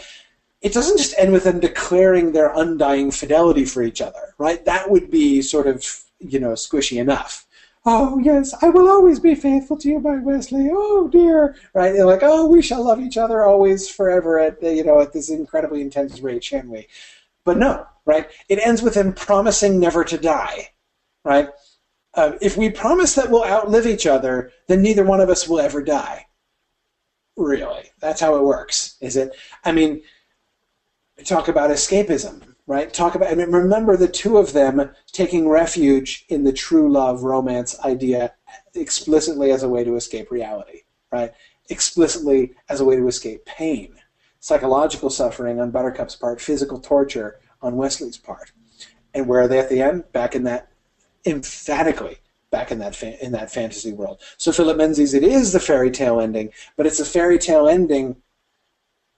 it 0.63 0.73
doesn't 0.73 0.99
just 0.99 1.15
end 1.19 1.33
with 1.33 1.45
them 1.45 1.59
declaring 1.59 2.33
their 2.33 2.53
undying 2.55 3.11
fidelity 3.11 3.65
for 3.65 3.83
each 3.83 4.01
other, 4.01 4.35
right? 4.39 4.65
That 4.65 4.91
would 4.91 5.11
be 5.11 5.41
sort 5.41 5.67
of, 5.67 5.85
you 6.19 6.39
know, 6.39 6.53
squishy 6.53 7.01
enough. 7.01 7.47
Oh, 7.87 8.19
yes, 8.19 8.55
I 8.61 8.69
will 8.69 8.91
always 8.91 9.21
be 9.21 9.35
faithful 9.35 9.77
to 9.79 9.89
you, 9.89 10.01
my 10.01 10.19
Westley. 10.19 10.69
Oh, 10.71 11.09
dear. 11.09 11.57
Right? 11.73 11.93
They're 11.93 12.05
like, 12.05 12.23
oh, 12.23 12.47
we 12.47 12.61
shall 12.61 12.85
love 12.85 13.01
each 13.01 13.17
other 13.17 13.43
always, 13.43 13.89
forever, 13.89 14.39
at, 14.39 14.63
you 14.63 14.85
know, 14.85 15.01
at 15.01 15.15
this 15.15 15.31
incredibly 15.31 15.81
intense 15.81 16.21
rate, 16.21 16.45
shan't 16.45 16.69
we? 16.69 16.89
But 17.45 17.57
no, 17.57 17.87
right? 18.05 18.29
It 18.51 18.61
ends 18.63 18.83
with 18.83 18.95
them 18.95 19.15
promising 19.15 19.81
never 19.81 20.05
to 20.05 20.19
die, 20.19 20.71
right? 21.25 21.49
Uh, 22.13 22.33
if 22.43 22.57
we 22.57 22.69
promise 22.71 23.15
that 23.15 23.31
we'll 23.31 23.45
outlive 23.45 23.87
each 23.87 24.07
other, 24.07 24.53
then 24.67 24.83
neither 24.83 25.05
one 25.05 25.21
of 25.21 25.31
us 25.31 25.49
will 25.49 25.61
ever 25.61 25.83
die. 25.83 26.27
Really. 27.37 27.85
That's 28.01 28.21
how 28.21 28.37
it 28.37 28.43
works, 28.43 28.97
is 29.01 29.17
it? 29.17 29.35
I 29.65 29.73
mean, 29.73 30.03
talk 31.25 31.49
about 31.49 31.71
escapism, 31.71 32.50
right? 32.71 32.95
Talk 32.95 33.17
about, 33.17 33.33
I 33.33 33.35
mean, 33.35 33.51
remember 33.51 33.97
the 33.97 34.07
two 34.07 34.39
of 34.39 34.53
them 34.53 34.93
taking 35.11 35.49
refuge 35.49 36.25
in 36.29 36.45
the 36.45 36.53
true 36.53 36.89
love 36.89 37.25
romance 37.25 37.77
idea 37.81 38.33
explicitly 38.75 39.51
as 39.51 39.65
a 39.65 39.69
way 39.69 39.83
to 39.83 39.97
escape 39.97 40.31
reality, 40.31 40.83
right? 41.11 41.33
Explicitly 41.69 42.55
as 42.69 42.81
a 42.81 42.85
way 42.85 42.95
to 42.95 43.09
escape 43.09 43.45
pain, 43.45 43.97
psychological 44.39 45.11
suffering 45.11 45.61
on 45.61 45.73
Buttercup's 45.73 46.15
part, 46.15 46.41
physical 46.41 46.79
torture 46.79 47.41
on 47.61 47.77
Westley's 47.77 48.17
part. 48.17 48.53
And 49.15 49.27
where 49.27 49.41
are 49.41 49.49
they 49.49 49.59
at 49.59 49.69
the 49.69 49.83
end? 49.83 50.05
Back 50.13 50.37
in 50.37 50.45
that, 50.45 50.71
emphatically 51.27 52.19
back 52.53 52.71
in 52.71 52.79
that 52.79 52.95
fa- 52.95 53.23
in 53.25 53.33
that 53.33 53.51
fantasy 53.51 53.93
world. 53.93 54.21
So 54.37 54.53
Philip 54.53 54.77
Menzies, 54.77 55.13
it 55.13 55.25
is 55.25 55.53
the 55.53 55.61
fairy 55.61 55.91
tale 55.91 56.21
ending, 56.21 56.51
but 56.77 56.87
it's 56.87 57.01
a 57.01 57.05
fairy 57.05 57.39
tale 57.39 57.69
ending 57.69 58.17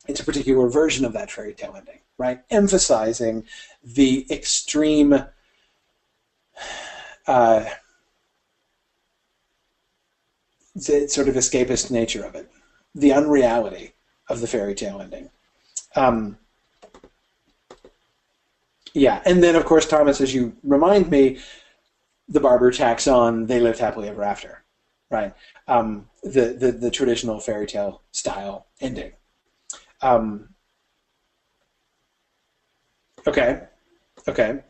it's 0.09 0.21
a 0.21 0.25
particular 0.25 0.69
version 0.69 1.05
of 1.05 1.13
that 1.13 1.31
fairy 1.31 1.55
tale 1.55 1.75
ending, 1.77 2.01
right? 2.23 2.41
Emphasizing 2.51 3.45
the 3.83 4.25
extreme 4.31 5.13
uh, 7.27 7.65
the 10.77 11.09
sort 11.09 11.27
of 11.27 11.35
escapist 11.35 11.91
nature 11.91 12.25
of 12.25 12.37
it, 12.37 12.49
the 12.95 13.13
unreality 13.13 13.91
of 14.29 14.41
the 14.41 14.47
fairy 14.47 14.73
tale 14.73 15.01
ending. 15.01 15.31
Um, 15.97 16.39
yeah, 18.95 19.21
and 19.27 19.43
then 19.43 19.57
of 19.57 19.65
course, 19.65 19.89
Thomas, 19.89 20.21
as 20.21 20.33
you 20.33 20.57
remind 20.63 21.11
me, 21.11 21.41
the 22.29 22.39
barber 22.39 22.71
tacks 22.71 23.09
on 23.09 23.47
"They 23.47 23.59
lived 23.59 23.81
happily 23.81 24.09
ever 24.09 24.23
after," 24.23 24.63
right? 25.11 25.35
Um, 25.67 26.09
the, 26.23 26.57
the 26.57 26.71
the 26.71 26.91
traditional 26.93 27.41
fairy 27.41 27.67
tale 27.67 28.03
style 28.13 28.67
ending. 28.81 29.11
Um, 30.03 30.52
okay, 33.27 33.63
okay. 34.29 34.61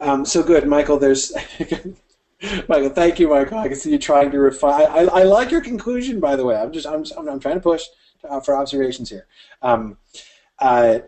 Um, 0.00 0.24
so 0.24 0.42
good, 0.42 0.66
Michael. 0.66 0.98
There's 0.98 1.32
Michael. 2.68 2.90
Thank 2.90 3.18
you, 3.18 3.28
Michael. 3.28 3.58
I 3.58 3.68
can 3.68 3.76
see 3.76 3.92
you 3.92 3.98
trying 3.98 4.30
to 4.32 4.38
refine. 4.38 4.86
I, 4.86 5.04
I 5.06 5.22
like 5.22 5.50
your 5.50 5.60
conclusion, 5.60 6.20
by 6.20 6.36
the 6.36 6.44
way. 6.44 6.56
I'm 6.56 6.72
just 6.72 6.86
I'm 6.86 7.04
I'm, 7.16 7.28
I'm 7.28 7.40
trying 7.40 7.54
to 7.54 7.60
push 7.60 7.84
uh, 8.28 8.40
for 8.40 8.56
observations 8.56 9.10
here. 9.10 9.26
Um, 9.62 9.98
uh, 10.58 11.00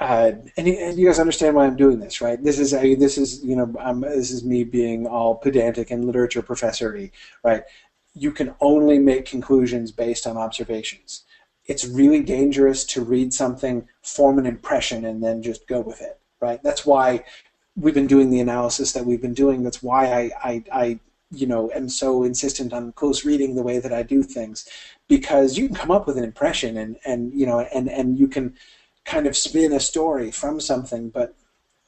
uh, 0.00 0.32
and, 0.56 0.66
you, 0.66 0.74
and, 0.74 0.98
you, 0.98 1.06
guys 1.06 1.20
understand 1.20 1.54
why 1.54 1.66
I'm 1.66 1.76
doing 1.76 2.00
this, 2.00 2.20
right? 2.20 2.42
This 2.42 2.58
is 2.58 2.74
I 2.74 2.94
this 2.94 3.16
is 3.16 3.44
you 3.44 3.56
know 3.56 3.74
um, 3.78 4.00
this 4.00 4.30
is 4.30 4.44
me 4.44 4.64
being 4.64 5.06
all 5.06 5.36
pedantic 5.36 5.90
and 5.90 6.04
literature 6.04 6.42
professory, 6.42 7.12
right? 7.42 7.62
You 8.14 8.32
can 8.32 8.54
only 8.60 8.98
make 8.98 9.26
conclusions 9.26 9.92
based 9.92 10.26
on 10.26 10.36
observations 10.36 11.24
it's 11.66 11.86
really 11.86 12.22
dangerous 12.22 12.84
to 12.84 13.02
read 13.02 13.32
something, 13.32 13.88
form 14.02 14.38
an 14.38 14.46
impression, 14.46 15.04
and 15.04 15.22
then 15.22 15.42
just 15.42 15.66
go 15.66 15.80
with 15.80 16.00
it, 16.00 16.20
right? 16.46 16.62
That's 16.62 16.84
why 16.92 17.06
we've 17.82 17.98
been 18.00 18.12
doing 18.14 18.28
the 18.30 18.44
analysis 18.46 18.92
that 18.92 19.06
we've 19.06 19.24
been 19.26 19.40
doing. 19.44 19.58
That's 19.62 19.82
why 19.82 20.02
I, 20.20 20.22
I, 20.50 20.52
I 20.82 20.86
you 21.40 21.46
know, 21.52 21.62
am 21.78 21.88
so 21.88 22.08
insistent 22.30 22.72
on 22.72 22.92
close 22.92 23.24
reading 23.30 23.54
the 23.54 23.66
way 23.68 23.76
that 23.84 23.92
I 23.92 24.02
do 24.14 24.22
things, 24.22 24.68
because 25.08 25.58
you 25.58 25.66
can 25.66 25.76
come 25.82 25.94
up 25.96 26.06
with 26.06 26.18
an 26.18 26.24
impression 26.32 26.76
and, 26.76 26.96
and 27.10 27.20
you 27.40 27.46
know, 27.48 27.58
and, 27.76 27.86
and 27.98 28.18
you 28.20 28.28
can 28.28 28.54
kind 29.04 29.26
of 29.26 29.36
spin 29.36 29.72
a 29.72 29.80
story 29.80 30.30
from 30.30 30.60
something, 30.60 31.10
but 31.18 31.34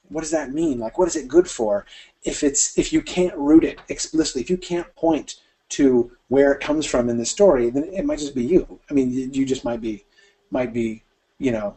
what 0.08 0.22
does 0.24 0.30
that 0.38 0.52
mean? 0.52 0.78
Like, 0.78 0.98
what 0.98 1.08
is 1.08 1.16
it 1.16 1.34
good 1.36 1.48
for? 1.58 1.86
If 2.22 2.42
it's 2.48 2.78
if 2.78 2.92
you 2.94 3.02
can't 3.02 3.36
root 3.50 3.64
it 3.64 3.78
explicitly, 3.88 4.42
if 4.42 4.50
you 4.50 4.56
can't 4.56 4.94
point 4.94 5.28
to 5.68 6.10
where 6.28 6.52
it 6.52 6.66
comes 6.68 6.86
from 6.86 7.08
in 7.08 7.18
the 7.18 7.26
story, 7.36 7.70
then 7.70 7.84
it 7.98 8.04
might 8.04 8.20
just 8.24 8.34
be 8.34 8.44
you. 8.44 8.62
I 8.88 8.94
mean, 8.94 9.32
you 9.36 9.44
just 9.44 9.64
might 9.64 9.80
be, 9.80 10.04
might 10.50 10.72
be, 10.72 11.02
you 11.38 11.52
know, 11.52 11.76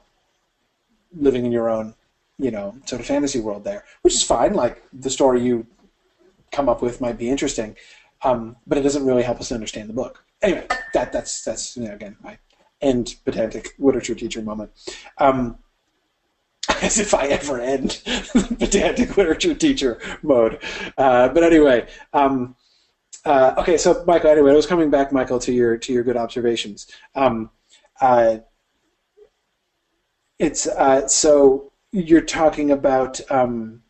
living 1.28 1.46
in 1.46 1.52
your 1.52 1.70
own, 1.70 1.96
you 2.40 2.52
know, 2.52 2.76
sort 2.86 3.02
of 3.02 3.06
fantasy 3.06 3.40
world 3.40 3.64
there, 3.64 3.84
which 4.02 4.16
is 4.16 4.24
fine. 4.24 4.54
Like 4.54 4.82
the 4.94 5.10
story 5.10 5.44
you 5.44 5.68
come 6.52 6.70
up 6.70 6.82
with 6.82 7.02
might 7.02 7.18
be 7.18 7.30
interesting, 7.30 7.76
um, 8.24 8.56
but 8.66 8.78
it 8.78 8.82
doesn't 8.82 9.06
really 9.06 9.24
help 9.24 9.40
us 9.40 9.52
understand 9.52 9.90
the 9.90 9.94
book. 9.94 10.24
Anyway, 10.42 10.66
that 10.94 11.12
that's 11.12 11.44
that's 11.44 11.76
you 11.78 11.84
know, 11.84 11.94
again 11.94 12.16
my 12.24 12.38
end 12.82 13.16
pedantic 13.26 13.74
literature 13.78 14.16
teacher 14.16 14.42
moment. 14.42 14.72
Um, 15.18 15.60
as 16.82 17.00
if 17.00 17.14
I 17.14 17.28
ever 17.28 17.60
end 17.60 18.02
pedantic 18.60 19.18
literature 19.18 19.56
teacher 19.56 20.00
mode. 20.22 20.60
Uh, 20.98 21.28
but 21.30 21.44
anyway, 21.44 21.88
um, 22.14 22.56
uh, 23.26 23.56
okay, 23.58 23.78
so 23.78 24.04
Michael. 24.08 24.32
Anyway, 24.32 24.52
I 24.52 24.56
was 24.56 24.66
coming 24.66 24.90
back, 24.90 25.12
Michael, 25.12 25.40
to 25.40 25.52
your 25.52 25.78
to 25.78 25.94
your 25.94 26.04
good 26.04 26.18
observations. 26.18 26.88
Um, 27.16 27.50
uh, 28.00 28.38
it's 30.38 30.68
uh, 30.68 31.08
so 31.08 31.69
you're 31.92 32.22
talking 32.22 32.72
about 32.72 33.20
um, 33.32 33.82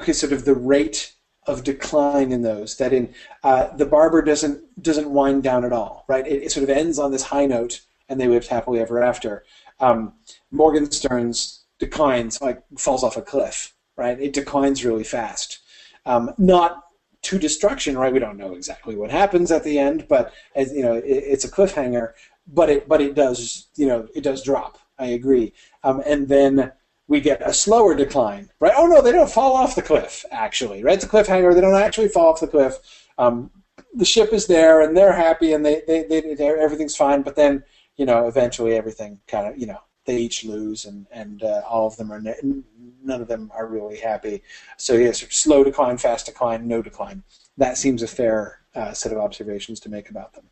okay, 0.00 0.12
sort 0.12 0.32
of 0.32 0.44
the 0.44 0.54
rate 0.54 1.14
of 1.46 1.64
decline 1.64 2.32
in 2.32 2.42
those. 2.42 2.76
That 2.76 2.92
in 2.92 3.14
uh, 3.42 3.74
the 3.76 3.86
barber 3.86 4.22
doesn't 4.22 4.82
doesn't 4.82 5.10
wind 5.10 5.42
down 5.42 5.64
at 5.64 5.72
all, 5.72 6.04
right? 6.08 6.26
It, 6.26 6.44
it, 6.44 6.52
sort 6.52 6.64
of 6.64 6.70
ends 6.70 6.98
on 6.98 7.12
this 7.12 7.22
high 7.22 7.46
note, 7.46 7.80
and 8.08 8.20
they 8.20 8.28
lived 8.28 8.48
happily 8.48 8.80
ever 8.80 9.02
after. 9.02 9.44
Um, 9.80 10.14
Morgenstern's 10.52 11.64
declines 11.78 12.40
like 12.40 12.62
falls 12.78 13.02
off 13.02 13.16
a 13.16 13.22
cliff, 13.22 13.74
right? 13.96 14.18
It 14.20 14.32
declines 14.32 14.84
really 14.84 15.04
fast, 15.04 15.60
um, 16.06 16.32
not 16.38 16.82
to 17.22 17.38
destruction, 17.38 17.96
right? 17.96 18.12
We 18.12 18.18
don't 18.18 18.36
know 18.36 18.54
exactly 18.54 18.96
what 18.96 19.10
happens 19.10 19.50
at 19.50 19.64
the 19.64 19.78
end, 19.78 20.06
but 20.08 20.32
as, 20.54 20.72
you 20.72 20.82
know, 20.82 20.94
it, 20.94 21.04
it's 21.04 21.44
a 21.44 21.50
cliffhanger. 21.50 22.12
But 22.46 22.68
it 22.68 22.88
but 22.88 23.00
it 23.00 23.14
does 23.14 23.68
you 23.76 23.86
know 23.86 24.08
it 24.14 24.22
does 24.22 24.42
drop. 24.42 24.78
I 24.98 25.06
agree. 25.06 25.52
Um, 25.82 26.02
and 26.06 26.28
then 26.28 26.72
we 27.06 27.20
get 27.20 27.42
a 27.42 27.52
slower 27.52 27.94
decline, 27.94 28.50
right? 28.60 28.72
Oh 28.76 28.86
no, 28.86 29.02
they 29.02 29.12
don't 29.12 29.30
fall 29.30 29.54
off 29.54 29.74
the 29.74 29.82
cliff. 29.82 30.24
Actually, 30.30 30.82
right? 30.82 30.94
It's 30.94 31.04
a 31.04 31.08
cliffhanger. 31.08 31.54
They 31.54 31.60
don't 31.60 31.74
actually 31.74 32.08
fall 32.08 32.28
off 32.28 32.40
the 32.40 32.46
cliff. 32.46 32.78
Um, 33.18 33.50
the 33.94 34.04
ship 34.04 34.32
is 34.32 34.46
there, 34.46 34.80
and 34.80 34.96
they're 34.96 35.12
happy, 35.12 35.52
and 35.52 35.64
they, 35.64 35.82
they, 35.86 36.04
they 36.08 36.48
everything's 36.48 36.96
fine. 36.96 37.22
But 37.22 37.36
then, 37.36 37.62
you 37.96 38.06
know, 38.06 38.26
eventually 38.26 38.74
everything 38.74 39.20
kind 39.28 39.46
of, 39.48 39.58
you 39.58 39.66
know, 39.66 39.78
they 40.06 40.16
each 40.16 40.44
lose, 40.44 40.84
and 40.84 41.06
and 41.12 41.42
uh, 41.42 41.62
all 41.68 41.86
of 41.86 41.96
them 41.96 42.12
are 42.12 42.20
ne- 42.20 42.62
none 43.02 43.20
of 43.20 43.28
them 43.28 43.50
are 43.54 43.66
really 43.66 43.98
happy. 43.98 44.42
So 44.76 44.94
yes, 44.94 45.24
slow 45.30 45.64
decline, 45.64 45.98
fast 45.98 46.26
decline, 46.26 46.66
no 46.66 46.82
decline. 46.82 47.22
That 47.56 47.78
seems 47.78 48.02
a 48.02 48.08
fair 48.08 48.60
uh, 48.74 48.92
set 48.92 49.12
of 49.12 49.18
observations 49.18 49.80
to 49.80 49.88
make 49.88 50.10
about 50.10 50.32
them. 50.32 50.44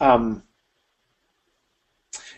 Um, 0.00 0.42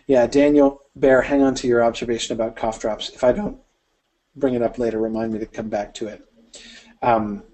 yeah, 0.08 0.26
Daniel 0.26 0.82
Bear, 0.96 1.22
hang 1.22 1.42
on 1.42 1.54
to 1.56 1.68
your 1.68 1.84
observation 1.84 2.34
about 2.34 2.56
cough 2.56 2.80
drops. 2.80 3.10
If 3.10 3.22
I 3.22 3.30
don't 3.30 3.58
bring 4.34 4.54
it 4.54 4.62
up 4.62 4.78
later, 4.78 4.98
remind 4.98 5.32
me 5.32 5.38
to 5.38 5.46
come 5.46 5.68
back 5.68 5.94
to 5.94 6.08
it. 6.08 6.26
Um, 7.02 7.44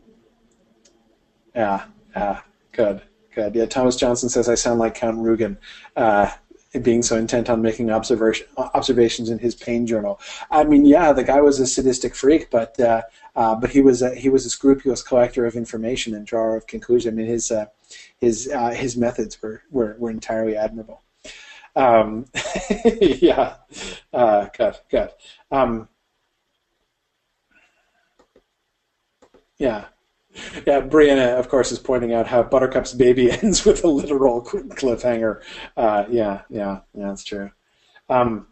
yeah, 1.55 1.85
yeah, 2.17 2.41
good, 2.73 3.03
good. 3.35 3.55
Yeah, 3.55 3.67
Thomas 3.67 3.97
Johnson 3.97 4.29
says 4.29 4.49
I 4.49 4.55
sound 4.55 4.79
like 4.79 4.95
Count 4.95 5.19
Rugen, 5.19 5.59
uh, 5.97 6.31
being 6.81 7.03
so 7.03 7.17
intent 7.17 7.51
on 7.51 7.61
making 7.61 7.91
observation, 7.91 8.47
observations 8.57 9.31
in 9.31 9.39
his 9.39 9.55
pain 9.55 9.87
journal. 9.87 10.21
I 10.51 10.65
mean, 10.65 10.87
yeah, 10.87 11.13
the 11.13 11.25
guy 11.25 11.41
was 11.41 11.59
a 11.61 11.67
sadistic 11.67 12.15
freak, 12.15 12.51
but 12.51 12.79
uh, 12.81 13.03
uh, 13.35 13.57
but 13.57 13.71
he 13.71 13.81
was 13.81 14.01
a, 14.01 14.15
he 14.15 14.29
was 14.29 14.47
a 14.47 14.51
scrupulous 14.51 15.03
collector 15.03 15.45
of 15.45 15.57
information 15.57 16.15
and 16.15 16.25
drawer 16.25 16.57
of 16.57 16.67
conclusion. 16.69 17.15
I 17.15 17.17
mean, 17.17 17.27
his 17.27 17.51
uh, 17.51 17.67
his 18.17 18.49
uh, 18.49 18.71
his 18.71 18.97
methods 18.97 19.43
were, 19.43 19.63
were, 19.71 19.97
were 19.99 20.11
entirely 20.11 20.57
admirable. 20.57 21.03
Um, 21.77 22.27
yeah, 23.01 23.57
uh, 24.13 24.47
good, 24.57 24.77
good. 24.91 25.11
Um, 25.51 25.89
yeah. 29.59 29.87
Yeah, 30.67 30.81
Brianna, 30.83 31.39
of 31.39 31.49
course, 31.49 31.73
is 31.73 31.79
pointing 31.79 32.13
out 32.15 32.27
how 32.27 32.43
Buttercup's 32.43 32.95
baby 32.95 33.31
ends 33.43 33.65
with 33.65 33.85
a 33.85 33.89
literal 33.89 34.43
cliffhanger. 34.45 35.43
Uh, 35.77 36.07
yeah, 36.11 36.43
yeah, 36.51 36.81
yeah, 36.95 37.09
that's 37.09 37.25
true. 37.25 37.51
Um, 38.09 38.49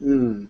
hmm. 0.00 0.46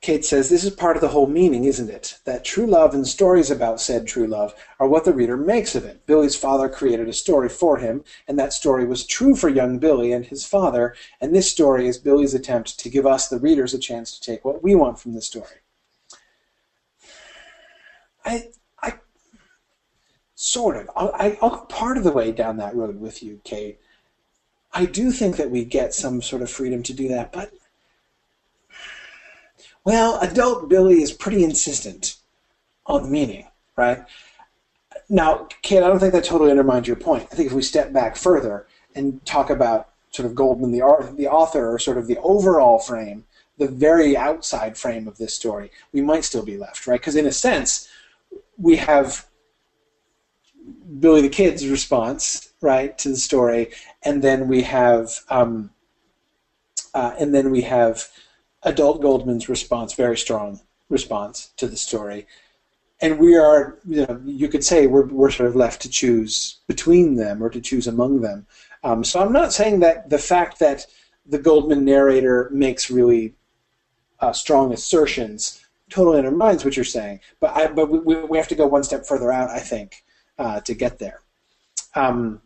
Kate 0.00 0.24
says, 0.24 0.48
This 0.48 0.64
is 0.64 0.70
part 0.70 0.96
of 0.96 1.02
the 1.02 1.08
whole 1.08 1.26
meaning, 1.26 1.64
isn't 1.64 1.90
it? 1.90 2.18
That 2.24 2.44
true 2.44 2.66
love 2.66 2.94
and 2.94 3.06
stories 3.06 3.50
about 3.50 3.80
said 3.80 4.06
true 4.06 4.26
love 4.26 4.54
are 4.78 4.88
what 4.88 5.04
the 5.04 5.12
reader 5.12 5.36
makes 5.36 5.74
of 5.74 5.84
it. 5.84 6.06
Billy's 6.06 6.36
father 6.36 6.70
created 6.70 7.08
a 7.08 7.12
story 7.12 7.50
for 7.50 7.76
him, 7.76 8.04
and 8.26 8.38
that 8.38 8.54
story 8.54 8.86
was 8.86 9.04
true 9.04 9.36
for 9.36 9.50
young 9.50 9.78
Billy 9.78 10.12
and 10.12 10.24
his 10.24 10.46
father, 10.46 10.94
and 11.20 11.34
this 11.34 11.50
story 11.50 11.86
is 11.86 11.98
Billy's 11.98 12.32
attempt 12.32 12.78
to 12.80 12.88
give 12.88 13.06
us, 13.06 13.28
the 13.28 13.38
readers, 13.38 13.74
a 13.74 13.78
chance 13.78 14.18
to 14.18 14.20
take 14.22 14.42
what 14.42 14.62
we 14.62 14.74
want 14.74 14.98
from 14.98 15.12
the 15.12 15.20
story. 15.20 15.60
I, 18.24 18.48
I, 18.82 18.94
sort 20.34 20.76
of. 20.76 20.88
I, 20.96 21.36
I'll 21.42 21.50
go 21.50 21.64
part 21.66 21.98
of 21.98 22.04
the 22.04 22.12
way 22.12 22.32
down 22.32 22.56
that 22.56 22.74
road 22.74 22.98
with 22.98 23.22
you, 23.22 23.42
Kate. 23.44 23.78
I 24.72 24.86
do 24.86 25.10
think 25.10 25.36
that 25.36 25.50
we 25.50 25.64
get 25.64 25.92
some 25.92 26.22
sort 26.22 26.40
of 26.40 26.50
freedom 26.50 26.82
to 26.84 26.94
do 26.94 27.08
that, 27.08 27.32
but 27.32 27.52
well, 29.84 30.18
adult 30.20 30.68
Billy 30.68 31.02
is 31.02 31.12
pretty 31.12 31.44
insistent 31.44 32.16
on 32.86 33.10
meaning, 33.10 33.46
right? 33.76 34.04
Now, 35.08 35.48
Kate, 35.62 35.82
I 35.82 35.88
don't 35.88 35.98
think 35.98 36.12
that 36.12 36.24
totally 36.24 36.50
undermines 36.50 36.86
your 36.86 36.96
point. 36.96 37.28
I 37.32 37.34
think 37.34 37.48
if 37.48 37.52
we 37.52 37.62
step 37.62 37.92
back 37.92 38.16
further 38.16 38.66
and 38.94 39.24
talk 39.24 39.50
about 39.50 39.88
sort 40.10 40.26
of 40.26 40.34
Goldman, 40.34 40.72
the, 40.72 41.14
the 41.16 41.28
author, 41.28 41.72
or 41.72 41.78
sort 41.78 41.98
of 41.98 42.06
the 42.06 42.18
overall 42.18 42.78
frame, 42.78 43.24
the 43.58 43.68
very 43.68 44.16
outside 44.16 44.76
frame 44.76 45.06
of 45.06 45.18
this 45.18 45.34
story, 45.34 45.70
we 45.92 46.00
might 46.00 46.24
still 46.24 46.44
be 46.44 46.56
left, 46.56 46.86
right? 46.86 47.00
Because 47.00 47.16
in 47.16 47.26
a 47.26 47.32
sense, 47.32 47.88
we 48.58 48.76
have 48.76 49.26
Billy 50.98 51.22
the 51.22 51.28
Kid's 51.28 51.66
response, 51.68 52.52
right, 52.60 52.96
to 52.98 53.10
the 53.10 53.16
story, 53.16 53.70
and 54.02 54.22
then 54.22 54.48
we 54.48 54.62
have, 54.62 55.10
um, 55.28 55.70
uh, 56.94 57.14
and 57.18 57.34
then 57.34 57.50
we 57.50 57.62
have 57.62 58.08
adult 58.62 59.00
Goldman's 59.00 59.48
response, 59.48 59.94
very 59.94 60.16
strong 60.16 60.60
response 60.88 61.50
to 61.56 61.66
the 61.66 61.76
story. 61.76 62.26
And 63.00 63.18
we 63.18 63.36
are, 63.36 63.78
you 63.86 64.06
know, 64.06 64.20
you 64.24 64.48
could 64.48 64.64
say 64.64 64.86
we're, 64.86 65.06
we're 65.06 65.30
sort 65.30 65.48
of 65.48 65.56
left 65.56 65.80
to 65.82 65.88
choose 65.88 66.58
between 66.66 67.16
them 67.16 67.42
or 67.42 67.48
to 67.48 67.60
choose 67.60 67.86
among 67.86 68.20
them. 68.20 68.46
Um, 68.84 69.04
so 69.04 69.20
I'm 69.20 69.32
not 69.32 69.52
saying 69.52 69.80
that 69.80 70.10
the 70.10 70.18
fact 70.18 70.58
that 70.58 70.86
the 71.24 71.38
Goldman 71.38 71.84
narrator 71.84 72.50
makes 72.52 72.90
really 72.90 73.34
uh, 74.20 74.32
strong 74.32 74.72
assertions 74.72 75.64
totally 75.88 76.18
undermines 76.18 76.64
what 76.64 76.76
you're 76.76 76.84
saying, 76.84 77.20
but 77.40 77.56
I, 77.56 77.66
but 77.68 77.90
we, 77.90 78.16
we 78.24 78.38
have 78.38 78.48
to 78.48 78.54
go 78.54 78.66
one 78.66 78.84
step 78.84 79.06
further 79.06 79.32
out, 79.32 79.50
I 79.50 79.58
think, 79.58 80.04
uh, 80.38 80.60
to 80.60 80.74
get 80.74 80.98
there. 80.98 81.20
Um, 81.94 82.40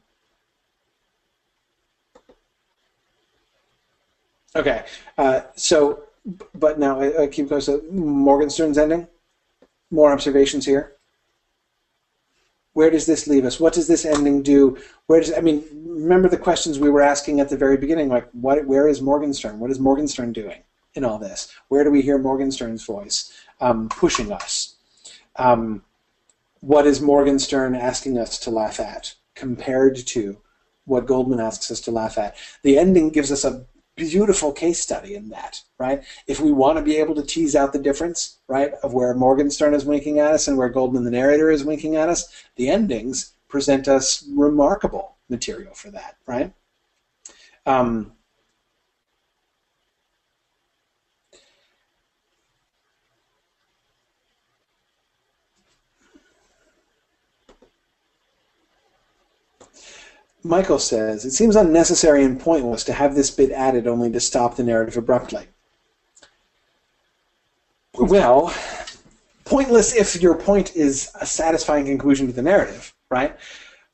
Okay, 4.57 4.85
uh, 5.19 5.41
so, 5.57 6.03
but 6.55 6.79
now 6.79 7.01
I, 7.01 7.25
I 7.25 7.27
keep 7.27 7.49
going. 7.49 7.61
So 7.61 7.83
Morgenstern's 7.91 8.79
ending. 8.79 9.07
More 9.91 10.13
observations 10.13 10.67
here. 10.67 10.95
Where 12.73 12.91
does 12.91 13.07
this 13.07 13.29
leave 13.29 13.45
us? 13.45 13.61
What 13.61 13.73
does 13.73 13.87
this 13.87 14.05
ending 14.05 14.43
do? 14.43 14.77
Where 15.07 15.21
does 15.21 15.33
I 15.33 15.41
mean? 15.41 15.65
Remember 15.87 16.29
the 16.29 16.37
questions 16.37 16.79
we 16.79 16.91
were 16.91 17.03
asking 17.03 17.39
at 17.41 17.49
the 17.49 17.57
very 17.57 17.77
beginning, 17.77 18.09
like 18.09 18.29
what? 18.33 18.67
Where 18.67 18.89
is 18.89 19.01
Morgenstern? 19.01 19.61
What 19.61 19.71
is 19.71 19.79
Morgenstern 19.79 20.33
doing 20.33 20.63
in 20.95 21.05
all 21.05 21.19
this? 21.19 21.53
Where 21.69 21.85
do 21.85 21.91
we 21.91 22.03
hear 22.03 22.19
Morgenstern's 22.19 22.85
voice 22.85 23.33
um, 23.61 23.89
pushing 23.89 24.33
us? 24.33 24.75
Um, 25.37 25.85
what 26.61 26.87
is 26.87 27.01
Morgenstern 27.01 27.75
asking 27.77 28.19
us 28.19 28.39
to 28.41 28.51
laugh 28.51 28.81
at 28.81 29.15
compared 29.35 29.97
to 30.09 30.39
what 30.87 31.07
Goldman 31.07 31.41
asks 31.41 31.71
us 31.71 31.81
to 31.83 31.91
laugh 31.91 32.19
at? 32.19 32.37
The 32.63 32.79
ending 32.79 33.11
gives 33.11 33.31
us 33.31 33.45
a 33.45 33.67
beautiful 33.97 34.53
case 34.53 34.81
study 34.81 35.15
in 35.15 35.29
that, 35.31 35.61
right? 35.79 36.03
If 36.27 36.41
we 36.41 36.53
want 36.53 36.79
to 36.79 36.85
be 36.85 36.97
able 36.97 37.15
to 37.15 37.23
tease 37.23 37.55
out 37.55 37.73
the 37.73 37.79
difference, 37.79 38.39
right, 38.49 38.73
of 38.83 38.95
where 38.95 39.15
Morgenstern 39.15 39.75
is 39.75 39.85
winking 39.85 40.19
at 40.19 40.33
us 40.33 40.49
and 40.49 40.57
where 40.57 40.69
Goldman 40.69 41.05
the 41.05 41.11
narrator 41.11 41.51
is 41.51 41.65
winking 41.65 41.97
at 41.97 42.09
us, 42.09 42.45
the 42.57 42.69
endings 42.69 43.35
present 43.49 43.87
us 43.87 44.27
remarkable 44.35 45.16
material 45.29 45.75
for 45.75 45.91
that, 45.91 46.16
right? 46.27 46.53
Um, 47.66 48.12
Michael 60.45 60.79
says, 60.79 61.25
It 61.25 61.31
seems 61.31 61.57
unnecessary 61.57 62.23
and 62.23 62.39
pointless 62.39 62.85
to 62.85 62.93
have 62.93 63.15
this 63.15 63.31
bit 63.31 63.51
added 63.51 63.87
only 63.87 64.12
to 64.12 64.21
stop 64.21 64.57
the 64.57 64.62
narrative 64.62 64.99
abruptly. 64.99 65.47
Well, 67.95 68.55
pointless 69.45 69.95
if 69.95 70.21
your 70.21 70.35
point 70.37 70.77
is 70.77 71.11
a 71.19 71.25
satisfying 71.25 71.87
conclusion 71.87 72.27
to 72.27 72.33
the 72.33 72.43
narrative, 72.43 72.93
right? 73.09 73.37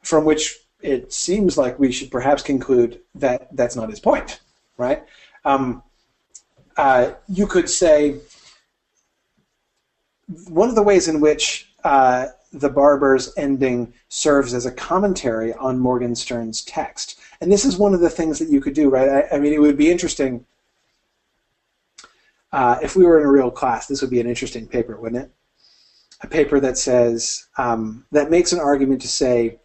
From 0.02 0.24
which 0.24 0.58
it 0.82 1.12
seems 1.12 1.56
like 1.56 1.78
we 1.78 1.92
should 1.92 2.10
perhaps 2.10 2.42
conclude 2.42 3.00
that 3.14 3.54
that's 3.54 3.76
not 3.76 3.90
his 3.90 4.00
point, 4.00 4.40
right? 4.76 5.04
Um, 5.44 5.82
uh, 6.76 7.12
you 7.28 7.46
could 7.46 7.68
say 7.68 8.20
one 10.48 10.68
of 10.68 10.74
the 10.74 10.82
ways 10.82 11.06
in 11.06 11.20
which 11.20 11.70
uh, 11.84 12.26
the 12.52 12.68
Barber's 12.68 13.32
ending 13.36 13.92
serves 14.08 14.54
as 14.54 14.66
a 14.66 14.72
commentary 14.72 15.52
on 15.54 15.78
Morgenstern's 15.78 16.64
text. 16.64 17.20
And 17.40 17.50
this 17.50 17.64
is 17.64 17.78
one 17.78 17.94
of 17.94 18.00
the 18.00 18.10
things 18.10 18.38
that 18.38 18.48
you 18.48 18.60
could 18.60 18.74
do, 18.74 18.88
right? 18.90 19.08
I, 19.08 19.36
I 19.36 19.38
mean, 19.38 19.52
it 19.52 19.60
would 19.60 19.76
be 19.76 19.90
interesting 19.90 20.44
uh, 22.52 22.78
if 22.82 22.96
we 22.96 23.04
were 23.04 23.20
in 23.20 23.26
a 23.26 23.30
real 23.30 23.50
class. 23.50 23.86
This 23.86 24.00
would 24.00 24.10
be 24.10 24.20
an 24.20 24.26
interesting 24.26 24.66
paper, 24.66 25.00
wouldn't 25.00 25.22
it? 25.24 25.30
A 26.22 26.26
paper 26.26 26.60
that 26.60 26.76
says 26.76 27.46
um, 27.56 28.04
that 28.10 28.30
makes 28.30 28.52
an 28.52 28.58
argument 28.58 29.00
to 29.02 29.08
say 29.08 29.58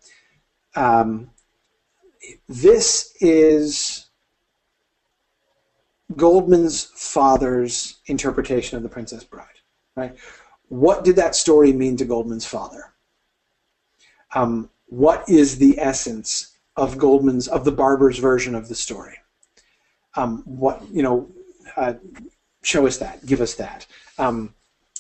um, 0.76 1.32
this 2.48 3.16
is 3.20 4.08
Goldman's 6.16 6.86
father's 6.96 8.00
interpretation 8.06 8.78
of 8.78 8.84
The 8.84 8.90
Princess 8.90 9.24
Bride. 9.24 9.48
Right? 9.96 10.16
What 10.70 11.04
did 11.04 11.16
that 11.18 11.36
story 11.36 11.74
mean 11.74 11.98
to 11.98 12.06
Goldman's 12.06 12.46
father? 12.46 12.94
Um, 14.34 14.70
what 14.88 15.28
is 15.30 15.58
the 15.58 15.80
essence 15.80 16.56
of 16.76 16.98
Goldman's 16.98 17.48
of 17.48 17.66
the 17.66 17.72
Barber's 17.72 18.20
version 18.20 18.56
of 18.56 18.68
the 18.68 18.76
story? 18.76 19.18
Um, 20.16 20.44
what 20.46 20.82
you 20.92 21.04
know, 21.04 21.30
uh, 21.76 21.94
show 22.64 22.88
us 22.88 22.98
that, 22.98 23.26
give 23.26 23.42
us 23.42 23.56
that. 23.56 23.86
Um, 24.18 24.54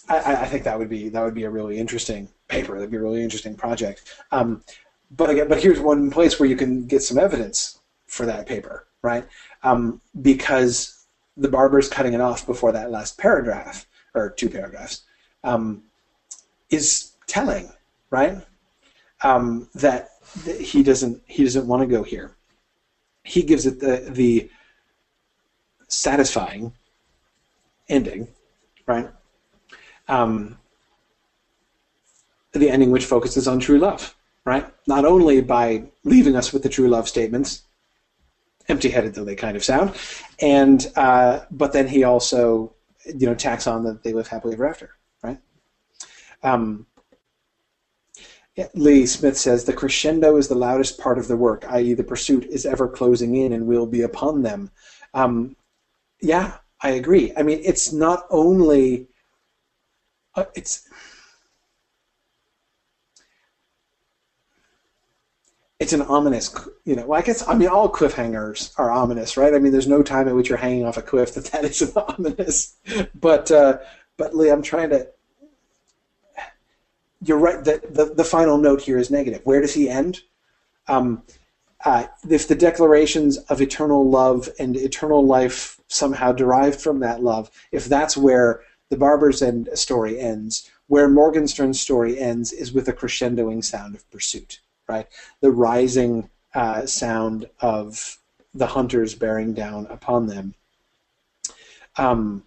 I, 0.08 0.36
I, 0.36 0.46
think 0.46 0.64
that 0.66 0.78
would 0.78 0.90
be 0.90 1.10
that 1.10 1.24
would 1.24 1.34
be 1.34 1.46
a 1.46 1.50
really 1.50 1.78
interesting 1.78 2.30
paper. 2.48 2.76
That'd 2.76 2.92
be 2.92 2.98
a 2.98 3.02
really 3.02 3.24
interesting 3.24 3.56
project. 3.56 4.04
Um, 4.32 4.64
but 5.12 5.30
again, 5.30 5.48
but 5.48 5.62
here's 5.62 5.80
one 5.80 6.12
place 6.12 6.40
where 6.40 6.50
you 6.50 6.56
can 6.56 6.86
get 6.86 7.02
some 7.02 7.18
evidence 7.18 7.80
for 8.08 8.26
that 8.26 8.46
paper, 8.46 8.88
right? 9.02 9.26
Um, 9.64 10.02
because 10.22 11.06
the 11.38 11.48
barber's 11.50 11.90
cutting 11.90 12.14
it 12.14 12.22
off 12.22 12.46
before 12.46 12.72
that 12.72 12.92
last 12.92 13.18
paragraph 13.18 13.88
or 14.14 14.30
two 14.30 14.50
paragraphs 14.50 15.04
um, 15.46 15.84
is 16.70 17.12
telling, 17.28 17.72
right? 18.10 18.38
Um, 19.24 19.70
that, 19.76 20.10
he 20.60 20.84
doesn't 20.84 21.22
he 21.26 21.44
doesn't 21.44 21.68
want 21.68 21.82
to 21.82 21.88
go 21.88 22.04
here. 22.04 22.36
He 23.24 23.44
gives 23.44 23.66
it 23.66 23.80
the 23.80 24.08
the 24.10 24.50
satisfying 25.88 26.74
ending, 27.88 28.28
right? 28.88 29.10
Um, 30.08 30.58
the 32.52 32.70
ending 32.70 32.92
which 32.92 33.06
focuses 33.06 33.48
on 33.48 33.60
true 33.60 33.78
love, 33.78 34.16
right? 34.46 34.66
Not 34.88 35.06
only 35.06 35.42
by 35.42 35.84
leaving 36.04 36.36
us 36.36 36.52
with 36.52 36.64
the 36.64 36.70
true 36.70 36.88
love 36.88 37.08
statements, 37.08 37.64
empty-headed 38.68 39.14
though 39.14 39.24
they 39.24 39.36
kind 39.36 39.56
of 39.56 39.64
sound, 39.64 39.94
and 40.40 40.92
uh, 40.96 41.42
but 41.52 41.72
then 41.72 41.88
he 41.88 42.04
also, 42.04 42.74
you 43.06 43.28
know, 43.28 43.36
tacks 43.36 43.68
on 43.68 43.84
that 43.84 44.04
they 44.04 44.14
live 44.14 44.28
happily 44.28 44.54
ever 44.54 44.68
after? 44.68 44.90
Um, 46.46 46.86
Lee 48.74 49.06
Smith 49.06 49.38
says 49.38 49.66
the 49.66 49.74
crescendo 49.74 50.38
is 50.38 50.48
the 50.48 50.56
loudest 50.56 50.98
part 50.98 51.18
of 51.18 51.28
the 51.28 51.36
work, 51.36 51.66
i.e., 51.70 51.94
the 51.94 52.04
pursuit 52.04 52.46
is 52.46 52.66
ever 52.66 52.88
closing 52.88 53.36
in 53.36 53.52
and 53.52 53.68
will 53.68 53.86
be 53.86 54.02
upon 54.02 54.44
them. 54.44 54.72
Um, 55.14 55.58
yeah, 56.22 56.58
I 56.82 56.92
agree. 56.92 57.34
I 57.36 57.44
mean, 57.44 57.60
it's 57.64 57.92
not 57.92 58.26
only 58.30 59.08
uh, 60.36 60.46
it's 60.56 60.88
it's 65.80 65.94
an 65.94 66.02
ominous, 66.04 66.54
you 66.86 66.96
know. 66.96 67.06
Well, 67.06 67.20
I 67.20 67.24
guess 67.24 67.48
I 67.48 67.54
mean 67.56 67.68
all 67.68 67.92
cliffhangers 67.92 68.72
are 68.78 68.92
ominous, 68.92 69.36
right? 69.36 69.54
I 69.54 69.60
mean, 69.60 69.72
there's 69.74 69.88
no 69.88 70.02
time 70.02 70.28
at 70.28 70.36
which 70.36 70.48
you're 70.50 70.58
hanging 70.58 70.86
off 70.86 70.98
a 70.98 71.02
cliff 71.02 71.34
that 71.34 71.46
that 71.46 71.66
isn't 71.66 71.96
ominous. 71.98 72.78
But 73.14 73.52
uh, 73.52 73.80
but 74.18 74.36
Lee, 74.36 74.50
I'm 74.50 74.62
trying 74.62 74.92
to. 74.92 75.08
You're 77.26 77.40
right. 77.40 77.64
The, 77.64 77.82
the 77.90 78.06
the 78.06 78.24
final 78.24 78.60
note 78.60 78.82
here 78.82 79.00
is 79.00 79.10
negative. 79.10 79.42
Where 79.46 79.60
does 79.60 79.74
he 79.74 79.90
end? 79.90 80.22
Um, 80.88 81.24
uh, 81.84 82.06
if 82.30 82.48
the 82.48 82.56
declarations 82.56 83.38
of 83.50 83.62
eternal 83.62 84.08
love 84.08 84.48
and 84.60 84.78
eternal 84.78 85.26
life 85.26 85.80
somehow 85.88 86.32
derived 86.32 86.80
from 86.80 87.00
that 87.00 87.24
love, 87.24 87.50
if 87.72 87.86
that's 87.86 88.16
where 88.16 88.62
the 88.90 88.98
Barber's 88.98 89.42
End 89.42 89.70
story 89.74 90.20
ends, 90.20 90.70
where 90.88 91.10
Morgenstern's 91.10 91.82
story 91.82 92.20
ends 92.20 92.52
is 92.52 92.72
with 92.72 92.88
a 92.88 92.94
crescendoing 92.94 93.64
sound 93.64 93.96
of 93.96 94.10
pursuit, 94.12 94.60
right? 94.88 95.08
The 95.42 95.52
rising 95.52 96.30
uh, 96.54 96.86
sound 96.86 97.50
of 97.60 98.20
the 98.54 98.68
hunters 98.68 99.16
bearing 99.16 99.54
down 99.56 99.88
upon 99.88 100.28
them. 100.28 100.54
Um, 101.98 102.44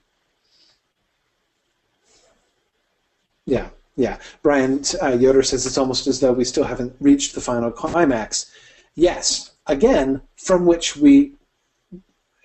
yeah, 3.45 3.71
yeah. 3.99 4.19
Brian 4.43 4.83
uh, 5.03 5.09
Yoder 5.09 5.43
says 5.43 5.67
it's 5.67 5.77
almost 5.77 6.07
as 6.07 6.21
though 6.21 6.33
we 6.33 6.45
still 6.45 6.65
haven't 6.65 6.95
reached 7.01 7.35
the 7.35 7.41
final 7.41 7.71
climax. 7.71 8.51
Yes, 8.95 9.53
again, 9.67 10.23
from 10.37 10.65
which 10.65 10.97
we, 10.97 11.35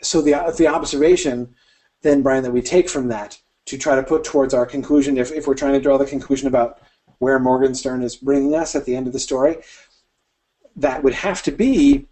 so 0.02 0.22
the, 0.22 0.54
the 0.58 0.68
observation 0.68 1.54
then, 2.02 2.22
Brian, 2.22 2.44
that 2.44 2.52
we 2.52 2.62
take 2.62 2.90
from 2.90 3.08
that 3.08 3.40
to 3.68 3.78
try 3.78 3.96
to 3.96 4.04
put 4.04 4.24
towards 4.24 4.54
our 4.54 4.66
conclusion, 4.66 5.18
if, 5.18 5.32
if 5.32 5.48
we're 5.48 5.54
trying 5.54 5.74
to 5.74 5.80
draw 5.80 5.98
the 5.98 6.06
conclusion 6.06 6.48
about 6.48 6.82
where 7.20 7.40
Morgenstern 7.40 8.02
is 8.02 8.16
bringing 8.16 8.56
us 8.56 8.76
at 8.76 8.84
the 8.84 8.96
end 8.96 9.08
of 9.08 9.14
the 9.14 9.20
story, 9.20 9.58
that 10.76 11.04
would 11.04 11.14
have 11.14 11.44
to 11.44 11.52
be 11.52 12.08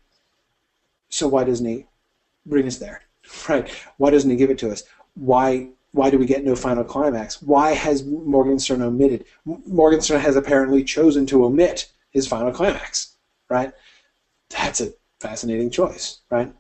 so 1.11 1.27
why 1.27 1.43
doesn't 1.43 1.65
he 1.65 1.85
bring 2.45 2.68
us 2.68 2.77
there? 2.77 3.03
Right? 3.47 3.69
Why 3.97 4.09
doesn't 4.09 4.30
he 4.30 4.35
give 4.35 4.49
it 4.49 4.57
to 4.59 4.72
us? 4.72 4.84
Why 5.13 5.69
why 5.93 6.09
do 6.09 6.18
we 6.18 6.26
get 6.26 6.43
no 6.43 6.55
final 6.55 6.84
climax? 6.84 7.41
Why 7.41 7.72
has 7.72 8.05
Morgenstern 8.05 8.81
omitted? 8.81 9.26
Morgenstern 9.45 10.22
has 10.22 10.35
apparently 10.35 10.84
chosen 10.84 11.26
to 11.27 11.45
omit 11.45 11.91
his 12.11 12.27
final 12.27 12.51
climax, 12.51 13.15
right? 13.49 13.73
That's 14.49 14.81
a 14.81 14.93
fascinating 15.19 15.69
choice, 15.69 16.19
right? 16.30 16.53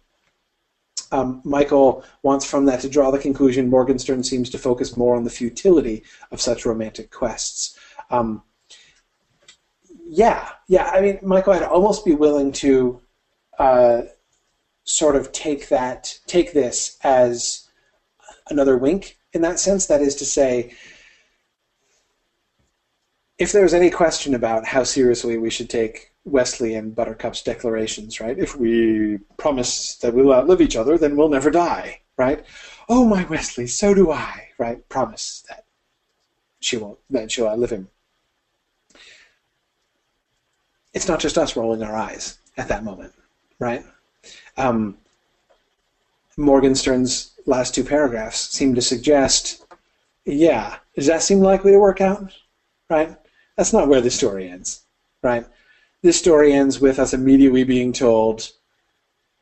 Um, 1.13 1.41
Michael 1.43 2.05
wants 2.23 2.45
from 2.45 2.65
that 2.65 2.81
to 2.81 2.89
draw 2.89 3.11
the 3.11 3.19
conclusion 3.19 3.69
Morgenstern 3.69 4.23
seems 4.23 4.49
to 4.49 4.57
focus 4.57 4.95
more 4.95 5.15
on 5.15 5.23
the 5.23 5.29
futility 5.29 6.03
of 6.31 6.39
such 6.39 6.65
romantic 6.65 7.11
quests. 7.11 7.77
Um, 8.09 8.43
yeah, 10.05 10.49
yeah. 10.67 10.89
I 10.89 11.01
mean, 11.01 11.19
Michael, 11.21 11.53
I'd 11.53 11.63
almost 11.63 12.05
be 12.05 12.15
willing 12.15 12.51
to 12.53 13.01
uh, 13.59 14.01
sort 14.83 15.15
of 15.15 15.31
take 15.31 15.69
that, 15.69 16.17
take 16.27 16.53
this 16.53 16.97
as 17.03 17.69
another 18.49 18.77
wink 18.77 19.17
in 19.33 19.41
that 19.41 19.59
sense. 19.59 19.85
That 19.85 20.01
is 20.01 20.15
to 20.15 20.25
say, 20.25 20.73
if 23.37 23.51
there 23.51 23.63
was 23.63 23.73
any 23.73 23.89
question 23.89 24.35
about 24.35 24.65
how 24.65 24.83
seriously 24.83 25.37
we 25.37 25.49
should 25.49 25.69
take 25.69 26.11
Westley 26.25 26.75
and 26.75 26.95
Buttercup's 26.95 27.41
declarations, 27.41 28.19
right? 28.19 28.37
If 28.37 28.55
we 28.55 29.17
promise 29.37 29.95
that 29.97 30.13
we'll 30.13 30.33
outlive 30.33 30.61
each 30.61 30.75
other, 30.75 30.97
then 30.97 31.15
we'll 31.15 31.29
never 31.29 31.49
die, 31.49 32.01
right? 32.17 32.45
Oh, 32.87 33.05
my 33.05 33.23
Westley, 33.25 33.67
so 33.67 33.93
do 33.93 34.11
I, 34.11 34.49
right? 34.59 34.87
Promise 34.89 35.43
that 35.49 35.65
she 36.59 36.77
won't, 36.77 36.99
that 37.09 37.31
she'll 37.31 37.47
outlive 37.47 37.71
him. 37.71 37.89
It's 40.93 41.07
not 41.07 41.19
just 41.19 41.37
us 41.37 41.55
rolling 41.55 41.81
our 41.81 41.95
eyes 41.95 42.37
at 42.57 42.67
that 42.67 42.83
moment, 42.83 43.13
right? 43.59 43.83
Um, 44.57 44.97
Morgenstern's 46.37 47.33
last 47.45 47.75
two 47.75 47.83
paragraphs 47.83 48.49
seem 48.49 48.75
to 48.75 48.81
suggest, 48.81 49.65
yeah, 50.25 50.77
does 50.95 51.07
that 51.07 51.23
seem 51.23 51.39
likely 51.39 51.71
to 51.71 51.79
work 51.79 52.01
out? 52.01 52.33
Right? 52.89 53.15
That's 53.57 53.73
not 53.73 53.87
where 53.87 54.01
the 54.01 54.11
story 54.11 54.49
ends, 54.49 54.83
right? 55.23 55.45
this 56.01 56.17
story 56.17 56.53
ends 56.53 56.79
with 56.79 56.99
us 56.99 57.13
immediately 57.13 57.63
being 57.63 57.93
told, 57.93 58.49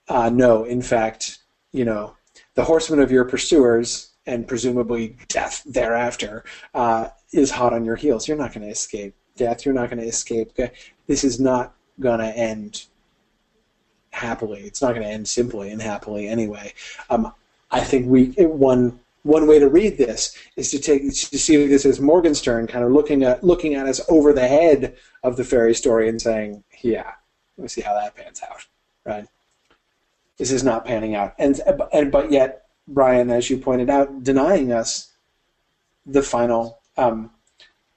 uh, 0.08 0.30
no, 0.30 0.66
in 0.66 0.82
fact, 0.82 1.40
you 1.72 1.86
know, 1.86 2.16
the 2.56 2.64
horseman 2.64 3.00
of 3.00 3.12
your 3.12 3.26
pursuers 3.26 4.12
and 4.26 4.48
presumably 4.48 5.16
death 5.30 5.64
thereafter 5.66 6.44
uh, 6.74 7.08
is 7.32 7.52
hot 7.52 7.74
on 7.74 7.86
your 7.86 7.96
heels. 7.96 8.28
You're 8.28 8.38
not 8.38 8.54
going 8.54 8.66
to 8.66 8.72
escape 8.72 9.16
death. 9.38 9.66
You're 9.66 9.74
not 9.74 9.90
going 9.90 10.02
to 10.02 10.08
escape. 10.08 10.52
This 11.08 11.24
is 11.24 11.40
not 11.40 11.76
going 12.00 12.20
to 12.20 12.38
end 12.38 12.86
happily. 14.20 14.62
It's 14.62 14.82
not 14.82 14.94
going 14.94 15.02
to 15.02 15.12
end 15.12 15.28
simply 15.28 15.72
and 15.72 15.82
happily 15.82 16.28
anyway. 16.28 16.74
Um, 17.10 17.34
I 17.72 17.82
think 17.82 18.08
we 18.08 18.28
one 18.38 19.00
one 19.24 19.48
way 19.48 19.60
to 19.60 19.68
read 19.70 19.98
this 19.98 20.36
is 20.56 20.72
to 20.72 20.80
take 20.80 21.04
to 21.04 21.38
see 21.38 21.66
this 21.68 21.86
as 21.86 22.00
Morgenstern 22.00 22.68
kind 22.68 22.86
of 22.86 22.92
looking 22.92 23.24
at 23.24 23.44
looking 23.44 23.76
at 23.76 23.86
us 23.86 24.02
over 24.10 24.34
the 24.34 24.48
head 24.48 24.96
of 25.24 25.38
the 25.38 25.44
fairy 25.44 25.74
story 25.74 26.10
and 26.10 26.22
saying, 26.22 26.64
"Yeah, 26.82 27.12
let 27.58 27.64
me 27.64 27.68
see 27.68 27.82
how 27.82 27.94
that 27.94 28.16
pans 28.16 28.42
out." 28.50 28.66
Right? 29.06 29.28
This 30.38 30.52
is 30.52 30.64
not 30.64 30.86
panning 30.86 31.16
out, 31.16 31.36
and 31.38 31.60
and 31.94 32.12
but 32.12 32.32
yet 32.32 32.66
Brian, 32.88 33.30
as 33.30 33.50
you 33.50 33.58
pointed 33.58 33.90
out, 33.90 34.24
denying 34.24 34.72
us 34.72 35.12
the 36.06 36.24
final 36.24 36.80
um, 36.98 37.32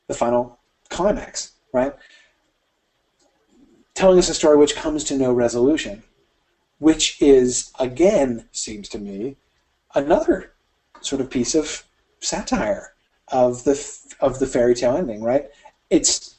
the 0.08 0.14
final 0.14 0.58
climax. 0.88 1.52
Right? 1.72 1.94
Telling 3.94 4.18
us 4.18 4.28
a 4.28 4.34
story 4.34 4.56
which 4.56 4.74
comes 4.74 5.04
to 5.04 5.16
no 5.16 5.32
resolution, 5.32 6.02
which 6.82 7.22
is 7.22 7.70
again 7.78 8.44
seems 8.50 8.88
to 8.88 8.98
me 8.98 9.36
another 9.94 10.52
sort 11.00 11.20
of 11.20 11.30
piece 11.30 11.54
of 11.54 11.84
satire 12.18 12.92
of 13.28 13.62
the 13.62 13.76
of 14.18 14.40
the 14.40 14.48
fairy 14.48 14.74
tale 14.74 14.96
ending, 14.96 15.22
right? 15.22 15.48
It's 15.90 16.34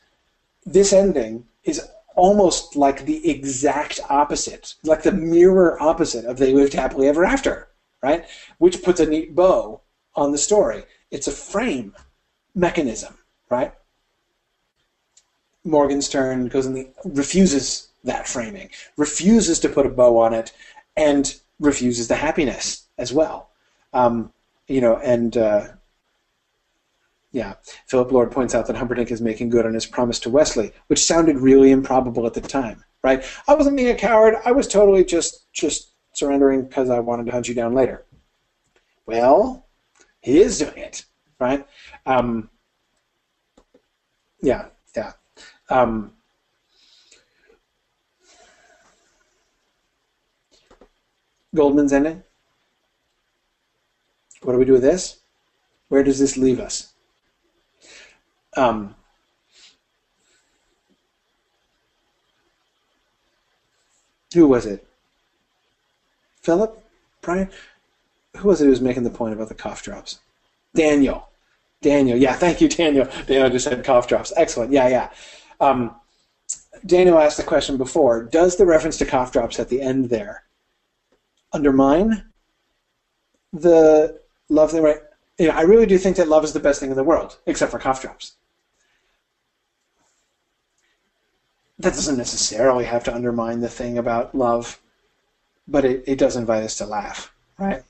this 0.65 0.91
ending 0.91 1.45
is 1.63 1.87
almost 2.15 2.75
like 2.75 3.05
the 3.05 3.29
exact 3.29 4.01
opposite, 4.09 4.75
like 4.83 5.03
the 5.03 5.13
mirror 5.13 5.81
opposite 5.81 6.25
of 6.25 6.37
They 6.37 6.53
Lived 6.53 6.73
Happily 6.73 7.07
Ever 7.07 7.23
After, 7.23 7.69
right? 8.01 8.25
Which 8.57 8.83
puts 8.83 8.99
a 8.99 9.05
neat 9.05 9.33
bow 9.33 9.79
on 10.13 10.33
the 10.33 10.37
story. 10.37 10.83
It's 11.09 11.27
a 11.27 11.31
frame 11.31 11.95
mechanism, 12.53 13.17
right? 13.49 13.73
Morgenstern 15.63 16.49
goes 16.49 16.65
in 16.65 16.73
the 16.73 16.89
refuses 17.05 17.92
that 18.03 18.27
framing, 18.27 18.69
refuses 18.97 19.59
to 19.59 19.69
put 19.69 19.85
a 19.85 19.89
bow 19.89 20.17
on 20.17 20.33
it, 20.33 20.51
and 20.97 21.35
refuses 21.59 22.07
the 22.07 22.15
happiness 22.15 22.87
as 22.97 23.13
well. 23.13 23.49
Um, 23.93 24.31
you 24.67 24.81
know, 24.81 24.97
and 24.97 25.35
uh, 25.37 25.67
yeah, 27.31 27.53
Philip 27.87 28.11
Lord 28.11 28.31
points 28.31 28.53
out 28.53 28.67
that 28.67 28.75
Humperdinck 28.75 29.11
is 29.11 29.21
making 29.21 29.49
good 29.49 29.65
on 29.65 29.73
his 29.73 29.85
promise 29.85 30.19
to 30.21 30.29
Westley, 30.29 30.71
which 30.87 31.03
sounded 31.03 31.37
really 31.37 31.71
improbable 31.71 32.25
at 32.25 32.33
the 32.33 32.41
time, 32.41 32.83
right? 33.03 33.23
I 33.47 33.55
wasn't 33.55 33.77
being 33.77 33.89
a 33.89 33.95
coward. 33.95 34.35
I 34.45 34.51
was 34.51 34.67
totally 34.67 35.03
just 35.03 35.51
just 35.51 35.91
surrendering 36.13 36.63
because 36.65 36.89
I 36.89 36.99
wanted 36.99 37.25
to 37.25 37.31
hunt 37.31 37.47
you 37.47 37.55
down 37.55 37.73
later. 37.73 38.05
Well, 39.05 39.65
he 40.21 40.39
is 40.39 40.59
doing 40.59 40.77
it, 40.77 41.05
right? 41.39 41.65
Um, 42.05 42.49
yeah, 44.41 44.67
yeah. 44.95 45.13
Um, 45.69 46.13
Goldman's 51.55 51.93
ending. 51.93 52.23
What 54.41 54.53
do 54.53 54.59
we 54.59 54.65
do 54.65 54.73
with 54.73 54.81
this? 54.81 55.19
Where 55.89 56.03
does 56.03 56.19
this 56.19 56.37
leave 56.37 56.59
us? 56.59 56.93
Um, 58.57 58.95
who 64.33 64.47
was 64.47 64.65
it? 64.65 64.85
Philip? 66.41 66.83
Brian? 67.21 67.49
Who 68.37 68.47
was 68.49 68.61
it 68.61 68.65
who 68.65 68.71
was 68.71 68.81
making 68.81 69.03
the 69.03 69.09
point 69.09 69.33
about 69.33 69.47
the 69.47 69.55
cough 69.55 69.83
drops? 69.83 70.19
Daniel. 70.75 71.29
Daniel. 71.81 72.17
Yeah, 72.17 72.33
thank 72.33 72.59
you, 72.59 72.67
Daniel. 72.67 73.07
Daniel 73.27 73.49
just 73.49 73.65
said 73.65 73.83
cough 73.83 74.07
drops. 74.07 74.33
Excellent. 74.35 74.71
Yeah, 74.71 74.87
yeah. 74.87 75.09
Um, 75.59 75.95
Daniel 76.85 77.19
asked 77.19 77.37
the 77.37 77.43
question 77.43 77.77
before 77.77 78.23
Does 78.23 78.57
the 78.57 78.65
reference 78.65 78.97
to 78.97 79.05
cough 79.05 79.31
drops 79.31 79.59
at 79.59 79.69
the 79.69 79.81
end 79.81 80.09
there 80.09 80.43
undermine 81.53 82.23
the 83.51 84.19
love 84.49 84.71
thing? 84.71 84.83
Right? 84.83 84.99
You 85.37 85.47
know, 85.47 85.53
I 85.53 85.61
really 85.61 85.85
do 85.85 85.97
think 85.97 86.17
that 86.17 86.27
love 86.27 86.43
is 86.43 86.53
the 86.53 86.59
best 86.59 86.79
thing 86.79 86.89
in 86.89 86.95
the 86.95 87.03
world, 87.03 87.37
except 87.45 87.71
for 87.71 87.79
cough 87.79 88.01
drops. 88.01 88.33
That 91.79 91.93
doesn't 91.93 92.17
necessarily 92.17 92.85
have 92.85 93.03
to 93.05 93.13
undermine 93.13 93.59
the 93.59 93.69
thing 93.69 93.97
about 93.97 94.35
love, 94.35 94.79
but 95.67 95.85
it, 95.85 96.03
it 96.07 96.17
does 96.17 96.35
invite 96.35 96.63
us 96.63 96.77
to 96.77 96.85
laugh, 96.85 97.33
right? 97.57 97.83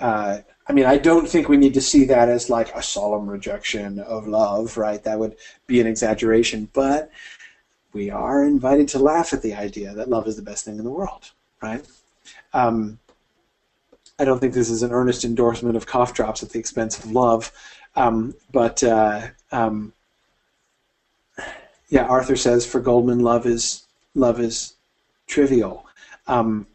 Uh, 0.00 0.38
I 0.66 0.72
mean, 0.72 0.86
I 0.86 0.96
don't 0.96 1.28
think 1.28 1.48
we 1.48 1.56
need 1.56 1.74
to 1.74 1.80
see 1.80 2.04
that 2.06 2.28
as 2.28 2.48
like 2.50 2.74
a 2.74 2.82
solemn 2.82 3.28
rejection 3.28 3.98
of 3.98 4.26
love, 4.26 4.76
right? 4.76 5.02
That 5.04 5.18
would 5.18 5.36
be 5.66 5.80
an 5.80 5.86
exaggeration, 5.86 6.68
but 6.72 7.10
we 7.92 8.10
are 8.10 8.42
invited 8.44 8.88
to 8.88 8.98
laugh 8.98 9.32
at 9.32 9.42
the 9.42 9.54
idea 9.54 9.94
that 9.94 10.08
love 10.08 10.26
is 10.26 10.36
the 10.36 10.42
best 10.42 10.64
thing 10.64 10.78
in 10.78 10.84
the 10.84 10.90
world, 10.90 11.30
right? 11.62 11.86
Um, 12.54 12.98
I 14.18 14.24
don't 14.24 14.38
think 14.38 14.54
this 14.54 14.70
is 14.70 14.82
an 14.82 14.92
earnest 14.92 15.24
endorsement 15.24 15.76
of 15.76 15.86
cough 15.86 16.14
drops 16.14 16.42
at 16.42 16.50
the 16.50 16.58
expense 16.58 16.98
of 16.98 17.10
love, 17.10 17.52
um, 17.96 18.34
but 18.52 18.82
uh, 18.82 19.28
um, 19.50 19.92
yeah, 21.88 22.04
Arthur 22.04 22.36
says 22.36 22.64
for 22.64 22.80
Goldman, 22.80 23.20
love 23.20 23.44
is 23.46 23.84
love 24.14 24.40
is 24.40 24.74
trivial. 25.26 25.84
Um, 26.26 26.66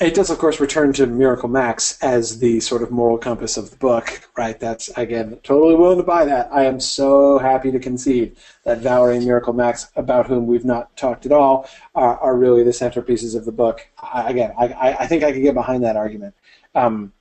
it 0.00 0.14
does, 0.14 0.28
of 0.28 0.38
course, 0.38 0.58
return 0.58 0.92
to 0.94 1.06
Miracle 1.06 1.48
Max 1.48 1.98
as 2.02 2.40
the 2.40 2.58
sort 2.60 2.82
of 2.82 2.90
moral 2.90 3.16
compass 3.16 3.56
of 3.56 3.70
the 3.70 3.76
book, 3.76 4.28
right? 4.36 4.58
That's, 4.58 4.88
again, 4.96 5.38
totally 5.42 5.76
willing 5.76 5.98
to 5.98 6.02
buy 6.02 6.24
that. 6.24 6.48
I 6.52 6.64
am 6.64 6.80
so 6.80 7.38
happy 7.38 7.70
to 7.70 7.78
concede 7.78 8.36
that 8.64 8.78
Valerie 8.78 9.16
and 9.16 9.24
Miracle 9.24 9.52
Max, 9.52 9.90
about 9.94 10.26
whom 10.26 10.46
we've 10.46 10.64
not 10.64 10.96
talked 10.96 11.26
at 11.26 11.32
all, 11.32 11.68
are, 11.94 12.18
are 12.18 12.36
really 12.36 12.64
the 12.64 12.70
centerpieces 12.70 13.36
of 13.36 13.44
the 13.44 13.52
book. 13.52 13.86
I, 14.02 14.30
again, 14.30 14.52
I, 14.58 14.96
I 15.00 15.06
think 15.06 15.22
I 15.22 15.32
could 15.32 15.42
get 15.42 15.54
behind 15.54 15.84
that 15.84 15.96
argument. 15.96 16.34
Um, 16.74 17.12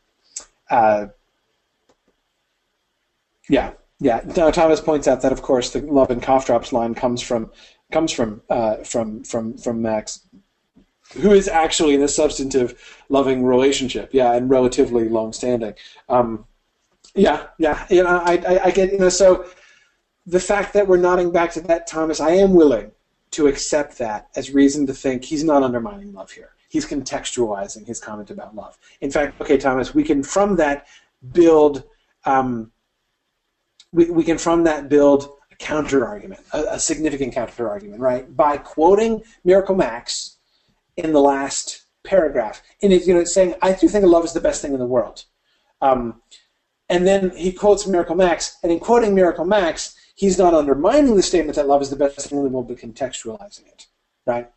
uh, 0.69 1.07
yeah, 3.49 3.73
yeah. 3.99 4.21
Now, 4.35 4.49
Thomas 4.49 4.81
points 4.81 5.07
out 5.07 5.21
that, 5.21 5.31
of 5.31 5.43
course, 5.43 5.69
the 5.69 5.81
love 5.81 6.09
and 6.09 6.23
cough 6.23 6.47
drops 6.47 6.73
line 6.73 6.95
comes 6.95 7.21
from 7.21 7.51
comes 7.91 8.11
from 8.11 8.41
uh, 8.49 8.77
from 8.77 9.23
from 9.23 9.57
from 9.57 9.81
Max 9.81 10.21
who 11.13 11.31
is 11.31 11.47
actually 11.47 11.93
in 11.93 12.01
a 12.01 12.07
substantive, 12.07 13.03
loving 13.09 13.43
relationship. 13.43 14.09
Yeah, 14.13 14.33
and 14.33 14.49
relatively 14.49 15.09
long-standing. 15.09 15.73
Um, 16.09 16.45
yeah, 17.15 17.47
yeah. 17.59 17.85
You 17.89 18.03
know, 18.03 18.21
I, 18.23 18.37
I, 18.47 18.63
I 18.65 18.71
get 18.71 18.91
you 18.91 18.99
know. 18.99 19.09
So 19.09 19.45
the 20.25 20.39
fact 20.39 20.73
that 20.73 20.87
we're 20.87 20.97
nodding 20.97 21.31
back 21.31 21.51
to 21.53 21.61
that, 21.61 21.87
Thomas, 21.87 22.19
I 22.19 22.31
am 22.31 22.53
willing 22.53 22.91
to 23.31 23.47
accept 23.47 23.97
that 23.97 24.29
as 24.35 24.51
reason 24.51 24.85
to 24.87 24.93
think 24.93 25.25
he's 25.25 25.43
not 25.43 25.63
undermining 25.63 26.13
love 26.13 26.31
here. 26.31 26.51
He's 26.69 26.85
contextualizing 26.85 27.85
his 27.85 27.99
comment 27.99 28.31
about 28.31 28.55
love. 28.55 28.77
In 29.01 29.11
fact, 29.11 29.39
okay, 29.41 29.57
Thomas, 29.57 29.93
we 29.93 30.03
can 30.03 30.23
from 30.23 30.55
that 30.57 30.87
build. 31.31 31.83
Um, 32.25 32.71
we, 33.91 34.09
we 34.09 34.23
can 34.23 34.39
from 34.39 34.63
that 34.63 34.89
build 34.89 35.29
a 35.51 35.55
counter 35.55 36.05
argument, 36.05 36.41
a, 36.51 36.63
a 36.71 36.79
significant 36.79 37.33
counter 37.33 37.69
argument, 37.69 37.99
right? 37.99 38.35
By 38.35 38.57
quoting 38.57 39.23
Miracle 39.43 39.75
Max 39.75 40.37
in 40.97 41.13
the 41.13 41.21
last 41.21 41.85
paragraph. 42.03 42.61
And 42.81 42.91
you 42.91 43.13
know, 43.13 43.21
it's 43.21 43.33
saying, 43.33 43.55
I 43.61 43.73
do 43.73 43.87
think 43.87 44.05
love 44.05 44.25
is 44.25 44.33
the 44.33 44.41
best 44.41 44.61
thing 44.61 44.73
in 44.73 44.79
the 44.79 44.85
world. 44.85 45.25
Um, 45.81 46.21
and 46.89 47.07
then 47.07 47.31
he 47.35 47.51
quotes 47.51 47.87
Miracle 47.87 48.15
Max, 48.15 48.57
and 48.61 48.71
in 48.71 48.79
quoting 48.79 49.15
Miracle 49.15 49.45
Max, 49.45 49.95
he's 50.15 50.37
not 50.37 50.53
undermining 50.53 51.15
the 51.15 51.23
statement 51.23 51.55
that 51.55 51.67
love 51.67 51.81
is 51.81 51.89
the 51.89 51.95
best 51.95 52.19
thing 52.19 52.37
in 52.37 52.43
the 52.43 52.49
world, 52.49 52.67
but 52.67 52.77
contextualizing 52.77 53.67
it, 53.67 53.87
right? 54.25 54.51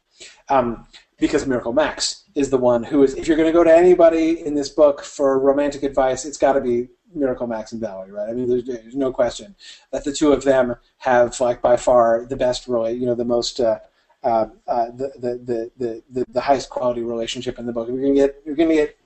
Um, 0.49 0.87
because 1.19 1.47
Miracle 1.47 1.73
Max 1.73 2.25
is 2.35 2.51
the 2.51 2.59
one 2.59 2.83
who 2.83 3.03
is, 3.03 3.15
if 3.15 3.27
you're 3.27 3.37
going 3.37 3.49
to 3.49 3.53
go 3.53 3.65
to 3.65 3.75
anybody 3.75 4.45
in 4.45 4.55
this 4.55 4.69
book 4.69 5.03
for 5.03 5.39
romantic 5.39 5.83
advice, 5.83 6.25
it's 6.25 6.37
got 6.37 6.55
to 6.55 6.61
be 6.61 6.89
Miracle 7.15 7.47
Max 7.47 7.73
and 7.73 7.81
Valerie, 7.81 8.11
right? 8.11 8.29
I 8.29 8.33
mean, 8.33 8.49
there's, 8.49 8.65
there's, 8.65 8.95
no 8.95 9.13
question 9.13 9.55
that 9.93 10.05
the 10.05 10.13
two 10.13 10.33
of 10.33 10.45
them 10.45 10.77
have, 10.99 11.41
like, 11.41 11.63
by 11.63 11.77
far 11.77 12.27
the 12.27 12.37
best, 12.37 12.69
really, 12.69 12.93
you 12.95 13.07
know, 13.07 13.15
the 13.15 13.25
most 13.25 13.61
uh, 13.61 13.79
uh, 14.23 14.47
uh, 14.67 14.87
the, 14.87 15.13
the, 15.19 15.71
the, 15.77 16.03
the, 16.11 16.25
the 16.29 16.41
highest 16.41 16.71
quality 16.71 17.03
relationship 17.03 17.59
in 17.59 17.67
the 17.67 17.73
book. 17.73 17.89
If 17.89 17.95
you're 17.95 18.03
going 18.03 18.15
to 18.15 18.21
get 18.21 18.43
you're 18.45 18.57
to 18.57 18.75
get 18.75 18.99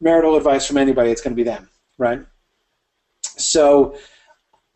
marital 0.00 0.36
advice 0.36 0.66
from 0.66 0.78
anybody, 0.78 1.10
it's 1.10 1.20
going 1.20 1.34
to 1.34 1.36
be 1.36 1.48
them, 1.48 1.68
right? 1.96 2.20
So, 3.22 3.96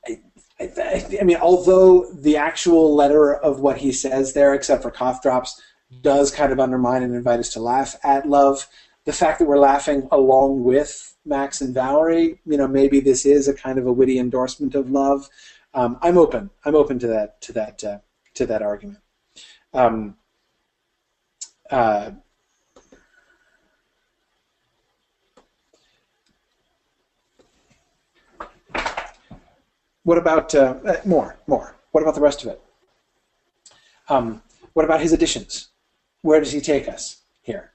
I, 0.06 0.20
I, 0.60 1.18
I 1.20 1.24
mean, 1.24 1.36
although 1.36 2.10
the 2.12 2.36
actual 2.36 2.94
letter 2.94 3.34
of 3.34 3.60
what 3.60 3.78
he 3.78 3.92
says 3.92 4.32
there, 4.32 4.54
except 4.54 4.82
for 4.82 4.90
cough 4.90 5.22
drops, 5.22 5.60
does 6.00 6.30
kind 6.30 6.52
of 6.52 6.60
undermine 6.60 7.02
and 7.02 7.14
invite 7.14 7.40
us 7.40 7.50
to 7.50 7.60
laugh 7.60 7.96
at 8.02 8.28
love, 8.28 8.66
the 9.04 9.12
fact 9.12 9.38
that 9.38 9.46
we're 9.46 9.59
laughing 9.59 10.09
along 10.12 10.62
with 10.62 11.16
Max 11.24 11.60
and 11.60 11.74
Valerie, 11.74 12.40
you 12.46 12.56
know, 12.56 12.68
maybe 12.68 13.00
this 13.00 13.26
is 13.26 13.48
a 13.48 13.54
kind 13.54 13.78
of 13.78 13.86
a 13.86 13.92
witty 13.92 14.18
endorsement 14.18 14.74
of 14.74 14.90
love. 14.90 15.28
Um, 15.74 15.98
I'm 16.02 16.18
open. 16.18 16.50
I'm 16.64 16.74
open 16.74 16.98
to 17.00 17.06
that 17.09 17.40
to 17.42 17.52
that 17.52 17.84
uh, 17.84 17.98
to 18.34 18.46
that 18.46 18.62
argument. 18.62 18.98
Um, 19.74 20.16
uh, 21.70 22.11
what 30.03 30.19
about 30.19 30.55
uh, 30.55 30.74
uh, 30.85 30.97
more? 31.07 31.39
More. 31.47 31.74
What 31.93 32.03
about 32.03 32.15
the 32.15 32.20
rest 32.20 32.43
of 32.43 32.51
it? 32.51 32.61
Um, 34.09 34.43
what 34.74 34.85
about 34.85 35.01
his 35.01 35.12
additions? 35.12 35.69
Where 36.20 36.40
does 36.40 36.53
he 36.53 36.61
take 36.61 36.89
us 36.89 37.23
here? 37.40 37.73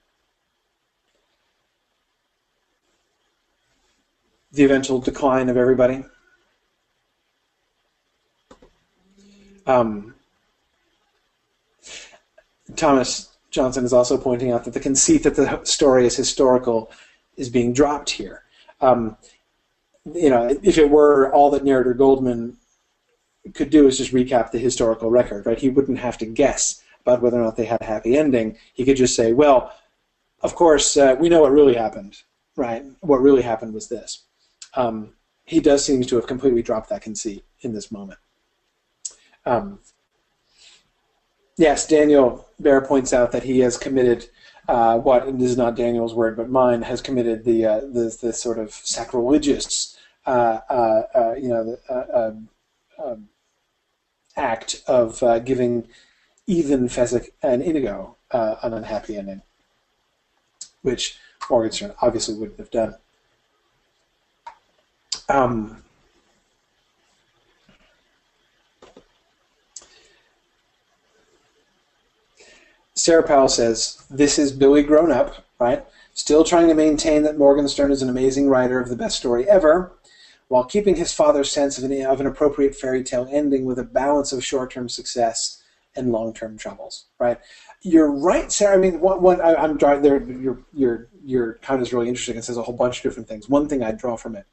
The 4.52 4.64
eventual 4.64 5.00
decline 5.00 5.48
of 5.48 5.56
everybody. 5.56 6.04
Um, 9.66 10.14
Thomas 12.76 13.36
Johnson 13.50 13.84
is 13.84 13.92
also 13.92 14.18
pointing 14.18 14.52
out 14.52 14.64
that 14.64 14.74
the 14.74 14.80
conceit 14.80 15.22
that 15.22 15.36
the 15.36 15.64
story 15.64 16.06
is 16.06 16.16
historical 16.16 16.90
is 17.36 17.48
being 17.48 17.72
dropped 17.72 18.10
here. 18.10 18.42
Um, 18.80 19.16
you 20.14 20.30
know, 20.30 20.58
if 20.62 20.78
it 20.78 20.90
were 20.90 21.32
all 21.32 21.50
that 21.50 21.64
narrator 21.64 21.94
Goldman 21.94 22.56
could 23.54 23.70
do 23.70 23.86
is 23.86 23.98
just 23.98 24.12
recap 24.12 24.50
the 24.50 24.58
historical 24.58 25.10
record, 25.10 25.46
right? 25.46 25.58
He 25.58 25.68
wouldn't 25.68 25.98
have 25.98 26.18
to 26.18 26.26
guess 26.26 26.82
about 27.02 27.22
whether 27.22 27.40
or 27.40 27.44
not 27.44 27.56
they 27.56 27.64
had 27.64 27.80
a 27.80 27.86
happy 27.86 28.16
ending. 28.16 28.58
He 28.74 28.84
could 28.84 28.96
just 28.96 29.16
say, 29.16 29.32
well, 29.32 29.72
of 30.42 30.54
course, 30.54 30.96
uh, 30.96 31.16
we 31.18 31.28
know 31.28 31.40
what 31.40 31.52
really 31.52 31.74
happened, 31.74 32.22
right? 32.56 32.84
What 33.00 33.20
really 33.20 33.42
happened 33.42 33.74
was 33.74 33.88
this. 33.88 34.24
Um, 34.74 35.14
he 35.44 35.60
does 35.60 35.84
seem 35.84 36.02
to 36.02 36.16
have 36.16 36.26
completely 36.26 36.62
dropped 36.62 36.90
that 36.90 37.02
conceit 37.02 37.44
in 37.62 37.72
this 37.72 37.90
moment. 37.90 38.18
Um, 39.46 39.78
yes, 41.58 41.86
Daniel 41.86 42.48
Bear 42.58 42.80
points 42.80 43.12
out 43.12 43.32
that 43.32 43.42
he 43.42 43.60
has 43.60 43.76
committed 43.76 44.30
uh, 44.68 44.98
what 44.98 45.26
and 45.26 45.40
this 45.40 45.50
is 45.50 45.56
not 45.56 45.76
Daniel's 45.76 46.14
word, 46.14 46.36
but 46.36 46.48
mine 46.48 46.82
has 46.82 47.00
committed 47.00 47.44
the 47.44 47.64
uh, 47.64 47.80
the, 47.80 48.16
the 48.20 48.32
sort 48.32 48.58
of 48.58 48.72
sacrilegious, 48.72 49.98
uh, 50.26 50.60
uh, 50.68 51.02
uh 51.14 51.34
you 51.34 51.48
know, 51.48 51.64
the, 51.64 51.80
uh, 51.88 52.28
um, 52.28 52.48
um, 53.02 53.28
act 54.36 54.82
of 54.86 55.22
giving 55.44 55.86
even 56.46 56.88
Fezzik 56.88 57.30
and 57.42 57.62
Inigo 57.62 58.16
uh, 58.30 58.56
an 58.62 58.74
unhappy 58.74 59.16
ending, 59.16 59.42
which 60.82 61.18
Morgenstern 61.48 61.94
obviously 62.02 62.34
wouldn't 62.34 62.58
have 62.58 62.70
done. 62.70 62.94
Um, 65.28 65.84
Sarah 72.98 73.22
Powell 73.22 73.48
says, 73.48 74.02
This 74.10 74.38
is 74.38 74.52
Billy 74.52 74.82
grown 74.82 75.12
up, 75.12 75.46
right? 75.58 75.86
Still 76.14 76.42
trying 76.42 76.68
to 76.68 76.74
maintain 76.74 77.22
that 77.22 77.38
Morgenstern 77.38 77.92
is 77.92 78.02
an 78.02 78.08
amazing 78.08 78.48
writer 78.48 78.80
of 78.80 78.88
the 78.88 78.96
best 78.96 79.16
story 79.16 79.48
ever, 79.48 79.92
while 80.48 80.64
keeping 80.64 80.96
his 80.96 81.12
father's 81.12 81.52
sense 81.52 81.78
of 81.78 81.84
an, 81.84 82.04
of 82.04 82.20
an 82.20 82.26
appropriate 82.26 82.74
fairy 82.74 83.04
tale 83.04 83.28
ending 83.30 83.64
with 83.64 83.78
a 83.78 83.84
balance 83.84 84.32
of 84.32 84.44
short 84.44 84.72
term 84.72 84.88
success 84.88 85.62
and 85.94 86.10
long 86.10 86.34
term 86.34 86.58
troubles, 86.58 87.06
right? 87.18 87.38
You're 87.82 88.10
right, 88.10 88.50
Sarah. 88.50 88.76
I 88.76 88.78
mean, 88.78 89.00
am 89.04 89.76
drawing 89.76 90.02
there, 90.02 90.20
your, 90.22 90.58
your, 90.72 91.08
your 91.22 91.52
comment 91.54 91.86
is 91.86 91.92
really 91.92 92.08
interesting. 92.08 92.36
It 92.36 92.44
says 92.44 92.56
a 92.56 92.62
whole 92.62 92.74
bunch 92.76 92.98
of 92.98 93.02
different 93.04 93.28
things. 93.28 93.48
One 93.48 93.68
thing 93.68 93.82
I 93.82 93.92
draw 93.92 94.16
from 94.16 94.34
it 94.34 94.46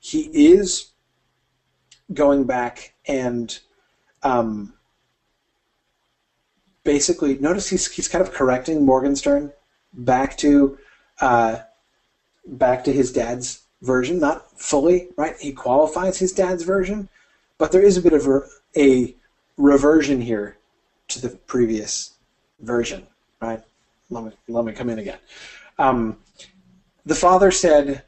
he 0.00 0.20
is 0.32 0.92
going 2.14 2.44
back 2.44 2.94
and 3.06 3.58
um, 4.22 4.75
basically 6.86 7.36
notice 7.38 7.68
he's 7.68 7.92
he's 7.92 8.08
kind 8.08 8.26
of 8.26 8.32
correcting 8.32 8.86
Morgenstern 8.86 9.52
back 9.92 10.38
to 10.38 10.78
uh, 11.20 11.58
back 12.46 12.84
to 12.84 12.92
his 12.92 13.12
dad's 13.12 13.64
version, 13.82 14.18
not 14.18 14.58
fully 14.58 15.08
right. 15.16 15.36
He 15.38 15.52
qualifies 15.52 16.18
his 16.18 16.32
dad's 16.32 16.62
version, 16.62 17.08
but 17.58 17.72
there 17.72 17.82
is 17.82 17.96
a 17.96 18.00
bit 18.00 18.12
of 18.14 18.26
a, 18.26 18.40
a 18.76 19.14
reversion 19.56 20.20
here 20.20 20.56
to 21.08 21.20
the 21.20 21.30
previous 21.30 22.14
version, 22.60 23.06
right? 23.40 23.62
Let 24.08 24.24
me 24.24 24.32
let 24.48 24.64
me 24.64 24.72
come 24.72 24.88
in 24.88 24.98
again. 24.98 25.18
Um, 25.78 26.18
the 27.04 27.14
father 27.14 27.50
said, 27.50 28.02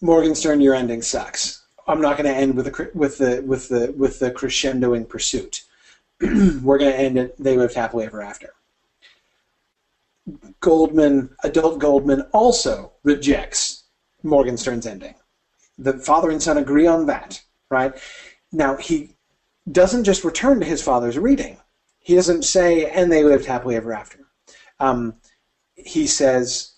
"Morgenstern, 0.00 0.60
your 0.60 0.74
ending 0.74 1.02
sucks. 1.02 1.62
I'm 1.86 2.00
not 2.00 2.18
going 2.18 2.30
to 2.30 2.38
end 2.38 2.54
with 2.54 2.66
the 2.66 2.90
with 2.94 3.18
the 3.18 3.42
with 3.46 3.68
the 3.68 3.92
with 3.96 4.18
the 4.18 4.30
crescendoing 4.30 5.08
pursuit. 5.08 5.64
We're 6.62 6.78
going 6.78 6.92
to 6.92 6.98
end 6.98 7.18
it. 7.18 7.36
They 7.38 7.56
lived 7.56 7.74
happily 7.74 8.06
ever 8.06 8.22
after." 8.22 8.50
Goldman, 10.60 11.34
adult 11.44 11.78
Goldman, 11.78 12.22
also 12.32 12.92
rejects 13.02 13.84
Morgenstern's 14.22 14.86
ending. 14.86 15.14
The 15.78 15.94
father 15.94 16.30
and 16.30 16.42
son 16.42 16.58
agree 16.58 16.86
on 16.86 17.06
that, 17.06 17.40
right? 17.70 17.94
Now 18.52 18.76
he 18.76 19.16
doesn't 19.70 20.04
just 20.04 20.24
return 20.24 20.60
to 20.60 20.66
his 20.66 20.82
father's 20.82 21.18
reading. 21.18 21.58
He 21.98 22.14
doesn't 22.14 22.42
say, 22.42 22.90
"and 22.90 23.12
they 23.12 23.22
lived 23.22 23.46
happily 23.46 23.76
ever 23.76 23.92
after." 23.92 24.18
Um, 24.80 25.14
he 25.74 26.06
says, 26.06 26.72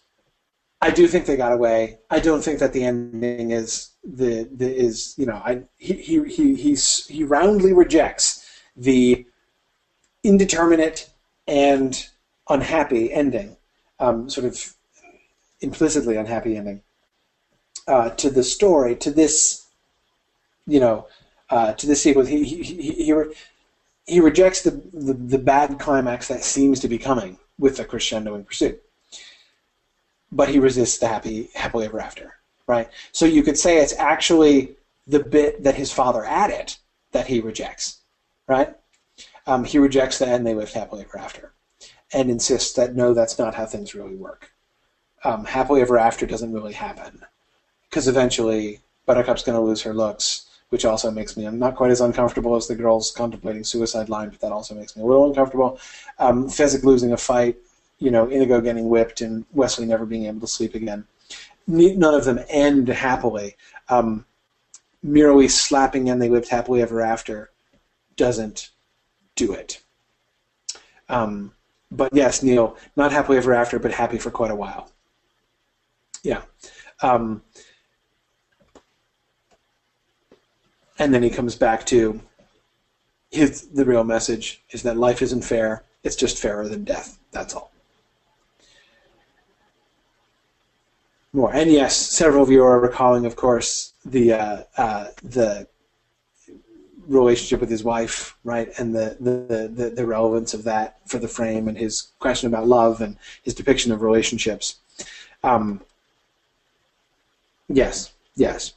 "I 0.81 0.91
do 0.91 1.07
think 1.09 1.27
they 1.27 1.37
got 1.37 1.53
away. 1.53 2.01
I 2.11 2.21
don't 2.21 2.43
think 2.43 2.59
that 2.59 2.73
the 2.73 2.85
ending 2.85 3.53
is 3.53 3.91
the, 4.03 4.49
the 4.53 4.75
is 4.75 5.15
you 5.17 5.27
know 5.27 5.41
I 5.45 5.62
he 5.77 5.95
he 5.95 6.25
he 6.25 6.55
he's, 6.55 7.07
he 7.07 7.25
roundly 7.25 7.73
rejects 7.73 8.47
the 8.77 9.27
indeterminate 10.22 11.10
and 11.47 12.09
unhappy 12.48 13.12
ending, 13.12 13.56
um, 13.98 14.28
sort 14.28 14.47
of 14.47 14.74
implicitly 15.60 16.16
unhappy 16.16 16.56
ending 16.56 16.82
uh, 17.86 18.10
to 18.10 18.30
the 18.30 18.42
story, 18.42 18.94
to 18.97 19.10
this, 19.10 19.66
you 20.66 20.80
know, 20.80 21.06
uh, 21.51 21.72
to 21.74 21.86
this 21.86 22.02
sequence. 22.02 22.28
He 22.28 22.44
he 22.44 22.62
he, 22.62 22.92
he, 22.92 23.14
he 24.06 24.20
rejects 24.20 24.62
the, 24.62 24.70
the, 24.92 25.14
the 25.14 25.38
bad 25.38 25.78
climax 25.78 26.28
that 26.28 26.42
seems 26.42 26.80
to 26.80 26.88
be 26.88 26.98
coming 26.98 27.38
with 27.59 27.76
the 27.76 27.84
crescendo 27.84 28.34
in 28.34 28.44
pursuit, 28.44 28.82
but 30.32 30.48
he 30.48 30.59
resists 30.59 30.98
the 30.98 31.09
happy 31.09 31.51
happily 31.55 31.86
ever 31.86 32.01
after. 32.01 32.34
Right. 32.66 32.88
So 33.12 33.26
you 33.26 33.42
could 33.42 33.59
say 33.59 33.78
it's 33.78 33.94
actually 33.98 34.76
the 35.06 35.20
bit 35.20 35.64
that 35.64 35.74
his 35.74 35.92
father 35.92 36.24
added 36.24 36.76
that 37.12 37.26
he 37.26 37.40
rejects. 37.40 37.98
Right. 38.47 38.74
Um, 39.51 39.64
he 39.64 39.78
rejects 39.78 40.18
the 40.18 40.28
end 40.28 40.47
they 40.47 40.55
lived 40.55 40.74
happily 40.74 41.02
ever 41.02 41.18
after 41.18 41.52
and 42.12 42.31
insists 42.31 42.72
that 42.74 42.94
no, 42.94 43.12
that's 43.14 43.36
not 43.36 43.52
how 43.52 43.66
things 43.66 43.97
really 43.97 44.14
work. 44.14 44.52
Um, 45.24 45.44
happily 45.44 45.81
ever 45.81 45.98
after 45.98 46.24
doesn't 46.24 46.52
really 46.52 46.72
happen 46.72 47.24
because 47.89 48.06
eventually 48.06 48.78
Buttercup's 49.06 49.43
going 49.43 49.56
to 49.56 49.60
lose 49.60 49.82
her 49.82 49.93
looks, 49.93 50.48
which 50.68 50.85
also 50.85 51.10
makes 51.10 51.36
me 51.36 51.47
I'm 51.47 51.59
not 51.59 51.74
quite 51.74 51.90
as 51.90 52.01
uncomfortable 52.01 52.55
as 52.55 52.68
the 52.68 52.77
girls 52.77 53.10
contemplating 53.10 53.64
suicide 53.64 54.09
line, 54.09 54.28
but 54.28 54.39
that 54.39 54.52
also 54.52 54.77
makes 54.77 54.97
me 54.97 55.02
a 55.02 55.06
little 55.06 55.28
uncomfortable. 55.28 55.81
Um, 56.20 56.47
Fezzik 56.47 56.85
losing 56.85 57.12
a 57.12 57.16
fight, 57.16 57.56
you 57.98 58.12
know, 58.12 58.28
Inigo 58.28 58.60
getting 58.60 58.89
whipped, 58.89 59.20
and 59.20 59.44
Westley 59.52 59.85
never 59.85 60.06
being 60.06 60.27
able 60.27 60.40
to 60.43 60.47
sleep 60.47 60.77
again. 60.77 61.05
None 61.66 62.14
of 62.14 62.24
them 62.24 62.39
end 62.48 62.86
happily. 62.86 63.56
Um, 63.89 64.27
merely 65.02 65.48
slapping 65.48 66.09
and 66.09 66.22
they 66.22 66.28
lived 66.28 66.48
happily 66.48 66.82
ever 66.82 67.01
after 67.01 67.51
doesn't 68.14 68.70
do 69.41 69.53
it. 69.55 69.83
Um, 71.09 71.53
but 71.91 72.15
yes, 72.15 72.43
Neil, 72.43 72.77
not 72.95 73.11
happily 73.11 73.39
ever 73.39 73.55
after, 73.55 73.79
but 73.79 73.93
happy 73.93 74.19
for 74.19 74.31
quite 74.31 74.51
a 74.51 74.55
while. 74.55 74.91
Yeah. 76.23 76.43
Um, 77.03 77.43
and 80.99 81.12
then 81.15 81.23
he 81.23 81.31
comes 81.31 81.57
back 81.57 81.87
to 81.87 82.21
his 83.31 83.69
the 83.69 83.85
real 83.85 84.05
message 84.05 84.62
is 84.71 84.83
that 84.83 84.97
life 84.97 85.23
isn't 85.23 85.43
fair. 85.43 85.85
It's 86.05 86.17
just 86.17 86.39
fairer 86.39 86.69
than 86.69 86.85
death. 86.85 87.19
That's 87.33 87.55
all. 87.55 87.73
More 91.33 91.55
and 91.55 91.73
yes, 91.73 91.97
several 91.97 92.43
of 92.43 92.51
you 92.51 92.62
are 92.65 92.79
recalling, 92.81 93.25
of 93.25 93.37
course, 93.37 93.95
the 94.05 94.33
uh, 94.33 94.62
uh, 94.77 95.07
the 95.23 95.67
relationship 97.11 97.61
with 97.61 97.69
his 97.69 97.82
wife, 97.82 98.37
right, 98.45 98.69
and 98.78 98.95
the, 98.95 99.16
the, 99.20 99.69
the, 99.69 99.91
the, 99.91 100.07
relevance 100.07 100.55
of 100.55 100.62
that 100.65 100.99
for 101.07 101.19
the 101.19 101.28
frame 101.28 101.66
and 101.66 101.77
his 101.77 102.12
question 102.20 102.47
about 102.47 102.69
love 102.69 103.01
and 103.01 103.16
his 103.43 103.53
depiction 103.53 103.91
of 103.91 104.01
relationships. 104.01 104.77
Um, 105.43 105.81
yes, 107.69 108.12
yes. 108.37 108.74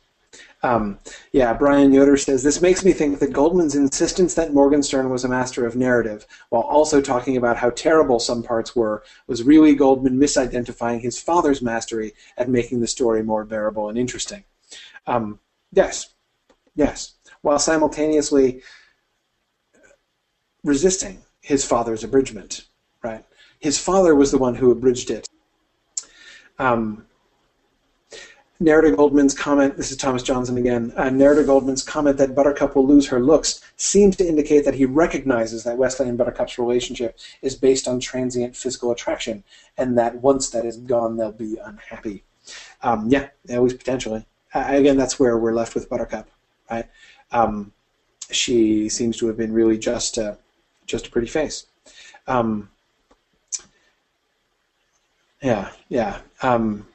Um, 0.63 0.97
yeah, 1.31 1.53
Brian 1.53 1.93
Yoder 1.93 2.17
says 2.17 2.41
this 2.41 2.61
makes 2.61 2.83
me 2.83 2.91
think 2.91 3.19
that 3.19 3.33
Goldman's 3.33 3.75
insistence 3.75 4.33
that 4.33 4.53
Morgenstern 4.53 5.09
was 5.09 5.25
a 5.25 5.29
master 5.29 5.65
of 5.65 5.75
narrative, 5.75 6.25
while 6.49 6.63
also 6.63 7.01
talking 7.01 7.37
about 7.37 7.57
how 7.57 7.69
terrible 7.71 8.17
some 8.17 8.41
parts 8.41 8.75
were, 8.75 9.03
was 9.27 9.43
really 9.43 9.75
Goldman 9.75 10.17
misidentifying 10.17 11.01
his 11.01 11.21
father's 11.21 11.61
mastery 11.61 12.13
at 12.37 12.49
making 12.49 12.79
the 12.79 12.87
story 12.87 13.21
more 13.21 13.43
bearable 13.43 13.89
and 13.89 13.97
interesting. 13.97 14.43
Um, 15.05 15.39
yes, 15.71 16.13
yes 16.75 17.13
while 17.43 17.59
simultaneously 17.59 18.63
resisting 20.63 21.21
his 21.41 21.63
father's 21.63 22.03
abridgment. 22.03 22.65
Right? 23.03 23.23
His 23.59 23.77
father 23.77 24.15
was 24.15 24.31
the 24.31 24.37
one 24.37 24.55
who 24.55 24.71
abridged 24.71 25.11
it. 25.11 25.27
Um, 26.57 27.05
Goldman's 28.63 29.33
comment, 29.33 29.75
this 29.75 29.91
is 29.91 29.97
Thomas 29.97 30.23
Johnson 30.23 30.57
again, 30.57 30.93
uh, 30.95 31.09
Goldman's 31.09 31.83
comment 31.83 32.17
that 32.17 32.35
Buttercup 32.35 32.75
will 32.75 32.87
lose 32.87 33.07
her 33.07 33.19
looks 33.19 33.61
seems 33.75 34.15
to 34.17 34.27
indicate 34.27 34.63
that 34.63 34.75
he 34.75 34.85
recognizes 34.85 35.63
that 35.63 35.77
Westley 35.77 36.07
and 36.07 36.17
Buttercup's 36.17 36.57
relationship 36.57 37.17
is 37.41 37.55
based 37.55 37.87
on 37.87 37.99
transient 37.99 38.55
physical 38.55 38.91
attraction, 38.91 39.43
and 39.77 39.97
that 39.97 40.15
once 40.21 40.49
that 40.51 40.65
is 40.65 40.77
gone, 40.77 41.17
they'll 41.17 41.31
be 41.31 41.57
unhappy. 41.63 42.23
Um, 42.81 43.09
yeah, 43.09 43.29
always 43.49 43.73
potentially. 43.73 44.25
Uh, 44.53 44.65
again, 44.67 44.97
that's 44.97 45.19
where 45.19 45.37
we're 45.37 45.53
left 45.53 45.75
with 45.75 45.89
Buttercup, 45.89 46.29
right? 46.69 46.85
Um, 47.33 47.71
she 48.31 48.87
seems 48.89 49.17
to 49.17 49.27
have 49.27 49.37
been 49.37 49.51
really 49.51 49.77
just 49.77 50.17
a, 50.17 50.37
just 50.85 51.07
a 51.07 51.09
pretty 51.09 51.27
face. 51.27 51.65
Um, 52.27 52.69
yeah, 55.41 55.71
yeah. 55.89 56.19
Um, 56.41 56.87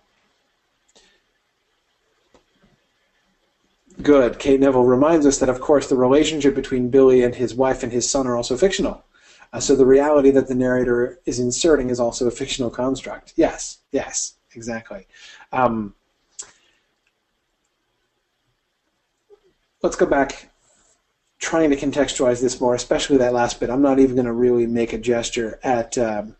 good. 4.03 4.39
Kate 4.39 4.59
Neville 4.59 4.85
reminds 4.85 5.27
us 5.27 5.39
that, 5.39 5.51
of 5.51 5.61
course, 5.61 5.89
the 5.89 5.97
relationship 5.97 6.55
between 6.55 6.89
Billy 6.89 7.23
and 7.23 7.35
his 7.35 7.55
wife 7.55 7.83
and 7.83 7.93
his 7.93 8.11
son 8.11 8.27
are 8.27 8.37
also 8.37 8.57
fictional. 8.57 9.05
Uh, 9.53 9.61
so 9.61 9.75
the 9.75 9.87
reality 9.87 10.31
that 10.31 10.49
the 10.49 10.55
narrator 10.55 11.19
is 11.27 11.39
inserting 11.39 11.91
is 11.91 12.01
also 12.01 12.27
a 12.27 12.31
fictional 12.31 12.71
construct. 12.71 13.33
Yes, 13.37 13.79
yes, 13.93 14.35
exactly. 14.55 15.07
Um, 15.53 15.95
let's 19.83 19.97
go 19.97 20.07
back 20.07 20.51
trying 21.39 21.71
to 21.71 21.77
contextualize 21.77 22.41
this 22.41 22.61
more, 22.61 22.75
especially 22.75 23.17
that 23.19 23.33
last 23.33 23.61
bit. 23.61 23.71
I'm 23.71 23.83
not 23.83 24.01
even 24.01 24.17
going 24.17 24.27
to 24.27 24.33
really 24.33 24.67
make 24.67 24.93
a 24.93 24.99
gesture 24.99 25.61
at 25.63 25.97
um, 25.97 26.37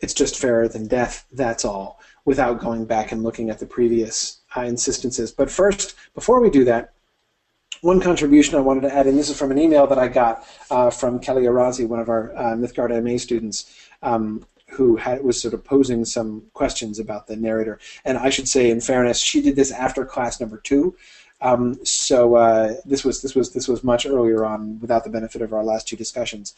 it's 0.00 0.14
just 0.14 0.38
fairer 0.38 0.68
than 0.68 0.86
death, 0.86 1.26
that's 1.32 1.64
all, 1.64 2.00
without 2.24 2.60
going 2.60 2.84
back 2.84 3.12
and 3.12 3.22
looking 3.22 3.48
at 3.48 3.58
the 3.58 3.66
previous 3.66 4.40
uh, 4.56 4.62
insistences. 4.62 5.32
But 5.32 5.50
first, 5.50 5.94
before 6.14 6.40
we 6.40 6.50
do 6.50 6.64
that, 6.64 6.92
one 7.80 8.00
contribution 8.00 8.56
I 8.56 8.60
wanted 8.60 8.82
to 8.82 8.94
add, 8.94 9.06
and 9.06 9.18
this 9.18 9.28
is 9.28 9.38
from 9.38 9.50
an 9.50 9.58
email 9.58 9.86
that 9.86 9.98
I 9.98 10.08
got 10.08 10.46
uh, 10.70 10.90
from 10.90 11.18
Kelly 11.18 11.44
Arazi, 11.44 11.86
one 11.86 12.00
of 12.00 12.08
our 12.08 12.34
uh, 12.36 12.54
Mythgard 12.54 12.90
MA 13.02 13.18
students, 13.18 13.88
um, 14.02 14.46
who 14.70 14.96
had, 14.96 15.22
was 15.22 15.40
sort 15.40 15.54
of 15.54 15.64
posing 15.64 16.04
some 16.04 16.42
questions 16.52 16.98
about 16.98 17.26
the 17.26 17.36
narrator. 17.36 17.78
And 18.04 18.18
I 18.18 18.30
should 18.30 18.48
say, 18.48 18.70
in 18.70 18.80
fairness, 18.80 19.18
she 19.18 19.40
did 19.40 19.56
this 19.56 19.70
after 19.70 20.04
class 20.04 20.40
number 20.40 20.58
two. 20.58 20.96
Um, 21.46 21.78
so 21.84 22.34
uh, 22.34 22.74
this 22.84 23.04
was 23.04 23.22
this 23.22 23.34
was 23.36 23.52
this 23.52 23.68
was 23.68 23.84
much 23.84 24.04
earlier 24.04 24.44
on, 24.44 24.80
without 24.80 25.04
the 25.04 25.10
benefit 25.10 25.42
of 25.42 25.52
our 25.52 25.62
last 25.62 25.86
two 25.86 25.96
discussions. 25.96 26.54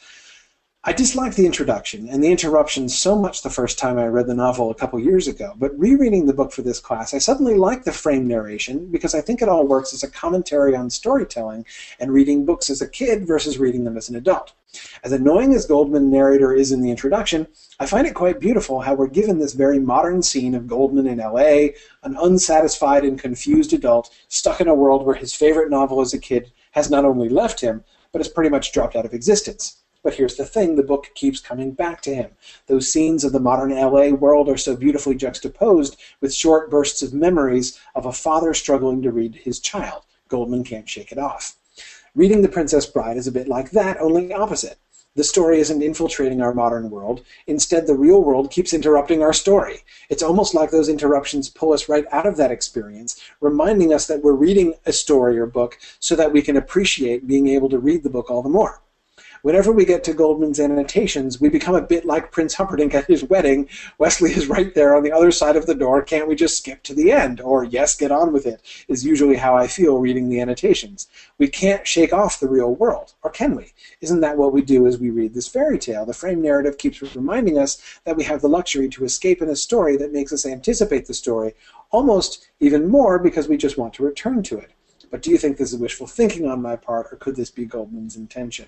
I 0.84 0.92
disliked 0.92 1.36
the 1.36 1.44
introduction 1.44 2.08
and 2.08 2.22
the 2.22 2.30
interruptions 2.30 2.96
so 2.96 3.18
much 3.18 3.42
the 3.42 3.50
first 3.50 3.80
time 3.80 3.98
I 3.98 4.06
read 4.06 4.28
the 4.28 4.34
novel 4.34 4.70
a 4.70 4.76
couple 4.76 5.00
years 5.00 5.26
ago, 5.26 5.54
but 5.58 5.76
rereading 5.76 6.26
the 6.26 6.32
book 6.32 6.52
for 6.52 6.62
this 6.62 6.78
class, 6.78 7.12
I 7.12 7.18
suddenly 7.18 7.56
like 7.56 7.82
the 7.82 7.90
frame 7.90 8.28
narration 8.28 8.86
because 8.86 9.12
I 9.12 9.20
think 9.20 9.42
it 9.42 9.48
all 9.48 9.66
works 9.66 9.92
as 9.92 10.04
a 10.04 10.10
commentary 10.10 10.76
on 10.76 10.88
storytelling 10.88 11.66
and 11.98 12.12
reading 12.12 12.46
books 12.46 12.70
as 12.70 12.80
a 12.80 12.88
kid 12.88 13.26
versus 13.26 13.58
reading 13.58 13.82
them 13.82 13.96
as 13.96 14.08
an 14.08 14.14
adult. 14.14 14.52
As 15.02 15.10
annoying 15.10 15.52
as 15.52 15.66
Goldman 15.66 16.12
narrator 16.12 16.54
is 16.54 16.70
in 16.70 16.80
the 16.80 16.92
introduction, 16.92 17.48
I 17.80 17.86
find 17.86 18.06
it 18.06 18.14
quite 18.14 18.38
beautiful 18.38 18.80
how 18.80 18.94
we're 18.94 19.08
given 19.08 19.40
this 19.40 19.54
very 19.54 19.80
modern 19.80 20.22
scene 20.22 20.54
of 20.54 20.68
Goldman 20.68 21.08
in 21.08 21.18
LA, 21.18 21.74
an 22.04 22.16
unsatisfied 22.20 23.04
and 23.04 23.18
confused 23.18 23.72
adult 23.72 24.14
stuck 24.28 24.60
in 24.60 24.68
a 24.68 24.74
world 24.76 25.04
where 25.04 25.16
his 25.16 25.34
favorite 25.34 25.70
novel 25.70 26.00
as 26.00 26.14
a 26.14 26.20
kid 26.20 26.52
has 26.70 26.88
not 26.88 27.04
only 27.04 27.28
left 27.28 27.60
him, 27.60 27.82
but 28.12 28.20
has 28.20 28.28
pretty 28.28 28.48
much 28.48 28.72
dropped 28.72 28.94
out 28.94 29.04
of 29.04 29.12
existence. 29.12 29.82
But 30.08 30.16
here's 30.16 30.36
the 30.36 30.46
thing 30.46 30.76
the 30.76 30.82
book 30.82 31.10
keeps 31.14 31.38
coming 31.38 31.72
back 31.72 32.00
to 32.00 32.14
him. 32.14 32.30
Those 32.66 32.90
scenes 32.90 33.24
of 33.24 33.32
the 33.32 33.40
modern 33.40 33.72
LA 33.72 34.08
world 34.08 34.48
are 34.48 34.56
so 34.56 34.74
beautifully 34.74 35.14
juxtaposed 35.14 35.98
with 36.22 36.32
short 36.32 36.70
bursts 36.70 37.02
of 37.02 37.12
memories 37.12 37.78
of 37.94 38.06
a 38.06 38.12
father 38.14 38.54
struggling 38.54 39.02
to 39.02 39.12
read 39.12 39.34
his 39.34 39.60
child. 39.60 40.04
Goldman 40.28 40.64
can't 40.64 40.88
shake 40.88 41.12
it 41.12 41.18
off. 41.18 41.56
Reading 42.14 42.40
The 42.40 42.48
Princess 42.48 42.86
Bride 42.86 43.18
is 43.18 43.26
a 43.26 43.32
bit 43.32 43.48
like 43.48 43.72
that, 43.72 44.00
only 44.00 44.32
opposite. 44.32 44.78
The 45.14 45.24
story 45.24 45.60
isn't 45.60 45.82
infiltrating 45.82 46.40
our 46.40 46.54
modern 46.54 46.88
world. 46.88 47.22
Instead, 47.46 47.86
the 47.86 47.94
real 47.94 48.24
world 48.24 48.50
keeps 48.50 48.72
interrupting 48.72 49.22
our 49.22 49.34
story. 49.34 49.80
It's 50.08 50.22
almost 50.22 50.54
like 50.54 50.70
those 50.70 50.88
interruptions 50.88 51.50
pull 51.50 51.74
us 51.74 51.86
right 51.86 52.06
out 52.10 52.24
of 52.24 52.38
that 52.38 52.50
experience, 52.50 53.20
reminding 53.42 53.92
us 53.92 54.06
that 54.06 54.22
we're 54.22 54.32
reading 54.32 54.72
a 54.86 54.92
story 54.94 55.38
or 55.38 55.44
book 55.44 55.78
so 56.00 56.16
that 56.16 56.32
we 56.32 56.40
can 56.40 56.56
appreciate 56.56 57.26
being 57.26 57.48
able 57.48 57.68
to 57.68 57.78
read 57.78 58.04
the 58.04 58.08
book 58.08 58.30
all 58.30 58.42
the 58.42 58.48
more. 58.48 58.80
Whenever 59.42 59.70
we 59.70 59.84
get 59.84 60.02
to 60.04 60.12
Goldman's 60.12 60.58
annotations, 60.58 61.40
we 61.40 61.48
become 61.48 61.74
a 61.74 61.82
bit 61.82 62.04
like 62.04 62.32
Prince 62.32 62.54
Humperdinck 62.54 62.94
at 62.94 63.06
his 63.06 63.22
wedding. 63.24 63.68
Westley 63.98 64.32
is 64.32 64.48
right 64.48 64.74
there 64.74 64.96
on 64.96 65.02
the 65.02 65.12
other 65.12 65.30
side 65.30 65.54
of 65.54 65.66
the 65.66 65.74
door. 65.74 66.02
Can't 66.02 66.26
we 66.26 66.34
just 66.34 66.58
skip 66.58 66.82
to 66.84 66.94
the 66.94 67.12
end? 67.12 67.40
Or, 67.40 67.62
yes, 67.62 67.94
get 67.94 68.10
on 68.10 68.32
with 68.32 68.46
it, 68.46 68.60
is 68.88 69.04
usually 69.04 69.36
how 69.36 69.56
I 69.56 69.68
feel 69.68 69.98
reading 69.98 70.28
the 70.28 70.40
annotations. 70.40 71.08
We 71.38 71.48
can't 71.48 71.86
shake 71.86 72.12
off 72.12 72.40
the 72.40 72.48
real 72.48 72.74
world. 72.74 73.14
Or 73.22 73.30
can 73.30 73.54
we? 73.54 73.72
Isn't 74.00 74.20
that 74.20 74.36
what 74.36 74.52
we 74.52 74.62
do 74.62 74.86
as 74.86 74.98
we 74.98 75.10
read 75.10 75.34
this 75.34 75.48
fairy 75.48 75.78
tale? 75.78 76.04
The 76.04 76.12
frame 76.12 76.42
narrative 76.42 76.78
keeps 76.78 77.00
reminding 77.14 77.58
us 77.58 78.00
that 78.04 78.16
we 78.16 78.24
have 78.24 78.40
the 78.40 78.48
luxury 78.48 78.88
to 78.88 79.04
escape 79.04 79.40
in 79.40 79.48
a 79.48 79.56
story 79.56 79.96
that 79.98 80.12
makes 80.12 80.32
us 80.32 80.46
anticipate 80.46 81.06
the 81.06 81.14
story, 81.14 81.54
almost 81.90 82.48
even 82.60 82.88
more 82.88 83.18
because 83.18 83.48
we 83.48 83.56
just 83.56 83.78
want 83.78 83.94
to 83.94 84.02
return 84.02 84.42
to 84.42 84.58
it. 84.58 84.72
But 85.10 85.22
do 85.22 85.30
you 85.30 85.38
think 85.38 85.56
this 85.56 85.72
is 85.72 85.78
wishful 85.78 86.06
thinking 86.06 86.46
on 86.46 86.60
my 86.60 86.76
part, 86.76 87.06
or 87.12 87.16
could 87.16 87.36
this 87.36 87.50
be 87.50 87.64
Goldman's 87.64 88.16
intention? 88.16 88.66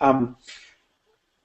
Um, 0.00 0.36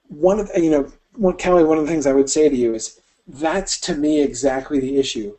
one 0.07 0.39
of 0.39 0.49
you 0.55 0.71
know, 0.71 0.91
what, 1.15 1.37
Kelly, 1.37 1.63
one 1.63 1.77
of 1.77 1.85
the 1.85 1.91
things 1.91 2.07
I 2.07 2.13
would 2.13 2.29
say 2.29 2.49
to 2.49 2.55
you 2.55 2.73
is 2.73 2.99
that's 3.27 3.79
to 3.81 3.95
me 3.95 4.21
exactly 4.21 4.79
the 4.79 4.97
issue. 4.97 5.37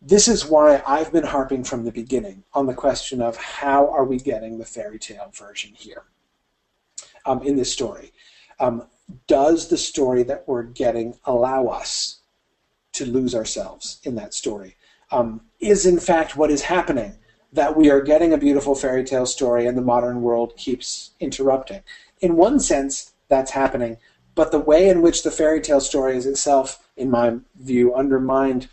This 0.00 0.28
is 0.28 0.46
why 0.46 0.82
I've 0.86 1.12
been 1.12 1.24
harping 1.24 1.64
from 1.64 1.84
the 1.84 1.90
beginning 1.90 2.44
on 2.52 2.66
the 2.66 2.74
question 2.74 3.20
of 3.20 3.36
how 3.36 3.90
are 3.90 4.04
we 4.04 4.18
getting 4.18 4.58
the 4.58 4.64
fairy 4.64 4.98
tale 4.98 5.32
version 5.34 5.72
here 5.74 6.04
um, 7.24 7.42
in 7.42 7.56
this 7.56 7.72
story. 7.72 8.12
Um, 8.60 8.86
does 9.26 9.68
the 9.68 9.76
story 9.76 10.22
that 10.24 10.46
we're 10.46 10.62
getting 10.62 11.18
allow 11.24 11.66
us 11.66 12.20
to 12.92 13.04
lose 13.04 13.34
ourselves 13.34 14.00
in 14.04 14.14
that 14.14 14.34
story? 14.34 14.76
Um, 15.10 15.42
is 15.60 15.86
in 15.86 15.98
fact 15.98 16.36
what 16.36 16.50
is 16.50 16.62
happening 16.62 17.18
that 17.56 17.74
we 17.74 17.90
are 17.90 18.02
getting 18.02 18.34
a 18.34 18.38
beautiful 18.38 18.74
fairy 18.74 19.02
tale 19.02 19.24
story 19.24 19.66
and 19.66 19.76
the 19.76 19.82
modern 19.82 20.20
world 20.20 20.54
keeps 20.58 21.12
interrupting. 21.20 21.82
In 22.20 22.36
one 22.36 22.60
sense, 22.60 23.14
that's 23.28 23.50
happening, 23.50 23.96
but 24.34 24.52
the 24.52 24.60
way 24.60 24.90
in 24.90 25.00
which 25.00 25.22
the 25.22 25.30
fairy 25.30 25.62
tale 25.62 25.80
story 25.80 26.16
is 26.16 26.26
itself, 26.26 26.86
in 26.98 27.10
my 27.10 27.36
view, 27.58 27.94
undermined, 27.94 28.68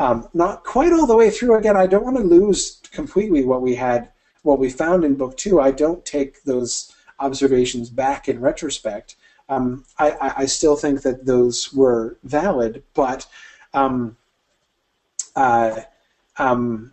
um, 0.00 0.28
not 0.34 0.64
quite 0.64 0.92
all 0.92 1.06
the 1.06 1.16
way 1.16 1.30
through. 1.30 1.56
Again, 1.56 1.76
I 1.76 1.86
don't 1.86 2.04
want 2.04 2.16
to 2.16 2.22
lose 2.24 2.82
completely 2.90 3.44
what 3.44 3.62
we 3.62 3.76
had, 3.76 4.10
what 4.42 4.58
we 4.58 4.70
found 4.70 5.04
in 5.04 5.14
book 5.14 5.36
two. 5.36 5.60
I 5.60 5.70
don't 5.70 6.04
take 6.04 6.42
those 6.42 6.92
observations 7.20 7.90
back 7.90 8.28
in 8.28 8.40
retrospect. 8.40 9.14
Um, 9.48 9.84
I, 10.00 10.34
I, 10.38 10.46
still 10.46 10.74
think 10.74 11.02
that 11.02 11.24
those 11.24 11.72
were 11.72 12.16
valid, 12.24 12.82
but 12.94 13.28
um, 13.72 14.16
uh, 15.36 15.82
um, 16.36 16.92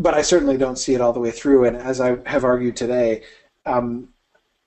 but 0.00 0.14
I 0.14 0.22
certainly 0.22 0.56
don't 0.56 0.78
see 0.78 0.94
it 0.94 1.00
all 1.02 1.12
the 1.12 1.20
way 1.20 1.30
through. 1.30 1.66
And 1.66 1.76
as 1.76 2.00
I 2.00 2.16
have 2.24 2.42
argued 2.42 2.74
today, 2.74 3.22
um, 3.66 4.08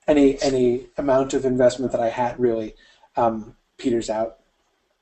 any 0.06 0.40
any 0.40 0.86
amount 0.96 1.34
of 1.34 1.44
investment 1.44 1.90
that 1.92 2.00
I 2.00 2.08
had 2.08 2.38
really 2.38 2.74
um, 3.16 3.56
peters 3.76 4.08
out 4.08 4.38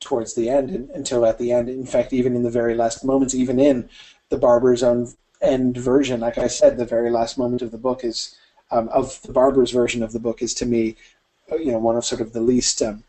towards 0.00 0.34
the 0.34 0.48
end 0.48 0.70
and, 0.70 0.90
until 0.90 1.26
at 1.26 1.38
the 1.38 1.52
end. 1.52 1.68
In 1.68 1.86
fact, 1.86 2.12
even 2.12 2.34
in 2.34 2.42
the 2.42 2.50
very 2.50 2.74
last 2.74 3.04
moments, 3.04 3.34
even 3.34 3.60
in 3.60 3.90
the 4.30 4.38
Barber's 4.38 4.82
own 4.82 5.12
end 5.42 5.76
version, 5.76 6.20
like 6.20 6.38
I 6.38 6.46
said, 6.46 6.78
the 6.78 6.86
very 6.86 7.10
last 7.10 7.36
moment 7.36 7.60
of 7.60 7.70
the 7.70 7.78
book 7.78 8.02
is 8.02 8.34
um, 8.70 8.88
of 8.88 9.20
the 9.22 9.32
Barber's 9.32 9.70
version 9.70 10.02
of 10.02 10.12
the 10.12 10.18
book 10.18 10.40
is 10.40 10.54
to 10.54 10.66
me, 10.66 10.96
uh, 11.50 11.56
you 11.56 11.72
know, 11.72 11.78
one 11.78 11.96
of 11.96 12.06
sort 12.06 12.22
of 12.22 12.32
the 12.32 12.40
least 12.40 12.80
um, 12.80 13.04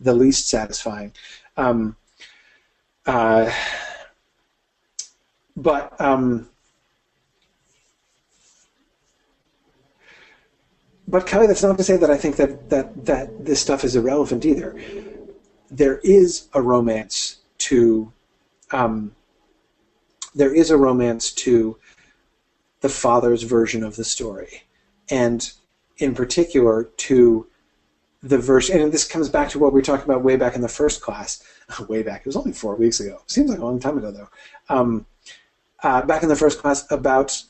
the 0.00 0.14
least 0.14 0.48
satisfying. 0.48 1.12
Um, 1.58 1.96
uh, 3.04 3.52
but 5.54 6.00
um, 6.00 6.48
but 11.12 11.26
Kelly, 11.26 11.46
that's 11.46 11.62
not 11.62 11.76
to 11.76 11.84
say 11.84 11.98
that 11.98 12.10
I 12.10 12.16
think 12.16 12.36
that, 12.36 12.70
that, 12.70 13.04
that 13.04 13.44
this 13.44 13.60
stuff 13.60 13.84
is 13.84 13.94
irrelevant 13.94 14.46
either. 14.46 14.74
There 15.70 15.98
is 15.98 16.48
a 16.54 16.62
romance 16.62 17.36
to 17.58 18.10
um, 18.72 19.14
there 20.34 20.54
is 20.54 20.70
a 20.70 20.78
romance 20.78 21.30
to 21.32 21.78
the 22.80 22.88
father's 22.88 23.42
version 23.42 23.84
of 23.84 23.96
the 23.96 24.04
story, 24.04 24.62
and 25.10 25.52
in 25.98 26.14
particular 26.14 26.84
to 26.84 27.46
the 28.22 28.38
version. 28.38 28.80
And 28.80 28.90
this 28.90 29.06
comes 29.06 29.28
back 29.28 29.50
to 29.50 29.58
what 29.58 29.74
we 29.74 29.80
were 29.80 29.84
talking 29.84 30.06
about 30.06 30.24
way 30.24 30.36
back 30.36 30.54
in 30.54 30.62
the 30.62 30.68
first 30.68 31.02
class. 31.02 31.42
way 31.88 32.02
back, 32.02 32.20
it 32.20 32.26
was 32.26 32.36
only 32.36 32.52
four 32.52 32.74
weeks 32.74 33.00
ago. 33.00 33.20
Seems 33.26 33.50
like 33.50 33.58
a 33.58 33.64
long 33.64 33.78
time 33.78 33.98
ago, 33.98 34.10
though. 34.10 34.28
Um, 34.74 35.06
uh, 35.82 36.00
back 36.06 36.22
in 36.22 36.30
the 36.30 36.36
first 36.36 36.58
class 36.58 36.90
about 36.90 37.42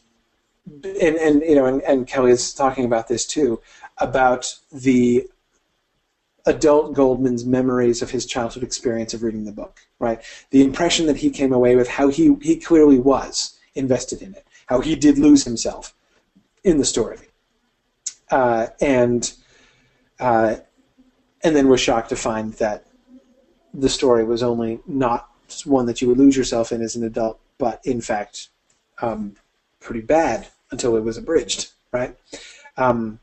and, 0.66 1.16
and 1.16 1.42
you 1.42 1.54
know, 1.54 1.66
and, 1.66 1.82
and 1.82 2.06
Kelly 2.06 2.30
is 2.30 2.54
talking 2.54 2.84
about 2.84 3.08
this 3.08 3.26
too, 3.26 3.60
about 3.98 4.54
the 4.72 5.28
adult 6.46 6.94
Goldman's 6.94 7.44
memories 7.44 8.02
of 8.02 8.10
his 8.10 8.26
childhood 8.26 8.62
experience 8.62 9.14
of 9.14 9.22
reading 9.22 9.44
the 9.44 9.52
book, 9.52 9.80
right? 9.98 10.22
The 10.50 10.62
impression 10.62 11.06
that 11.06 11.16
he 11.16 11.30
came 11.30 11.52
away 11.52 11.76
with, 11.76 11.88
how 11.88 12.08
he, 12.08 12.36
he 12.42 12.56
clearly 12.56 12.98
was 12.98 13.58
invested 13.74 14.22
in 14.22 14.34
it, 14.34 14.46
how 14.66 14.80
he 14.80 14.96
did 14.96 15.18
lose 15.18 15.44
himself 15.44 15.94
in 16.64 16.78
the 16.78 16.84
story. 16.84 17.18
Uh, 18.30 18.68
and 18.80 19.34
uh, 20.20 20.56
and 21.44 21.56
then 21.56 21.68
was 21.68 21.80
shocked 21.80 22.08
to 22.08 22.16
find 22.16 22.54
that 22.54 22.86
the 23.74 23.88
story 23.88 24.24
was 24.24 24.42
only 24.42 24.78
not 24.86 25.28
one 25.64 25.86
that 25.86 26.00
you 26.00 26.08
would 26.08 26.18
lose 26.18 26.36
yourself 26.36 26.72
in 26.72 26.80
as 26.80 26.94
an 26.94 27.02
adult, 27.02 27.40
but 27.58 27.80
in 27.84 28.00
fact 28.00 28.48
um, 29.00 29.34
pretty 29.80 30.00
bad 30.00 30.48
until 30.72 30.96
it 30.96 31.04
was 31.04 31.16
abridged, 31.16 31.70
right? 31.92 32.16
Um, 32.76 33.20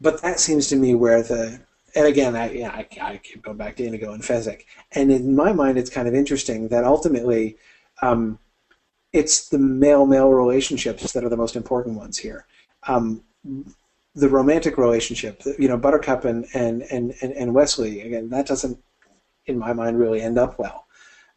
but 0.00 0.20
that 0.22 0.40
seems 0.40 0.66
to 0.68 0.76
me 0.76 0.94
where 0.94 1.22
the 1.22 1.60
and 1.94 2.06
again, 2.06 2.34
I, 2.34 2.50
yeah, 2.50 2.70
I, 2.70 2.86
I 3.02 3.16
keep 3.18 3.42
going 3.42 3.58
back 3.58 3.76
to 3.76 3.84
Inigo 3.84 4.14
and 4.14 4.22
Fezzik, 4.22 4.64
and 4.92 5.12
in 5.12 5.36
my 5.36 5.52
mind, 5.52 5.76
it's 5.76 5.90
kind 5.90 6.08
of 6.08 6.14
interesting 6.14 6.68
that 6.68 6.84
ultimately, 6.84 7.58
um, 8.00 8.38
it's 9.12 9.50
the 9.50 9.58
male-male 9.58 10.30
relationships 10.30 11.12
that 11.12 11.22
are 11.22 11.28
the 11.28 11.36
most 11.36 11.54
important 11.54 11.98
ones 11.98 12.16
here. 12.16 12.46
Um, 12.88 13.22
the 14.14 14.28
romantic 14.28 14.78
relationship, 14.78 15.42
you 15.58 15.68
know, 15.68 15.76
Buttercup 15.76 16.24
and, 16.24 16.46
and, 16.54 16.80
and, 16.90 17.12
and 17.20 17.54
Westley, 17.54 18.00
again, 18.00 18.30
that 18.30 18.46
doesn't, 18.46 18.78
in 19.44 19.58
my 19.58 19.74
mind, 19.74 19.98
really 19.98 20.22
end 20.22 20.38
up 20.38 20.58
well 20.58 20.86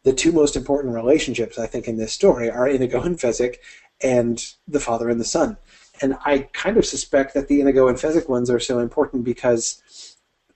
the 0.06 0.12
two 0.12 0.30
most 0.30 0.54
important 0.54 0.94
relationships 0.94 1.58
I 1.58 1.66
think 1.66 1.88
in 1.88 1.96
this 1.96 2.12
story 2.12 2.48
are 2.48 2.68
Inigo 2.68 3.02
and 3.02 3.18
Fezzik 3.18 3.56
and 4.00 4.40
the 4.68 4.78
father 4.78 5.10
and 5.10 5.18
the 5.18 5.24
son. 5.24 5.56
And 6.00 6.16
I 6.24 6.48
kind 6.52 6.76
of 6.76 6.86
suspect 6.86 7.34
that 7.34 7.48
the 7.48 7.60
Inigo 7.60 7.88
and 7.88 7.98
Fezzik 7.98 8.28
ones 8.28 8.48
are 8.48 8.60
so 8.60 8.78
important 8.78 9.24
because 9.24 9.82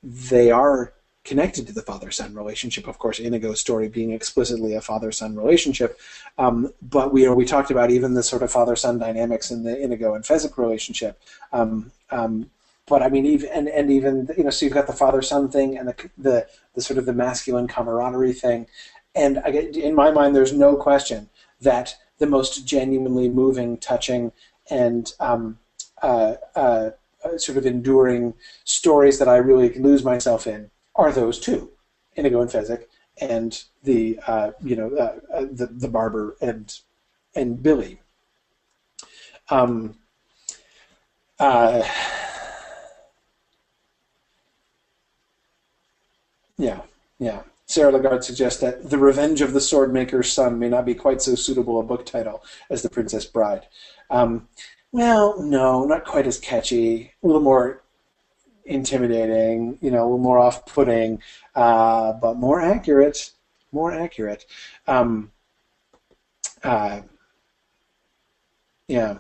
they 0.05 0.53
are 0.53 0.93
connected 1.25 1.67
to 1.67 1.73
the 1.73 1.83
father-son 1.83 2.33
relationship. 2.33 2.87
Of 2.87 2.99
course, 3.01 3.19
Inigo's 3.19 3.61
story 3.61 3.89
being 3.89 4.13
explicitly 4.13 4.75
a 4.75 4.81
father-son 4.81 5.35
relationship, 5.35 5.99
um, 6.39 6.73
but 6.81 7.13
we 7.13 7.29
we 7.29 7.45
talked 7.45 7.73
about 7.73 7.91
even 7.91 8.15
the 8.15 8.23
sort 8.23 8.45
of 8.45 8.53
father-son 8.53 9.01
dynamics 9.01 9.51
in 9.51 9.65
the 9.65 9.77
Inigo 9.77 10.15
and 10.15 10.25
Fezzik 10.25 10.57
relationship. 10.59 11.21
Um, 11.53 11.91
um, 12.11 12.51
but 12.87 13.03
I 13.03 13.09
mean, 13.09 13.27
even 13.27 13.49
and, 13.51 13.69
and 13.69 13.91
even 13.91 14.29
you 14.37 14.45
know, 14.45 14.51
so 14.51 14.65
you've 14.65 14.75
got 14.75 14.87
the 14.87 14.93
father-son 14.93 15.51
thing 15.51 15.77
and 15.77 15.89
the 15.89 16.11
the, 16.17 16.47
the 16.75 16.83
sort 16.83 16.99
of 16.99 17.07
the 17.07 17.13
masculine 17.13 17.69
camaraderie 17.69 18.33
thing, 18.33 18.67
and 19.15 19.39
I 19.39 19.51
in 19.51 19.95
my 19.95 20.11
mind, 20.11 20.35
there's 20.35 20.53
no 20.53 20.77
question 20.77 21.29
that 21.61 21.97
the 22.19 22.27
most 22.27 22.67
genuinely 22.67 23.29
moving, 23.29 23.79
touching, 23.79 24.33
and 24.71 25.13
um, 25.21 25.59
uh, 26.03 26.35
uh, 26.55 26.91
sort 27.37 27.59
of 27.59 27.67
enduring 27.67 28.35
stories 28.65 29.19
that 29.19 29.29
I 29.29 29.37
really 29.37 29.75
lose 29.75 30.05
myself 30.05 30.47
in 30.47 30.71
are 30.95 31.13
those 31.13 31.39
two, 31.41 31.71
Inigo 32.17 32.41
and 32.41 32.51
Fezzik, 32.51 32.85
and 33.21 33.63
the 33.83 34.19
uh, 34.27 34.53
you 34.63 34.77
know 34.77 34.91
uh, 34.97 35.19
uh, 35.35 35.47
the 35.51 35.67
the 35.67 35.89
barber 35.89 36.37
and 36.41 36.73
and 37.35 37.63
Billy. 37.63 38.01
Um, 39.51 39.97
uh, 41.39 41.83
yeah, 46.59 46.83
yeah. 47.19 47.43
Sarah 47.71 47.93
Lagarde 47.93 48.25
suggests 48.25 48.61
that 48.63 48.91
The 48.91 48.99
Revenge 48.99 49.41
of 49.43 49.53
the 49.53 49.61
Swordmaker's 49.61 50.33
Son 50.33 50.59
may 50.59 50.69
not 50.69 50.85
be 50.85 50.93
quite 50.93 51.23
so 51.23 51.37
suitable 51.37 51.79
a 51.79 51.85
book 51.85 52.05
title 52.05 52.43
as 52.69 52.83
The 52.83 52.91
Princess 52.91 53.25
Bride. 53.25 53.67
Um, 54.11 54.49
well, 54.91 55.41
no, 55.41 55.85
not 55.85 56.05
quite 56.05 56.27
as 56.27 56.41
catchy. 56.41 57.13
A 57.23 57.27
little 57.27 57.41
more 57.41 57.85
intimidating, 58.65 59.79
you 59.81 59.93
know, 59.93 60.03
a 60.03 60.03
little 60.03 60.19
more 60.19 60.41
off-putting, 60.41 61.23
uh, 61.55 62.13
but 62.15 62.39
more 62.39 62.61
accurate. 62.61 63.31
More 63.71 63.93
accurate. 63.93 64.47
Um, 64.89 65.31
uh, 66.65 67.03
yeah. 68.89 69.19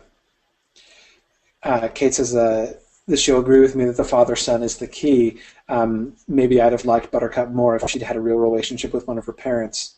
Uh, 1.63 1.87
Kate 1.87 2.15
says 2.15 2.35
uh, 2.35 2.75
this 3.11 3.20
she'll 3.20 3.41
agree 3.41 3.61
with 3.61 3.77
me 3.77 3.85
that 3.85 3.97
the 3.97 4.05
father-son 4.05 4.62
is 4.62 4.78
the 4.78 4.87
key. 4.87 5.39
Um, 5.69 6.15
maybe 6.27 6.61
I'd 6.61 6.73
have 6.73 6.85
liked 6.85 7.11
Buttercup 7.11 7.51
more 7.51 7.77
if 7.77 7.89
she'd 7.89 8.03
had 8.03 8.16
a 8.16 8.20
real 8.20 8.37
relationship 8.37 8.93
with 8.93 9.07
one 9.07 9.19
of 9.19 9.27
her 9.27 9.32
parents. 9.32 9.97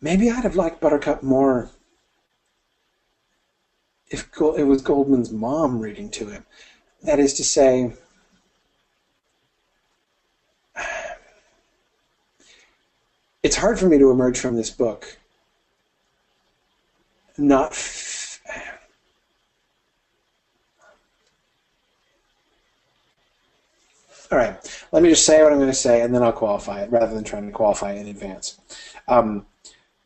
Maybe 0.00 0.30
I'd 0.30 0.44
have 0.44 0.56
liked 0.56 0.80
Buttercup 0.80 1.22
more 1.22 1.70
if 4.10 4.28
it 4.38 4.64
was 4.64 4.82
Goldman's 4.82 5.32
mom 5.32 5.80
reading 5.80 6.10
to 6.10 6.26
him. 6.26 6.44
That 7.02 7.18
is 7.18 7.34
to 7.34 7.44
say, 7.44 7.92
it's 13.42 13.56
hard 13.56 13.78
for 13.78 13.88
me 13.88 13.98
to 13.98 14.10
emerge 14.10 14.38
from 14.38 14.56
this 14.56 14.70
book 14.70 15.18
not. 17.38 17.74
All 24.30 24.38
right, 24.38 24.86
let 24.90 25.02
me 25.02 25.10
just 25.10 25.26
say 25.26 25.42
what 25.42 25.52
I'm 25.52 25.58
going 25.58 25.70
to 25.70 25.74
say, 25.74 26.00
and 26.02 26.14
then 26.14 26.22
I'll 26.22 26.32
qualify 26.32 26.82
it 26.82 26.90
rather 26.90 27.14
than 27.14 27.24
trying 27.24 27.46
to 27.46 27.52
qualify 27.52 27.92
it 27.92 28.00
in 28.00 28.08
advance. 28.08 28.58
Um, 29.06 29.46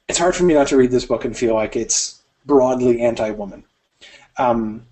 it's 0.09 0.19
hard 0.19 0.35
for 0.35 0.45
me 0.45 0.55
not 0.55 0.69
to 0.69 0.77
read 0.77 0.91
this 0.91 1.07
book 1.07 1.25
and 1.25 1.37
feel 1.37 1.55
like 1.55 1.77
it's 1.77 2.23
broadly 2.45 3.01
anti-woman 3.01 3.65
um, 4.39 4.87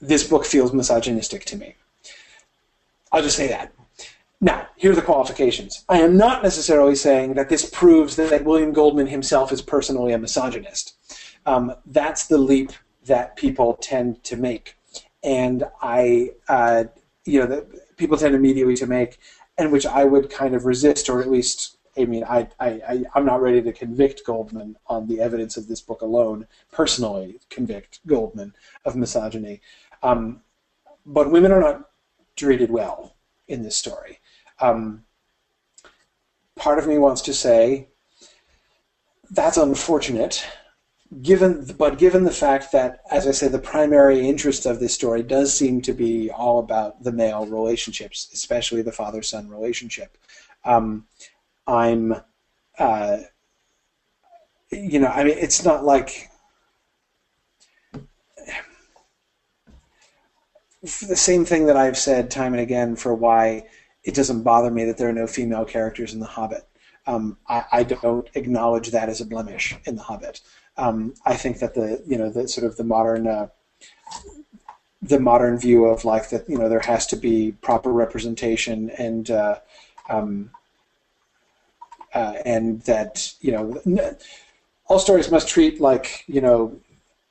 this 0.00 0.28
book 0.28 0.44
feels 0.44 0.72
misogynistic 0.72 1.44
to 1.46 1.56
me. 1.56 1.74
I'll 3.10 3.22
just 3.22 3.36
say 3.36 3.48
that. 3.48 3.72
Now, 4.40 4.66
here 4.76 4.92
are 4.92 4.96
the 4.96 5.02
qualifications. 5.02 5.84
I 5.88 5.98
am 6.00 6.16
not 6.16 6.42
necessarily 6.42 6.96
saying 6.96 7.34
that 7.34 7.48
this 7.48 7.68
proves 7.70 8.16
that 8.16 8.44
William 8.44 8.72
Goldman 8.72 9.06
himself 9.06 9.52
is 9.52 9.62
personally 9.62 10.12
a 10.12 10.18
misogynist. 10.18 10.94
Um, 11.46 11.74
that's 11.86 12.26
the 12.26 12.38
leap 12.38 12.72
that 13.06 13.36
people 13.36 13.74
tend 13.80 14.22
to 14.24 14.36
make, 14.36 14.76
and 15.22 15.64
I, 15.80 16.30
uh, 16.48 16.84
you 17.24 17.40
know, 17.40 17.46
that 17.46 17.91
people 18.02 18.18
tend 18.18 18.34
immediately 18.34 18.74
to 18.74 18.86
make, 18.86 19.18
and 19.56 19.70
which 19.70 19.86
I 19.86 20.02
would 20.02 20.28
kind 20.28 20.56
of 20.56 20.64
resist, 20.64 21.08
or 21.08 21.20
at 21.20 21.30
least 21.30 21.76
I 21.96 22.04
mean, 22.06 22.24
I, 22.24 22.48
I, 22.58 23.04
I, 23.14 23.18
am 23.18 23.26
not 23.26 23.42
ready 23.42 23.60
to 23.60 23.72
convict 23.72 24.24
Goldman 24.24 24.76
on 24.86 25.06
the 25.06 25.20
evidence 25.20 25.58
of 25.58 25.68
this 25.68 25.82
book 25.82 26.00
alone, 26.00 26.46
personally 26.72 27.38
convict 27.50 28.00
Goldman 28.06 28.54
of 28.86 28.96
misogyny. 28.96 29.60
Um, 30.02 30.40
but 31.04 31.30
women 31.30 31.52
are 31.52 31.60
not 31.60 31.90
treated 32.34 32.70
well 32.70 33.14
in 33.46 33.62
this 33.62 33.76
story. 33.76 34.20
Um, 34.58 35.04
part 36.56 36.78
of 36.78 36.86
me 36.86 36.96
wants 36.96 37.20
to 37.22 37.34
say 37.34 37.88
that's 39.30 39.58
unfortunate, 39.58 40.46
given 41.20 41.64
but 41.76 41.98
given 41.98 42.24
the 42.24 42.30
fact 42.30 42.72
that, 42.72 43.00
as 43.10 43.26
I 43.26 43.32
say, 43.32 43.48
the 43.48 43.58
primary 43.58 44.26
interest 44.26 44.64
of 44.64 44.80
this 44.80 44.94
story 44.94 45.22
does 45.22 45.52
seem 45.52 45.82
to 45.82 45.92
be 45.92 46.30
all 46.30 46.58
about 46.58 47.02
the 47.02 47.12
male 47.12 47.46
relationships, 47.46 48.30
especially 48.32 48.82
the 48.82 48.92
father-son 48.92 49.48
relationship. 49.48 50.16
Um, 50.64 51.06
I'm, 51.66 52.14
uh, 52.78 53.18
you 54.70 54.98
know, 55.00 55.08
I 55.08 55.24
mean, 55.24 55.36
it's 55.36 55.64
not 55.64 55.84
like 55.84 56.30
the 60.82 61.16
same 61.16 61.44
thing 61.44 61.66
that 61.66 61.76
I've 61.76 61.98
said 61.98 62.30
time 62.30 62.54
and 62.54 62.62
again 62.62 62.96
for 62.96 63.14
why 63.14 63.66
it 64.02 64.14
doesn't 64.14 64.42
bother 64.42 64.70
me 64.70 64.84
that 64.84 64.96
there 64.98 65.08
are 65.08 65.12
no 65.12 65.26
female 65.26 65.64
characters 65.64 66.12
in 66.12 66.20
The 66.20 66.26
Hobbit. 66.26 66.66
Um, 67.06 67.36
I, 67.48 67.64
I, 67.72 67.82
don't 67.82 68.28
acknowledge 68.34 68.90
that 68.90 69.08
as 69.08 69.20
a 69.20 69.26
blemish 69.26 69.76
in 69.86 69.96
The 69.96 70.02
Hobbit. 70.02 70.40
Um, 70.76 71.14
I 71.26 71.34
think 71.34 71.58
that 71.58 71.74
the 71.74 72.02
you 72.06 72.16
know 72.16 72.30
the 72.30 72.48
sort 72.48 72.66
of 72.66 72.76
the 72.76 72.84
modern 72.84 73.26
uh, 73.26 73.48
the 75.02 75.20
modern 75.20 75.58
view 75.58 75.84
of 75.84 76.04
like 76.04 76.30
that 76.30 76.48
you 76.48 76.56
know 76.56 76.68
there 76.68 76.80
has 76.80 77.06
to 77.08 77.16
be 77.16 77.52
proper 77.60 77.92
representation 77.92 78.90
and 78.90 79.30
uh, 79.30 79.58
um, 80.08 80.50
uh, 82.14 82.34
and 82.44 82.82
that 82.82 83.32
you 83.40 83.52
know 83.52 84.16
all 84.86 84.98
stories 84.98 85.30
must 85.30 85.48
treat 85.48 85.80
like 85.80 86.24
you 86.26 86.40
know 86.40 86.80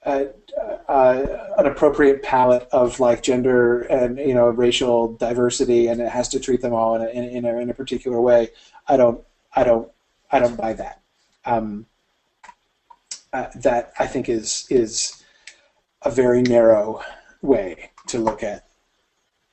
an 0.04 1.66
appropriate 1.66 2.24
palette 2.24 2.68
of 2.72 3.00
like 3.00 3.24
gender 3.24 3.82
and 3.82 4.18
you 4.18 4.34
know 4.34 4.48
racial 4.50 5.14
diversity, 5.14 5.88
and 5.88 6.02
it 6.02 6.10
has 6.10 6.28
to 6.30 6.40
treat 6.40 6.62
them 6.62 6.74
all 6.74 6.96
in 6.96 7.02
a, 7.02 7.10
in, 7.10 7.46
a, 7.46 7.58
in 7.58 7.70
a 7.70 7.74
particular 7.74 8.20
way. 8.20 8.50
I 8.88 8.98
don't 8.98 9.24
I 9.56 9.64
don't 9.64 9.90
I 10.32 10.40
don't 10.40 10.58
buy 10.58 10.74
that. 10.74 11.02
Um, 11.46 11.86
uh, 13.34 13.48
that 13.56 13.94
I 14.00 14.08
think 14.08 14.30
is 14.30 14.68
is 14.70 15.24
a 16.04 16.12
very 16.12 16.42
narrow 16.42 17.02
way 17.42 17.92
to 18.08 18.20
look 18.20 18.44
at 18.44 18.68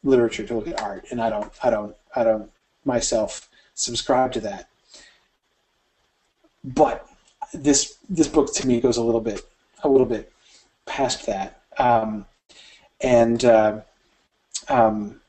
literature, 0.02 0.46
to 0.46 0.54
look 0.54 0.68
at 0.68 0.80
art, 0.80 1.06
and 1.10 1.20
I 1.20 1.30
don't 1.30 1.52
I 1.62 1.70
don't 1.70 1.96
I 2.14 2.24
don't 2.24 2.50
myself 2.84 3.48
subscribe 3.74 4.32
to 4.32 4.40
that 4.40 4.68
but 6.64 7.08
this 7.52 7.98
this 8.08 8.28
book 8.28 8.52
to 8.54 8.66
me 8.66 8.80
goes 8.80 8.96
a 8.96 9.02
little 9.02 9.20
bit 9.20 9.42
a 9.84 9.88
little 9.88 10.06
bit 10.06 10.32
past 10.86 11.26
that, 11.26 11.62
um, 11.78 12.26
and 13.00 13.44
uh, 13.44 13.80
um, 14.68 15.20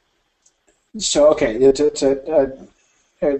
so 0.97 1.29
okay. 1.29 1.71
To, 1.71 1.89
to, 1.89 2.31
uh, 2.31 2.49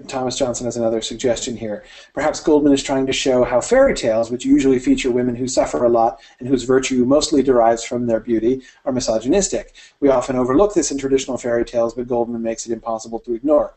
Thomas 0.08 0.36
Johnson 0.36 0.66
has 0.66 0.76
another 0.76 1.00
suggestion 1.00 1.56
here. 1.56 1.84
Perhaps 2.12 2.40
Goldman 2.40 2.74
is 2.74 2.82
trying 2.82 3.06
to 3.06 3.14
show 3.14 3.44
how 3.44 3.62
fairy 3.62 3.94
tales, 3.94 4.30
which 4.30 4.44
usually 4.44 4.78
feature 4.78 5.10
women 5.10 5.34
who 5.34 5.48
suffer 5.48 5.84
a 5.84 5.88
lot 5.88 6.20
and 6.38 6.46
whose 6.46 6.64
virtue 6.64 7.06
mostly 7.06 7.42
derives 7.42 7.82
from 7.82 8.06
their 8.06 8.20
beauty, 8.20 8.60
are 8.84 8.92
misogynistic. 8.92 9.74
We 10.00 10.10
often 10.10 10.36
overlook 10.36 10.74
this 10.74 10.90
in 10.90 10.98
traditional 10.98 11.38
fairy 11.38 11.64
tales, 11.64 11.94
but 11.94 12.08
Goldman 12.08 12.42
makes 12.42 12.66
it 12.66 12.72
impossible 12.72 13.20
to 13.20 13.32
ignore. 13.32 13.74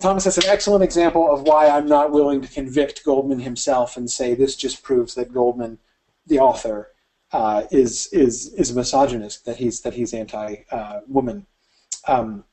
Thomas, 0.00 0.22
that's 0.22 0.38
an 0.38 0.44
excellent 0.46 0.84
example 0.84 1.28
of 1.32 1.42
why 1.42 1.66
I'm 1.68 1.88
not 1.88 2.12
willing 2.12 2.40
to 2.40 2.48
convict 2.48 3.04
Goldman 3.04 3.40
himself 3.40 3.96
and 3.96 4.08
say 4.08 4.34
this 4.34 4.54
just 4.54 4.84
proves 4.84 5.16
that 5.16 5.32
Goldman, 5.32 5.78
the 6.28 6.38
author, 6.38 6.92
uh, 7.32 7.64
is 7.72 8.08
is 8.12 8.54
is 8.54 8.70
a 8.70 8.74
misogynist, 8.74 9.44
that 9.44 9.56
he's 9.56 9.80
that 9.80 9.94
he's 9.94 10.14
anti-woman. 10.14 11.46
Uh, 12.06 12.12
um, 12.12 12.44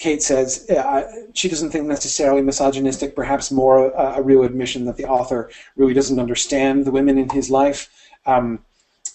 Kate 0.00 0.22
says 0.22 0.68
uh, 0.70 1.02
she 1.34 1.48
doesn't 1.48 1.70
think 1.70 1.86
necessarily 1.86 2.40
misogynistic, 2.40 3.14
perhaps 3.14 3.52
more 3.52 3.94
uh, 3.96 4.16
a 4.16 4.22
real 4.22 4.42
admission 4.42 4.86
that 4.86 4.96
the 4.96 5.04
author 5.04 5.50
really 5.76 5.92
doesn't 5.92 6.18
understand 6.18 6.86
the 6.86 6.90
women 6.90 7.18
in 7.18 7.28
his 7.28 7.50
life. 7.50 7.90
Um, 8.24 8.64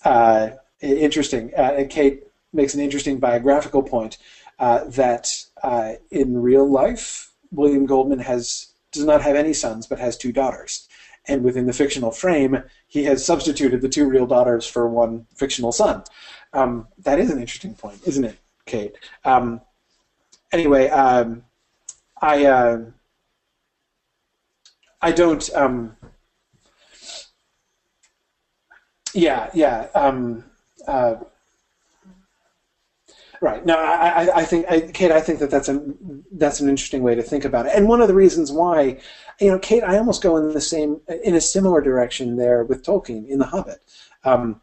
uh, 0.05 0.51
interesting. 0.81 1.51
Uh, 1.57 1.85
Kate 1.89 2.23
makes 2.53 2.75
an 2.75 2.81
interesting 2.81 3.19
biographical 3.19 3.81
point 3.81 4.19
that 4.59 5.27
uh, 5.63 5.93
in 6.11 6.39
real 6.39 6.69
life, 6.69 7.31
William 7.51 7.87
Goldman 7.87 8.19
has 8.19 8.67
does 8.91 9.05
not 9.05 9.23
have 9.23 9.35
any 9.35 9.53
sons, 9.53 9.87
but 9.87 9.99
has 9.99 10.15
two 10.15 10.31
daughters. 10.31 10.87
And 11.27 11.43
within 11.43 11.65
the 11.65 11.73
fictional 11.73 12.11
frame, 12.11 12.61
he 12.87 13.05
has 13.05 13.25
substituted 13.25 13.81
the 13.81 13.89
two 13.89 14.07
real 14.07 14.27
daughters 14.27 14.67
for 14.67 14.87
one 14.87 15.25
fictional 15.33 15.71
son. 15.71 16.03
Um, 16.53 16.87
that 16.99 17.19
is 17.19 17.31
an 17.31 17.39
interesting 17.39 17.73
point, 17.73 18.01
isn't 18.05 18.23
it, 18.23 18.37
Kate? 18.67 18.95
Um, 19.25 19.61
anyway, 20.51 20.89
um, 20.89 21.43
I 22.21 22.45
uh, 22.45 22.77
I 25.01 25.11
don't. 25.11 25.49
Um, 25.53 25.97
yeah, 29.13 29.49
yeah. 29.53 29.87
Um, 29.93 30.43
uh, 30.87 31.15
right. 33.41 33.65
No, 33.65 33.77
I, 33.77 34.41
I, 34.41 34.45
think, 34.45 34.65
I, 34.69 34.81
Kate. 34.81 35.11
I 35.11 35.21
think 35.21 35.39
that 35.39 35.51
that's 35.51 35.69
a 35.69 35.81
that's 36.31 36.59
an 36.59 36.69
interesting 36.69 37.03
way 37.03 37.15
to 37.15 37.23
think 37.23 37.45
about 37.45 37.67
it. 37.67 37.73
And 37.75 37.87
one 37.87 38.01
of 38.01 38.07
the 38.07 38.13
reasons 38.13 38.51
why, 38.51 38.99
you 39.39 39.51
know, 39.51 39.59
Kate, 39.59 39.83
I 39.83 39.97
almost 39.97 40.23
go 40.23 40.37
in 40.37 40.53
the 40.53 40.61
same 40.61 41.01
in 41.23 41.35
a 41.35 41.41
similar 41.41 41.81
direction 41.81 42.37
there 42.37 42.63
with 42.63 42.83
Tolkien 42.83 43.27
in 43.27 43.39
The 43.39 43.45
Hobbit. 43.45 43.81
Um, 44.23 44.61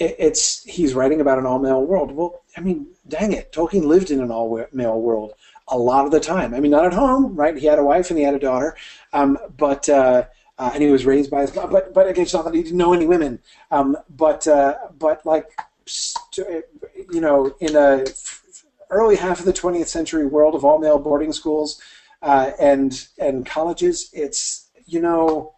it's 0.00 0.64
he's 0.64 0.94
writing 0.94 1.20
about 1.20 1.38
an 1.38 1.46
all 1.46 1.58
male 1.58 1.84
world. 1.84 2.12
Well, 2.12 2.42
I 2.56 2.60
mean, 2.60 2.86
dang 3.06 3.32
it, 3.32 3.52
Tolkien 3.52 3.84
lived 3.84 4.10
in 4.10 4.20
an 4.20 4.30
all 4.30 4.66
male 4.72 5.00
world 5.00 5.34
a 5.68 5.78
lot 5.78 6.04
of 6.04 6.10
the 6.10 6.20
time. 6.20 6.52
I 6.54 6.60
mean, 6.60 6.72
not 6.72 6.86
at 6.86 6.92
home, 6.92 7.36
right? 7.36 7.56
He 7.56 7.66
had 7.66 7.78
a 7.78 7.84
wife 7.84 8.10
and 8.10 8.18
he 8.18 8.24
had 8.24 8.34
a 8.34 8.38
daughter, 8.38 8.76
um, 9.12 9.38
but. 9.56 9.88
Uh, 9.88 10.24
uh, 10.58 10.72
and 10.74 10.82
he 10.82 10.90
was 10.90 11.06
raised 11.06 11.30
by 11.30 11.40
his 11.40 11.50
but 11.52 11.94
but 11.94 12.06
again, 12.06 12.24
it's 12.24 12.34
not 12.34 12.44
that 12.44 12.52
he 12.52 12.62
didn't 12.62 12.76
know 12.76 12.92
any 12.92 13.06
women, 13.06 13.38
um, 13.70 13.96
but 14.10 14.46
uh, 14.46 14.76
but 14.98 15.24
like 15.24 15.58
you 17.10 17.20
know, 17.20 17.54
in 17.60 17.74
a 17.74 18.04
early 18.90 19.16
half 19.16 19.38
of 19.38 19.46
the 19.46 19.54
20th 19.54 19.86
century 19.86 20.26
world 20.26 20.54
of 20.54 20.62
all 20.64 20.78
male 20.78 20.98
boarding 20.98 21.32
schools 21.32 21.80
uh, 22.20 22.50
and 22.60 23.08
and 23.18 23.46
colleges, 23.46 24.10
it's 24.12 24.68
you 24.84 25.00
know 25.00 25.54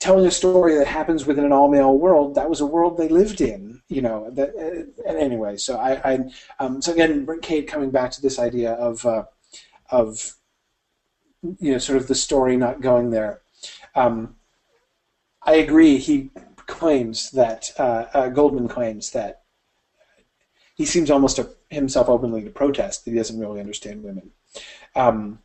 telling 0.00 0.26
a 0.26 0.30
story 0.30 0.76
that 0.76 0.86
happens 0.86 1.26
within 1.26 1.44
an 1.44 1.52
all 1.52 1.68
male 1.68 1.96
world. 1.96 2.34
That 2.34 2.48
was 2.48 2.60
a 2.60 2.66
world 2.66 2.96
they 2.96 3.08
lived 3.08 3.40
in, 3.40 3.82
you 3.88 4.02
know. 4.02 4.30
That, 4.30 4.54
uh, 4.56 5.12
anyway, 5.12 5.56
so 5.56 5.76
I, 5.76 6.12
I 6.12 6.18
um, 6.60 6.80
so 6.80 6.92
again, 6.92 7.26
Kate 7.42 7.66
coming 7.66 7.90
back 7.90 8.10
to 8.12 8.22
this 8.22 8.38
idea 8.38 8.72
of 8.72 9.04
uh, 9.04 9.24
of 9.90 10.34
you 11.42 11.72
know, 11.72 11.78
sort 11.78 11.98
of 11.98 12.08
the 12.08 12.14
story 12.14 12.56
not 12.56 12.80
going 12.80 13.10
there. 13.10 13.40
Um, 13.94 14.36
I 15.42 15.54
agree. 15.54 15.98
He 15.98 16.30
claims 16.66 17.30
that 17.30 17.70
uh, 17.78 18.06
uh, 18.12 18.28
Goldman 18.28 18.68
claims 18.68 19.10
that 19.12 19.42
he 20.74 20.84
seems 20.84 21.10
almost 21.10 21.36
to 21.36 21.50
himself 21.70 22.08
openly 22.08 22.42
to 22.44 22.50
protest 22.50 23.04
that 23.04 23.10
he 23.10 23.16
doesn't 23.16 23.40
really 23.40 23.60
understand 23.60 24.02
women. 24.02 24.30
Um, 24.94 25.40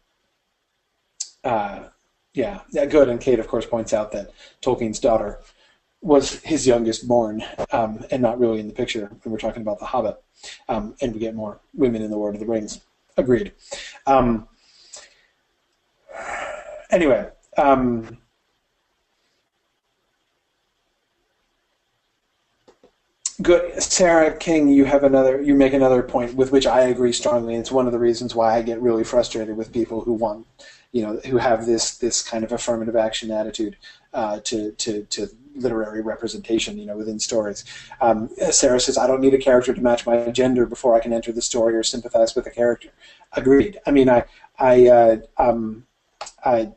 uh, 1.44 1.88
yeah, 2.34 2.61
yeah, 2.72 2.85
good. 2.85 3.10
And 3.10 3.22
Kate, 3.22 3.39
of 3.39 3.47
course, 3.47 3.65
points 3.65 3.93
out 3.93 4.11
that 4.11 4.31
Tolkien's 4.61 4.99
daughter 4.99 5.39
was 6.01 6.41
his 6.41 6.68
youngest 6.68 7.07
born, 7.07 7.43
um, 7.72 8.03
and 8.11 8.22
not 8.22 8.39
really 8.39 8.60
in 8.60 8.68
the 8.68 8.73
picture 8.73 9.10
when 9.23 9.31
we're 9.31 9.38
talking 9.38 9.61
about 9.61 9.80
The 9.80 9.85
Hobbit. 9.85 10.22
Um, 10.68 10.95
and 11.01 11.14
we 11.14 11.19
get 11.19 11.35
more 11.35 11.61
women 11.73 12.01
in 12.01 12.11
The 12.11 12.18
Lord 12.18 12.35
of 12.35 12.41
the 12.41 12.45
Rings. 12.45 12.81
Agreed. 13.15 13.53
Um, 14.07 14.47
anyway, 16.91 17.30
um, 17.57 18.18
good, 23.41 23.81
Sarah 23.81 24.35
King. 24.35 24.68
You 24.68 24.85
have 24.85 25.03
another. 25.03 25.41
You 25.41 25.53
make 25.55 25.73
another 25.73 26.01
point 26.01 26.34
with 26.35 26.51
which 26.51 26.65
I 26.65 26.81
agree 26.81 27.14
strongly. 27.14 27.55
It's 27.55 27.72
one 27.72 27.85
of 27.85 27.93
the 27.93 27.99
reasons 27.99 28.35
why 28.35 28.55
I 28.55 28.64
get 28.64 28.81
really 28.81 29.03
frustrated 29.03 29.55
with 29.55 29.72
people 29.72 30.01
who 30.01 30.14
want, 30.14 30.47
you 30.94 31.02
know, 31.02 31.20
who 31.26 31.38
have 31.38 31.65
this 31.65 31.98
this 31.98 32.22
kind 32.22 32.45
of 32.45 32.53
affirmative 32.53 32.95
action 32.95 33.30
attitude 33.32 33.76
uh, 34.14 34.40
to 34.45 34.72
to 34.72 35.03
to 35.10 35.28
literary 35.56 36.02
representation, 36.02 36.78
you 36.78 36.86
know, 36.86 36.98
within 36.98 37.20
stories. 37.20 37.65
Um, 37.99 38.30
Sarah 38.52 38.80
says, 38.80 38.98
"I 38.98 39.06
don't 39.07 39.20
need 39.20 39.34
a 39.34 39.38
character 39.38 39.74
to 39.74 39.82
match 39.82 40.06
my 40.06 40.30
gender 40.30 40.65
before 40.65 40.95
I 40.95 41.02
can 41.02 41.11
enter 41.11 41.34
the 41.34 41.41
story 41.41 41.76
or 41.76 41.84
sympathize 41.84 42.34
with 42.36 42.48
a 42.48 42.52
character." 42.52 42.90
Agreed. 43.34 43.80
I 43.86 43.91
mean, 43.91 44.10
I 44.10 44.24
I 44.57 44.88
uh, 44.88 45.18
um, 45.38 45.86
I, 46.44 46.72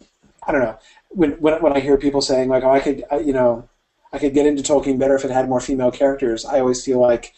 I 0.47 0.53
don't 0.53 0.63
know. 0.63 0.79
When, 1.11 1.33
when, 1.33 1.63
when 1.63 1.73
I 1.73 1.81
hear 1.81 1.97
people 1.97 2.21
saying 2.21 2.49
like, 2.49 2.65
oh, 2.65 2.71
I 2.71 2.81
could, 2.81 3.05
you 3.25 3.33
know, 3.33 3.69
I 4.13 4.19
could 4.19 4.35
get 4.35 4.47
into 4.47 4.63
Tolkien 4.63 4.99
better 4.99 5.15
if 5.15 5.25
it 5.25 5.31
had 5.31 5.49
more 5.49 5.61
female 5.61 5.91
characters, 5.91 6.45
I 6.45 6.61
always 6.61 6.85
feel 6.85 7.01
like, 7.01 7.35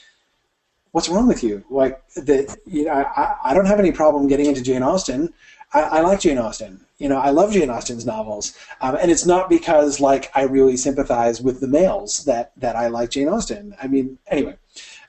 what's 0.92 1.08
wrong 1.08 1.28
with 1.28 1.42
you? 1.42 1.64
Like 1.70 2.02
that, 2.14 2.56
you 2.66 2.84
know, 2.84 2.92
I, 2.92 3.36
I 3.44 3.54
don't 3.54 3.66
have 3.66 3.78
any 3.78 3.92
problem 3.92 4.26
getting 4.26 4.46
into 4.46 4.62
Jane 4.62 4.82
Austen. 4.82 5.32
I, 5.72 5.80
I 5.80 6.00
like 6.00 6.20
Jane 6.20 6.38
Austen. 6.38 6.80
You 6.98 7.08
know, 7.08 7.18
I 7.18 7.30
love 7.30 7.52
Jane 7.52 7.70
Austen's 7.70 8.04
novels, 8.04 8.56
um, 8.80 8.96
and 8.96 9.10
it's 9.10 9.24
not 9.24 9.48
because 9.48 10.00
like 10.00 10.30
I 10.34 10.42
really 10.42 10.76
sympathize 10.76 11.40
with 11.40 11.60
the 11.60 11.68
males 11.68 12.24
that 12.24 12.52
that 12.56 12.74
I 12.74 12.88
like 12.88 13.10
Jane 13.10 13.28
Austen. 13.28 13.76
I 13.80 13.86
mean, 13.86 14.18
anyway, 14.26 14.56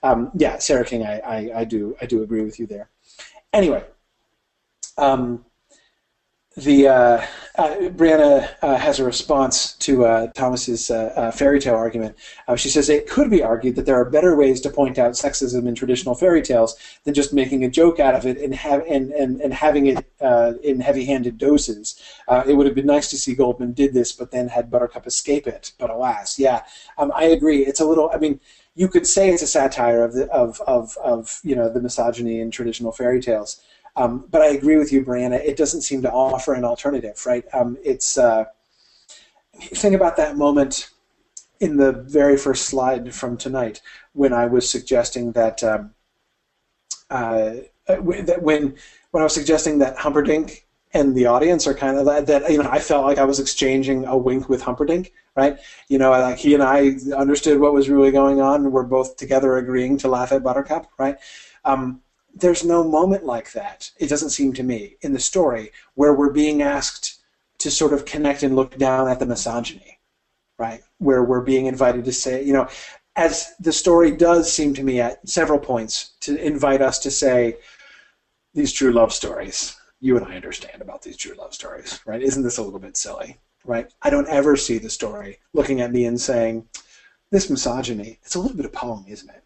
um, 0.04 0.32
yeah, 0.36 0.60
Sarah 0.60 0.86
King, 0.86 1.04
I, 1.04 1.20
I, 1.20 1.60
I 1.62 1.64
do 1.64 1.96
I 2.02 2.06
do 2.06 2.22
agree 2.22 2.44
with 2.44 2.60
you 2.60 2.68
there. 2.68 2.90
Anyway, 3.54 3.84
um, 4.98 5.46
the 6.60 6.88
uh, 6.88 7.26
uh, 7.56 7.76
Brianna 7.90 8.50
uh, 8.62 8.78
has 8.78 9.00
a 9.00 9.04
response 9.04 9.74
to 9.74 10.06
uh, 10.06 10.28
Thomas's 10.34 10.92
uh, 10.92 11.14
uh, 11.16 11.32
fairy 11.32 11.60
tale 11.60 11.76
argument. 11.76 12.18
she 12.56 12.70
says 12.70 12.90
it 12.90 13.10
could 13.10 13.30
be 13.30 13.44
argued 13.44 13.76
that 13.76 13.86
there 13.86 14.00
are 14.00 14.10
better 14.10 14.36
ways 14.36 14.62
to 14.62 14.70
point 14.70 14.98
out 14.98 15.12
sexism 15.14 15.68
in 15.68 15.76
traditional 15.76 16.16
fairy 16.16 16.42
tales 16.42 16.78
than 17.04 17.14
just 17.14 17.34
making 17.34 17.64
a 17.64 17.70
joke 17.70 18.00
out 18.00 18.16
of 18.16 18.26
it 18.26 18.38
and 18.38 18.54
have 18.56 18.86
and, 18.88 19.12
and, 19.12 19.42
and 19.42 19.54
having 19.54 19.88
it 19.88 20.06
in 20.64 20.80
heavy-handed 20.80 21.38
doses. 21.38 22.00
it 22.48 22.56
would 22.56 22.66
have 22.66 22.76
been 22.76 22.86
nice 22.86 23.10
to 23.10 23.18
see 23.18 23.36
Goldman 23.36 23.74
did 23.74 23.94
this, 23.94 24.12
but 24.12 24.32
then 24.32 24.48
had 24.48 24.72
Buttercup 24.72 25.08
escape 25.08 25.48
it. 25.48 25.72
But 25.78 25.90
alas, 25.90 26.40
yeah, 26.40 26.64
um, 26.98 27.12
I 27.16 27.26
agree. 27.26 27.66
It's 27.66 27.80
a 27.80 27.86
little. 27.86 28.10
I 28.14 28.18
mean, 28.18 28.40
you 28.76 28.88
could 28.88 29.06
say 29.06 29.30
it's 29.30 29.42
a 29.42 29.48
satire 29.48 30.04
of 30.04 30.14
the 30.14 30.30
of 30.32 30.62
of, 30.66 30.98
of 31.04 31.40
you 31.44 31.56
know 31.56 31.70
the 31.72 31.82
misogyny 31.82 32.40
in 32.40 32.52
traditional 32.52 32.92
fairy 32.92 33.22
tales. 33.22 33.62
Um, 33.96 34.26
but 34.30 34.42
I 34.42 34.48
agree 34.48 34.78
with 34.78 34.92
you, 34.92 35.04
Brianna. 35.04 35.40
It 35.40 35.58
doesn't 35.58 35.82
seem 35.82 36.02
to 36.04 36.12
offer 36.12 36.54
an 36.54 36.64
alternative, 36.64 37.22
right? 37.26 37.44
Um, 37.54 37.78
it's 37.84 38.18
uh, 38.18 38.46
think 39.60 39.96
about 39.96 40.18
that 40.18 40.38
moment 40.38 40.90
in 41.60 41.78
the 41.78 41.92
very 41.92 42.38
first 42.38 42.66
slide 42.66 43.14
from 43.14 43.38
tonight 43.38 43.82
when 44.14 44.34
I 44.34 44.46
was 44.46 44.70
suggesting 44.70 45.34
that 45.34 45.64
um, 45.64 45.92
uh, 47.10 47.56
that 47.88 48.42
when 48.42 48.76
when 49.12 49.22
I 49.22 49.24
was 49.24 49.34
suggesting 49.34 49.80
that 49.80 49.98
Humperdinck 49.98 50.66
and 50.94 51.16
the 51.16 51.26
audience 51.26 51.68
are 51.68 51.74
kind 51.74 51.98
of 51.98 52.06
that, 52.06 52.28
that 52.28 52.52
you 52.52 52.62
know 52.62 52.70
I 52.70 52.80
felt 52.80 53.06
like 53.06 53.18
I 53.18 53.26
was 53.26 53.40
exchanging 53.40 54.06
a 54.06 54.18
wink 54.18 54.50
with 54.50 54.62
Humperdinck, 54.62 55.12
right? 55.36 55.60
You 55.88 55.98
know, 55.98 56.12
like 56.12 56.38
he 56.38 56.54
and 56.54 56.64
I 56.64 56.96
understood 57.16 57.60
what 57.60 57.74
was 57.74 57.90
really 57.90 58.12
going 58.12 58.42
on. 58.42 58.72
We're 58.72 58.84
both 58.84 59.18
together 59.18 59.58
agreeing 59.58 59.98
to 60.00 60.08
laugh 60.08 60.32
at 60.32 60.44
Buttercup, 60.44 60.88
right? 60.98 61.18
Um, 61.66 62.02
there's 62.34 62.64
no 62.64 62.84
moment 62.84 63.26
like 63.26 63.52
that, 63.54 63.92
it 63.98 64.08
doesn't 64.08 64.30
seem 64.30 64.54
to 64.54 64.64
me, 64.64 64.96
in 65.02 65.14
the 65.14 65.20
story 65.20 65.72
where 65.96 66.14
we're 66.14 66.32
being 66.32 66.62
asked 66.62 67.22
to 67.60 67.70
sort 67.72 67.94
of 67.94 68.06
connect 68.06 68.44
and 68.44 68.56
look 68.56 68.78
down 68.78 69.08
at 69.08 69.20
the 69.20 69.26
misogyny, 69.26 70.00
right? 70.58 70.82
Where 70.98 71.24
we're 71.24 71.42
being 71.42 71.66
invited 71.66 72.06
to 72.06 72.14
say, 72.14 72.44
you 72.44 72.54
know, 72.54 72.70
as 73.16 73.54
the 73.60 73.74
story 73.74 74.12
does 74.12 74.52
seem 74.52 74.74
to 74.76 74.84
me 74.84 75.02
at 75.02 75.28
several 75.28 75.60
points 75.60 76.12
to 76.22 76.38
invite 76.38 76.82
us 76.82 77.00
to 77.00 77.12
say, 77.12 77.58
these 78.54 78.72
true 78.72 78.92
love 78.92 79.14
stories, 79.14 79.76
you 80.00 80.16
and 80.18 80.26
I 80.26 80.36
understand 80.36 80.82
about 80.82 81.02
these 81.02 81.18
true 81.18 81.36
love 81.36 81.54
stories, 81.54 82.00
right? 82.06 82.22
Isn't 82.22 82.44
this 82.44 82.58
a 82.58 82.64
little 82.64 82.80
bit 82.80 82.98
silly, 82.98 83.38
right? 83.66 83.92
I 84.02 84.10
don't 84.10 84.28
ever 84.28 84.56
see 84.56 84.78
the 84.78 84.90
story 84.90 85.40
looking 85.54 85.82
at 85.82 85.92
me 85.92 86.06
and 86.06 86.20
saying, 86.20 86.68
this 87.32 87.50
misogyny, 87.50 88.20
it's 88.24 88.36
a 88.36 88.40
little 88.40 88.58
bit 88.58 88.66
of 88.66 88.74
poem, 88.74 89.06
isn't 89.08 89.30
it? 89.30 89.44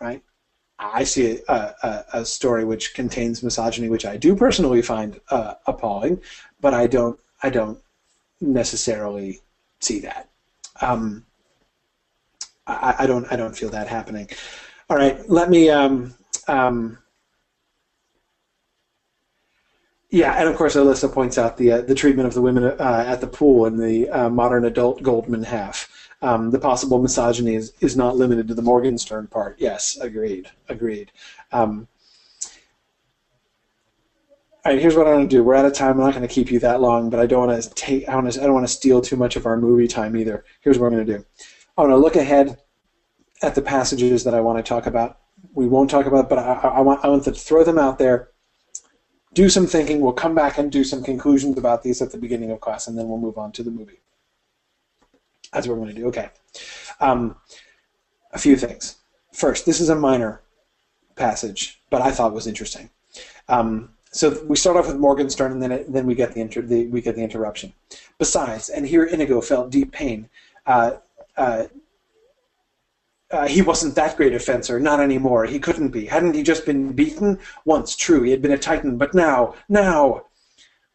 Right? 0.00 0.22
I 0.82 1.04
see 1.04 1.38
a, 1.48 1.52
a, 1.82 2.04
a, 2.14 2.24
story 2.24 2.64
which 2.64 2.94
contains 2.94 3.42
misogyny, 3.42 3.88
which 3.88 4.04
I 4.04 4.16
do 4.16 4.34
personally 4.34 4.82
find 4.82 5.20
uh, 5.30 5.54
appalling, 5.66 6.20
but 6.60 6.74
I 6.74 6.86
don't 6.86 7.18
I 7.42 7.50
don't 7.50 7.78
necessarily 8.40 9.40
see 9.80 10.00
that. 10.00 10.28
Um, 10.80 11.24
I, 12.66 12.96
I, 13.00 13.06
don't 13.06 13.30
I 13.32 13.36
don't 13.36 13.56
feel 13.56 13.70
that 13.70 13.88
happening. 13.88 14.28
All 14.90 14.96
right, 14.96 15.18
let 15.28 15.50
me. 15.50 15.70
Um, 15.70 16.14
um, 16.48 16.98
yeah, 20.10 20.34
and 20.34 20.48
of 20.48 20.56
course, 20.56 20.76
Alyssa 20.76 21.10
points 21.10 21.38
out 21.38 21.56
the 21.56 21.72
uh, 21.72 21.80
the 21.82 21.94
treatment 21.94 22.26
of 22.26 22.34
the 22.34 22.42
women 22.42 22.64
uh, 22.64 23.04
at 23.06 23.20
the 23.20 23.26
pool 23.26 23.66
in 23.66 23.76
the 23.76 24.10
uh, 24.10 24.28
modern 24.28 24.64
adult 24.64 25.02
Goldman 25.02 25.44
half 25.44 26.01
um, 26.22 26.50
the 26.50 26.58
possible 26.58 27.00
misogyny 27.02 27.56
is, 27.56 27.72
is 27.80 27.96
not 27.96 28.16
limited 28.16 28.48
to 28.48 28.54
the 28.54 28.62
Morgenstern 28.62 29.26
part. 29.26 29.56
Yes, 29.58 29.98
agreed, 30.00 30.48
agreed. 30.68 31.10
Um, 31.50 31.88
all 34.64 34.72
right, 34.72 34.80
here's 34.80 34.94
what 34.94 35.08
I'm 35.08 35.14
going 35.14 35.28
to 35.28 35.36
do. 35.36 35.42
We're 35.42 35.56
out 35.56 35.64
of 35.64 35.74
time. 35.74 35.98
I'm 35.98 36.04
not 36.04 36.14
going 36.14 36.26
to 36.26 36.32
keep 36.32 36.52
you 36.52 36.60
that 36.60 36.80
long, 36.80 37.10
but 37.10 37.18
I 37.18 37.26
don't 37.26 37.48
want 37.48 37.60
to 37.60 37.70
take. 37.70 38.08
I, 38.08 38.14
want 38.14 38.32
to, 38.32 38.40
I 38.40 38.44
don't 38.44 38.54
want 38.54 38.66
to 38.66 38.72
steal 38.72 39.00
too 39.00 39.16
much 39.16 39.34
of 39.34 39.44
our 39.44 39.56
movie 39.56 39.88
time 39.88 40.16
either. 40.16 40.44
Here's 40.60 40.78
what 40.78 40.86
I'm 40.86 40.92
going 40.92 41.06
to 41.06 41.18
do. 41.18 41.24
I'm 41.76 41.88
going 41.88 41.90
to 41.90 41.96
look 41.96 42.14
ahead 42.14 42.58
at 43.42 43.56
the 43.56 43.62
passages 43.62 44.22
that 44.22 44.34
I 44.34 44.40
want 44.40 44.64
to 44.64 44.68
talk 44.68 44.86
about. 44.86 45.18
We 45.54 45.66
won't 45.66 45.90
talk 45.90 46.06
about, 46.06 46.28
but 46.28 46.38
I, 46.38 46.52
I 46.52 46.80
want 46.80 47.04
I 47.04 47.08
want 47.08 47.24
to 47.24 47.32
throw 47.32 47.64
them 47.64 47.78
out 47.78 47.98
there. 47.98 48.28
Do 49.34 49.48
some 49.48 49.66
thinking. 49.66 50.00
We'll 50.00 50.12
come 50.12 50.36
back 50.36 50.58
and 50.58 50.70
do 50.70 50.84
some 50.84 51.02
conclusions 51.02 51.58
about 51.58 51.82
these 51.82 52.00
at 52.00 52.12
the 52.12 52.18
beginning 52.18 52.52
of 52.52 52.60
class, 52.60 52.86
and 52.86 52.96
then 52.96 53.08
we'll 53.08 53.18
move 53.18 53.38
on 53.38 53.50
to 53.52 53.64
the 53.64 53.70
movie. 53.72 54.02
That's 55.52 55.66
what 55.66 55.76
we're 55.76 55.84
going 55.84 55.94
to 55.94 56.00
do. 56.00 56.08
Okay. 56.08 56.30
Um, 57.00 57.36
a 58.32 58.38
few 58.38 58.56
things. 58.56 58.96
First, 59.32 59.66
this 59.66 59.80
is 59.80 59.88
a 59.88 59.94
minor 59.94 60.40
passage, 61.16 61.80
but 61.90 62.02
I 62.02 62.10
thought 62.10 62.32
was 62.32 62.46
interesting. 62.46 62.90
Um, 63.48 63.90
so 64.10 64.42
we 64.44 64.56
start 64.56 64.76
off 64.76 64.86
with 64.86 64.96
Morgenstern, 64.96 65.52
and 65.52 65.62
then 65.62 65.72
it, 65.72 65.92
then 65.92 66.06
we 66.06 66.14
get 66.14 66.34
the, 66.34 66.40
inter, 66.40 66.62
the, 66.62 66.86
we 66.86 67.00
get 67.00 67.16
the 67.16 67.22
interruption. 67.22 67.72
Besides, 68.18 68.68
and 68.68 68.86
here 68.86 69.04
Inigo 69.04 69.40
felt 69.40 69.70
deep 69.70 69.92
pain. 69.92 70.28
Uh, 70.66 70.92
uh, 71.36 71.64
uh, 73.30 73.48
he 73.48 73.62
wasn't 73.62 73.94
that 73.94 74.16
great 74.16 74.34
a 74.34 74.38
fencer, 74.38 74.78
not 74.78 75.00
anymore. 75.00 75.46
He 75.46 75.58
couldn't 75.58 75.88
be. 75.88 76.04
Hadn't 76.04 76.34
he 76.34 76.42
just 76.42 76.66
been 76.66 76.92
beaten? 76.92 77.38
Once, 77.64 77.96
true, 77.96 78.22
he 78.22 78.30
had 78.30 78.42
been 78.42 78.52
a 78.52 78.58
titan, 78.58 78.98
but 78.98 79.14
now, 79.14 79.54
now, 79.70 80.26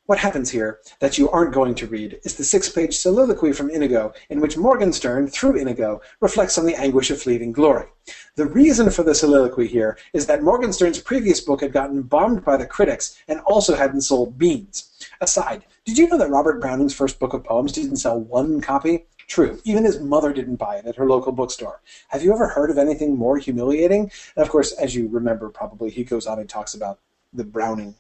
what 0.07 0.17
happens 0.17 0.49
here 0.49 0.79
that 0.99 1.17
you 1.17 1.29
aren't 1.29 1.53
going 1.53 1.75
to 1.75 1.85
read 1.85 2.19
is 2.23 2.35
the 2.35 2.43
six-page 2.43 2.97
soliloquy 2.97 3.51
from 3.51 3.69
Inigo, 3.69 4.13
in 4.29 4.39
which 4.39 4.57
Morgenstern, 4.57 5.27
through 5.27 5.57
Inigo, 5.57 6.01
reflects 6.21 6.57
on 6.57 6.65
the 6.65 6.75
anguish 6.75 7.11
of 7.11 7.21
fleeting 7.21 7.51
glory. 7.51 7.87
The 8.35 8.45
reason 8.45 8.89
for 8.89 9.03
the 9.03 9.13
soliloquy 9.13 9.67
here 9.67 9.97
is 10.13 10.25
that 10.25 10.43
Morgenstern's 10.43 11.01
previous 11.01 11.41
book 11.41 11.59
had 11.59 11.73
gotten 11.73 12.03
bombed 12.03 12.45
by 12.45 12.55
the 12.55 12.65
critics 12.65 13.21
and 13.27 13.41
also 13.41 13.75
hadn't 13.75 14.01
sold 14.01 14.37
beans. 14.37 14.97
Aside, 15.19 15.65
did 15.83 15.97
you 15.97 16.07
know 16.07 16.17
that 16.17 16.29
Robert 16.29 16.61
Browning's 16.61 16.95
first 16.95 17.19
book 17.19 17.33
of 17.33 17.43
poems 17.43 17.73
didn't 17.73 17.97
sell 17.97 18.17
one 18.17 18.61
copy? 18.61 19.07
True. 19.27 19.59
Even 19.65 19.83
his 19.83 19.99
mother 19.99 20.31
didn't 20.31 20.55
buy 20.55 20.77
it 20.77 20.85
at 20.85 20.95
her 20.95 21.05
local 21.05 21.33
bookstore. 21.33 21.81
Have 22.07 22.23
you 22.23 22.33
ever 22.33 22.47
heard 22.47 22.71
of 22.71 22.77
anything 22.77 23.17
more 23.17 23.37
humiliating? 23.37 24.09
And 24.37 24.45
of 24.45 24.49
course, 24.49 24.71
as 24.71 24.95
you 24.95 25.09
remember, 25.09 25.49
probably 25.49 25.89
he 25.89 26.05
goes 26.05 26.27
on 26.27 26.39
and 26.39 26.47
talks 26.47 26.75
about 26.75 26.99
the 27.33 27.43
Browning 27.43 27.95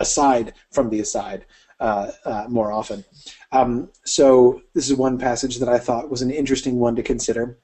aside 0.00 0.54
from 0.72 0.90
the 0.90 1.00
aside 1.00 1.46
uh, 1.80 2.10
uh, 2.24 2.46
more 2.48 2.72
often. 2.72 3.04
Um, 3.52 3.90
so 4.04 4.62
this 4.74 4.88
is 4.90 4.96
one 4.96 5.18
passage 5.18 5.58
that 5.58 5.68
I 5.68 5.78
thought 5.78 6.10
was 6.10 6.22
an 6.22 6.30
interesting 6.30 6.78
one 6.78 6.96
to 6.96 7.02
consider. 7.02 7.58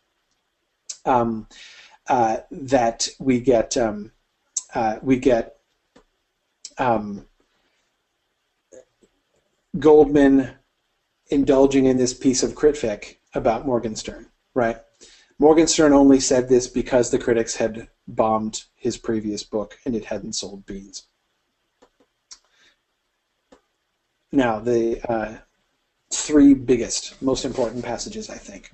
Um, 1.04 1.46
uh, 2.08 2.38
that 2.50 3.08
we 3.18 3.40
get 3.40 3.76
um, 3.76 4.10
uh, 4.74 4.96
we 5.02 5.16
get 5.16 5.56
um, 6.78 7.26
Goldman 9.78 10.50
indulging 11.28 11.86
in 11.86 11.96
this 11.96 12.12
piece 12.12 12.42
of 12.42 12.54
critfic 12.54 13.16
about 13.34 13.64
Morgenstern, 13.64 14.26
right? 14.54 14.78
Morgenstern 15.38 15.92
only 15.92 16.20
said 16.20 16.48
this 16.48 16.66
because 16.66 17.10
the 17.10 17.18
critics 17.18 17.56
had 17.56 17.88
bombed 18.08 18.64
his 18.74 18.98
previous 18.98 19.42
book 19.44 19.78
and 19.86 19.94
it 19.94 20.04
hadn't 20.04 20.34
sold 20.34 20.66
beans. 20.66 21.06
Now, 24.32 24.60
the 24.60 25.00
uh, 25.10 25.38
three 26.12 26.54
biggest, 26.54 27.20
most 27.20 27.44
important 27.44 27.84
passages, 27.84 28.30
I 28.30 28.36
think. 28.36 28.72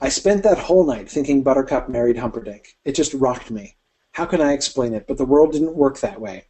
I 0.00 0.08
spent 0.08 0.42
that 0.44 0.58
whole 0.58 0.86
night 0.86 1.10
thinking 1.10 1.42
Buttercup 1.42 1.88
married 1.88 2.16
Humperdinck. 2.16 2.76
It 2.84 2.94
just 2.94 3.12
rocked 3.14 3.50
me. 3.50 3.76
How 4.12 4.24
can 4.24 4.40
I 4.40 4.52
explain 4.52 4.94
it? 4.94 5.06
But 5.06 5.18
the 5.18 5.26
world 5.26 5.52
didn't 5.52 5.76
work 5.76 6.00
that 6.00 6.20
way. 6.20 6.44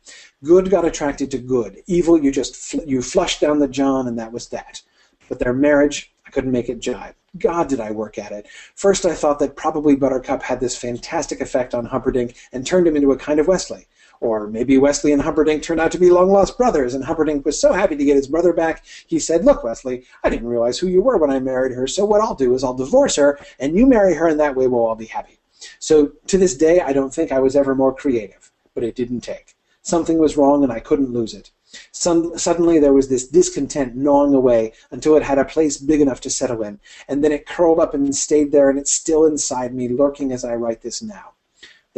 Good 0.44 0.70
got 0.70 0.84
attracted 0.84 1.30
to 1.32 1.38
good. 1.38 1.82
Evil, 1.86 2.22
you 2.22 2.30
just 2.30 2.54
fl- 2.56 2.84
you 2.86 3.02
flushed 3.02 3.40
down 3.40 3.58
the 3.58 3.68
John, 3.68 4.06
and 4.06 4.18
that 4.18 4.32
was 4.32 4.48
that. 4.50 4.82
But 5.28 5.38
their 5.38 5.52
marriage, 5.52 6.12
I 6.26 6.30
couldn't 6.30 6.52
make 6.52 6.68
it 6.68 6.80
jive. 6.80 7.14
God, 7.36 7.68
did 7.68 7.80
I 7.80 7.90
work 7.90 8.18
at 8.18 8.32
it. 8.32 8.46
First, 8.74 9.04
I 9.04 9.14
thought 9.14 9.38
that 9.40 9.56
probably 9.56 9.96
Buttercup 9.96 10.42
had 10.42 10.60
this 10.60 10.76
fantastic 10.76 11.40
effect 11.40 11.74
on 11.74 11.86
Humperdinck 11.86 12.36
and 12.52 12.66
turned 12.66 12.86
him 12.86 12.96
into 12.96 13.12
a 13.12 13.18
kind 13.18 13.40
of 13.40 13.48
Westley. 13.48 13.86
Or 14.20 14.46
maybe 14.46 14.78
Westley 14.78 15.12
and 15.12 15.22
Humperdinck 15.22 15.62
turned 15.62 15.80
out 15.80 15.92
to 15.92 15.98
be 15.98 16.10
long 16.10 16.30
lost 16.30 16.58
brothers, 16.58 16.94
and 16.94 17.04
Humperdinck 17.04 17.44
was 17.46 17.60
so 17.60 17.72
happy 17.72 17.96
to 17.96 18.04
get 18.04 18.16
his 18.16 18.26
brother 18.26 18.52
back, 18.52 18.84
he 19.06 19.18
said, 19.18 19.44
Look, 19.44 19.62
Westley, 19.62 20.04
I 20.24 20.30
didn't 20.30 20.48
realize 20.48 20.78
who 20.78 20.88
you 20.88 21.02
were 21.02 21.16
when 21.16 21.30
I 21.30 21.38
married 21.38 21.72
her, 21.72 21.86
so 21.86 22.04
what 22.04 22.20
I'll 22.20 22.34
do 22.34 22.54
is 22.54 22.64
I'll 22.64 22.74
divorce 22.74 23.16
her, 23.16 23.38
and 23.58 23.76
you 23.76 23.86
marry 23.86 24.14
her, 24.14 24.26
and 24.26 24.40
that 24.40 24.56
way 24.56 24.66
we'll 24.66 24.84
all 24.84 24.96
be 24.96 25.06
happy. 25.06 25.38
So 25.78 26.12
to 26.26 26.38
this 26.38 26.56
day, 26.56 26.80
I 26.80 26.92
don't 26.92 27.14
think 27.14 27.32
I 27.32 27.40
was 27.40 27.56
ever 27.56 27.74
more 27.74 27.94
creative, 27.94 28.50
but 28.74 28.84
it 28.84 28.94
didn't 28.94 29.20
take. 29.20 29.56
Something 29.82 30.18
was 30.18 30.36
wrong, 30.36 30.62
and 30.62 30.72
I 30.72 30.80
couldn't 30.80 31.12
lose 31.12 31.34
it. 31.34 31.50
Some, 31.92 32.38
suddenly 32.38 32.78
there 32.78 32.92
was 32.92 33.08
this 33.08 33.28
discontent 33.28 33.94
gnawing 33.94 34.34
away 34.34 34.72
until 34.90 35.16
it 35.16 35.22
had 35.22 35.38
a 35.38 35.44
place 35.44 35.76
big 35.76 36.00
enough 36.00 36.20
to 36.22 36.30
settle 36.30 36.62
in, 36.62 36.80
and 37.08 37.22
then 37.22 37.32
it 37.32 37.46
curled 37.46 37.78
up 37.78 37.94
and 37.94 38.14
stayed 38.14 38.52
there, 38.52 38.70
and 38.70 38.78
it's 38.78 38.92
still 38.92 39.26
inside 39.26 39.74
me, 39.74 39.88
lurking 39.88 40.32
as 40.32 40.44
I 40.44 40.54
write 40.54 40.82
this 40.82 41.02
now. 41.02 41.34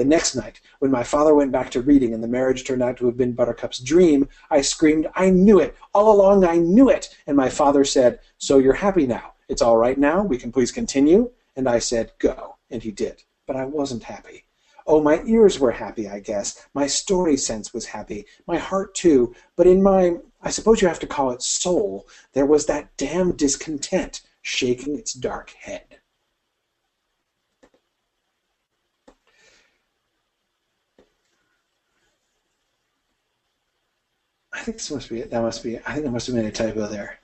The 0.01 0.07
next 0.07 0.35
night, 0.35 0.63
when 0.79 0.91
my 0.91 1.05
father 1.05 1.35
went 1.35 1.53
back 1.53 1.71
to 1.73 1.83
reading 1.83 2.15
and 2.15 2.25
the 2.25 2.27
marriage 2.27 2.65
turned 2.65 2.83
out 2.83 2.97
to 2.97 3.05
have 3.05 3.19
been 3.19 3.35
Buttercup's 3.35 3.79
dream, 3.79 4.31
I 4.51 4.63
screamed, 4.63 5.07
I 5.15 5.29
knew 5.29 5.61
it! 5.61 5.77
All 5.93 6.11
along 6.11 6.43
I 6.43 6.57
knew 6.57 6.89
it! 6.89 7.15
And 7.27 7.37
my 7.37 7.51
father 7.51 7.85
said, 7.85 8.21
So 8.39 8.57
you're 8.57 8.73
happy 8.73 9.07
now? 9.07 9.35
It's 9.51 9.61
all 9.61 9.77
right 9.77 9.99
now? 9.99 10.23
We 10.23 10.39
can 10.39 10.53
please 10.53 10.73
continue? 10.73 11.33
And 11.55 11.69
I 11.69 11.81
said, 11.81 12.13
Go. 12.19 12.57
And 12.71 12.83
he 12.83 12.91
did. 12.91 13.25
But 13.47 13.57
I 13.57 13.67
wasn't 13.67 14.05
happy. 14.05 14.47
Oh, 14.87 15.03
my 15.03 15.23
ears 15.27 15.61
were 15.61 15.73
happy, 15.73 16.09
I 16.09 16.21
guess. 16.21 16.67
My 16.73 16.87
story 16.87 17.37
sense 17.37 17.75
was 17.75 17.85
happy. 17.85 18.25
My 18.47 18.57
heart, 18.57 18.95
too. 18.95 19.35
But 19.55 19.67
in 19.67 19.83
my, 19.83 20.17
I 20.41 20.49
suppose 20.49 20.81
you 20.81 20.89
have 20.89 21.01
to 21.01 21.07
call 21.07 21.31
it 21.33 21.43
soul, 21.43 22.09
there 22.33 22.47
was 22.47 22.65
that 22.65 22.97
damned 22.97 23.37
discontent 23.37 24.23
shaking 24.41 24.97
its 24.97 25.13
dark 25.13 25.51
head. 25.51 26.00
I 34.53 34.61
think 34.63 34.79
this 34.79 34.91
must 34.91 35.09
be 35.09 35.21
it. 35.21 35.31
That 35.31 35.43
must 35.43 35.63
be. 35.63 35.79
I 35.79 35.93
think 35.93 36.03
there 36.03 36.13
must 36.13 36.27
have 36.27 36.37
been 36.37 36.47
a 36.47 36.53
typo 36.53 36.87
there. 36.87 37.19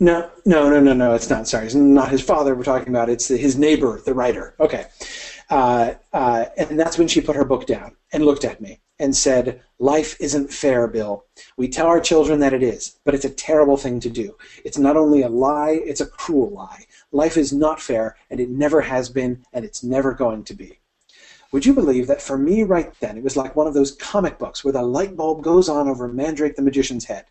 No, 0.00 0.30
no, 0.44 0.70
no, 0.70 0.80
no, 0.80 0.92
no. 0.92 1.14
It's 1.14 1.28
not. 1.28 1.48
Sorry, 1.48 1.66
it's 1.66 1.74
not 1.74 2.10
his 2.10 2.22
father. 2.22 2.54
We're 2.54 2.64
talking 2.64 2.88
about. 2.88 3.08
It's 3.08 3.28
his 3.28 3.58
neighbor, 3.58 4.00
the 4.04 4.14
writer. 4.14 4.54
Okay, 4.60 4.86
uh, 5.50 5.94
uh, 6.12 6.44
and 6.56 6.78
that's 6.78 6.98
when 6.98 7.08
she 7.08 7.20
put 7.20 7.36
her 7.36 7.44
book 7.44 7.66
down 7.66 7.96
and 8.12 8.24
looked 8.24 8.44
at 8.44 8.60
me 8.60 8.78
and 9.00 9.16
said, 9.16 9.60
"Life 9.78 10.16
isn't 10.20 10.52
fair, 10.52 10.86
Bill. 10.86 11.24
We 11.56 11.68
tell 11.68 11.86
our 11.86 12.00
children 12.00 12.40
that 12.40 12.52
it 12.52 12.62
is, 12.62 12.98
but 13.04 13.14
it's 13.14 13.24
a 13.24 13.30
terrible 13.30 13.76
thing 13.76 13.98
to 14.00 14.10
do. 14.10 14.36
It's 14.64 14.78
not 14.78 14.96
only 14.96 15.22
a 15.22 15.28
lie; 15.28 15.80
it's 15.84 16.00
a 16.00 16.06
cruel 16.06 16.50
lie. 16.50 16.84
Life 17.10 17.36
is 17.36 17.52
not 17.52 17.80
fair, 17.80 18.16
and 18.30 18.38
it 18.38 18.50
never 18.50 18.82
has 18.82 19.08
been, 19.08 19.44
and 19.52 19.64
it's 19.64 19.82
never 19.82 20.12
going 20.12 20.44
to 20.44 20.54
be." 20.54 20.78
Would 21.50 21.64
you 21.64 21.72
believe 21.72 22.06
that 22.08 22.20
for 22.20 22.36
me 22.36 22.62
right 22.62 22.92
then 23.00 23.16
it 23.16 23.24
was 23.24 23.36
like 23.36 23.56
one 23.56 23.66
of 23.66 23.72
those 23.72 23.92
comic 23.92 24.38
books 24.38 24.62
where 24.62 24.72
the 24.72 24.82
light 24.82 25.16
bulb 25.16 25.42
goes 25.42 25.68
on 25.68 25.88
over 25.88 26.06
Mandrake 26.06 26.56
the 26.56 26.62
magician's 26.62 27.06
head? 27.06 27.24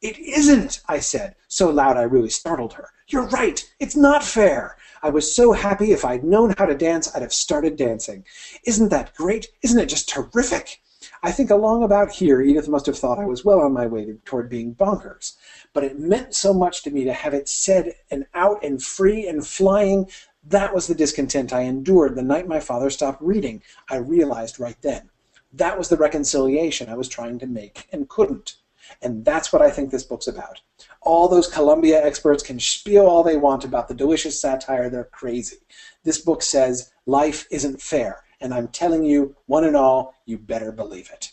It 0.00 0.16
isn't, 0.18 0.80
I 0.88 1.00
said, 1.00 1.34
so 1.48 1.70
loud 1.70 1.96
I 1.96 2.02
really 2.02 2.28
startled 2.30 2.74
her. 2.74 2.90
You're 3.08 3.26
right. 3.28 3.68
It's 3.80 3.96
not 3.96 4.22
fair. 4.22 4.76
I 5.02 5.10
was 5.10 5.34
so 5.34 5.52
happy 5.52 5.90
if 5.90 6.04
I'd 6.04 6.22
known 6.22 6.54
how 6.56 6.66
to 6.66 6.74
dance, 6.76 7.14
I'd 7.14 7.22
have 7.22 7.32
started 7.32 7.76
dancing. 7.76 8.24
Isn't 8.64 8.90
that 8.90 9.14
great? 9.14 9.48
Isn't 9.62 9.80
it 9.80 9.88
just 9.88 10.08
terrific? 10.08 10.80
I 11.22 11.32
think 11.32 11.50
along 11.50 11.82
about 11.82 12.12
here, 12.12 12.42
Edith 12.42 12.68
must 12.68 12.86
have 12.86 12.98
thought 12.98 13.18
I 13.18 13.24
was 13.24 13.44
well 13.44 13.60
on 13.60 13.72
my 13.72 13.86
way 13.86 14.14
toward 14.24 14.48
being 14.48 14.74
bonkers. 14.74 15.36
But 15.72 15.84
it 15.84 15.98
meant 15.98 16.34
so 16.34 16.54
much 16.54 16.82
to 16.82 16.90
me 16.90 17.04
to 17.04 17.12
have 17.12 17.34
it 17.34 17.48
said 17.48 17.94
and 18.10 18.26
out 18.34 18.62
and 18.62 18.82
free 18.82 19.26
and 19.26 19.44
flying 19.44 20.08
that 20.46 20.74
was 20.74 20.86
the 20.86 20.94
discontent 20.94 21.52
I 21.52 21.62
endured 21.62 22.14
the 22.14 22.22
night 22.22 22.46
my 22.46 22.60
father 22.60 22.90
stopped 22.90 23.22
reading. 23.22 23.62
I 23.90 23.96
realized 23.96 24.60
right 24.60 24.80
then. 24.82 25.10
That 25.52 25.78
was 25.78 25.88
the 25.88 25.96
reconciliation 25.96 26.88
I 26.88 26.96
was 26.96 27.08
trying 27.08 27.38
to 27.38 27.46
make 27.46 27.88
and 27.92 28.08
couldn't. 28.08 28.56
And 29.00 29.24
that's 29.24 29.52
what 29.52 29.62
I 29.62 29.70
think 29.70 29.90
this 29.90 30.02
book's 30.02 30.26
about. 30.26 30.60
All 31.00 31.28
those 31.28 31.50
Columbia 31.50 32.04
experts 32.04 32.42
can 32.42 32.60
spiel 32.60 33.06
all 33.06 33.22
they 33.22 33.36
want 33.36 33.64
about 33.64 33.88
the 33.88 33.94
delicious 33.94 34.38
satire, 34.38 34.90
they're 34.90 35.04
crazy. 35.04 35.58
This 36.02 36.18
book 36.18 36.42
says 36.42 36.92
life 37.06 37.46
isn't 37.50 37.80
fair, 37.80 38.24
and 38.40 38.52
I'm 38.52 38.68
telling 38.68 39.04
you, 39.04 39.36
one 39.46 39.64
and 39.64 39.76
all, 39.76 40.14
you 40.26 40.36
better 40.36 40.72
believe 40.72 41.10
it. 41.10 41.32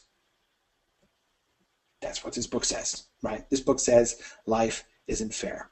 That's 2.01 2.23
what 2.23 2.33
this 2.33 2.47
book 2.47 2.63
says, 2.63 3.07
right? 3.21 3.49
This 3.49 3.61
book 3.61 3.79
says 3.79 4.21
life 4.45 4.85
isn't 5.07 5.33
fair. 5.33 5.70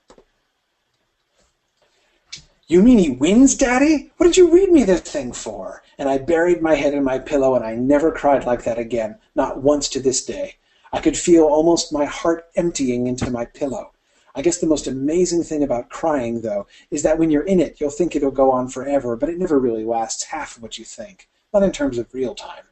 You 2.72 2.84
mean 2.84 3.00
he 3.00 3.10
wins, 3.10 3.56
Daddy? 3.56 4.12
What 4.18 4.28
did 4.28 4.38
you 4.38 4.52
read 4.52 4.72
me 4.72 4.84
this 4.84 5.02
thing 5.02 5.34
for? 5.34 5.82
And 5.98 6.08
I 6.08 6.20
buried 6.20 6.62
my 6.62 6.76
head 6.76 6.94
in 6.94 7.04
my 7.04 7.18
pillow 7.18 7.56
and 7.56 7.66
I 7.66 7.74
never 7.74 8.12
cried 8.12 8.46
like 8.46 8.64
that 8.64 8.78
again, 8.78 9.18
not 9.34 9.64
once 9.64 9.90
to 9.90 10.00
this 10.00 10.24
day. 10.24 10.58
I 10.94 11.02
could 11.02 11.18
feel 11.18 11.46
almost 11.46 11.91
my 11.91 12.06
heart 12.06 12.46
emptying 12.56 13.08
into 13.08 13.32
my 13.32 13.46
pillow. 13.46 13.94
I 14.36 14.44
guess 14.44 14.60
the 14.60 14.68
most 14.68 14.86
amazing 14.86 15.41
thing 15.41 15.64
about 15.64 15.90
crying, 15.90 16.41
though, 16.41 16.68
is 16.91 17.02
that 17.02 17.18
when 17.18 17.32
you're 17.32 17.41
in 17.41 17.60
it, 17.60 17.82
you'll 17.82 17.90
think 17.90 18.16
it'll 18.16 18.30
go 18.30 18.52
on 18.52 18.68
forever, 18.68 19.16
but 19.16 19.30
it 19.30 19.40
never 19.40 19.58
really 19.58 19.84
lasts 19.84 20.26
half 20.26 20.56
of 20.56 20.62
what 20.62 20.78
you 20.78 20.86
think. 20.86 21.28
Not 21.52 21.64
in 21.64 21.72
terms 21.72 21.98
of 21.98 22.14
real 22.14 22.36
time. 22.36 22.66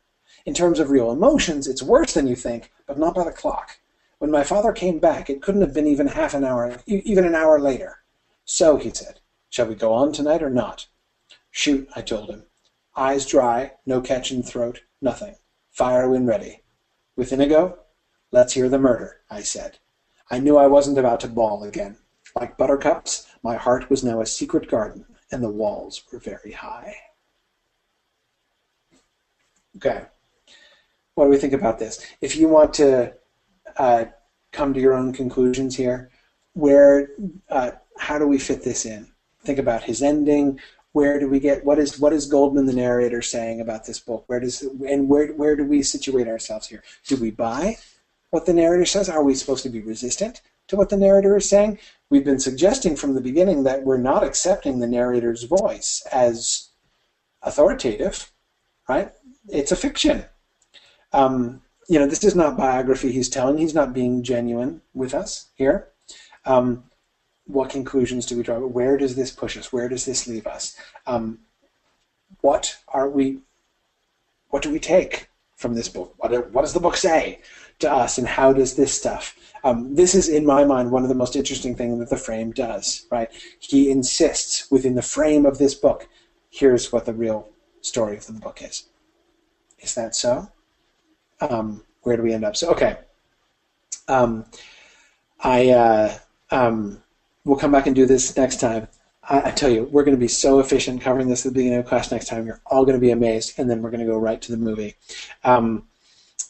In 0.46 0.54
terms 0.54 0.80
of 0.80 0.92
real 0.92 1.12
emotions, 1.12 1.68
it's 1.68 1.82
worse 1.82 2.14
than 2.14 2.28
you 2.28 2.36
think, 2.36 2.72
but 2.86 3.00
not 3.00 3.16
by 3.16 3.24
the 3.24 3.32
clock. 3.32 3.80
When 4.20 4.30
my 4.30 4.44
father 4.44 4.74
came 4.74 5.00
back, 5.00 5.28
it 5.28 5.42
couldn't 5.42 5.62
have 5.62 5.74
been 5.74 5.88
even 5.88 6.06
half 6.06 6.36
an 6.36 6.44
hour, 6.44 6.78
even 6.86 7.26
an 7.26 7.34
hour 7.34 7.60
later. 7.60 8.04
So, 8.46 8.78
he 8.78 8.92
said, 8.92 9.20
Shall 9.50 9.68
we 9.68 9.76
go 9.76 9.94
on 9.94 10.12
tonight 10.12 10.44
or 10.44 10.50
not? 10.50 10.88
Shoot, 11.52 11.90
I 11.96 12.02
told 12.02 12.30
him. 12.30 12.44
Eyes 12.96 13.26
dry, 13.26 13.74
no 13.86 14.02
catch 14.02 14.32
in 14.32 14.44
throat, 14.44 14.82
nothing. 15.02 15.36
Fire 15.72 16.10
when 16.10 16.26
ready. 16.26 16.64
With 17.16 17.32
Inigo? 17.32 17.80
Let's 18.32 18.54
hear 18.54 18.70
the 18.70 18.80
murder, 18.80 19.22
I 19.30 19.42
said. 19.42 19.80
I 20.30 20.40
knew 20.40 20.58
I 20.58 20.68
wasn't 20.68 20.98
about 20.98 21.20
to 21.22 21.28
bawl 21.28 21.64
again. 21.64 21.98
Like 22.36 22.58
Buttercup's, 22.58 23.28
my 23.44 23.56
heart 23.56 23.90
was 23.90 24.04
now 24.04 24.22
a 24.22 24.26
secret 24.26 24.70
garden, 24.70 25.06
and 25.32 25.42
the 25.44 25.50
walls 25.50 26.04
were 26.12 26.20
very 26.20 26.52
high. 26.52 26.96
Okay. 29.78 30.06
what 31.14 31.26
do 31.26 31.30
we 31.30 31.38
think 31.38 31.54
about 31.54 31.80
this? 31.80 32.06
If 32.20 32.36
you 32.36 32.48
want 32.48 32.74
to 32.76 33.14
uh, 33.78 34.06
come 34.52 34.74
to 34.74 34.80
your 34.80 34.94
own 34.94 35.14
conclusions 35.14 35.76
here, 35.76 36.10
where, 36.54 37.10
uh, 37.50 37.72
how 37.98 38.18
do 38.18 38.28
we 38.28 38.40
fit 38.40 38.64
this 38.64 38.86
in? 38.86 39.08
Think 39.48 39.60
about 39.60 39.84
his 39.84 40.04
ending. 40.04 40.60
Where 40.92 41.22
do 41.22 41.30
we 41.30 41.40
get 41.40 41.64
what 41.64 41.80
is 41.80 41.98
what 41.98 42.12
is 42.12 42.26
Goldman 42.26 42.66
the 42.66 42.74
narrator 42.74 43.22
saying 43.22 43.62
about 43.62 43.86
this 43.86 43.98
book? 43.98 44.26
Where 44.28 44.42
does 44.42 44.62
and 44.62 45.08
where 45.08 45.28
where 45.28 45.56
do 45.56 45.64
we 45.64 45.84
situate 45.84 46.28
ourselves 46.28 46.68
here? 46.68 46.84
Do 47.06 47.16
we 47.16 47.32
buy 47.32 47.78
what 48.30 48.46
the 48.46 48.54
narrator 48.54 48.84
says? 48.84 49.08
Are 49.08 49.24
we 49.24 49.36
supposed 49.36 49.64
to 49.64 49.70
be 49.70 49.80
resistant 49.80 50.42
to 50.68 50.76
what 50.76 50.90
the 50.90 50.98
narrator 50.98 51.38
is 51.38 51.48
saying? 51.48 51.80
We've 52.10 52.26
been 52.26 52.42
suggesting 52.42 52.98
from 52.98 53.14
the 53.14 53.22
beginning 53.22 53.64
that 53.64 53.84
we're 53.84 53.96
not 53.96 54.22
accepting 54.22 54.80
the 54.80 54.88
narrator's 54.88 55.44
voice 55.44 56.06
as 56.12 56.68
authoritative, 57.42 58.34
right? 58.90 59.14
It's 59.48 59.72
a 59.72 59.78
fiction. 59.78 60.26
Um, 61.14 61.62
you 61.88 62.00
know, 62.00 62.06
this 62.06 62.26
is 62.26 62.36
not 62.36 62.58
biography 62.58 63.14
he's 63.14 63.30
telling. 63.30 63.60
He's 63.60 63.74
not 63.74 63.94
being 63.94 64.24
genuine 64.24 64.82
with 64.94 65.14
us 65.14 65.48
here. 65.56 65.88
Um, 66.44 66.84
what 67.48 67.70
conclusions 67.70 68.26
do 68.26 68.38
we 68.38 68.44
draw? 68.44 68.60
Where 68.60 68.98
does 68.98 69.16
this 69.16 69.32
push 69.32 69.58
us? 69.58 69.72
Where 69.72 69.90
does 69.90 70.06
this 70.06 70.28
leave 70.28 70.46
us? 70.46 70.78
Um, 71.06 71.40
what 72.42 72.78
are 72.90 73.10
we? 73.10 73.40
What 74.50 74.64
do 74.64 74.72
we 74.72 74.80
take 74.80 75.30
from 75.56 75.74
this 75.74 75.90
book? 75.90 76.14
What, 76.18 76.52
what 76.52 76.62
does 76.62 76.74
the 76.74 76.80
book 76.80 76.98
say 76.98 77.40
to 77.80 77.92
us, 77.92 78.18
and 78.18 78.28
how 78.28 78.54
does 78.54 78.76
this 78.76 78.94
stuff? 78.94 79.36
Um, 79.64 79.96
this 79.96 80.14
is, 80.14 80.30
in 80.30 80.46
my 80.46 80.64
mind, 80.64 80.92
one 80.92 81.04
of 81.04 81.10
the 81.10 81.16
most 81.16 81.36
interesting 81.36 81.76
things 81.76 82.00
that 82.00 82.10
the 82.10 82.18
frame 82.18 82.52
does. 82.52 83.06
Right? 83.10 83.30
He 83.60 83.90
insists 83.90 84.70
within 84.70 84.96
the 84.96 85.02
frame 85.02 85.46
of 85.46 85.58
this 85.58 85.74
book. 85.74 86.08
Here's 86.50 86.92
what 86.92 87.06
the 87.06 87.14
real 87.14 87.50
story 87.82 88.18
of 88.18 88.26
the 88.26 88.34
book 88.34 88.62
is. 88.62 88.88
Is 89.80 89.96
that 89.96 90.16
so? 90.16 90.50
Um, 91.40 91.84
where 92.02 92.18
do 92.18 92.24
we 92.24 92.34
end 92.34 92.46
up? 92.46 92.56
So, 92.56 92.72
okay. 92.72 92.98
Um, 94.08 94.46
I 95.42 95.70
uh, 95.70 96.18
um, 96.52 97.02
we'll 97.48 97.58
come 97.58 97.72
back 97.72 97.88
and 97.88 97.96
do 97.96 98.06
this 98.06 98.36
next 98.36 98.60
time. 98.60 98.88
I, 99.24 99.50
I 99.50 99.52
tell 99.52 99.70
you, 99.70 99.84
we're 99.86 100.04
going 100.04 100.18
to 100.18 100.20
be 100.20 100.28
so 100.28 100.60
efficient 100.60 101.02
covering 101.02 101.30
this 101.30 101.46
at 101.46 101.54
the 101.54 101.60
beginning 101.60 101.80
of 101.80 101.86
class 101.86 102.12
next 102.12 102.28
time. 102.28 102.46
You're 102.46 102.62
all 102.66 102.86
going 102.86 102.98
to 102.98 103.02
be 103.02 103.12
amazed, 103.12 103.58
and 103.58 103.70
then 103.70 103.82
we're 103.82 103.92
going 103.92 104.06
to 104.06 104.12
go 104.12 104.18
right 104.18 104.42
to 104.42 104.52
the 104.52 104.58
movie. 104.58 104.96
Um, 105.44 105.88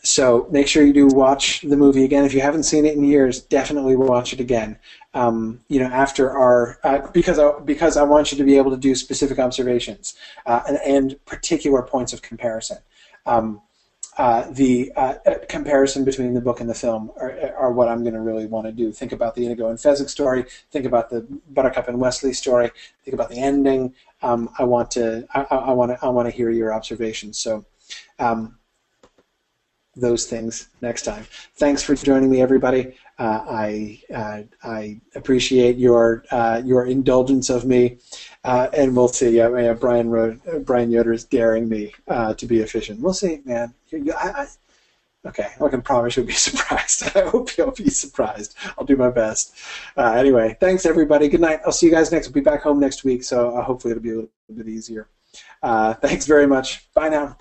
so 0.03 0.48
make 0.52 0.68
sure 0.68 0.84
you 0.84 0.94
do 0.94 1.07
watch 1.07 1.61
the 1.61 1.76
movie 1.76 2.03
again. 2.03 2.24
If 2.24 2.34
you 2.34 2.41
haven't 2.41 2.64
seen 2.64 2.86
it 2.86 2.95
in 2.95 3.03
years, 3.03 3.41
definitely 3.41 3.95
watch 3.95 4.32
it 4.34 4.40
again. 4.40 4.80
Um, 5.14 5.61
you 5.68 5.80
know, 5.80 5.88
after 5.88 6.32
our 6.32 6.80
uh, 6.84 7.07
because 7.11 7.40
I, 7.40 7.60
because 7.60 7.98
I 7.98 8.03
want 8.03 8.32
you 8.32 8.38
to 8.38 8.44
be 8.44 8.57
able 8.57 8.72
to 8.72 8.78
do 8.78 8.95
specific 8.95 9.40
observations 9.40 10.15
uh, 10.45 10.61
and, 10.68 10.78
and, 10.86 11.26
particular 11.26 11.82
points 11.82 12.14
of 12.14 12.22
comparison. 12.22 12.78
Um, 13.26 13.61
uh, 14.18 14.49
the 14.49 14.91
uh, 14.95 15.15
uh, 15.26 15.35
comparison 15.48 16.03
between 16.03 16.34
the 16.34 16.41
book 16.41 16.60
and 16.60 16.69
the 16.69 16.73
film 16.73 17.11
are, 17.18 17.53
are 17.56 17.72
what 17.72 17.88
I'm 17.88 18.02
going 18.02 18.15
to 18.15 18.22
really 18.22 18.48
want 18.48 18.65
to 18.65 18.72
do. 18.72 18.91
Think 18.91 19.11
about 19.11 19.35
the 19.35 19.45
Inigo 19.45 19.69
and 19.69 19.77
Fezzik 19.77 20.10
story. 20.10 20.45
Think 20.72 20.85
about 20.85 21.10
the 21.10 21.22
Buttercup 21.52 21.88
and 21.88 21.99
Westley 21.99 22.34
story. 22.34 22.72
Think 23.06 23.14
about 23.14 23.30
the 23.30 23.38
ending. 23.38 23.94
Um, 24.23 24.49
I 24.57 24.64
want 24.64 24.89
to. 24.91 25.27
I, 25.35 25.72
want 25.72 25.91
to. 25.91 26.03
I 26.03 26.10
want 26.10 26.27
to 26.27 26.35
hear 26.35 26.49
your 26.49 26.73
observations. 26.73 27.38
So. 27.38 27.65
Um, 28.19 28.57
those 29.99 30.27
things 30.27 30.69
next 30.81 31.02
time. 31.02 31.26
Thanks 31.56 31.81
for 31.81 31.95
joining 31.95 32.30
me, 32.30 32.39
everybody. 32.39 32.95
Uh, 33.18 33.44
I 33.49 33.99
uh, 34.14 34.41
I 34.64 35.02
appreciate 35.15 35.77
your 35.77 36.23
your 36.64 36.85
indulgence 36.85 37.49
of 37.49 37.65
me, 37.65 37.98
uh, 38.48 38.69
and 38.74 38.95
we'll 38.95 39.10
see. 39.10 39.30
Yeah, 39.30 39.74
Brian 39.74 40.10
wrote, 40.10 40.40
Brian 40.65 40.90
Yoder 40.90 41.14
is 41.14 41.26
daring 41.26 41.68
me 41.68 41.94
uh, 42.07 42.34
to 42.36 42.45
be 42.45 42.61
efficient. 42.61 43.02
We'll 43.02 43.14
see, 43.14 43.41
man. 43.44 43.74
I, 43.94 43.98
I, 44.18 44.48
okay, 45.28 45.49
I 45.61 45.68
can 45.68 45.82
promise 45.82 46.15
you'll 46.15 46.26
be 46.26 46.32
surprised. 46.49 47.15
I 47.15 47.30
hope 47.30 47.57
you'll 47.57 47.72
be 47.72 47.90
surprised. 47.90 48.56
I'll 48.78 48.86
do 48.86 48.95
my 48.95 49.10
best. 49.10 49.53
Uh, 49.98 50.14
anyway, 50.14 50.56
thanks 50.60 50.86
everybody. 50.86 51.28
Good 51.28 51.41
night. 51.41 51.60
I'll 51.65 51.72
see 51.72 51.88
you 51.88 51.91
guys 51.91 52.11
next. 52.11 52.28
We'll 52.28 52.36
be 52.36 52.41
back 52.41 52.61
home 52.61 52.80
next 52.80 53.03
week, 53.03 53.24
so 53.24 53.60
hopefully 53.61 53.91
it'll 53.91 54.03
be 54.03 54.11
a 54.11 54.15
little 54.15 54.30
bit 54.56 54.69
easier. 54.69 55.10
thanks 55.61 56.26
very 56.26 56.48
much. 56.48 56.91
Bye 56.94 57.10
now. 57.10 57.38